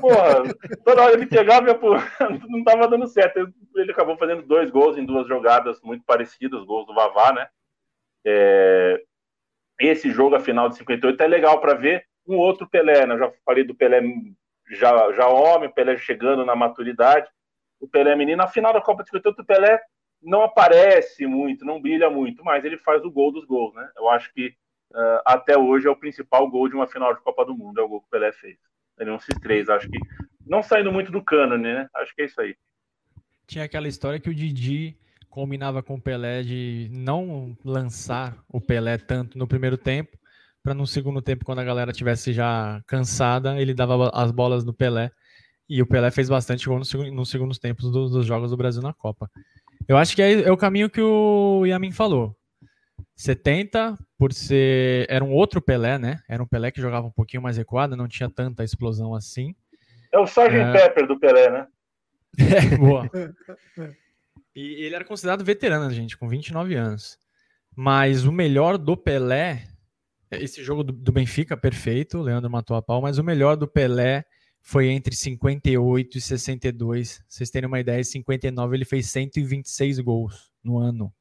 Porra, 0.01 0.43
toda 0.85 1.03
hora 1.03 1.15
ele 1.15 1.27
pegava 1.27 1.71
e 1.71 1.75
não 2.49 2.63
tava 2.63 2.87
dando 2.87 3.07
certo. 3.09 3.53
Ele 3.75 3.91
acabou 3.91 4.17
fazendo 4.17 4.43
dois 4.43 4.71
gols 4.71 4.97
em 4.97 5.05
duas 5.05 5.27
jogadas 5.27 5.81
muito 5.83 6.05
parecidas, 6.05 6.65
gols 6.65 6.87
do 6.87 6.95
Vavá, 6.95 7.33
né? 7.33 7.49
É, 8.25 9.03
esse 9.79 10.11
jogo, 10.11 10.35
a 10.35 10.41
final 10.41 10.69
de 10.69 10.77
58, 10.77 11.23
é 11.23 11.27
legal 11.27 11.61
para 11.61 11.75
ver 11.75 12.05
um 12.27 12.37
outro 12.37 12.69
Pelé, 12.69 13.07
né? 13.07 13.17
Já 13.17 13.33
falei 13.45 13.65
do 13.65 13.75
Pelé 13.75 14.03
já, 14.71 15.13
já 15.13 15.27
homem, 15.27 15.73
Pelé 15.73 15.97
chegando 15.97 16.45
na 16.45 16.55
maturidade, 16.55 17.29
o 17.81 17.89
Pelé 17.89 18.15
menino. 18.15 18.39
Na 18.39 18.49
final 18.49 18.73
da 18.73 18.81
Copa 18.81 19.03
de 19.03 19.11
58, 19.11 19.41
o 19.41 19.45
Pelé 19.45 19.81
não 20.23 20.43
aparece 20.43 21.27
muito, 21.27 21.65
não 21.65 21.81
brilha 21.81 22.11
muito, 22.11 22.45
mas 22.45 22.65
ele 22.65 22.77
faz 22.77 23.05
o 23.05 23.11
gol 23.11 23.33
dos 23.33 23.45
gols, 23.45 23.75
né? 23.75 23.89
Eu 23.97 24.09
acho 24.11 24.33
que 24.33 24.49
uh, 24.93 25.21
até 25.25 25.57
hoje 25.57 25.87
é 25.87 25.91
o 25.91 25.97
principal 25.97 26.51
gol 26.51 26.69
de 26.69 26.75
uma 26.75 26.87
final 26.87 27.15
de 27.15 27.23
Copa 27.23 27.45
do 27.45 27.57
Mundo, 27.57 27.81
é 27.81 27.83
o 27.83 27.89
gol 27.89 28.01
que 28.01 28.07
o 28.09 28.11
Pelé 28.11 28.33
fez. 28.33 28.59
Ele 28.99 29.11
não 29.11 29.19
se 29.19 29.31
três, 29.41 29.69
acho 29.69 29.89
que 29.89 29.99
não 30.45 30.63
saindo 30.63 30.91
muito 30.91 31.13
do 31.13 31.23
cânone, 31.23 31.63
né? 31.63 31.89
Acho 31.95 32.15
que 32.15 32.23
é 32.23 32.25
isso 32.25 32.41
aí. 32.41 32.57
Tinha 33.47 33.65
aquela 33.65 33.89
história 33.89 34.21
que 34.21 34.29
o 34.29 34.35
Didi 34.35 34.99
combinava 35.29 35.83
com 35.83 35.95
o 35.95 36.01
Pelé 36.01 36.43
de 36.43 36.89
não 36.93 37.57
lançar 37.65 38.37
o 38.49 38.61
Pelé 38.61 38.99
tanto 38.99 39.39
no 39.39 39.47
primeiro 39.47 39.77
tempo, 39.77 40.19
para 40.63 40.75
no 40.75 40.87
segundo 40.87 41.23
tempo, 41.23 41.45
quando 41.45 41.61
a 41.61 41.65
galera 41.65 41.93
tivesse 41.93 42.33
já 42.33 42.83
cansada, 42.87 43.61
ele 43.61 43.73
dava 43.73 44.11
as 44.13 44.31
bolas 44.31 44.65
no 44.65 44.75
Pelé. 44.75 45.11
E 45.69 45.81
o 45.83 45.87
Pelé 45.87 46.11
fez 46.11 46.29
bastante 46.29 46.67
gol 46.67 46.79
nos, 46.79 46.93
nos 46.93 47.31
segundos 47.31 47.59
tempos 47.59 47.91
dos, 47.91 48.11
dos, 48.11 48.27
jogos 48.27 48.51
do 48.51 48.57
Brasil 48.57 48.83
na 48.83 48.93
Copa. 48.93 49.31
Eu 49.87 49.97
acho 49.97 50.15
que 50.17 50.23
é, 50.23 50.43
é 50.43 50.53
o 50.53 50.57
caminho 50.57 50.91
que 50.91 51.01
o 51.01 51.65
Yamin 51.65 51.93
falou. 51.93 52.37
70, 53.17 53.99
por 54.19 54.33
ser. 54.33 55.07
Era 55.09 55.25
um 55.25 55.33
outro 55.33 55.61
Pelé, 55.61 55.99
né? 55.99 56.21
Era 56.29 56.43
um 56.43 56.47
Pelé 56.47 56.71
que 56.71 56.81
jogava 56.81 57.07
um 57.07 57.13
pouquinho 57.13 57.43
mais 57.43 57.57
recuado, 57.57 57.97
não 57.97 58.09
tinha 58.09 58.29
tanta 58.29 58.65
explosão 58.65 59.15
assim. 59.15 59.55
É 60.13 60.19
o 60.19 60.25
Sgt. 60.25 60.55
É... 60.55 60.73
Pepper 60.73 61.07
do 61.07 61.19
Pelé, 61.19 61.51
né? 61.51 61.67
É, 62.39 62.77
boa. 62.77 63.11
E 64.59 64.83
ele 64.83 64.97
era 64.97 65.05
considerado 65.05 65.45
veterano, 65.45 65.89
gente, 65.95 66.17
com 66.17 66.29
29 66.29 66.75
anos. 66.75 67.17
Mas 67.77 68.25
o 68.25 68.33
melhor 68.33 68.77
do 68.77 68.97
Pelé, 68.97 69.69
esse 70.33 70.65
jogo 70.65 70.83
do, 70.83 70.93
do 70.93 71.13
Benfica, 71.13 71.57
perfeito, 71.57 72.19
o 72.19 72.23
Leandro 72.23 72.51
matou 72.51 72.77
a 72.77 72.83
pau, 72.83 73.01
mas 73.01 73.19
o 73.19 73.25
melhor 73.25 73.57
do 73.57 73.69
Pelé 73.69 74.25
foi 74.61 74.89
entre 74.89 75.15
58 75.15 76.19
e 76.19 76.21
62. 76.21 77.23
Vocês 77.29 77.51
terem 77.51 77.69
uma 77.69 77.79
ideia, 77.79 78.01
em 78.01 78.05
59 78.05 78.77
ele 78.77 78.85
fez 78.85 79.07
126 79.07 80.01
gols 80.01 80.51
no 80.61 80.77
ano. 80.77 81.15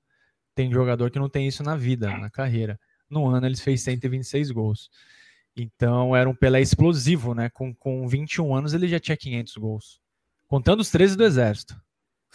Tem 0.56 0.72
jogador 0.72 1.12
que 1.12 1.20
não 1.20 1.30
tem 1.30 1.48
isso 1.48 1.62
na 1.62 1.76
vida, 1.76 2.10
na 2.18 2.32
carreira. 2.32 2.80
No 3.08 3.28
ano 3.28 3.46
ele 3.46 3.56
fez 3.56 3.82
126 3.84 4.50
gols. 4.50 4.90
Então 5.56 6.16
era 6.16 6.28
um 6.28 6.36
Pelé 6.36 6.60
explosivo, 6.60 7.36
né? 7.36 7.52
Com, 7.52 7.72
com 7.76 8.08
21 8.08 8.56
anos 8.56 8.74
ele 8.74 8.88
já 8.88 9.00
tinha 9.00 9.16
500 9.16 9.58
gols. 9.58 10.02
Contando 10.48 10.80
os 10.80 10.90
13 10.90 11.16
do 11.16 11.24
Exército. 11.24 11.80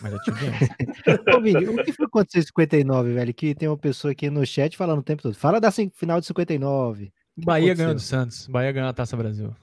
Mas 0.00 0.14
tinha 0.22 0.36
500. 0.36 1.34
Ô, 1.34 1.40
Vini, 1.40 1.68
o 1.68 1.84
que 1.84 1.92
foi 1.92 2.06
acontecer 2.06 2.38
em 2.38 2.42
59, 2.42 3.12
velho? 3.12 3.34
Que 3.34 3.54
tem 3.54 3.68
uma 3.68 3.76
pessoa 3.76 4.12
aqui 4.12 4.30
no 4.30 4.44
chat 4.46 4.76
falando 4.76 5.00
o 5.00 5.02
tempo 5.02 5.22
todo. 5.22 5.34
Fala 5.34 5.60
da 5.60 5.70
final 5.70 6.20
de 6.20 6.26
59. 6.26 7.12
Bahia 7.36 7.74
ganhou 7.74 7.94
do 7.94 8.00
Santos. 8.00 8.46
Bahia 8.46 8.72
ganhou 8.72 8.88
a 8.88 8.92
Taça 8.92 9.16
Brasil. 9.16 9.54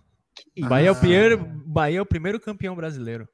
Bahia, 0.68 0.90
é 0.90 0.92
o 0.92 0.96
primeiro, 0.96 1.38
Bahia 1.66 2.00
é 2.00 2.02
o 2.02 2.06
primeiro 2.06 2.40
campeão 2.40 2.76
brasileiro. 2.76 3.28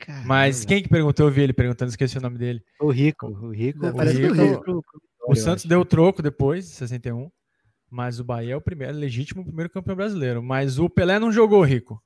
Caramba. 0.00 0.26
Mas 0.26 0.64
quem 0.64 0.82
que 0.82 0.88
perguntou? 0.88 1.26
Eu 1.26 1.32
vi 1.32 1.42
ele 1.42 1.52
perguntando, 1.52 1.90
esqueci 1.90 2.16
o 2.16 2.22
nome 2.22 2.38
dele. 2.38 2.62
O 2.80 2.90
Rico. 2.90 3.26
O 3.26 3.50
Rico. 3.50 3.86
O, 3.86 4.02
Rico, 4.02 4.34
Rico, 4.34 4.84
o 5.28 5.36
Santos 5.36 5.66
deu 5.66 5.84
troco 5.84 6.22
depois, 6.22 6.66
61. 6.66 7.30
Mas 7.90 8.18
o 8.18 8.24
Bahia 8.24 8.54
é 8.54 8.56
o 8.56 8.60
primeiro, 8.60 8.94
é 8.94 8.96
legítimo 8.96 9.44
primeiro 9.44 9.70
campeão 9.70 9.96
brasileiro. 9.96 10.42
Mas 10.42 10.78
o 10.78 10.88
Pelé 10.88 11.18
não 11.18 11.30
jogou, 11.30 11.62
Rico. 11.62 12.02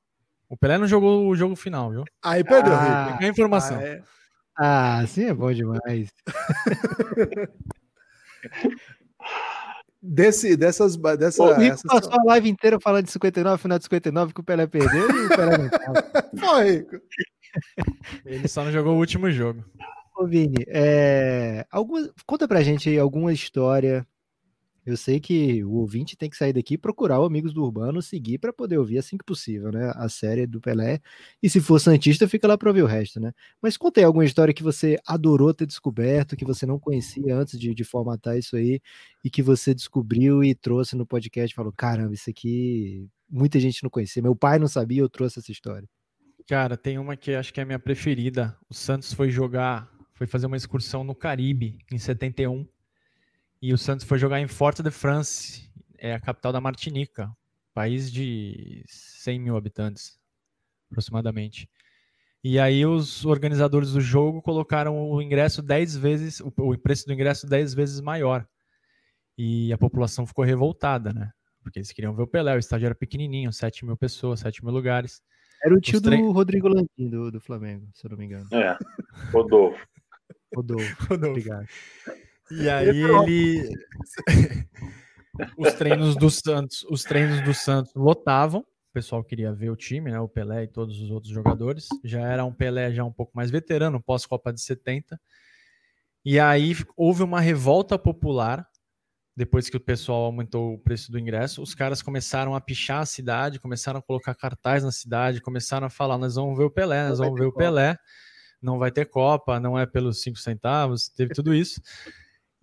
O 0.49 0.57
Pelé 0.57 0.77
não 0.77 0.87
jogou 0.87 1.27
o 1.27 1.35
jogo 1.35 1.55
final, 1.55 1.91
viu? 1.91 2.03
Aí 2.23 2.43
perdeu, 2.43 2.73
ah, 2.73 3.11
Rico. 3.11 3.23
a 3.23 3.27
informação. 3.27 3.77
Ah, 3.77 3.83
é. 3.83 4.03
ah, 4.57 5.03
sim 5.07 5.25
é 5.25 5.33
bom 5.33 5.51
demais. 5.51 6.09
Desse, 10.07 10.55
dessas, 10.55 10.95
dessa, 10.95 11.41
o 11.41 11.51
Rico 11.53 11.73
essas... 11.73 11.81
passou 11.81 12.13
a 12.13 12.23
live 12.25 12.47
inteira 12.47 12.79
falando 12.79 13.05
de 13.05 13.11
59, 13.11 13.59
final 13.59 13.79
de 13.79 13.85
59, 13.85 14.33
que 14.35 14.39
o 14.39 14.43
Pelé 14.43 14.67
perdeu 14.67 15.09
e 15.09 15.25
o 15.25 15.29
Pelé 15.29 15.57
não 15.57 15.67
tava. 15.67 16.03
Foi, 16.37 16.71
Rico. 16.73 17.01
Ele 18.23 18.47
só 18.47 18.63
não 18.63 18.71
jogou 18.71 18.93
o 18.93 18.99
último 18.99 19.31
jogo. 19.31 19.65
Ô, 20.15 20.27
Vini, 20.27 20.63
é... 20.67 21.65
Alguma... 21.71 22.07
conta 22.27 22.47
pra 22.47 22.61
gente 22.61 22.87
aí 22.87 22.99
alguma 22.99 23.33
história 23.33 24.05
eu 24.85 24.95
sei 24.95 25.19
que 25.19 25.63
o 25.63 25.71
ouvinte 25.71 26.15
tem 26.15 26.29
que 26.29 26.37
sair 26.37 26.53
daqui 26.53 26.75
e 26.75 26.77
procurar 26.77 27.19
o 27.19 27.25
Amigos 27.25 27.53
do 27.53 27.63
Urbano, 27.63 28.01
seguir 28.01 28.37
para 28.37 28.53
poder 28.53 28.77
ouvir 28.77 28.99
assim 28.99 29.17
que 29.17 29.25
possível, 29.25 29.71
né? 29.71 29.91
A 29.95 30.07
série 30.07 30.45
do 30.45 30.61
Pelé. 30.61 30.99
E 31.41 31.49
se 31.49 31.59
for 31.59 31.79
Santista, 31.79 32.27
fica 32.27 32.47
lá 32.47 32.55
para 32.55 32.69
ouvir 32.69 32.83
o 32.83 32.85
resto, 32.85 33.19
né? 33.19 33.33
Mas 33.59 33.77
conta 33.77 33.99
aí 33.99 34.03
alguma 34.03 34.23
história 34.25 34.53
que 34.53 34.61
você 34.61 34.97
adorou 35.07 35.53
ter 35.53 35.65
descoberto, 35.65 36.35
que 36.35 36.45
você 36.45 36.67
não 36.67 36.79
conhecia 36.79 37.35
antes 37.35 37.59
de, 37.59 37.73
de 37.73 37.83
formatar 37.83 38.37
isso 38.37 38.55
aí, 38.55 38.79
e 39.23 39.29
que 39.29 39.41
você 39.41 39.73
descobriu 39.73 40.43
e 40.43 40.53
trouxe 40.53 40.95
no 40.95 41.05
podcast 41.05 41.51
e 41.51 41.55
falou: 41.55 41.73
caramba, 41.75 42.13
isso 42.13 42.29
aqui 42.29 43.09
muita 43.27 43.59
gente 43.59 43.81
não 43.81 43.89
conhecia. 43.89 44.21
Meu 44.21 44.35
pai 44.35 44.59
não 44.59 44.67
sabia, 44.67 45.01
eu 45.01 45.09
trouxe 45.09 45.39
essa 45.39 45.51
história. 45.51 45.87
Cara, 46.47 46.77
tem 46.77 46.99
uma 46.99 47.17
que 47.17 47.33
acho 47.33 47.51
que 47.51 47.59
é 47.59 47.63
a 47.63 47.65
minha 47.65 47.79
preferida. 47.79 48.55
O 48.69 48.73
Santos 48.75 49.11
foi 49.11 49.31
jogar, 49.31 49.89
foi 50.13 50.27
fazer 50.27 50.45
uma 50.45 50.57
excursão 50.57 51.03
no 51.03 51.15
Caribe 51.15 51.79
em 51.91 51.97
71 51.97 52.67
e 53.65 53.73
o 53.73 53.79
Santos 53.79 54.05
foi 54.05 54.19
jogar 54.19 54.39
em 54.39 54.47
Fort-de-France, 54.47 55.67
é 55.97 56.13
a 56.13 56.19
capital 56.19 56.53
da 56.53 56.61
Martinica, 56.61 57.35
país 57.73 58.11
de 58.11 58.85
100 58.87 59.39
mil 59.39 59.57
habitantes, 59.57 60.19
aproximadamente. 60.91 61.67
E 62.43 62.59
aí 62.59 62.85
os 62.85 63.25
organizadores 63.25 63.93
do 63.93 63.99
jogo 63.99 64.39
colocaram 64.39 65.09
o 65.09 65.19
ingresso 65.19 65.63
10 65.63 65.97
vezes, 65.97 66.41
o 66.41 66.77
preço 66.77 67.07
do 67.07 67.13
ingresso 67.13 67.47
10 67.47 67.73
vezes 67.73 68.01
maior. 68.01 68.47
E 69.35 69.73
a 69.73 69.79
população 69.79 70.27
ficou 70.27 70.45
revoltada, 70.45 71.11
né? 71.11 71.31
Porque 71.63 71.79
eles 71.79 71.91
queriam 71.91 72.13
ver 72.13 72.21
o 72.21 72.27
Pelé, 72.27 72.55
o 72.55 72.59
estádio 72.59 72.85
era 72.85 72.93
pequenininho, 72.93 73.51
7 73.51 73.83
mil 73.83 73.97
pessoas, 73.97 74.41
7 74.41 74.63
mil 74.63 74.71
lugares. 74.71 75.23
Era 75.63 75.73
o 75.73 75.81
tio 75.81 75.99
tre... 75.99 76.17
do 76.17 76.31
Rodrigo 76.31 76.67
Landim, 76.67 77.09
do, 77.09 77.31
do 77.31 77.41
Flamengo, 77.41 77.89
se 77.95 78.05
eu 78.05 78.11
não 78.11 78.17
me 78.19 78.25
engano. 78.25 78.47
É, 78.53 78.77
Rodolfo. 79.31 79.83
Rodolfo, 80.55 80.95
Rodolfo. 81.09 81.29
obrigado. 81.31 81.67
E 82.51 82.69
aí 82.69 83.03
ele. 83.03 83.69
os 85.57 85.73
treinos 85.73 86.15
do 86.15 86.29
Santos, 86.29 86.85
os 86.89 87.03
treinos 87.03 87.41
do 87.41 87.53
Santos 87.53 87.93
lotavam. 87.95 88.61
O 88.61 88.93
pessoal 88.93 89.23
queria 89.23 89.51
ver 89.51 89.69
o 89.69 89.75
time, 89.75 90.11
né? 90.11 90.19
O 90.19 90.29
Pelé 90.29 90.63
e 90.63 90.67
todos 90.67 91.01
os 91.01 91.11
outros 91.11 91.33
jogadores. 91.33 91.87
Já 92.03 92.21
era 92.21 92.45
um 92.45 92.53
Pelé 92.53 92.93
já 92.93 93.03
um 93.03 93.11
pouco 93.11 93.31
mais 93.35 93.51
veterano, 93.51 94.01
pós-Copa 94.01 94.53
de 94.53 94.61
70. 94.61 95.19
E 96.23 96.39
aí 96.39 96.75
houve 96.95 97.23
uma 97.23 97.41
revolta 97.41 97.99
popular 97.99 98.67
depois 99.35 99.69
que 99.69 99.75
o 99.75 99.81
pessoal 99.81 100.23
aumentou 100.23 100.73
o 100.73 100.79
preço 100.79 101.11
do 101.11 101.19
ingresso, 101.19 101.61
os 101.61 101.75
caras 101.75 102.01
começaram 102.01 102.55
a 102.55 102.61
pichar 102.61 103.01
a 103.01 103.05
cidade, 103.05 103.59
começaram 103.59 103.99
a 103.99 104.01
colocar 104.01 104.33
cartaz 104.33 104.83
na 104.83 104.91
cidade, 104.91 105.41
começaram 105.41 105.87
a 105.87 105.89
falar: 105.89 106.17
nós 106.17 106.35
vamos 106.35 106.57
ver 106.57 106.63
o 106.63 106.71
Pelé, 106.71 107.09
nós 107.09 107.19
vamos 107.19 107.37
ver 107.37 107.45
o 107.45 107.51
Pelé, 107.51 107.97
não 108.61 108.79
vai 108.79 108.91
ter 108.91 109.05
Copa, 109.05 109.59
não 109.59 109.77
é 109.77 109.85
pelos 109.85 110.21
cinco 110.21 110.39
centavos, 110.39 111.09
teve 111.09 111.33
tudo 111.33 111.53
isso. 111.53 111.81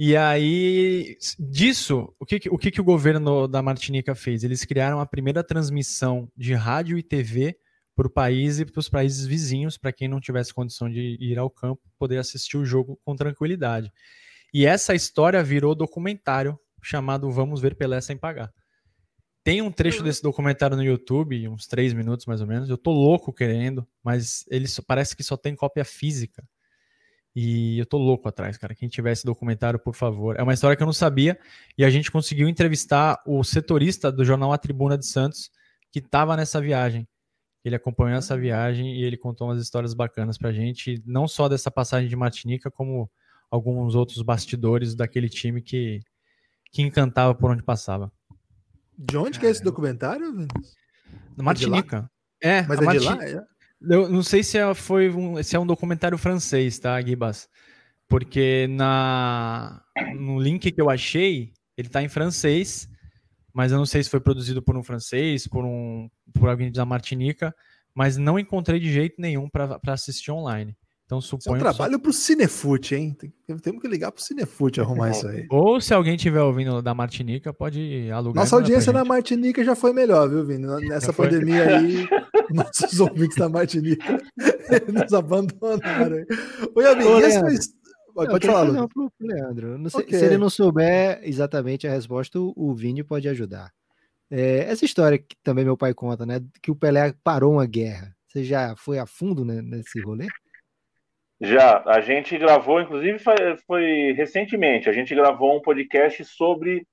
E 0.05 0.17
aí, 0.17 1.17
disso, 1.39 2.13
o 2.19 2.27
que, 2.27 2.41
o 2.51 2.59
que, 2.59 2.73
que 2.73 2.81
o 2.81 2.85
governo 2.85 3.47
da 3.47 3.63
Martinica 3.63 4.17
fez? 4.17 4.43
Eles 4.43 4.65
criaram 4.65 4.99
a 4.99 5.07
primeira 5.07 5.45
transmissão 5.45 6.29
de 6.37 6.55
rádio 6.55 6.99
e 6.99 7.05
TV 7.05 7.57
para 7.95 8.09
o 8.09 8.11
país 8.11 8.59
e 8.59 8.65
para 8.65 8.81
os 8.81 8.89
países 8.89 9.25
vizinhos, 9.25 9.79
para 9.79 9.93
quem 9.93 10.09
não 10.09 10.21
tivesse 10.21 10.53
condição 10.53 10.91
de 10.91 11.17
ir 11.21 11.39
ao 11.39 11.49
campo, 11.49 11.81
poder 12.01 12.19
assistir 12.19 12.57
o 12.57 12.65
jogo 12.65 12.99
com 13.05 13.15
tranquilidade. 13.15 13.93
E 14.53 14.67
essa 14.67 14.93
história 14.93 15.41
virou 15.41 15.73
documentário 15.73 16.59
chamado 16.83 17.31
Vamos 17.31 17.61
Ver 17.61 17.77
Pelé 17.77 18.01
Sem 18.01 18.17
Pagar. 18.17 18.53
Tem 19.45 19.63
um 19.63 19.71
trecho 19.71 19.99
uhum. 19.99 20.05
desse 20.05 20.21
documentário 20.21 20.77
no 20.77 20.83
YouTube, 20.83 21.47
uns 21.47 21.69
três 21.69 21.93
minutos 21.93 22.27
mais 22.27 22.41
ou 22.41 22.47
menos. 22.49 22.69
Eu 22.69 22.77
tô 22.77 22.91
louco 22.91 23.33
querendo, 23.33 23.87
mas 24.03 24.45
ele 24.51 24.67
parece 24.85 25.15
que 25.15 25.23
só 25.23 25.37
tem 25.37 25.55
cópia 25.55 25.85
física. 25.85 26.43
E 27.35 27.79
eu 27.79 27.87
tô 27.87 27.97
louco 27.97 28.29
atrás, 28.29 28.59
cara. 28.59 28.75
Quem 28.75 28.89
tiver 28.89 29.13
esse 29.13 29.25
documentário, 29.25 29.79
por 29.79 29.95
favor. 29.95 30.39
É 30.39 30.43
uma 30.43 30.53
história 30.53 30.77
que 30.77 30.83
eu 30.83 30.87
não 30.87 30.93
sabia 30.93 31.39
e 31.77 31.85
a 31.85 31.91
gente 31.91 32.11
conseguiu 32.11 32.49
entrevistar 32.49 33.23
o 33.27 33.43
setorista 33.43 34.13
do 34.13 34.25
jornal 34.25 34.53
A 34.53 34.59
Tribuna 34.59 34.99
de 34.99 35.07
Santos, 35.07 35.51
que 35.91 35.99
estava 35.99 36.37
nessa 36.37 36.61
viagem. 36.61 37.09
Ele 37.65 37.77
acompanhou 37.77 38.19
essa 38.19 38.37
viagem 38.37 38.97
e 38.97 39.03
ele 39.03 39.17
contou 39.17 39.49
umas 39.49 39.63
histórias 39.63 39.95
bacanas 39.95 40.37
pra 40.37 40.53
gente, 40.53 41.03
não 41.07 41.27
só 41.27 41.49
dessa 41.49 41.71
passagem 41.71 42.09
de 42.09 42.17
Martinica, 42.17 42.71
como 42.71 43.11
alguns 43.51 43.95
outros 43.95 44.21
bastidores 44.21 44.95
daquele 44.95 45.29
time 45.29 45.63
que, 45.63 46.01
que 46.71 46.83
encantava 46.83 47.35
por 47.35 47.51
onde 47.51 47.63
passava. 47.63 48.13
De 48.99 49.17
onde 49.17 49.39
que 49.39 49.47
é 49.47 49.51
esse 49.51 49.63
documentário? 49.63 50.47
Martinica. 51.37 52.11
É, 52.43 52.59
é 52.59 52.67
mas 52.67 52.81
é 52.81 52.85
Martin... 52.85 53.01
de 53.01 53.07
lá? 53.07 53.25
É? 53.25 53.52
Eu 53.89 54.09
não 54.09 54.23
sei 54.23 54.43
se 54.43 54.59
é, 54.59 54.75
foi 54.75 55.11
um, 55.11 55.43
se 55.43 55.57
é 55.57 55.59
um 55.59 55.67
documentário 55.67 56.17
francês, 56.19 56.79
tá, 56.79 57.01
Gibas? 57.01 57.49
Porque 58.09 58.67
na, 58.69 59.83
no 60.15 60.41
link 60.41 60.71
que 60.71 60.81
eu 60.81 60.91
achei, 60.91 61.53
ele 61.77 61.89
tá 61.89 62.03
em 62.03 62.09
francês, 62.09 62.89
mas 63.53 63.73
eu 63.73 63.79
não 63.79 63.87
sei 63.87 64.03
se 64.03 64.11
foi 64.11 64.21
produzido 64.21 64.63
por 64.63 64.77
um 64.77 64.83
francês, 64.83 65.47
por, 65.47 65.65
um, 65.65 66.09
por 66.35 66.49
alguém 66.49 66.71
da 66.71 66.85
Martinica, 66.85 67.55
mas 67.95 68.17
não 68.17 68.39
encontrei 68.39 68.79
de 68.79 68.93
jeito 68.93 69.17
nenhum 69.19 69.49
para 69.49 69.79
assistir 69.87 70.31
online. 70.31 70.77
Então 71.13 71.21
suponho. 71.21 71.41
Isso 71.41 71.67
é 71.67 71.69
um 71.69 71.73
trabalho 71.73 71.93
só... 71.95 71.99
pro 71.99 72.13
Cinefute, 72.13 72.95
hein? 72.95 73.17
Temos 73.61 73.83
que 73.83 73.89
ligar 73.89 74.11
pro 74.11 74.23
Cinefute 74.23 74.81
arrumar 74.81 75.11
isso 75.11 75.29
aí. 75.29 75.47
Ou 75.51 75.79
se 75.79 75.93
alguém 75.93 76.17
tiver 76.17 76.41
ouvindo 76.41 76.81
da 76.81 76.95
Martinica, 76.95 77.53
pode 77.53 78.11
alugar. 78.11 78.43
Nossa 78.43 78.57
audiência 78.57 78.93
na 78.95 79.05
Martinica 79.05 79.63
já 79.63 79.75
foi 79.75 79.93
melhor, 79.93 80.27
viu, 80.31 80.43
Vini? 80.45 80.67
Nessa 80.89 81.13
pandemia 81.13 81.77
aí, 81.77 82.09
nossos 82.51 82.99
ouvintes 82.99 83.37
da 83.37 83.49
Martinica 83.49 84.19
nos 84.91 85.13
abandonaram. 85.13 86.25
Oi, 86.75 86.87
amigo, 86.87 87.11
Ô, 87.11 87.19
Leandro, 87.19 87.59
Pode, 88.15 88.31
pode 88.31 88.47
falar, 88.47 88.73
não, 88.73 88.89
pro, 88.89 89.11
pro 89.11 89.27
Leandro. 89.27 89.79
Não 89.79 89.91
sei, 89.91 90.01
okay. 90.01 90.19
Se 90.19 90.25
ele 90.25 90.39
não 90.39 90.49
souber 90.49 91.21
exatamente 91.23 91.87
a 91.87 91.91
resposta, 91.91 92.39
o 92.39 92.75
Vini 92.75 93.03
pode 93.03 93.29
ajudar. 93.29 93.71
É, 94.31 94.65
essa 94.71 94.85
história 94.85 95.19
que 95.19 95.37
também 95.43 95.65
meu 95.65 95.77
pai 95.77 95.93
conta, 95.93 96.25
né? 96.25 96.41
Que 96.63 96.71
o 96.71 96.77
Pelé 96.77 97.15
parou 97.23 97.55
uma 97.55 97.67
guerra. 97.67 98.15
Você 98.29 98.45
já 98.45 98.75
foi 98.77 98.99
a 98.99 99.05
fundo 99.05 99.45
né, 99.45 99.61
nesse 99.61 100.01
rolê? 100.01 100.27
Já, 101.45 101.83
a 101.87 102.01
gente 102.01 102.39
gravou, 102.39 102.81
inclusive 102.81 103.19
foi, 103.19 103.35
foi 103.67 104.13
recentemente, 104.13 104.89
a 104.89 104.93
gente 104.93 105.13
gravou 105.13 105.57
um 105.57 105.61
podcast 105.61 106.25
sobre. 106.25 106.87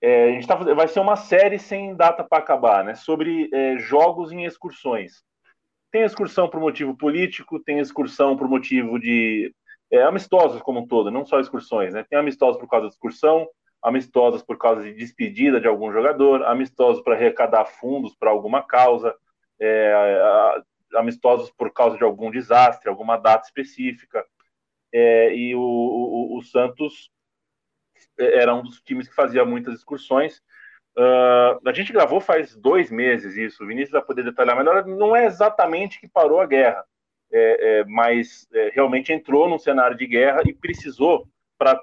É, 0.00 0.24
a 0.24 0.32
gente 0.32 0.44
tá, 0.44 0.56
vai 0.56 0.88
ser 0.88 0.98
uma 0.98 1.14
série 1.14 1.56
sem 1.56 1.94
data 1.94 2.24
para 2.24 2.42
acabar, 2.42 2.82
né? 2.82 2.96
Sobre 2.96 3.48
é, 3.54 3.78
jogos 3.78 4.32
em 4.32 4.44
excursões. 4.44 5.22
Tem 5.92 6.02
excursão 6.02 6.48
por 6.48 6.58
motivo 6.58 6.96
político, 6.96 7.60
tem 7.60 7.78
excursão 7.78 8.36
por 8.36 8.48
motivo 8.48 8.98
de. 8.98 9.54
É, 9.88 10.02
amistosos 10.02 10.60
como 10.62 10.80
um 10.80 10.86
todo, 10.86 11.08
não 11.08 11.24
só 11.24 11.38
excursões, 11.38 11.94
né? 11.94 12.04
Tem 12.10 12.18
amistosos 12.18 12.60
por 12.60 12.68
causa 12.68 12.86
da 12.88 12.92
excursão, 12.92 13.46
amistosos 13.80 14.42
por 14.42 14.58
causa 14.58 14.82
de 14.82 14.94
despedida 14.94 15.60
de 15.60 15.68
algum 15.68 15.92
jogador, 15.92 16.42
amistosos 16.42 17.00
para 17.04 17.14
arrecadar 17.14 17.66
fundos 17.66 18.16
para 18.16 18.30
alguma 18.30 18.64
causa. 18.64 19.14
É, 19.60 19.92
amistosos 20.94 21.50
por 21.50 21.72
causa 21.72 21.96
de 21.96 22.04
algum 22.04 22.30
desastre, 22.30 22.88
alguma 22.88 23.16
data 23.16 23.46
específica. 23.46 24.24
É, 24.92 25.34
e 25.34 25.54
o, 25.54 25.60
o, 25.60 26.38
o, 26.38 26.42
Santos 26.42 27.10
era 28.18 28.54
um 28.54 28.62
dos 28.62 28.80
times 28.82 29.08
que 29.08 29.14
fazia 29.14 29.44
muitas 29.44 29.74
excursões. 29.74 30.42
Uh, 30.96 31.66
a 31.66 31.72
gente 31.72 31.92
gravou 31.92 32.20
faz 32.20 32.54
dois 32.54 32.90
meses 32.90 33.34
isso, 33.34 33.64
o 33.64 33.66
Vinícius 33.66 33.92
vai 33.92 34.02
poder 34.02 34.24
detalhar 34.24 34.56
melhor. 34.56 34.84
Não 34.86 35.16
é 35.16 35.24
exatamente 35.24 35.98
que 35.98 36.06
parou 36.06 36.40
a 36.40 36.46
guerra, 36.46 36.84
é, 37.32 37.80
é, 37.80 37.84
mas 37.84 38.46
é, 38.52 38.70
realmente 38.74 39.12
entrou 39.12 39.48
num 39.48 39.58
cenário 39.58 39.96
de 39.96 40.06
guerra 40.06 40.42
e 40.46 40.52
precisou 40.52 41.26
para 41.56 41.80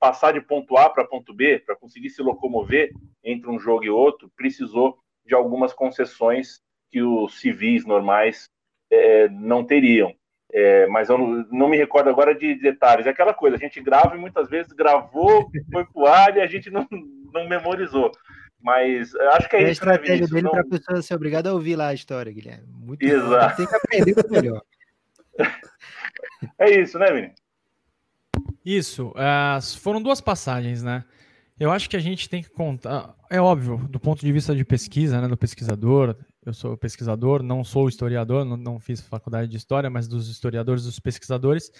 passar 0.00 0.32
de 0.32 0.40
ponto 0.40 0.76
A 0.76 0.90
para 0.90 1.06
ponto 1.06 1.32
B, 1.32 1.60
para 1.60 1.76
conseguir 1.76 2.10
se 2.10 2.22
locomover 2.22 2.90
entre 3.22 3.48
um 3.48 3.58
jogo 3.58 3.84
e 3.84 3.90
outro, 3.90 4.30
precisou 4.34 4.98
de 5.24 5.34
algumas 5.34 5.72
concessões 5.72 6.63
que 6.94 7.02
os 7.02 7.40
civis 7.40 7.84
normais 7.84 8.48
é, 8.88 9.28
não 9.28 9.64
teriam. 9.64 10.14
É, 10.52 10.86
mas 10.86 11.08
eu 11.08 11.18
não, 11.18 11.44
não, 11.50 11.68
me 11.68 11.76
recordo 11.76 12.08
agora 12.08 12.32
de 12.32 12.54
detalhes. 12.54 13.04
É 13.04 13.10
aquela 13.10 13.34
coisa, 13.34 13.56
a 13.56 13.58
gente 13.58 13.80
grava 13.80 14.14
e 14.14 14.20
muitas 14.20 14.48
vezes 14.48 14.72
gravou, 14.72 15.50
foi 15.72 15.84
pro 15.86 16.06
ar 16.06 16.36
e 16.36 16.40
a 16.40 16.46
gente 16.46 16.70
não, 16.70 16.86
não 17.32 17.48
memorizou. 17.48 18.12
Mas 18.62 19.12
acho 19.16 19.48
que 19.48 19.56
é, 19.56 19.58
é 19.58 19.62
isso. 19.62 19.68
a 19.70 19.72
estratégia 19.72 20.26
né, 20.26 20.32
dele 20.32 20.42
não... 20.42 20.52
para 20.52 20.60
a 20.60 20.68
pessoa 20.68 21.02
ser 21.02 21.14
obrigada 21.16 21.50
a 21.50 21.52
ouvir 21.52 21.74
lá 21.74 21.88
a 21.88 21.94
história, 21.94 22.32
Guilherme. 22.32 22.68
Muito 22.68 23.02
Exato. 23.02 23.56
Tem 23.56 23.66
que 23.66 23.74
aprender 23.74 24.14
melhor. 24.30 24.62
é 26.60 26.80
isso, 26.80 26.96
né, 26.96 27.12
Vini? 27.12 27.32
Isso. 28.64 29.08
Uh, 29.08 29.80
foram 29.80 30.00
duas 30.00 30.20
passagens, 30.20 30.84
né? 30.84 31.04
Eu 31.58 31.72
acho 31.72 31.90
que 31.90 31.96
a 31.96 32.00
gente 32.00 32.28
tem 32.28 32.40
que 32.40 32.50
contar. 32.50 33.16
É 33.28 33.40
óbvio, 33.40 33.78
do 33.90 33.98
ponto 33.98 34.20
de 34.20 34.30
vista 34.30 34.54
de 34.54 34.64
pesquisa, 34.64 35.20
né, 35.20 35.26
do 35.26 35.36
pesquisador. 35.36 36.16
Eu 36.44 36.52
sou 36.52 36.76
pesquisador, 36.76 37.42
não 37.42 37.64
sou 37.64 37.88
historiador, 37.88 38.44
não, 38.44 38.56
não 38.56 38.78
fiz 38.78 39.00
faculdade 39.00 39.50
de 39.50 39.56
história, 39.56 39.88
mas 39.88 40.06
dos 40.06 40.28
historiadores, 40.28 40.84
dos 40.84 40.98
pesquisadores. 40.98 41.70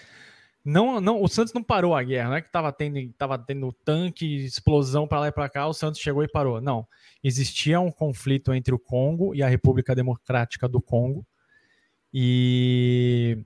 Não, 0.63 0.99
não, 0.99 1.21
o 1.21 1.27
Santos 1.27 1.53
não 1.53 1.61
parou 1.61 1.93
a 1.93 2.01
guerra, 2.01 2.29
não 2.29 2.35
é 2.37 2.41
que 2.41 2.47
estava 2.47 2.71
tendo, 2.71 2.99
tava 3.13 3.37
tendo 3.37 3.71
tanque, 3.85 4.25
explosão 4.45 5.07
para 5.07 5.19
lá 5.19 5.27
e 5.27 5.31
para 5.31 5.47
cá, 5.47 5.67
o 5.67 5.73
Santos 5.73 6.01
chegou 6.01 6.23
e 6.23 6.27
parou. 6.27 6.59
Não. 6.59 6.87
Existia 7.23 7.79
um 7.79 7.91
conflito 7.91 8.51
entre 8.51 8.73
o 8.73 8.79
Congo 8.79 9.35
e 9.35 9.43
a 9.43 9.47
República 9.47 9.93
Democrática 9.93 10.67
do 10.67 10.81
Congo. 10.81 11.23
E 12.11 13.37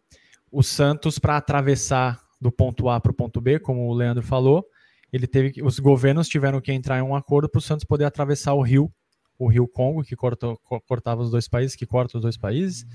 o 0.49 0.63
Santos, 0.63 1.20
para 1.20 1.36
atravessar 1.36 2.22
do 2.39 2.51
ponto 2.51 2.88
A 2.88 3.01
para 3.01 3.11
o 3.11 3.15
ponto 3.15 3.41
B, 3.41 3.59
como 3.59 3.88
o 3.88 3.93
Leandro 3.93 4.24
falou, 4.24 4.65
ele 5.11 5.28
teve 5.28 5.51
que, 5.51 5.61
os 5.61 5.80
governos 5.80 6.30
tiveram 6.30 6.61
que 6.61 6.72
entrar 6.72 6.99
em 6.99 7.01
um 7.01 7.15
acordo 7.15 7.49
para 7.49 7.59
o 7.59 7.61
Santos 7.61 7.84
poder 7.84 8.05
atravessar 8.05 8.53
o 8.53 8.61
rio, 8.61 8.89
o 9.39 9.47
rio 9.47 9.67
Congo, 9.67 10.03
que 10.03 10.15
cortou, 10.15 10.57
cortava 10.85 11.21
os 11.21 11.31
dois 11.31 11.47
países, 11.47 11.75
que 11.75 11.85
corta 11.85 12.17
os 12.17 12.21
dois 12.21 12.37
países, 12.37 12.85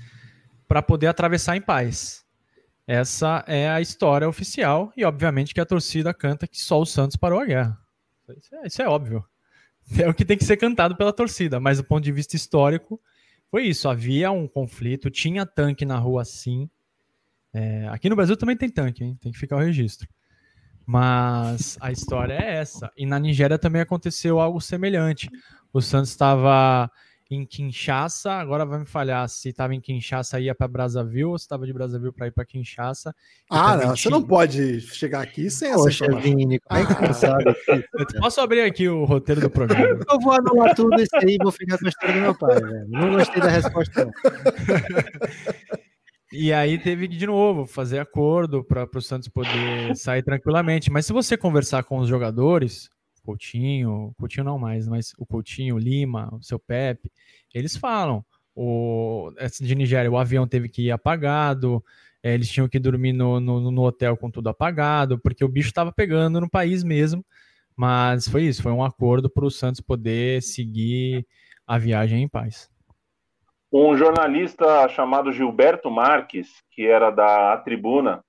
para 0.67 0.81
poder 0.81 1.07
atravessar 1.07 1.57
em 1.57 1.61
paz. 1.61 2.23
Essa 2.87 3.43
é 3.47 3.67
a 3.67 3.81
história 3.81 4.29
oficial 4.29 4.93
e, 4.95 5.03
obviamente, 5.03 5.55
que 5.55 5.59
a 5.59 5.65
torcida 5.65 6.13
canta 6.13 6.47
que 6.47 6.61
só 6.61 6.79
o 6.79 6.85
Santos 6.85 7.17
parou 7.17 7.39
a 7.39 7.45
guerra. 7.45 7.79
Isso 8.37 8.55
é, 8.55 8.67
isso 8.67 8.81
é 8.81 8.87
óbvio. 8.87 9.25
É 9.99 10.09
o 10.09 10.15
que 10.15 10.25
tem 10.25 10.35
que 10.35 10.43
ser 10.43 10.57
cantado 10.57 10.95
pela 10.95 11.13
torcida, 11.13 11.59
mas 11.59 11.77
do 11.77 11.83
ponto 11.83 12.03
de 12.03 12.11
vista 12.11 12.35
histórico, 12.35 12.99
foi 13.51 13.65
isso. 13.65 13.87
Havia 13.87 14.31
um 14.31 14.47
conflito, 14.47 15.11
tinha 15.11 15.45
tanque 15.45 15.85
na 15.85 15.95
rua 15.99 16.25
sim. 16.25 16.67
É, 17.53 17.87
aqui 17.89 18.09
no 18.09 18.15
Brasil 18.15 18.35
também 18.35 18.57
tem 18.57 18.67
tanque, 18.67 19.03
hein? 19.03 19.15
tem 19.21 19.31
que 19.31 19.37
ficar 19.37 19.57
o 19.57 19.59
registro. 19.59 20.09
Mas 20.85 21.77
a 21.81 21.91
história 21.91 22.33
é 22.33 22.55
essa. 22.57 22.91
E 22.95 23.05
na 23.05 23.19
Nigéria 23.19 23.57
também 23.57 23.81
aconteceu 23.81 24.39
algo 24.39 24.61
semelhante. 24.61 25.29
O 25.73 25.81
Santos 25.81 26.11
estava 26.11 26.89
em 27.29 27.43
Kinshasa, 27.43 28.33
agora 28.33 28.65
vai 28.65 28.79
me 28.79 28.85
falhar 28.85 29.27
se 29.27 29.49
estava 29.49 29.73
em 29.73 29.81
Kinshasa 29.81 30.39
ia 30.39 30.53
para 30.53 30.67
Brazzaville 30.67 31.25
ou 31.25 31.37
se 31.37 31.45
estava 31.45 31.65
de 31.65 31.73
Brazzaville 31.73 32.11
para 32.11 32.27
ir 32.27 32.31
para 32.31 32.45
Kinshasa. 32.45 33.15
Ah, 33.49 33.75
não, 33.75 33.95
você 33.95 34.09
não 34.09 34.21
pode 34.21 34.81
chegar 34.81 35.21
aqui 35.21 35.49
sem 35.49 35.71
essa 35.71 35.89
Vini, 36.19 36.59
como 36.59 36.79
é 36.79 36.85
que 36.85 36.93
você 36.93 37.13
sabe? 37.13 37.45
Eu 37.97 38.21
posso 38.21 38.41
abrir 38.41 38.61
aqui 38.61 38.87
o 38.87 39.05
roteiro 39.05 39.41
do 39.41 39.49
programa? 39.49 39.85
Eu 40.07 40.19
vou 40.19 40.33
anular 40.33 40.75
tudo 40.75 41.01
isso 41.01 41.15
aí 41.15 41.35
e 41.39 41.43
vou 41.43 41.51
ficar 41.51 41.79
com 41.79 41.85
a 41.85 41.89
história 41.89 42.15
do 42.15 42.21
meu 42.21 42.35
pai, 42.35 42.61
velho. 42.61 42.87
Não 42.89 43.11
gostei 43.13 43.41
da 43.41 43.49
resposta. 43.49 44.07
E 46.37 46.51
aí 46.51 46.77
teve 46.77 47.07
que, 47.07 47.15
de 47.15 47.25
novo, 47.25 47.65
fazer 47.65 47.99
acordo 47.99 48.63
para 48.63 48.87
o 48.93 49.01
Santos 49.01 49.29
poder 49.29 49.95
sair 49.95 50.21
tranquilamente. 50.21 50.91
Mas 50.91 51.05
se 51.05 51.13
você 51.13 51.37
conversar 51.37 51.83
com 51.83 51.97
os 51.99 52.09
jogadores, 52.09 52.89
Coutinho, 53.23 54.13
Coutinho 54.19 54.43
não 54.43 54.59
mais, 54.59 54.87
mas 54.87 55.13
o 55.17 55.25
Coutinho, 55.25 55.75
o 55.75 55.79
Lima, 55.79 56.29
o 56.33 56.43
seu 56.43 56.59
Pepe, 56.59 57.11
eles 57.53 57.77
falam. 57.77 58.23
O, 58.53 59.31
de 59.61 59.75
Nigéria, 59.75 60.11
o 60.11 60.17
avião 60.17 60.47
teve 60.47 60.69
que 60.69 60.83
ir 60.83 60.91
apagado, 60.91 61.83
é, 62.23 62.33
eles 62.33 62.49
tinham 62.49 62.69
que 62.69 62.79
dormir 62.79 63.13
no, 63.13 63.39
no, 63.39 63.71
no, 63.71 63.81
hotel 63.81 64.15
com 64.15 64.31
tudo 64.31 64.47
apagado, 64.47 65.19
porque 65.19 65.43
o 65.43 65.49
bicho 65.49 65.69
estava 65.69 65.91
pegando 65.91 66.39
no 66.39 66.49
país 66.49 66.83
mesmo. 66.83 67.25
Mas 67.75 68.27
foi 68.27 68.43
isso, 68.43 68.61
foi 68.61 68.71
um 68.71 68.83
acordo 68.83 69.29
para 69.29 69.45
o 69.45 69.51
Santos 69.51 69.81
poder 69.81 70.41
seguir 70.41 71.25
a 71.67 71.77
viagem 71.77 72.23
em 72.23 72.27
paz. 72.27 72.69
Um 73.71 73.95
jornalista 73.97 74.87
chamado 74.89 75.31
Gilberto 75.31 75.89
Marques, 75.91 76.63
que 76.71 76.85
era 76.85 77.09
da 77.09 77.57
Tribuna, 77.57 78.23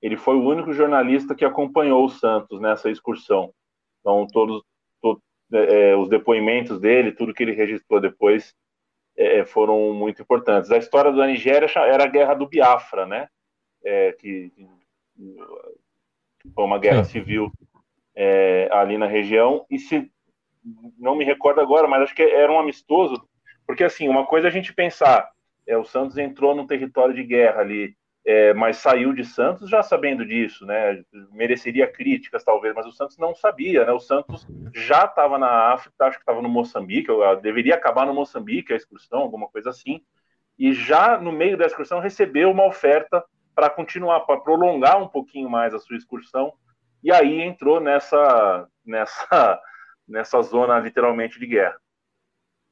ele 0.00 0.16
foi 0.16 0.36
o 0.36 0.44
único 0.44 0.72
jornalista 0.72 1.34
que 1.34 1.44
acompanhou 1.44 2.04
o 2.04 2.08
Santos 2.08 2.60
nessa 2.60 2.90
excursão. 2.90 3.52
Então, 4.00 4.26
todos, 4.26 4.62
todos 5.00 5.22
é, 5.52 5.90
é, 5.90 5.96
os 5.96 6.08
depoimentos 6.08 6.80
dele, 6.80 7.12
tudo 7.12 7.32
que 7.32 7.42
ele 7.42 7.52
registrou 7.52 8.00
depois, 8.00 8.54
é, 9.16 9.38
é, 9.38 9.44
foram 9.44 9.92
muito 9.92 10.20
importantes. 10.20 10.70
A 10.70 10.78
história 10.78 11.12
da 11.12 11.26
Nigéria 11.26 11.68
era 11.76 12.04
a 12.04 12.08
guerra 12.08 12.34
do 12.34 12.48
Biafra, 12.48 13.06
né? 13.06 13.28
É, 13.84 14.12
que, 14.12 14.50
que, 14.50 14.68
foi 16.54 16.64
uma 16.64 16.78
guerra 16.78 17.04
civil 17.04 17.52
é, 18.14 18.68
ali 18.72 18.98
na 18.98 19.06
região. 19.06 19.64
E 19.70 19.78
se 19.78 20.10
não 20.98 21.14
me 21.14 21.24
recordo 21.24 21.60
agora, 21.60 21.86
mas 21.86 22.02
acho 22.02 22.14
que 22.14 22.22
era 22.22 22.50
um 22.50 22.58
amistoso 22.58 23.22
porque, 23.72 23.84
assim, 23.84 24.06
uma 24.06 24.26
coisa 24.26 24.48
é 24.48 24.50
a 24.50 24.52
gente 24.52 24.70
pensar, 24.74 25.30
é, 25.66 25.78
o 25.78 25.82
Santos 25.82 26.18
entrou 26.18 26.54
num 26.54 26.66
território 26.66 27.14
de 27.14 27.24
guerra 27.24 27.62
ali, 27.62 27.96
é, 28.22 28.52
mas 28.52 28.76
saiu 28.76 29.14
de 29.14 29.24
Santos 29.24 29.70
já 29.70 29.82
sabendo 29.82 30.26
disso, 30.26 30.66
né? 30.66 31.02
Mereceria 31.30 31.90
críticas, 31.90 32.44
talvez, 32.44 32.74
mas 32.74 32.84
o 32.84 32.92
Santos 32.92 33.16
não 33.16 33.34
sabia, 33.34 33.86
né? 33.86 33.92
O 33.92 33.98
Santos 33.98 34.46
já 34.74 35.06
estava 35.06 35.38
na 35.38 35.72
África, 35.72 36.04
acho 36.04 36.18
que 36.18 36.22
estava 36.22 36.42
no 36.42 36.50
Moçambique, 36.50 37.08
deveria 37.40 37.74
acabar 37.74 38.04
no 38.04 38.12
Moçambique 38.12 38.74
a 38.74 38.76
excursão, 38.76 39.20
alguma 39.20 39.48
coisa 39.48 39.70
assim, 39.70 40.02
e 40.58 40.74
já 40.74 41.18
no 41.18 41.32
meio 41.32 41.56
da 41.56 41.64
excursão 41.64 41.98
recebeu 41.98 42.50
uma 42.50 42.66
oferta 42.66 43.24
para 43.54 43.70
continuar, 43.70 44.20
para 44.20 44.38
prolongar 44.38 45.02
um 45.02 45.08
pouquinho 45.08 45.48
mais 45.48 45.72
a 45.72 45.78
sua 45.78 45.96
excursão, 45.96 46.52
e 47.02 47.10
aí 47.10 47.40
entrou 47.40 47.80
nessa, 47.80 48.68
nessa, 48.84 49.58
nessa 50.06 50.42
zona 50.42 50.78
literalmente 50.78 51.40
de 51.40 51.46
guerra. 51.46 51.81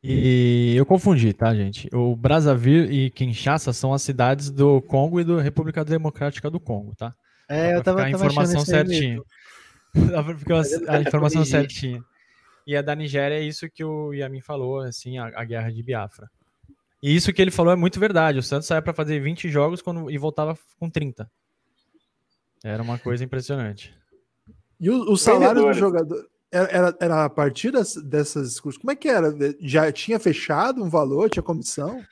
E 0.02 0.74
eu 0.76 0.86
confundi, 0.86 1.32
tá, 1.32 1.54
gente? 1.54 1.88
O 1.92 2.16
Brazzaville 2.16 2.90
e 2.90 3.10
Kinshasa 3.10 3.72
são 3.72 3.92
as 3.92 4.00
cidades 4.00 4.50
do 4.50 4.80
Congo 4.80 5.20
e 5.20 5.24
da 5.24 5.42
República 5.42 5.84
Democrática 5.84 6.50
do 6.50 6.58
Congo, 6.58 6.94
tá? 6.96 7.14
É, 7.48 7.76
eu 7.76 7.82
tava, 7.82 8.04
a 8.04 8.10
informação 8.10 8.64
certinha. 8.64 9.20
Dá 9.92 10.22
pra 10.22 10.36
ficar 10.36 10.62
a 10.88 11.00
informação 11.02 11.44
certinha. 11.44 12.02
E 12.66 12.76
a 12.76 12.82
da 12.82 12.94
Nigéria 12.94 13.34
é 13.34 13.42
isso 13.42 13.68
que 13.68 13.84
o 13.84 14.12
Yamin 14.12 14.40
falou, 14.40 14.80
assim, 14.80 15.18
a, 15.18 15.26
a, 15.34 15.44
guerra 15.44 15.70
de 15.70 15.82
Biafra. 15.82 16.30
E 17.02 17.14
isso 17.14 17.32
que 17.32 17.42
ele 17.42 17.50
falou 17.50 17.72
é 17.72 17.76
muito 17.76 17.98
verdade. 17.98 18.38
O 18.38 18.42
Santos 18.42 18.68
saía 18.68 18.80
para 18.80 18.94
fazer 18.94 19.18
20 19.20 19.48
jogos 19.48 19.82
quando, 19.82 20.10
e 20.10 20.16
voltava 20.16 20.56
com 20.78 20.88
30. 20.88 21.30
Era 22.62 22.82
uma 22.82 22.98
coisa 22.98 23.24
impressionante. 23.24 23.92
E 24.78 24.88
o, 24.88 25.12
o 25.12 25.16
salário 25.16 25.62
do 25.62 25.72
jogador. 25.72 26.26
Era, 26.52 26.96
era 27.00 27.24
a 27.24 27.30
partir 27.30 27.70
das, 27.70 27.94
dessas 27.94 28.48
discussões. 28.48 28.80
Como 28.80 28.90
é 28.90 28.96
que 28.96 29.08
era? 29.08 29.32
Já 29.60 29.90
tinha 29.92 30.18
fechado 30.18 30.82
um 30.82 30.88
valor? 30.88 31.30
Tinha 31.30 31.42
comissão? 31.42 32.02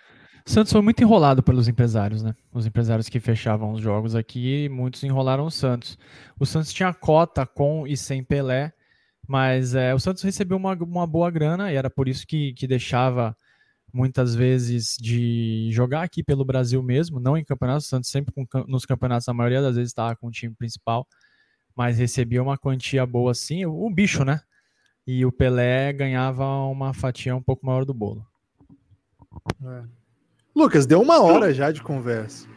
Santos 0.48 0.73
foi 0.73 0.81
muito 0.81 1.02
enrolado 1.02 1.43
pelos 1.43 1.69
empresários, 1.69 2.23
né? 2.23 2.35
Os 2.55 2.65
empresários 2.65 3.09
que 3.09 3.20
fechavam 3.20 3.73
os 3.73 3.82
jogos 3.82 4.15
aqui, 4.15 4.66
muitos 4.70 5.05
enrolaram 5.05 5.44
o 5.44 5.51
Santos. 5.51 5.98
O 6.40 6.47
Santos 6.47 6.73
tinha 6.73 6.94
cota 6.94 7.44
com 7.44 7.86
e 7.86 7.97
sem 7.98 8.24
Pelé, 8.24 8.73
mas 9.27 9.74
é, 9.74 9.94
o 9.94 9.98
Santos 9.98 10.23
recebeu 10.23 10.56
uma, 10.56 10.73
uma 10.74 11.06
boa 11.06 11.31
grana 11.31 11.70
e 11.70 11.77
era 11.77 11.90
por 11.90 12.09
isso 12.09 12.27
que, 12.27 12.55
que 12.55 12.66
deixava 12.66 13.36
muitas 13.93 14.35
vezes 14.35 14.97
de 14.98 15.69
jogar 15.70 16.02
aqui 16.02 16.23
pelo 16.23 16.47
Brasil 16.47 16.82
mesmo, 16.82 17.20
não 17.20 17.36
em 17.36 17.44
campeonatos. 17.44 17.85
O 17.86 17.89
Santos 17.90 18.09
sempre 18.09 18.32
com, 18.32 18.47
nos 18.66 18.86
campeonatos, 18.86 19.28
a 19.28 19.35
maioria 19.35 19.60
das 19.60 19.77
vezes 19.77 19.90
estava 19.90 20.16
com 20.16 20.28
o 20.28 20.31
time 20.31 20.55
principal 20.55 21.06
mas 21.79 21.97
recebia 21.97 22.43
uma 22.43 22.59
quantia 22.59 23.07
boa 23.07 23.31
assim, 23.31 23.65
o, 23.65 23.89
bicho, 23.89 24.25
né? 24.25 24.41
E 25.07 25.25
o 25.25 25.31
Pelé 25.31 25.93
ganhava 25.93 26.45
uma 26.65 26.93
fatia 26.93 27.37
um 27.37 27.41
pouco 27.41 27.65
maior 27.65 27.85
do 27.85 27.95
bolo. 27.95 28.27
É. 29.65 29.85
Lucas, 30.57 30.87
deu 30.87 31.01
uma 31.01 31.23
hora 31.23 31.55
já 31.55 31.71
de 31.71 31.81
conversa. 31.81 32.49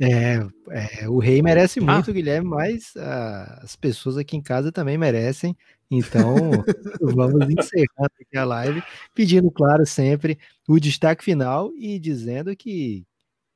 É, 0.00 0.40
é 0.70 1.08
o 1.08 1.20
rei 1.20 1.40
merece 1.40 1.78
ah. 1.78 1.84
muito, 1.84 2.10
ah. 2.10 2.14
Guilherme, 2.14 2.48
mas 2.48 2.92
uh, 2.96 3.62
as 3.62 3.76
pessoas 3.76 4.16
aqui 4.16 4.36
em 4.36 4.42
casa 4.42 4.72
também 4.72 4.98
merecem. 4.98 5.56
Então, 5.88 6.34
vamos 7.00 7.48
encerrando 7.48 8.10
aqui 8.20 8.36
a 8.36 8.44
live, 8.44 8.82
pedindo, 9.14 9.52
claro, 9.52 9.86
sempre 9.86 10.36
o 10.68 10.80
destaque 10.80 11.22
final 11.22 11.70
e 11.76 11.96
dizendo 11.96 12.56
que 12.56 13.06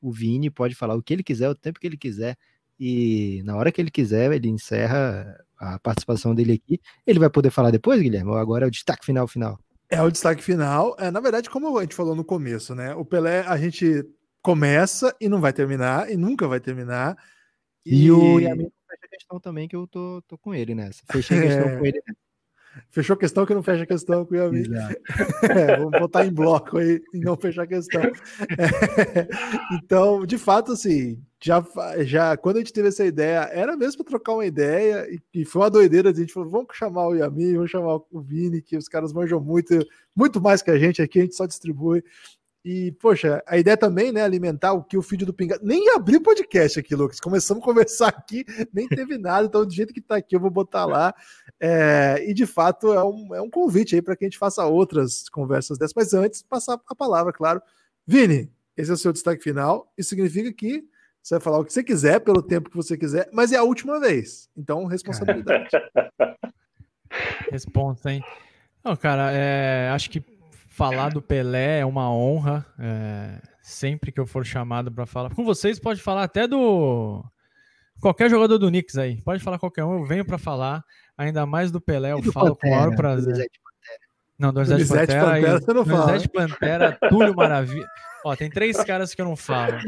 o 0.01 0.13
Vini 0.13 0.49
pode 0.49 0.77
falar 0.77 0.95
o 0.95 1.03
que 1.03 1.13
ele 1.13 1.25
quiser, 1.25 1.51
o 1.51 1.57
tempo 1.57 1.81
que 1.81 1.89
ele 1.89 1.97
quiser 1.97 2.37
e 2.79 3.43
na 3.45 3.57
hora 3.57 3.73
que 3.73 3.81
ele 3.81 3.91
quiser, 3.91 4.33
ele 4.33 4.49
encerra 4.49 5.39
a 5.59 5.79
participação 5.79 6.35
dele 6.35 6.53
aqui. 6.53 6.81
Ele 7.07 7.19
vai 7.19 7.31
poder 7.31 7.51
falar 7.51 7.71
depois, 7.71 8.01
Guilherme? 8.01 8.31
Ou 8.31 8.37
agora 8.37 8.65
é 8.65 8.69
o 8.69 8.71
destaque 8.71 9.05
final 9.05 9.27
final? 9.27 9.59
É 9.89 10.03
o 10.03 10.11
destaque 10.11 10.43
final. 10.43 10.97
É, 10.99 11.11
na 11.11 11.21
verdade, 11.21 11.49
como 11.49 11.79
a 11.79 11.83
gente 11.83 11.95
falou 11.95 12.15
no 12.15 12.25
começo, 12.25 12.75
né? 12.75 12.95
O 12.95 13.05
Pelé, 13.05 13.41
a 13.47 13.57
gente 13.57 14.05
começa 14.43 15.15
e 15.21 15.29
não 15.29 15.41
vai 15.41 15.53
terminar, 15.53 16.11
e 16.11 16.17
nunca 16.17 16.47
vai 16.47 16.61
terminar. 16.61 17.17
E, 17.85 18.07
e 18.07 18.11
o 18.11 18.39
Yamin 18.39 18.65
fecha 18.65 19.07
a 19.07 19.09
questão 19.09 19.41
também, 19.41 19.69
que 19.69 19.77
eu 19.77 19.87
tô, 19.87 20.23
tô 20.27 20.37
com 20.37 20.55
ele 20.55 20.75
nessa. 20.75 21.03
Fechei 21.11 21.39
a 21.39 21.43
questão 21.43 21.69
é... 21.71 21.77
com 21.77 21.87
ele. 21.87 22.03
Fechou 22.91 23.17
questão 23.17 23.47
que 23.47 23.55
não 23.55 23.63
fecha 23.63 23.87
questão 23.87 24.25
com 24.25 24.35
o 24.35 24.37
Yamin. 24.37 24.65
É, 25.43 25.77
vamos 25.77 25.99
botar 25.99 26.27
em 26.27 26.33
bloco 26.33 26.79
aí 26.79 27.01
e 27.15 27.21
não 27.21 27.37
fechar 27.37 27.67
questão. 27.67 28.03
É, 28.03 29.29
então, 29.75 30.27
de 30.27 30.37
fato, 30.39 30.73
assim, 30.73 31.23
já, 31.43 31.65
já 32.01 32.37
quando 32.37 32.57
a 32.57 32.59
gente 32.61 32.73
teve 32.73 32.89
essa 32.89 33.05
ideia, 33.05 33.49
era 33.53 33.77
mesmo 33.77 34.03
para 34.03 34.11
trocar 34.11 34.35
uma 34.35 34.47
ideia 34.47 35.07
e, 35.11 35.21
e, 35.41 35.45
foi 35.45 35.63
uma 35.63 35.71
doideira. 35.71 36.11
A 36.11 36.15
gente 36.15 36.33
falou: 36.33 36.49
vamos 36.49 36.69
chamar 36.75 37.09
o 37.09 37.15
Yamin, 37.15 37.55
vamos 37.55 37.71
chamar 37.71 37.97
o 37.97 38.21
Vini, 38.21 38.63
que 38.63 38.77
os 38.77 38.89
caras 38.89 39.13
manjam 39.13 39.41
muito, 39.41 39.79
muito 40.15 40.41
mais 40.41 40.63
que 40.63 40.71
a 40.71 40.79
gente 40.79 41.03
aqui, 41.03 41.21
a 41.21 41.23
gente 41.23 41.37
só 41.37 41.47
distribui. 41.47 42.03
E, 42.69 42.91
poxa, 43.01 43.41
a 43.47 43.57
ideia 43.57 43.77
também, 43.77 44.11
né, 44.11 44.23
alimentar 44.23 44.73
o 44.73 44.83
que 44.83 44.99
o 44.99 45.03
feed 45.03 45.25
do 45.25 45.33
Pinga. 45.33 45.57
Nem 45.63 45.89
abriu 45.95 46.21
podcast 46.21 46.81
aqui, 46.81 46.97
Lucas. 46.97 47.21
Começamos 47.21 47.63
a 47.63 47.65
conversar 47.65 48.09
aqui, 48.09 48.45
nem 48.75 48.89
teve 48.89 49.17
nada. 49.17 49.47
Então, 49.47 49.65
do 49.65 49.73
jeito 49.73 49.95
que 49.95 50.01
tá 50.01 50.17
aqui, 50.17 50.35
eu 50.35 50.41
vou 50.41 50.51
botar 50.51 50.85
lá. 50.85 51.15
É, 51.61 52.25
e, 52.27 52.35
de 52.35 52.45
fato, 52.45 52.93
é 52.93 53.05
um, 53.05 53.33
é 53.37 53.41
um 53.41 53.49
convite 53.49 53.95
aí 53.95 54.03
para 54.03 54.17
que 54.17 54.25
a 54.25 54.27
gente 54.27 54.37
faça 54.37 54.67
outras 54.67 55.29
conversas 55.29 55.79
dessas. 55.79 55.95
Mas 55.95 56.13
antes, 56.13 56.43
passar 56.43 56.81
a 56.89 56.95
palavra, 56.97 57.33
claro. 57.33 57.63
Vini, 58.05 58.51
esse 58.77 58.91
é 58.91 58.95
o 58.95 58.97
seu 58.97 59.13
destaque 59.13 59.45
final. 59.45 59.93
Isso 59.97 60.09
significa 60.09 60.53
que 60.53 60.85
você 61.23 61.37
vai 61.37 61.41
falar 61.41 61.61
o 61.61 61.65
que 61.65 61.73
você 61.73 61.85
quiser, 61.85 62.19
pelo 62.19 62.43
tempo 62.43 62.69
que 62.69 62.77
você 62.77 62.99
quiser, 62.99 63.31
mas 63.33 63.53
é 63.53 63.57
a 63.59 63.63
última 63.63 64.01
vez. 64.01 64.51
Então, 64.57 64.87
responsabilidade. 64.87 65.69
Responsa, 67.49 68.11
hein? 68.11 68.25
Não, 68.83 68.97
cara, 68.97 69.31
é, 69.31 69.89
acho 69.91 70.11
que 70.11 70.21
falar 70.77 71.09
do 71.09 71.23
Pelé 71.23 71.81
é 71.81 71.87
uma 71.87 72.13
honra. 72.13 72.65
É, 72.79 73.41
sempre 73.63 74.13
que 74.13 74.21
eu 74.21 74.27
for 74.27 74.45
chamado 74.45 74.93
para 74.93 75.07
falar 75.07 75.35
com 75.35 75.45
vocês, 75.45 75.81
pode 75.81 76.03
falar 76.03 76.25
até 76.25 76.47
do 76.47 77.25
qualquer 78.01 78.29
jogador 78.29 78.59
do 78.59 78.69
Knicks 78.69 78.99
aí. 78.99 79.23
Pode 79.23 79.43
falar 79.43 79.59
qualquer 79.59 79.85
um, 79.85 79.99
eu 79.99 80.05
venho 80.05 80.25
para 80.25 80.39
falar. 80.39 80.85
Ainda 81.17 81.47
mais 81.47 81.73
do 81.73 81.81
Pelé, 81.81 82.13
eu 82.13 82.23
falo 82.25 82.55
Pantera, 82.55 82.61
com 82.61 82.69
o 82.69 82.71
maior 82.71 82.95
prazer. 82.97 83.51
Não, 84.39 84.53
Donizete 84.53 84.87
Pantera, 84.87 85.25
Pantera, 85.25 85.61
você 85.61 85.73
não 85.73 85.85
Donizete 85.85 86.29
Pantera, 86.29 86.99
Túlio 87.09 87.35
Maravilha. 87.35 87.87
Ó, 88.23 88.37
tem 88.37 88.51
três 88.51 88.77
caras 88.85 89.15
que 89.15 89.23
eu 89.23 89.25
não 89.25 89.37
falo. 89.37 89.79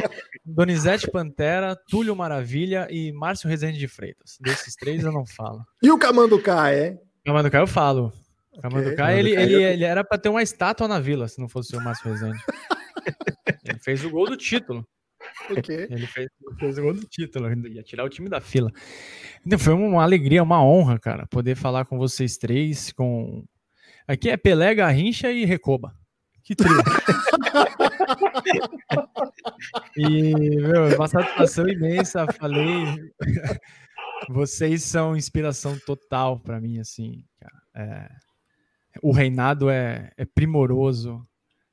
Donizete 0.42 1.10
Pantera, 1.10 1.76
Túlio 1.88 2.16
Maravilha 2.16 2.88
e 2.90 3.12
Márcio 3.12 3.48
Rezende 3.48 3.78
de 3.78 3.88
Freitas. 3.88 4.38
Desses 4.40 4.74
três 4.74 5.04
eu 5.04 5.12
não 5.12 5.26
falo. 5.26 5.62
E 5.82 5.90
o 5.90 5.98
Camanducá, 5.98 6.72
é? 6.72 6.96
Camanducá 7.26 7.58
eu 7.58 7.66
falo. 7.66 8.10
Camanducá, 8.60 9.12
ele, 9.12 9.30
ele, 9.30 9.62
ele 9.62 9.84
era 9.84 10.02
para 10.02 10.18
ter 10.18 10.28
uma 10.28 10.42
estátua 10.42 10.88
na 10.88 10.98
vila, 10.98 11.28
se 11.28 11.40
não 11.40 11.48
fosse 11.48 11.76
o 11.76 11.80
Márcio 11.80 12.10
Rezende. 12.10 12.38
ele 13.64 13.78
fez 13.78 14.04
o 14.04 14.10
gol 14.10 14.26
do 14.26 14.36
título. 14.36 14.84
Okay. 15.50 15.86
Ele 15.90 16.06
fez, 16.06 16.28
fez 16.58 16.78
o 16.78 16.82
gol 16.82 16.94
do 16.94 17.06
título, 17.06 17.68
ia 17.68 17.82
tirar 17.82 18.04
o 18.04 18.08
time 18.08 18.28
da 18.28 18.40
fila. 18.40 18.70
Então 19.46 19.58
foi 19.58 19.74
uma 19.74 20.02
alegria, 20.02 20.42
uma 20.42 20.62
honra, 20.62 20.98
cara, 20.98 21.26
poder 21.26 21.54
falar 21.54 21.84
com 21.84 21.98
vocês 21.98 22.36
três. 22.36 22.92
Com 22.92 23.44
aqui 24.06 24.28
é 24.28 24.36
Pelé, 24.36 24.74
Garrincha 24.74 25.30
e 25.30 25.44
Recoba. 25.44 25.94
Que 26.42 26.54
trio. 26.54 26.70
e, 29.96 30.56
meu, 30.56 30.96
uma 30.96 31.08
satisfação 31.08 31.68
imensa. 31.68 32.26
Falei, 32.32 32.84
vocês 34.30 34.82
são 34.82 35.16
inspiração 35.16 35.78
total 35.84 36.40
para 36.40 36.60
mim, 36.60 36.80
assim, 36.80 37.22
cara. 37.38 37.62
É 37.74 38.27
o 39.02 39.12
reinado 39.12 39.70
é, 39.70 40.12
é 40.16 40.24
primoroso. 40.24 41.26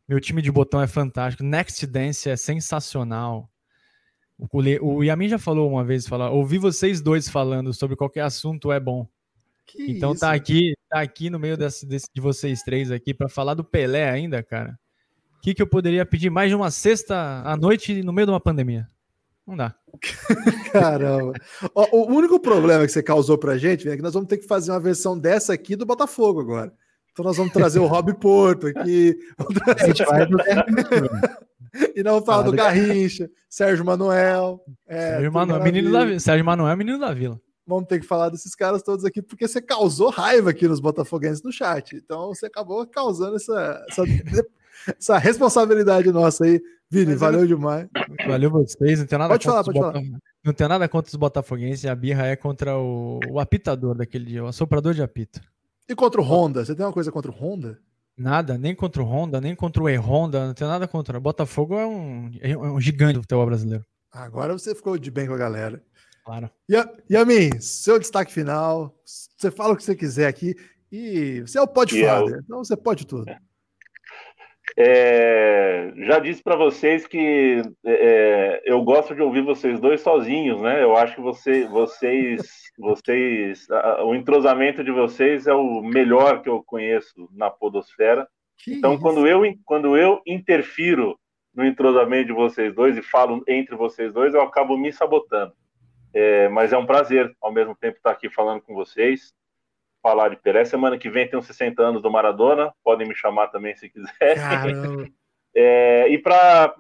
Meu 0.08 0.20
time 0.20 0.42
de 0.42 0.52
botão 0.52 0.82
é 0.82 0.88
fantástico. 0.88 1.44
Next 1.44 1.86
Dance 1.88 2.30
é 2.30 2.36
sensacional. 2.36 3.50
O, 4.38 4.60
o 4.98 5.04
Yamin 5.04 5.30
já 5.30 5.40
falou 5.40 5.70
uma 5.70 5.84
vez, 5.84 6.08
fala, 6.08 6.30
ouvi 6.30 6.58
vocês 6.58 7.02
dois 7.02 7.30
falando 7.30 7.74
sobre 7.74 7.96
qualquer 7.96 8.22
assunto 8.22 8.72
é 8.72 8.80
bom. 8.80 9.08
Que 9.66 9.92
então 9.92 10.10
tá 10.10 10.14
isso? 10.14 10.20
tá 10.20 10.32
aqui, 10.34 10.74
tá 10.90 11.02
aqui 11.02 11.30
no 11.30 11.40
meio 11.40 11.58
desse, 11.58 11.86
desse 11.86 12.08
de 12.14 12.22
vocês 12.22 12.62
três 12.62 12.92
aqui 12.92 13.14
para 13.14 13.30
falar 13.30 13.54
do 13.54 13.64
Pelé 13.64 14.10
ainda, 14.10 14.44
cara. 14.44 14.78
O 15.38 15.42
que, 15.42 15.54
que 15.54 15.62
eu 15.62 15.68
poderia 15.68 16.06
pedir 16.06 16.30
mais 16.30 16.50
de 16.50 16.56
uma 16.56 16.70
sexta 16.70 17.42
à 17.44 17.56
noite 17.56 18.04
no 18.04 18.14
meio 18.14 18.28
de 18.28 18.32
uma 18.32 18.40
pandemia? 18.40 18.88
Não 19.46 19.56
dá. 19.56 19.76
Caramba. 20.72 21.34
o, 21.74 21.98
o 21.98 22.16
único 22.16 22.40
problema 22.40 22.86
que 22.86 22.92
você 22.92 23.04
causou 23.04 23.38
pra 23.38 23.58
gente 23.58 23.88
é 23.88 23.96
que 23.96 24.02
nós 24.02 24.14
vamos 24.14 24.28
ter 24.28 24.38
que 24.38 24.48
fazer 24.48 24.72
uma 24.72 24.80
versão 24.80 25.18
dessa 25.18 25.54
aqui 25.54 25.76
do 25.76 25.86
Botafogo 25.86 26.42
agora. 26.42 26.74
Então 27.16 27.24
nós 27.24 27.38
vamos 27.38 27.54
trazer 27.54 27.80
o 27.80 27.86
Rob 27.86 28.14
Porto 28.16 28.68
aqui. 28.68 29.18
A 29.80 29.86
gente 29.86 30.04
vai 30.04 30.26
do 30.26 30.38
E 31.96 32.04
não 32.04 32.22
falar 32.22 32.44
do, 32.44 32.52
do 32.52 32.58
Garrincha, 32.58 33.30
Sérgio 33.50 33.86
Manuel. 33.86 34.62
É, 34.86 35.12
Sérgio, 35.12 35.32
Manuel 35.32 35.64
menino 35.64 35.94
da, 35.94 36.20
Sérgio 36.20 36.46
Manuel, 36.46 36.76
menino 36.76 37.00
da 37.00 37.14
Vila. 37.14 37.40
Vamos 37.66 37.88
ter 37.88 38.02
que 38.02 38.06
falar 38.06 38.28
desses 38.28 38.54
caras 38.54 38.84
todos 38.84 39.06
aqui, 39.06 39.22
porque 39.22 39.48
você 39.48 39.62
causou 39.62 40.10
raiva 40.10 40.50
aqui 40.50 40.68
nos 40.68 40.82
Botafoguenses 40.82 41.42
no 41.42 41.54
chat. 41.54 41.96
Então 41.96 42.28
você 42.28 42.48
acabou 42.48 42.86
causando 42.86 43.38
essa, 43.38 43.86
essa, 43.90 44.04
essa 45.00 45.18
responsabilidade 45.18 46.12
nossa 46.12 46.44
aí. 46.44 46.62
Vini, 46.92 47.12
Mas 47.12 47.22
valeu 47.22 47.42
eu... 47.42 47.48
demais. 47.48 47.88
Valeu 48.28 48.52
vocês. 48.52 49.00
Não 49.00 49.08
tem 49.08 49.18
nada 49.18 49.34
pode 49.34 49.46
falar, 49.46 49.64
pode 49.64 49.80
falar. 49.80 50.02
Não 50.44 50.54
tem 50.54 50.68
nada 50.68 50.90
contra 50.90 51.10
os 51.10 51.16
Botafoguenses. 51.16 51.86
A 51.86 51.96
birra 51.96 52.28
é 52.28 52.36
contra 52.36 52.78
o, 52.78 53.22
o 53.30 53.40
apitador 53.40 53.96
daquele 53.96 54.26
dia, 54.26 54.44
o 54.44 54.48
assoprador 54.48 54.94
de 54.94 55.02
apito. 55.02 55.40
E 55.88 55.96
contra 55.96 56.20
o 56.20 56.24
Honda? 56.24 56.66
Você 56.66 56.76
tem 56.76 56.86
uma 56.86 56.94
coisa 56.94 57.12
contra 57.12 57.30
o 57.32 57.34
Honda? 57.34 57.80
Nada, 58.18 58.58
nem 58.58 58.74
contra 58.74 59.04
o 59.04 59.06
Honda, 59.06 59.42
nem 59.42 59.54
contra 59.56 59.84
o 59.84 59.90
E-Honda, 59.90 60.48
não 60.48 60.54
tem 60.54 60.68
nada 60.68 60.88
contra. 60.88 61.20
Botafogo 61.20 61.76
é 61.76 61.86
um, 61.86 62.32
é 62.40 62.58
um 62.58 62.80
gigante 62.80 63.16
do 63.16 63.22
futebol 63.22 63.46
brasileiro. 63.46 63.86
Agora 64.12 64.54
você 64.54 64.74
ficou 64.74 64.98
de 64.98 65.12
bem 65.12 65.28
com 65.28 65.34
a 65.34 65.38
galera. 65.38 65.84
Claro. 66.24 66.50
E 67.10 67.16
a 67.16 67.26
mim, 67.26 67.60
seu 67.60 68.00
destaque 68.00 68.32
final, 68.32 68.98
você 69.06 69.52
fala 69.52 69.74
o 69.74 69.78
que 69.78 69.84
você 69.84 69.96
quiser 69.96 70.28
aqui 70.28 70.56
e 70.92 71.42
você 71.42 71.58
é 71.58 71.62
o 71.62 71.68
Podfather, 71.68 72.40
então 72.44 72.64
você 72.64 72.76
pode 72.76 73.06
tudo. 73.06 73.30
É, 73.30 73.38
já 74.78 76.20
disse 76.20 76.44
para 76.44 76.58
vocês 76.58 77.08
que 77.08 77.62
é, 77.86 78.62
eu 78.66 78.82
gosto 78.84 79.16
de 79.16 79.22
ouvir 79.22 79.42
vocês 79.42 79.80
dois 79.80 80.02
sozinhos, 80.02 80.62
né? 80.62 80.84
Eu 80.84 80.96
acho 80.98 81.16
que 81.16 81.22
você, 81.22 81.66
vocês 81.68 82.66
vocês, 82.78 83.68
o 84.04 84.14
entrosamento 84.14 84.84
de 84.84 84.92
vocês 84.92 85.48
é 85.48 85.54
o 85.54 85.82
melhor 85.82 86.42
que 86.42 86.50
eu 86.50 86.62
conheço 86.64 87.30
na 87.32 87.50
podosfera. 87.50 88.28
Que 88.58 88.74
então, 88.74 88.94
isso? 88.94 89.02
quando 89.02 89.28
eu, 89.28 89.42
quando 89.64 89.98
eu 89.98 90.22
interfiro 90.26 91.18
no 91.54 91.66
entrosamento 91.66 92.28
de 92.28 92.34
vocês 92.34 92.74
dois 92.74 92.98
e 92.98 93.02
falo 93.02 93.42
entre 93.48 93.76
vocês 93.76 94.14
dois, 94.14 94.34
eu 94.34 94.42
acabo 94.42 94.78
me 94.78 94.92
sabotando. 94.92 95.54
É, 96.14 96.48
mas 96.50 96.74
é 96.74 96.78
um 96.78 96.86
prazer, 96.86 97.34
ao 97.42 97.52
mesmo 97.52 97.76
tempo, 97.76 97.98
estar 97.98 98.12
aqui 98.12 98.30
falando 98.30 98.62
com 98.62 98.74
vocês, 98.74 99.34
falar 100.06 100.30
de 100.30 100.36
Pelé. 100.36 100.64
Semana 100.64 101.00
que 101.00 101.10
vem 101.10 101.28
tem 101.28 101.40
uns 101.40 101.48
60 101.48 101.82
anos 101.82 102.00
do 102.04 102.12
Maradona, 102.12 102.72
podem 102.84 103.08
me 103.08 103.16
chamar 103.16 103.48
também 103.48 103.76
se 103.76 103.90
quiserem. 103.90 105.12
É, 105.58 106.10
e 106.10 106.18
para. 106.18 106.76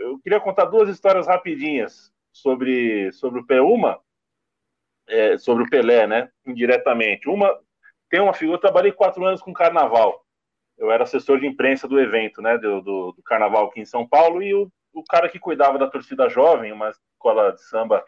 Eu 0.00 0.18
queria 0.18 0.38
contar 0.38 0.66
duas 0.66 0.86
histórias 0.90 1.26
rapidinhas 1.26 2.12
sobre, 2.30 3.10
sobre 3.10 3.40
o 3.40 3.46
Pé. 3.46 3.62
Uma 3.62 3.98
é, 5.08 5.38
sobre 5.38 5.64
o 5.64 5.70
Pelé, 5.70 6.06
né? 6.06 6.28
Indiretamente. 6.46 7.26
Uma 7.26 7.58
tem 8.10 8.20
uma 8.20 8.34
figura. 8.34 8.56
Eu 8.56 8.60
trabalhei 8.60 8.92
quatro 8.92 9.24
anos 9.24 9.40
com 9.40 9.50
Carnaval. 9.54 10.22
Eu 10.76 10.92
era 10.92 11.04
assessor 11.04 11.40
de 11.40 11.46
imprensa 11.46 11.88
do 11.88 11.98
evento, 11.98 12.42
né? 12.42 12.58
Do, 12.58 12.82
do, 12.82 13.12
do 13.12 13.22
Carnaval 13.22 13.68
aqui 13.68 13.80
em 13.80 13.86
São 13.86 14.06
Paulo 14.06 14.42
e 14.42 14.52
o, 14.52 14.70
o 14.92 15.02
cara 15.02 15.26
que 15.26 15.38
cuidava 15.38 15.78
da 15.78 15.88
torcida 15.88 16.28
jovem, 16.28 16.70
uma 16.70 16.90
escola 16.90 17.52
de 17.52 17.62
samba 17.62 18.04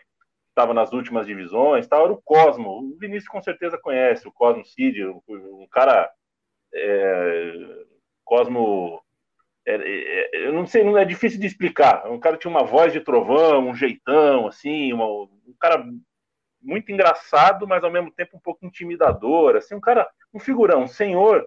estava 0.55 0.73
nas 0.73 0.93
últimas 0.93 1.27
divisões, 1.27 1.87
tal, 1.89 2.05
era 2.05 2.13
o 2.13 2.23
Cosmo. 2.23 2.79
O 2.79 2.97
Vinícius 2.97 3.29
com 3.29 3.43
certeza 3.43 3.77
conhece 3.77 4.27
o 4.29 4.33
Cosmo 4.33 4.65
Cid, 4.65 5.05
um, 5.05 5.67
cara 5.71 6.09
é, 6.73 7.53
Cosmo 8.25 9.03
é, 9.67 9.75
é, 9.75 10.47
eu 10.47 10.53
não 10.53 10.67
sei, 10.67 10.85
não 10.85 10.97
é 10.97 11.05
difícil 11.05 11.41
de 11.41 11.47
explicar. 11.47 12.09
Um 12.11 12.21
cara 12.21 12.37
tinha 12.37 12.51
uma 12.51 12.65
voz 12.65 12.93
de 12.93 13.01
trovão, 13.01 13.69
um 13.69 13.75
jeitão, 13.75 14.47
assim, 14.47 14.93
uma, 14.93 15.07
um 15.07 15.55
cara 15.59 15.85
muito 16.63 16.93
engraçado, 16.93 17.67
mas 17.67 17.83
ao 17.83 17.91
mesmo 17.91 18.11
tempo 18.13 18.37
um 18.37 18.41
pouco 18.41 18.65
intimidador, 18.65 19.57
assim, 19.57 19.75
um 19.75 19.81
cara, 19.81 20.09
um 20.33 20.39
figurão, 20.39 20.85
um 20.85 20.89
senhor, 20.89 21.47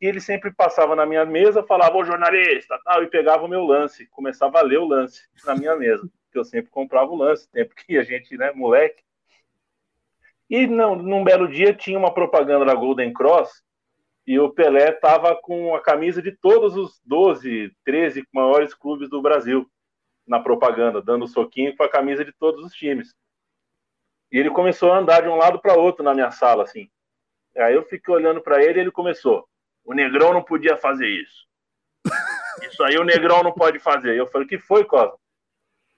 e 0.00 0.06
ele 0.06 0.20
sempre 0.20 0.52
passava 0.52 0.94
na 0.94 1.04
minha 1.04 1.24
mesa, 1.24 1.62
falava, 1.62 1.96
ô 1.96 2.04
jornalista, 2.04 2.78
tal, 2.84 3.02
e 3.02 3.08
pegava 3.08 3.44
o 3.44 3.48
meu 3.48 3.64
lance, 3.64 4.06
começava 4.06 4.58
a 4.58 4.62
ler 4.62 4.78
o 4.78 4.86
lance 4.86 5.28
na 5.44 5.54
minha 5.54 5.74
mesa, 5.76 6.08
que 6.38 6.40
eu 6.40 6.44
sempre 6.44 6.70
comprava 6.70 7.10
o 7.10 7.16
lance, 7.16 7.50
tempo 7.50 7.74
que 7.74 7.98
a 7.98 8.02
gente, 8.04 8.36
né, 8.36 8.52
moleque. 8.52 9.02
E 10.48 10.66
não, 10.66 10.94
num 10.94 11.24
belo 11.24 11.48
dia 11.48 11.74
tinha 11.74 11.98
uma 11.98 12.14
propaganda 12.14 12.64
da 12.64 12.74
Golden 12.74 13.12
Cross, 13.12 13.62
e 14.26 14.38
o 14.38 14.50
Pelé 14.50 14.90
estava 14.90 15.34
com 15.34 15.74
a 15.74 15.80
camisa 15.80 16.22
de 16.22 16.32
todos 16.32 16.76
os 16.76 17.00
12, 17.04 17.74
13 17.84 18.24
maiores 18.32 18.74
clubes 18.74 19.08
do 19.08 19.20
Brasil 19.20 19.68
na 20.26 20.38
propaganda, 20.38 21.02
dando 21.02 21.26
soquinho 21.26 21.74
com 21.76 21.82
a 21.82 21.88
camisa 21.88 22.24
de 22.24 22.32
todos 22.32 22.64
os 22.64 22.72
times. 22.72 23.14
E 24.30 24.38
ele 24.38 24.50
começou 24.50 24.92
a 24.92 24.98
andar 24.98 25.22
de 25.22 25.28
um 25.28 25.36
lado 25.36 25.58
para 25.58 25.78
outro 25.78 26.04
na 26.04 26.14
minha 26.14 26.30
sala, 26.30 26.64
assim. 26.64 26.90
Aí 27.56 27.74
eu 27.74 27.82
fiquei 27.84 28.14
olhando 28.14 28.42
para 28.42 28.62
ele 28.62 28.78
e 28.78 28.82
ele 28.82 28.90
começou. 28.90 29.48
O 29.82 29.94
Negrão 29.94 30.34
não 30.34 30.42
podia 30.42 30.76
fazer 30.76 31.08
isso. 31.08 31.48
Isso 32.62 32.82
aí 32.84 32.98
o 32.98 33.04
Negrão 33.04 33.42
não 33.42 33.52
pode 33.52 33.78
fazer. 33.78 34.14
Eu 34.14 34.26
falei, 34.26 34.46
que 34.46 34.58
foi, 34.58 34.84
Cosmo? 34.84 35.18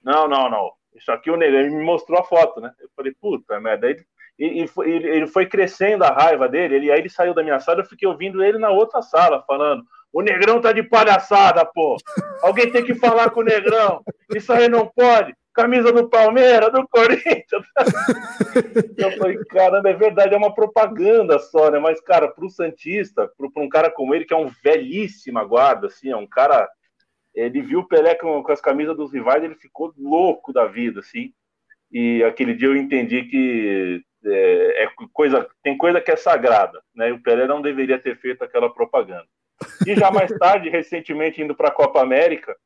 Não, 0.03 0.29
não, 0.29 0.51
não. 0.51 0.73
Isso 0.95 1.11
aqui 1.13 1.31
o 1.31 1.37
Negrão 1.37 1.61
ele 1.61 1.71
me 1.71 1.85
mostrou 1.85 2.19
a 2.19 2.25
foto, 2.25 2.61
né? 2.61 2.73
Eu 2.81 2.89
falei, 2.97 3.13
puta 3.21 3.61
merda. 3.61 3.87
Aí 3.87 3.97
E, 4.39 4.65
e 4.65 4.67
foi, 4.67 4.91
ele 4.91 5.27
foi 5.27 5.47
crescendo 5.47 6.05
a 6.05 6.11
raiva 6.11 6.49
dele, 6.49 6.75
ele, 6.77 6.91
aí 6.91 6.99
ele 6.99 7.09
saiu 7.09 7.35
da 7.35 7.43
minha 7.43 7.61
sala, 7.61 7.81
eu 7.81 7.85
fiquei 7.85 8.09
ouvindo 8.09 8.43
ele 8.43 8.59
na 8.59 8.71
outra 8.71 9.03
sala, 9.03 9.45
falando: 9.47 9.85
o 10.13 10.23
Negrão 10.23 10.61
tá 10.61 10.73
de 10.73 10.83
palhaçada, 10.83 11.65
pô. 11.65 11.97
Alguém 12.43 12.71
tem 12.71 12.85
que 12.85 12.95
falar 12.95 13.31
com 13.31 13.41
o 13.41 13.45
Negrão. 13.45 14.03
Isso 14.35 14.53
aí 14.53 14.69
não 14.69 14.87
pode. 14.87 15.35
Camisa 15.53 15.93
do 15.93 16.09
Palmeiras, 16.09 16.73
do 16.73 16.87
Corinthians. 16.89 17.65
eu 18.97 19.13
falei, 19.19 19.37
caramba, 19.47 19.91
é 19.91 19.95
verdade, 19.95 20.35
é 20.35 20.37
uma 20.37 20.55
propaganda 20.55 21.39
só, 21.39 21.71
né? 21.71 21.79
Mas, 21.79 22.01
cara, 22.01 22.29
pro 22.29 22.49
Santista, 22.49 23.29
pro, 23.37 23.51
pro 23.51 23.63
um 23.63 23.69
cara 23.69 23.91
como 23.91 24.15
ele, 24.15 24.25
que 24.25 24.33
é 24.33 24.37
um 24.37 24.51
velhíssima 24.63 25.45
guarda, 25.45 25.89
assim, 25.89 26.11
é 26.11 26.17
um 26.17 26.27
cara. 26.27 26.69
Ele 27.35 27.63
viu 27.63 27.81
o 27.81 27.89
Pelé 27.89 28.15
com, 28.15 28.43
com 28.43 28.53
as 28.53 28.61
camisas 28.61 28.97
dos 28.97 29.13
rivais, 29.13 29.43
ele 29.43 29.55
ficou 29.55 29.93
louco 29.97 30.53
da 30.53 30.67
vida, 30.67 31.01
assim. 31.01 31.33
E 31.91 32.23
aquele 32.25 32.55
dia 32.55 32.69
eu 32.69 32.77
entendi 32.77 33.25
que 33.25 34.03
é, 34.25 34.85
é, 34.85 34.89
coisa, 35.13 35.49
tem 35.63 35.77
coisa 35.77 36.01
que 36.01 36.11
é 36.11 36.17
sagrada, 36.17 36.83
né? 36.95 37.09
E 37.09 37.13
o 37.13 37.23
Pelé 37.23 37.47
não 37.47 37.63
deveria 37.63 37.99
ter 37.99 38.17
feito 38.17 38.43
aquela 38.43 38.73
propaganda. 38.73 39.27
E 39.87 39.95
já 39.95 40.11
mais 40.11 40.31
tarde, 40.39 40.69
recentemente, 40.71 41.43
indo 41.43 41.55
para 41.55 41.69
a 41.69 41.73
Copa 41.73 42.01
América, 42.01 42.57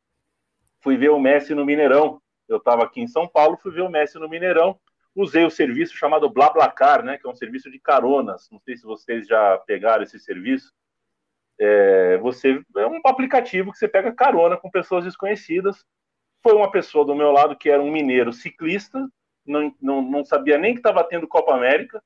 fui 0.82 0.96
ver 0.96 1.10
o 1.10 1.18
Messi 1.18 1.54
no 1.54 1.64
Mineirão. 1.64 2.20
Eu 2.48 2.58
estava 2.58 2.84
aqui 2.84 3.00
em 3.00 3.06
São 3.08 3.26
Paulo, 3.26 3.56
fui 3.56 3.72
ver 3.72 3.82
o 3.82 3.88
Messi 3.88 4.18
no 4.18 4.28
Mineirão. 4.28 4.78
Usei 5.14 5.44
o 5.44 5.50
serviço 5.50 5.96
chamado 5.96 6.28
BlaBlaCar, 6.28 7.04
né, 7.04 7.16
que 7.16 7.26
é 7.26 7.30
um 7.30 7.34
serviço 7.34 7.70
de 7.70 7.78
caronas. 7.78 8.48
Não 8.50 8.58
sei 8.58 8.76
se 8.76 8.84
vocês 8.84 9.26
já 9.26 9.56
pegaram 9.58 10.02
esse 10.02 10.18
serviço. 10.18 10.72
É, 11.58 12.18
você 12.18 12.60
é 12.76 12.86
um 12.86 13.00
aplicativo 13.04 13.70
que 13.70 13.78
você 13.78 13.88
pega 13.88 14.12
carona 14.12 14.56
com 14.56 14.70
pessoas 14.70 15.04
desconhecidas. 15.04 15.84
Foi 16.42 16.54
uma 16.54 16.70
pessoa 16.70 17.04
do 17.04 17.14
meu 17.14 17.30
lado 17.30 17.56
que 17.56 17.70
era 17.70 17.82
um 17.82 17.90
mineiro 17.90 18.32
ciclista, 18.32 19.08
não, 19.46 19.74
não, 19.80 20.02
não 20.02 20.24
sabia 20.24 20.58
nem 20.58 20.72
que 20.72 20.80
estava 20.80 21.04
tendo 21.04 21.28
Copa 21.28 21.54
América. 21.54 22.02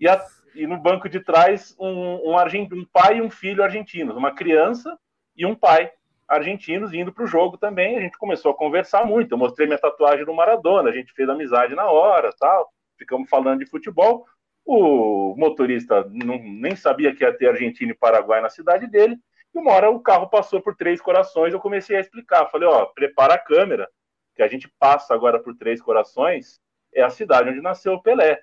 E 0.00 0.08
a, 0.08 0.24
e 0.54 0.66
no 0.66 0.76
banco 0.78 1.08
de 1.08 1.20
trás 1.20 1.74
um, 1.78 2.30
um, 2.30 2.36
um 2.36 2.84
pai 2.92 3.18
e 3.18 3.22
um 3.22 3.30
filho 3.30 3.62
argentinos, 3.62 4.16
uma 4.16 4.34
criança 4.34 4.96
e 5.36 5.46
um 5.46 5.54
pai 5.54 5.90
argentinos 6.28 6.92
indo 6.92 7.12
para 7.12 7.24
o 7.24 7.28
jogo 7.28 7.56
também. 7.56 7.96
A 7.96 8.00
gente 8.00 8.18
começou 8.18 8.50
a 8.50 8.56
conversar 8.56 9.04
muito. 9.06 9.32
Eu 9.32 9.38
mostrei 9.38 9.66
minha 9.66 9.78
tatuagem 9.78 10.26
no 10.26 10.34
Maradona, 10.34 10.90
a 10.90 10.92
gente 10.92 11.12
fez 11.14 11.28
amizade 11.28 11.74
na 11.74 11.86
hora, 11.86 12.30
tal. 12.38 12.70
Ficamos 12.96 13.30
falando 13.30 13.60
de 13.60 13.70
futebol. 13.70 14.26
O 14.70 15.34
motorista 15.34 16.04
não, 16.12 16.38
nem 16.38 16.76
sabia 16.76 17.14
que 17.14 17.24
ia 17.24 17.32
ter 17.32 17.48
Argentina 17.48 17.90
e 17.90 17.96
Paraguai 17.96 18.42
na 18.42 18.50
cidade 18.50 18.86
dele. 18.86 19.16
E 19.54 19.58
uma 19.58 19.72
hora 19.72 19.88
o 19.88 19.98
carro 19.98 20.28
passou 20.28 20.60
por 20.60 20.76
Três 20.76 21.00
Corações. 21.00 21.54
Eu 21.54 21.58
comecei 21.58 21.96
a 21.96 22.00
explicar. 22.00 22.50
Falei: 22.50 22.68
ó, 22.68 22.84
prepara 22.84 23.32
a 23.32 23.38
câmera, 23.38 23.88
que 24.36 24.42
a 24.42 24.46
gente 24.46 24.70
passa 24.78 25.14
agora 25.14 25.42
por 25.42 25.56
Três 25.56 25.80
Corações. 25.80 26.60
É 26.92 27.00
a 27.02 27.08
cidade 27.08 27.48
onde 27.48 27.62
nasceu 27.62 27.94
o 27.94 28.02
Pelé. 28.02 28.42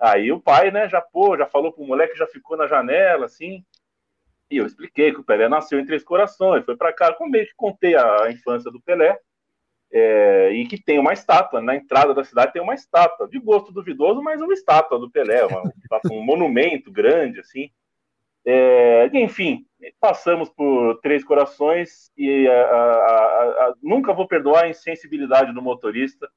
Aí 0.00 0.32
o 0.32 0.40
pai, 0.40 0.70
né, 0.70 0.88
já 0.88 1.02
pô, 1.02 1.36
já 1.36 1.44
falou 1.44 1.70
pro 1.70 1.84
moleque, 1.84 2.16
já 2.16 2.26
ficou 2.26 2.56
na 2.56 2.66
janela, 2.66 3.26
assim. 3.26 3.62
E 4.50 4.56
eu 4.56 4.64
expliquei 4.64 5.12
que 5.12 5.20
o 5.20 5.24
Pelé 5.24 5.46
nasceu 5.46 5.78
em 5.78 5.84
Três 5.84 6.02
Corações, 6.02 6.64
foi 6.64 6.76
para 6.76 6.92
cá, 6.94 7.12
como 7.12 7.30
meio 7.30 7.46
que 7.46 7.54
contei 7.54 7.94
a, 7.96 8.24
a 8.24 8.32
infância 8.32 8.70
do 8.70 8.80
Pelé. 8.80 9.20
É, 9.92 10.50
e 10.52 10.66
que 10.66 10.82
tem 10.82 10.98
uma 10.98 11.12
estátua, 11.12 11.60
na 11.60 11.76
entrada 11.76 12.12
da 12.12 12.24
cidade 12.24 12.52
tem 12.52 12.62
uma 12.62 12.74
estátua, 12.74 13.28
de 13.28 13.38
gosto 13.38 13.72
duvidoso, 13.72 14.20
mas 14.20 14.40
uma 14.40 14.52
estátua 14.52 14.98
do 14.98 15.10
Pelé, 15.10 15.46
uma, 15.46 15.62
um 16.10 16.22
monumento 16.24 16.90
grande, 16.90 17.40
assim. 17.40 17.70
É, 18.48 19.10
enfim, 19.12 19.66
passamos 20.00 20.48
por 20.48 21.00
Três 21.00 21.24
Corações 21.24 22.12
e 22.16 22.46
a, 22.46 22.52
a, 22.52 22.84
a, 23.66 23.74
nunca 23.82 24.14
vou 24.14 24.28
perdoar 24.28 24.64
a 24.64 24.68
insensibilidade 24.68 25.52
do 25.52 25.60
motorista 25.60 26.28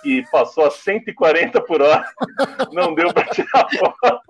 que 0.00 0.22
passou 0.30 0.64
a 0.64 0.70
140 0.70 1.60
por 1.62 1.82
hora, 1.82 2.04
não 2.72 2.94
deu 2.94 3.12
para 3.12 3.26
tirar 3.30 3.68
foto. 3.68 4.20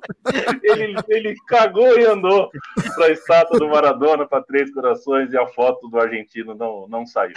Ele, 0.63 0.97
ele 1.09 1.35
cagou 1.47 1.99
e 1.99 2.07
andou 2.07 2.51
para 2.95 3.07
a 3.09 3.11
estátua 3.11 3.59
do 3.59 3.69
Maradona, 3.69 4.27
para 4.27 4.43
Três 4.43 4.73
Corações 4.73 5.31
e 5.31 5.37
a 5.37 5.47
foto 5.47 5.91
do 5.91 6.01
argentino 6.01 6.55
não, 6.55 6.89
não 6.89 7.05
saiu. 7.05 7.35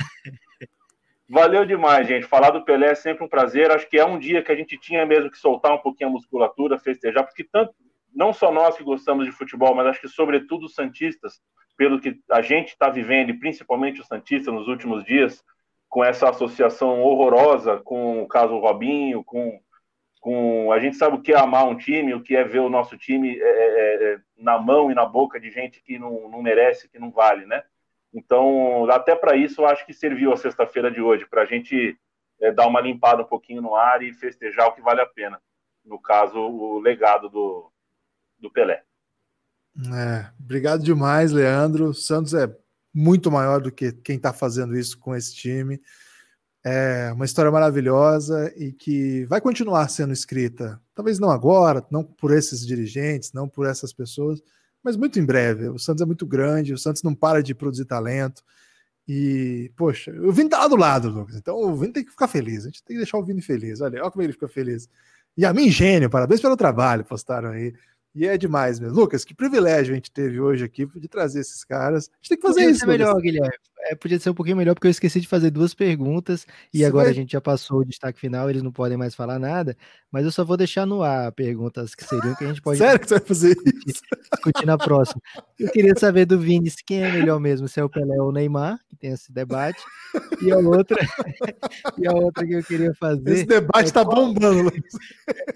Valeu 1.31 1.64
demais, 1.64 2.07
gente. 2.07 2.26
Falar 2.26 2.49
do 2.49 2.65
Pelé 2.65 2.88
é 2.88 2.95
sempre 2.95 3.23
um 3.23 3.30
prazer. 3.30 3.69
Acho 3.69 3.88
que 3.88 3.99
é 3.99 4.06
um 4.06 4.18
dia 4.18 4.41
que 4.41 4.51
a 4.51 4.56
gente 4.56 4.76
tinha 4.80 5.06
mesmo 5.06 5.30
que 5.30 5.38
soltar 5.38 5.72
um 5.72 5.77
pouquinho 5.77 6.10
a 6.10 6.14
musculatura, 6.14 6.80
festejar, 6.80 7.23
porque 7.23 7.43
tanto 7.43 7.72
não 8.11 8.34
só 8.34 8.51
nós 8.51 8.76
que 8.76 8.84
gostamos 8.84 9.27
de 9.27 9.31
futebol, 9.31 9.76
mas 9.76 9.85
acho 9.85 10.01
que 10.01 10.07
sobretudo 10.07 10.65
os 10.65 10.73
santistas, 10.73 11.39
pelo 11.77 11.99
que 11.99 12.19
a 12.31 12.41
gente 12.41 12.69
está 12.69 12.89
vivendo, 12.89 13.30
e 13.30 13.39
principalmente 13.39 14.01
os 14.01 14.07
santistas 14.07 14.51
nos 14.51 14.68
últimos 14.68 15.03
dias, 15.03 15.43
com 15.88 16.03
essa 16.03 16.30
associação 16.30 16.99
horrorosa 17.01 17.77
com 17.77 18.23
o 18.23 18.27
caso 18.27 18.57
Robinho, 18.57 19.23
com, 19.23 19.60
com 20.19 20.72
a 20.72 20.80
gente 20.80 20.97
sabe 20.97 21.15
o 21.15 21.22
que 21.22 21.31
é 21.31 21.39
amar 21.39 21.68
um 21.68 21.77
time, 21.77 22.15
o 22.15 22.23
que 22.23 22.35
é 22.35 22.43
ver 22.43 22.60
o 22.60 22.69
nosso 22.69 22.97
time 22.97 23.38
é, 23.38 23.43
é, 23.43 24.14
é 24.14 24.18
na 24.35 24.57
mão 24.57 24.89
e 24.89 24.95
na 24.95 25.06
boca 25.06 25.39
de 25.39 25.51
gente 25.51 25.80
que 25.84 25.99
não, 25.99 26.27
não 26.27 26.41
merece, 26.41 26.89
que 26.89 26.97
não 26.97 27.11
vale, 27.11 27.45
né? 27.45 27.61
Então, 28.14 28.90
até 28.90 29.15
para 29.15 29.36
isso, 29.36 29.61
eu 29.61 29.68
acho 29.68 29.86
que 29.86 29.94
serviu 29.94 30.34
a 30.34 30.38
sexta-feira 30.38 30.91
de 30.91 31.02
hoje, 31.02 31.27
para 31.27 31.44
a 31.44 31.45
gente 31.45 31.98
é, 32.41 32.52
dar 32.52 32.68
uma 32.68 32.81
limpada 32.81 33.22
um 33.22 33.26
pouquinho 33.26 33.61
no 33.61 33.76
ar 33.76 34.02
e 34.02 34.14
festejar 34.14 34.68
o 34.68 34.73
que 34.73 34.81
vale 34.81 35.02
a 35.02 35.06
pena. 35.06 35.40
No 35.86 35.99
caso, 35.99 36.40
o 36.40 36.80
legado 36.80 37.30
do, 37.30 37.72
do 38.40 38.52
Pelé. 38.52 38.84
É, 39.94 40.30
obrigado 40.40 40.84
demais, 40.84 41.31
Leandro. 41.31 41.94
Santos 41.94 42.34
é 42.34 42.53
muito 42.94 43.31
maior 43.31 43.61
do 43.61 43.72
que 43.72 43.91
quem 43.91 44.18
está 44.18 44.34
fazendo 44.34 44.76
isso 44.76 44.98
com 44.98 45.15
esse 45.15 45.34
time. 45.36 45.80
É 46.64 47.11
uma 47.14 47.23
história 47.23 47.52
maravilhosa 47.52 48.53
e 48.57 48.73
que 48.73 49.26
vai 49.26 49.40
continuar 49.40 49.88
sendo 49.88 50.11
escrita. 50.11 50.81
Talvez 50.94 51.18
não 51.18 51.30
agora, 51.30 51.86
não 51.90 52.03
por 52.03 52.34
esses 52.34 52.65
dirigentes, 52.65 53.31
não 53.31 53.48
por 53.48 53.65
essas 53.65 53.94
pessoas, 53.94 54.41
mas 54.84 54.95
muito 54.95 55.19
em 55.19 55.26
breve. 55.26 55.69
O 55.69 55.80
Santos 55.80 56.01
é 56.01 56.06
muito 56.06 56.26
grande, 56.26 56.73
o 56.73 56.77
Santos 56.77 57.03
não 57.03 57.14
para 57.14 57.41
de 57.43 57.53
produzir 57.53 57.85
talento. 57.85 58.43
E, 59.07 59.72
poxa, 59.76 60.11
o 60.22 60.31
Vini 60.31 60.49
tá 60.49 60.60
lá 60.60 60.68
do 60.68 60.76
lado, 60.76 61.10
Lucas. 61.10 61.35
Então 61.35 61.57
o 61.57 61.76
Vini 61.76 61.93
tem 61.93 62.06
que 62.06 62.11
ficar 62.11 62.27
feliz. 62.27 62.64
A 62.64 62.68
gente 62.68 62.84
tem 62.84 62.95
que 62.95 63.01
deixar 63.01 63.18
o 63.18 63.23
Vini 63.23 63.41
feliz. 63.41 63.81
Olha, 63.81 64.01
olha 64.01 64.11
como 64.11 64.22
ele 64.22 64.34
fica 64.34 64.47
feliz. 64.47 64.88
E 65.35 65.45
a 65.45 65.53
mim, 65.53 65.69
gênio, 65.72 66.10
parabéns 66.10 66.41
pelo 66.41 66.56
trabalho, 66.56 67.03
postaram 67.03 67.49
aí. 67.49 67.73
E 68.14 68.27
é 68.27 68.38
demais 68.38 68.80
mesmo. 68.80 68.95
Lucas, 68.95 69.23
que 69.23 69.34
privilégio 69.34 69.93
a 69.93 69.95
gente 69.95 70.11
teve 70.11 70.39
hoje 70.39 70.64
aqui 70.64 70.85
de 70.85 71.07
trazer 71.07 71.39
esses 71.39 71.64
caras. 71.64 72.10
A 72.11 72.18
gente 72.18 72.30
tem 72.30 72.38
que 72.38 72.47
fazer 72.47 72.60
podia 72.60 72.72
isso. 72.72 72.80
Ser 72.81 72.88
melhor, 72.88 73.19
Guilherme. 73.22 73.57
É, 73.81 73.95
podia 73.95 74.19
ser 74.19 74.30
um 74.30 74.34
pouquinho 74.34 74.57
melhor, 74.57 74.73
porque 74.73 74.88
eu 74.88 74.91
esqueci 74.91 75.22
de 75.22 75.27
fazer 75.27 75.49
duas 75.49 75.73
perguntas 75.73 76.45
e 76.73 76.80
Você 76.80 76.85
agora 76.85 77.06
vai... 77.06 77.14
a 77.14 77.15
gente 77.15 77.31
já 77.31 77.39
passou 77.39 77.80
o 77.80 77.85
destaque 77.85 78.19
final, 78.19 78.49
eles 78.49 78.61
não 78.61 78.73
podem 78.73 78.97
mais 78.97 79.15
falar 79.15 79.39
nada, 79.39 79.76
mas 80.11 80.26
eu 80.26 80.31
só 80.31 80.43
vou 80.43 80.57
deixar 80.57 80.85
no 80.85 81.01
ar 81.01 81.31
perguntas 81.31 81.95
que 81.95 82.03
seriam 82.03 82.35
que 82.35 82.43
a 82.43 82.47
gente 82.47 82.61
pode. 82.61 82.77
Sério 82.77 82.99
que 82.99 83.07
você 83.07 83.15
vai 83.15 83.26
fazer 83.26 83.56
isso? 83.88 84.01
Discutir 84.34 84.65
na 84.65 84.77
próxima. 84.77 85.22
Eu 85.57 85.72
queria 85.72 85.93
saber 85.97 86.26
do 86.26 86.38
Vini 86.38 86.69
quem 86.85 87.03
é 87.03 87.11
melhor 87.11 87.39
mesmo, 87.39 87.68
se 87.68 87.80
é 87.80 87.84
o 87.84 87.89
Pelé 87.89 88.22
ou 88.22 88.30
o 88.30 88.31
Neymar, 88.31 88.80
que 88.89 88.95
tem 88.97 89.11
esse 89.11 89.31
debate. 89.31 89.81
E 90.41 90.51
a 90.51 90.57
outra, 90.57 90.97
e 91.97 92.07
a 92.07 92.11
outra 92.11 92.45
que 92.45 92.53
eu 92.53 92.64
queria 92.64 92.93
fazer. 92.93 93.31
Esse 93.31 93.45
debate 93.45 93.89
é 93.89 93.93
tá 93.93 94.03
qual, 94.03 94.27
bombando, 94.27 94.64
Lucas. 94.64 94.93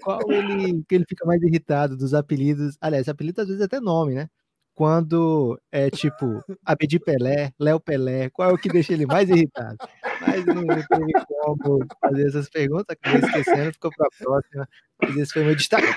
Qual 0.00 0.20
ele 0.32 0.82
que 0.88 0.94
ele 0.94 1.04
fica 1.06 1.26
mais 1.26 1.42
irritado 1.42 1.96
dos 1.96 2.14
apelidos? 2.14 2.76
Aliás, 2.80 3.08
apelido 3.08 3.42
às 3.42 3.48
vezes 3.48 3.60
é 3.60 3.66
até 3.66 3.80
nome, 3.80 4.14
né? 4.14 4.28
Quando 4.74 5.60
é 5.70 5.88
tipo 5.88 6.42
Abedi 6.64 6.98
Pelé, 6.98 7.52
Léo 7.58 7.80
Pelé, 7.80 8.28
qual 8.30 8.50
é 8.50 8.52
o 8.52 8.58
que 8.58 8.68
deixa 8.68 8.92
ele 8.92 9.06
mais 9.06 9.30
irritado? 9.30 9.76
Mas 10.20 10.44
não, 10.44 10.64
teve 10.66 11.26
como 11.42 11.86
fazer 12.00 12.26
essas 12.26 12.50
perguntas, 12.50 12.96
acabei 13.00 13.20
esquecendo, 13.20 13.72
ficou 13.72 13.90
para 13.96 14.06
a 14.06 14.24
próxima. 14.24 14.68
Mas 15.00 15.16
esse 15.16 15.32
foi 15.32 15.44
meu 15.44 15.54
destaque, 15.54 15.86
né? 15.86 15.94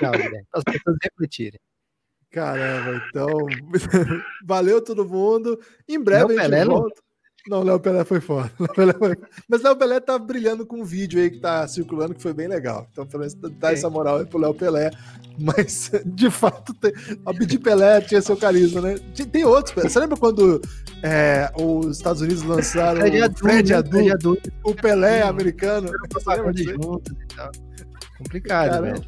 para 0.52 0.60
as 0.60 0.64
pessoas 0.64 0.98
refletirem. 1.04 1.60
Caramba, 2.32 3.04
então 3.10 3.28
valeu 4.46 4.84
todo 4.84 5.08
mundo. 5.08 5.60
Em 5.88 6.02
breve 6.02 6.34
Léo 6.34 6.40
a 6.40 6.44
gente 6.44 6.52
Pelé, 6.52 6.66
volta. 6.66 7.02
Não, 7.48 7.64
Léo 7.64 7.80
Pelé 7.80 8.04
foi 8.04 8.20
fora. 8.20 8.52
Mas 9.48 9.64
Léo 9.64 9.76
Pelé 9.76 10.00
tá 10.00 10.18
brilhando 10.20 10.66
com 10.66 10.82
um 10.82 10.84
vídeo 10.84 11.22
aí 11.22 11.30
que 11.30 11.40
tá 11.40 11.68
circulando 11.68 12.14
que 12.14 12.22
foi 12.22 12.34
bem 12.34 12.48
legal. 12.48 12.88
Então, 12.92 13.06
pelo 13.06 13.22
menos 13.22 13.36
dá 13.58 13.72
essa 13.72 13.90
moral 13.90 14.18
aí 14.18 14.26
pro 14.26 14.40
Léo 14.40 14.54
Pelé. 14.54 14.92
Mas, 15.40 15.92
de 16.06 16.30
fato, 16.30 16.74
tem... 16.74 16.92
a 17.26 17.32
Bidi 17.32 17.58
Pelé 17.58 18.02
tinha 18.02 18.22
seu 18.22 18.36
carisma, 18.36 18.82
né? 18.82 18.96
Tem 19.32 19.46
outros. 19.46 19.74
Você 19.76 20.00
lembra 20.00 20.18
quando 20.18 20.62
é, 21.02 21.50
os 21.56 21.98
Estados 21.98 22.22
Unidos 22.22 22.44
lançaram 22.44 23.02
Fred 23.02 23.22
o 23.22 23.38
Fred 23.38 23.74
né? 23.74 24.12
Adu, 24.12 24.38
o 24.64 24.76
Pelé 24.76 25.22
americano? 25.22 25.90
Tal. 27.36 27.52
Complicado, 28.18 28.82
velho. 28.82 29.04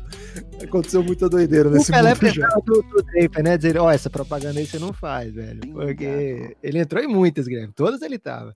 Aconteceu 0.64 1.04
muita 1.04 1.28
doideira 1.28 1.70
nesse 1.70 1.92
o 1.92 1.94
Pelé 1.94 2.14
mundo. 2.14 2.30
Já. 2.30 2.48
Do, 2.48 2.82
do 2.82 3.04
Draper, 3.04 3.44
né? 3.44 3.58
Dizer, 3.58 3.78
ó, 3.78 3.86
oh, 3.86 3.90
essa 3.90 4.10
propaganda 4.10 4.60
aí 4.60 4.66
você 4.66 4.78
não 4.78 4.94
faz, 4.94 5.34
velho. 5.34 5.62
Porque 5.72 6.56
ele 6.62 6.80
entrou 6.80 7.04
em 7.04 7.08
muitas, 7.08 7.48
Guilherme. 7.48 7.74
Todas 7.74 8.02
ele 8.02 8.20
tava. 8.20 8.56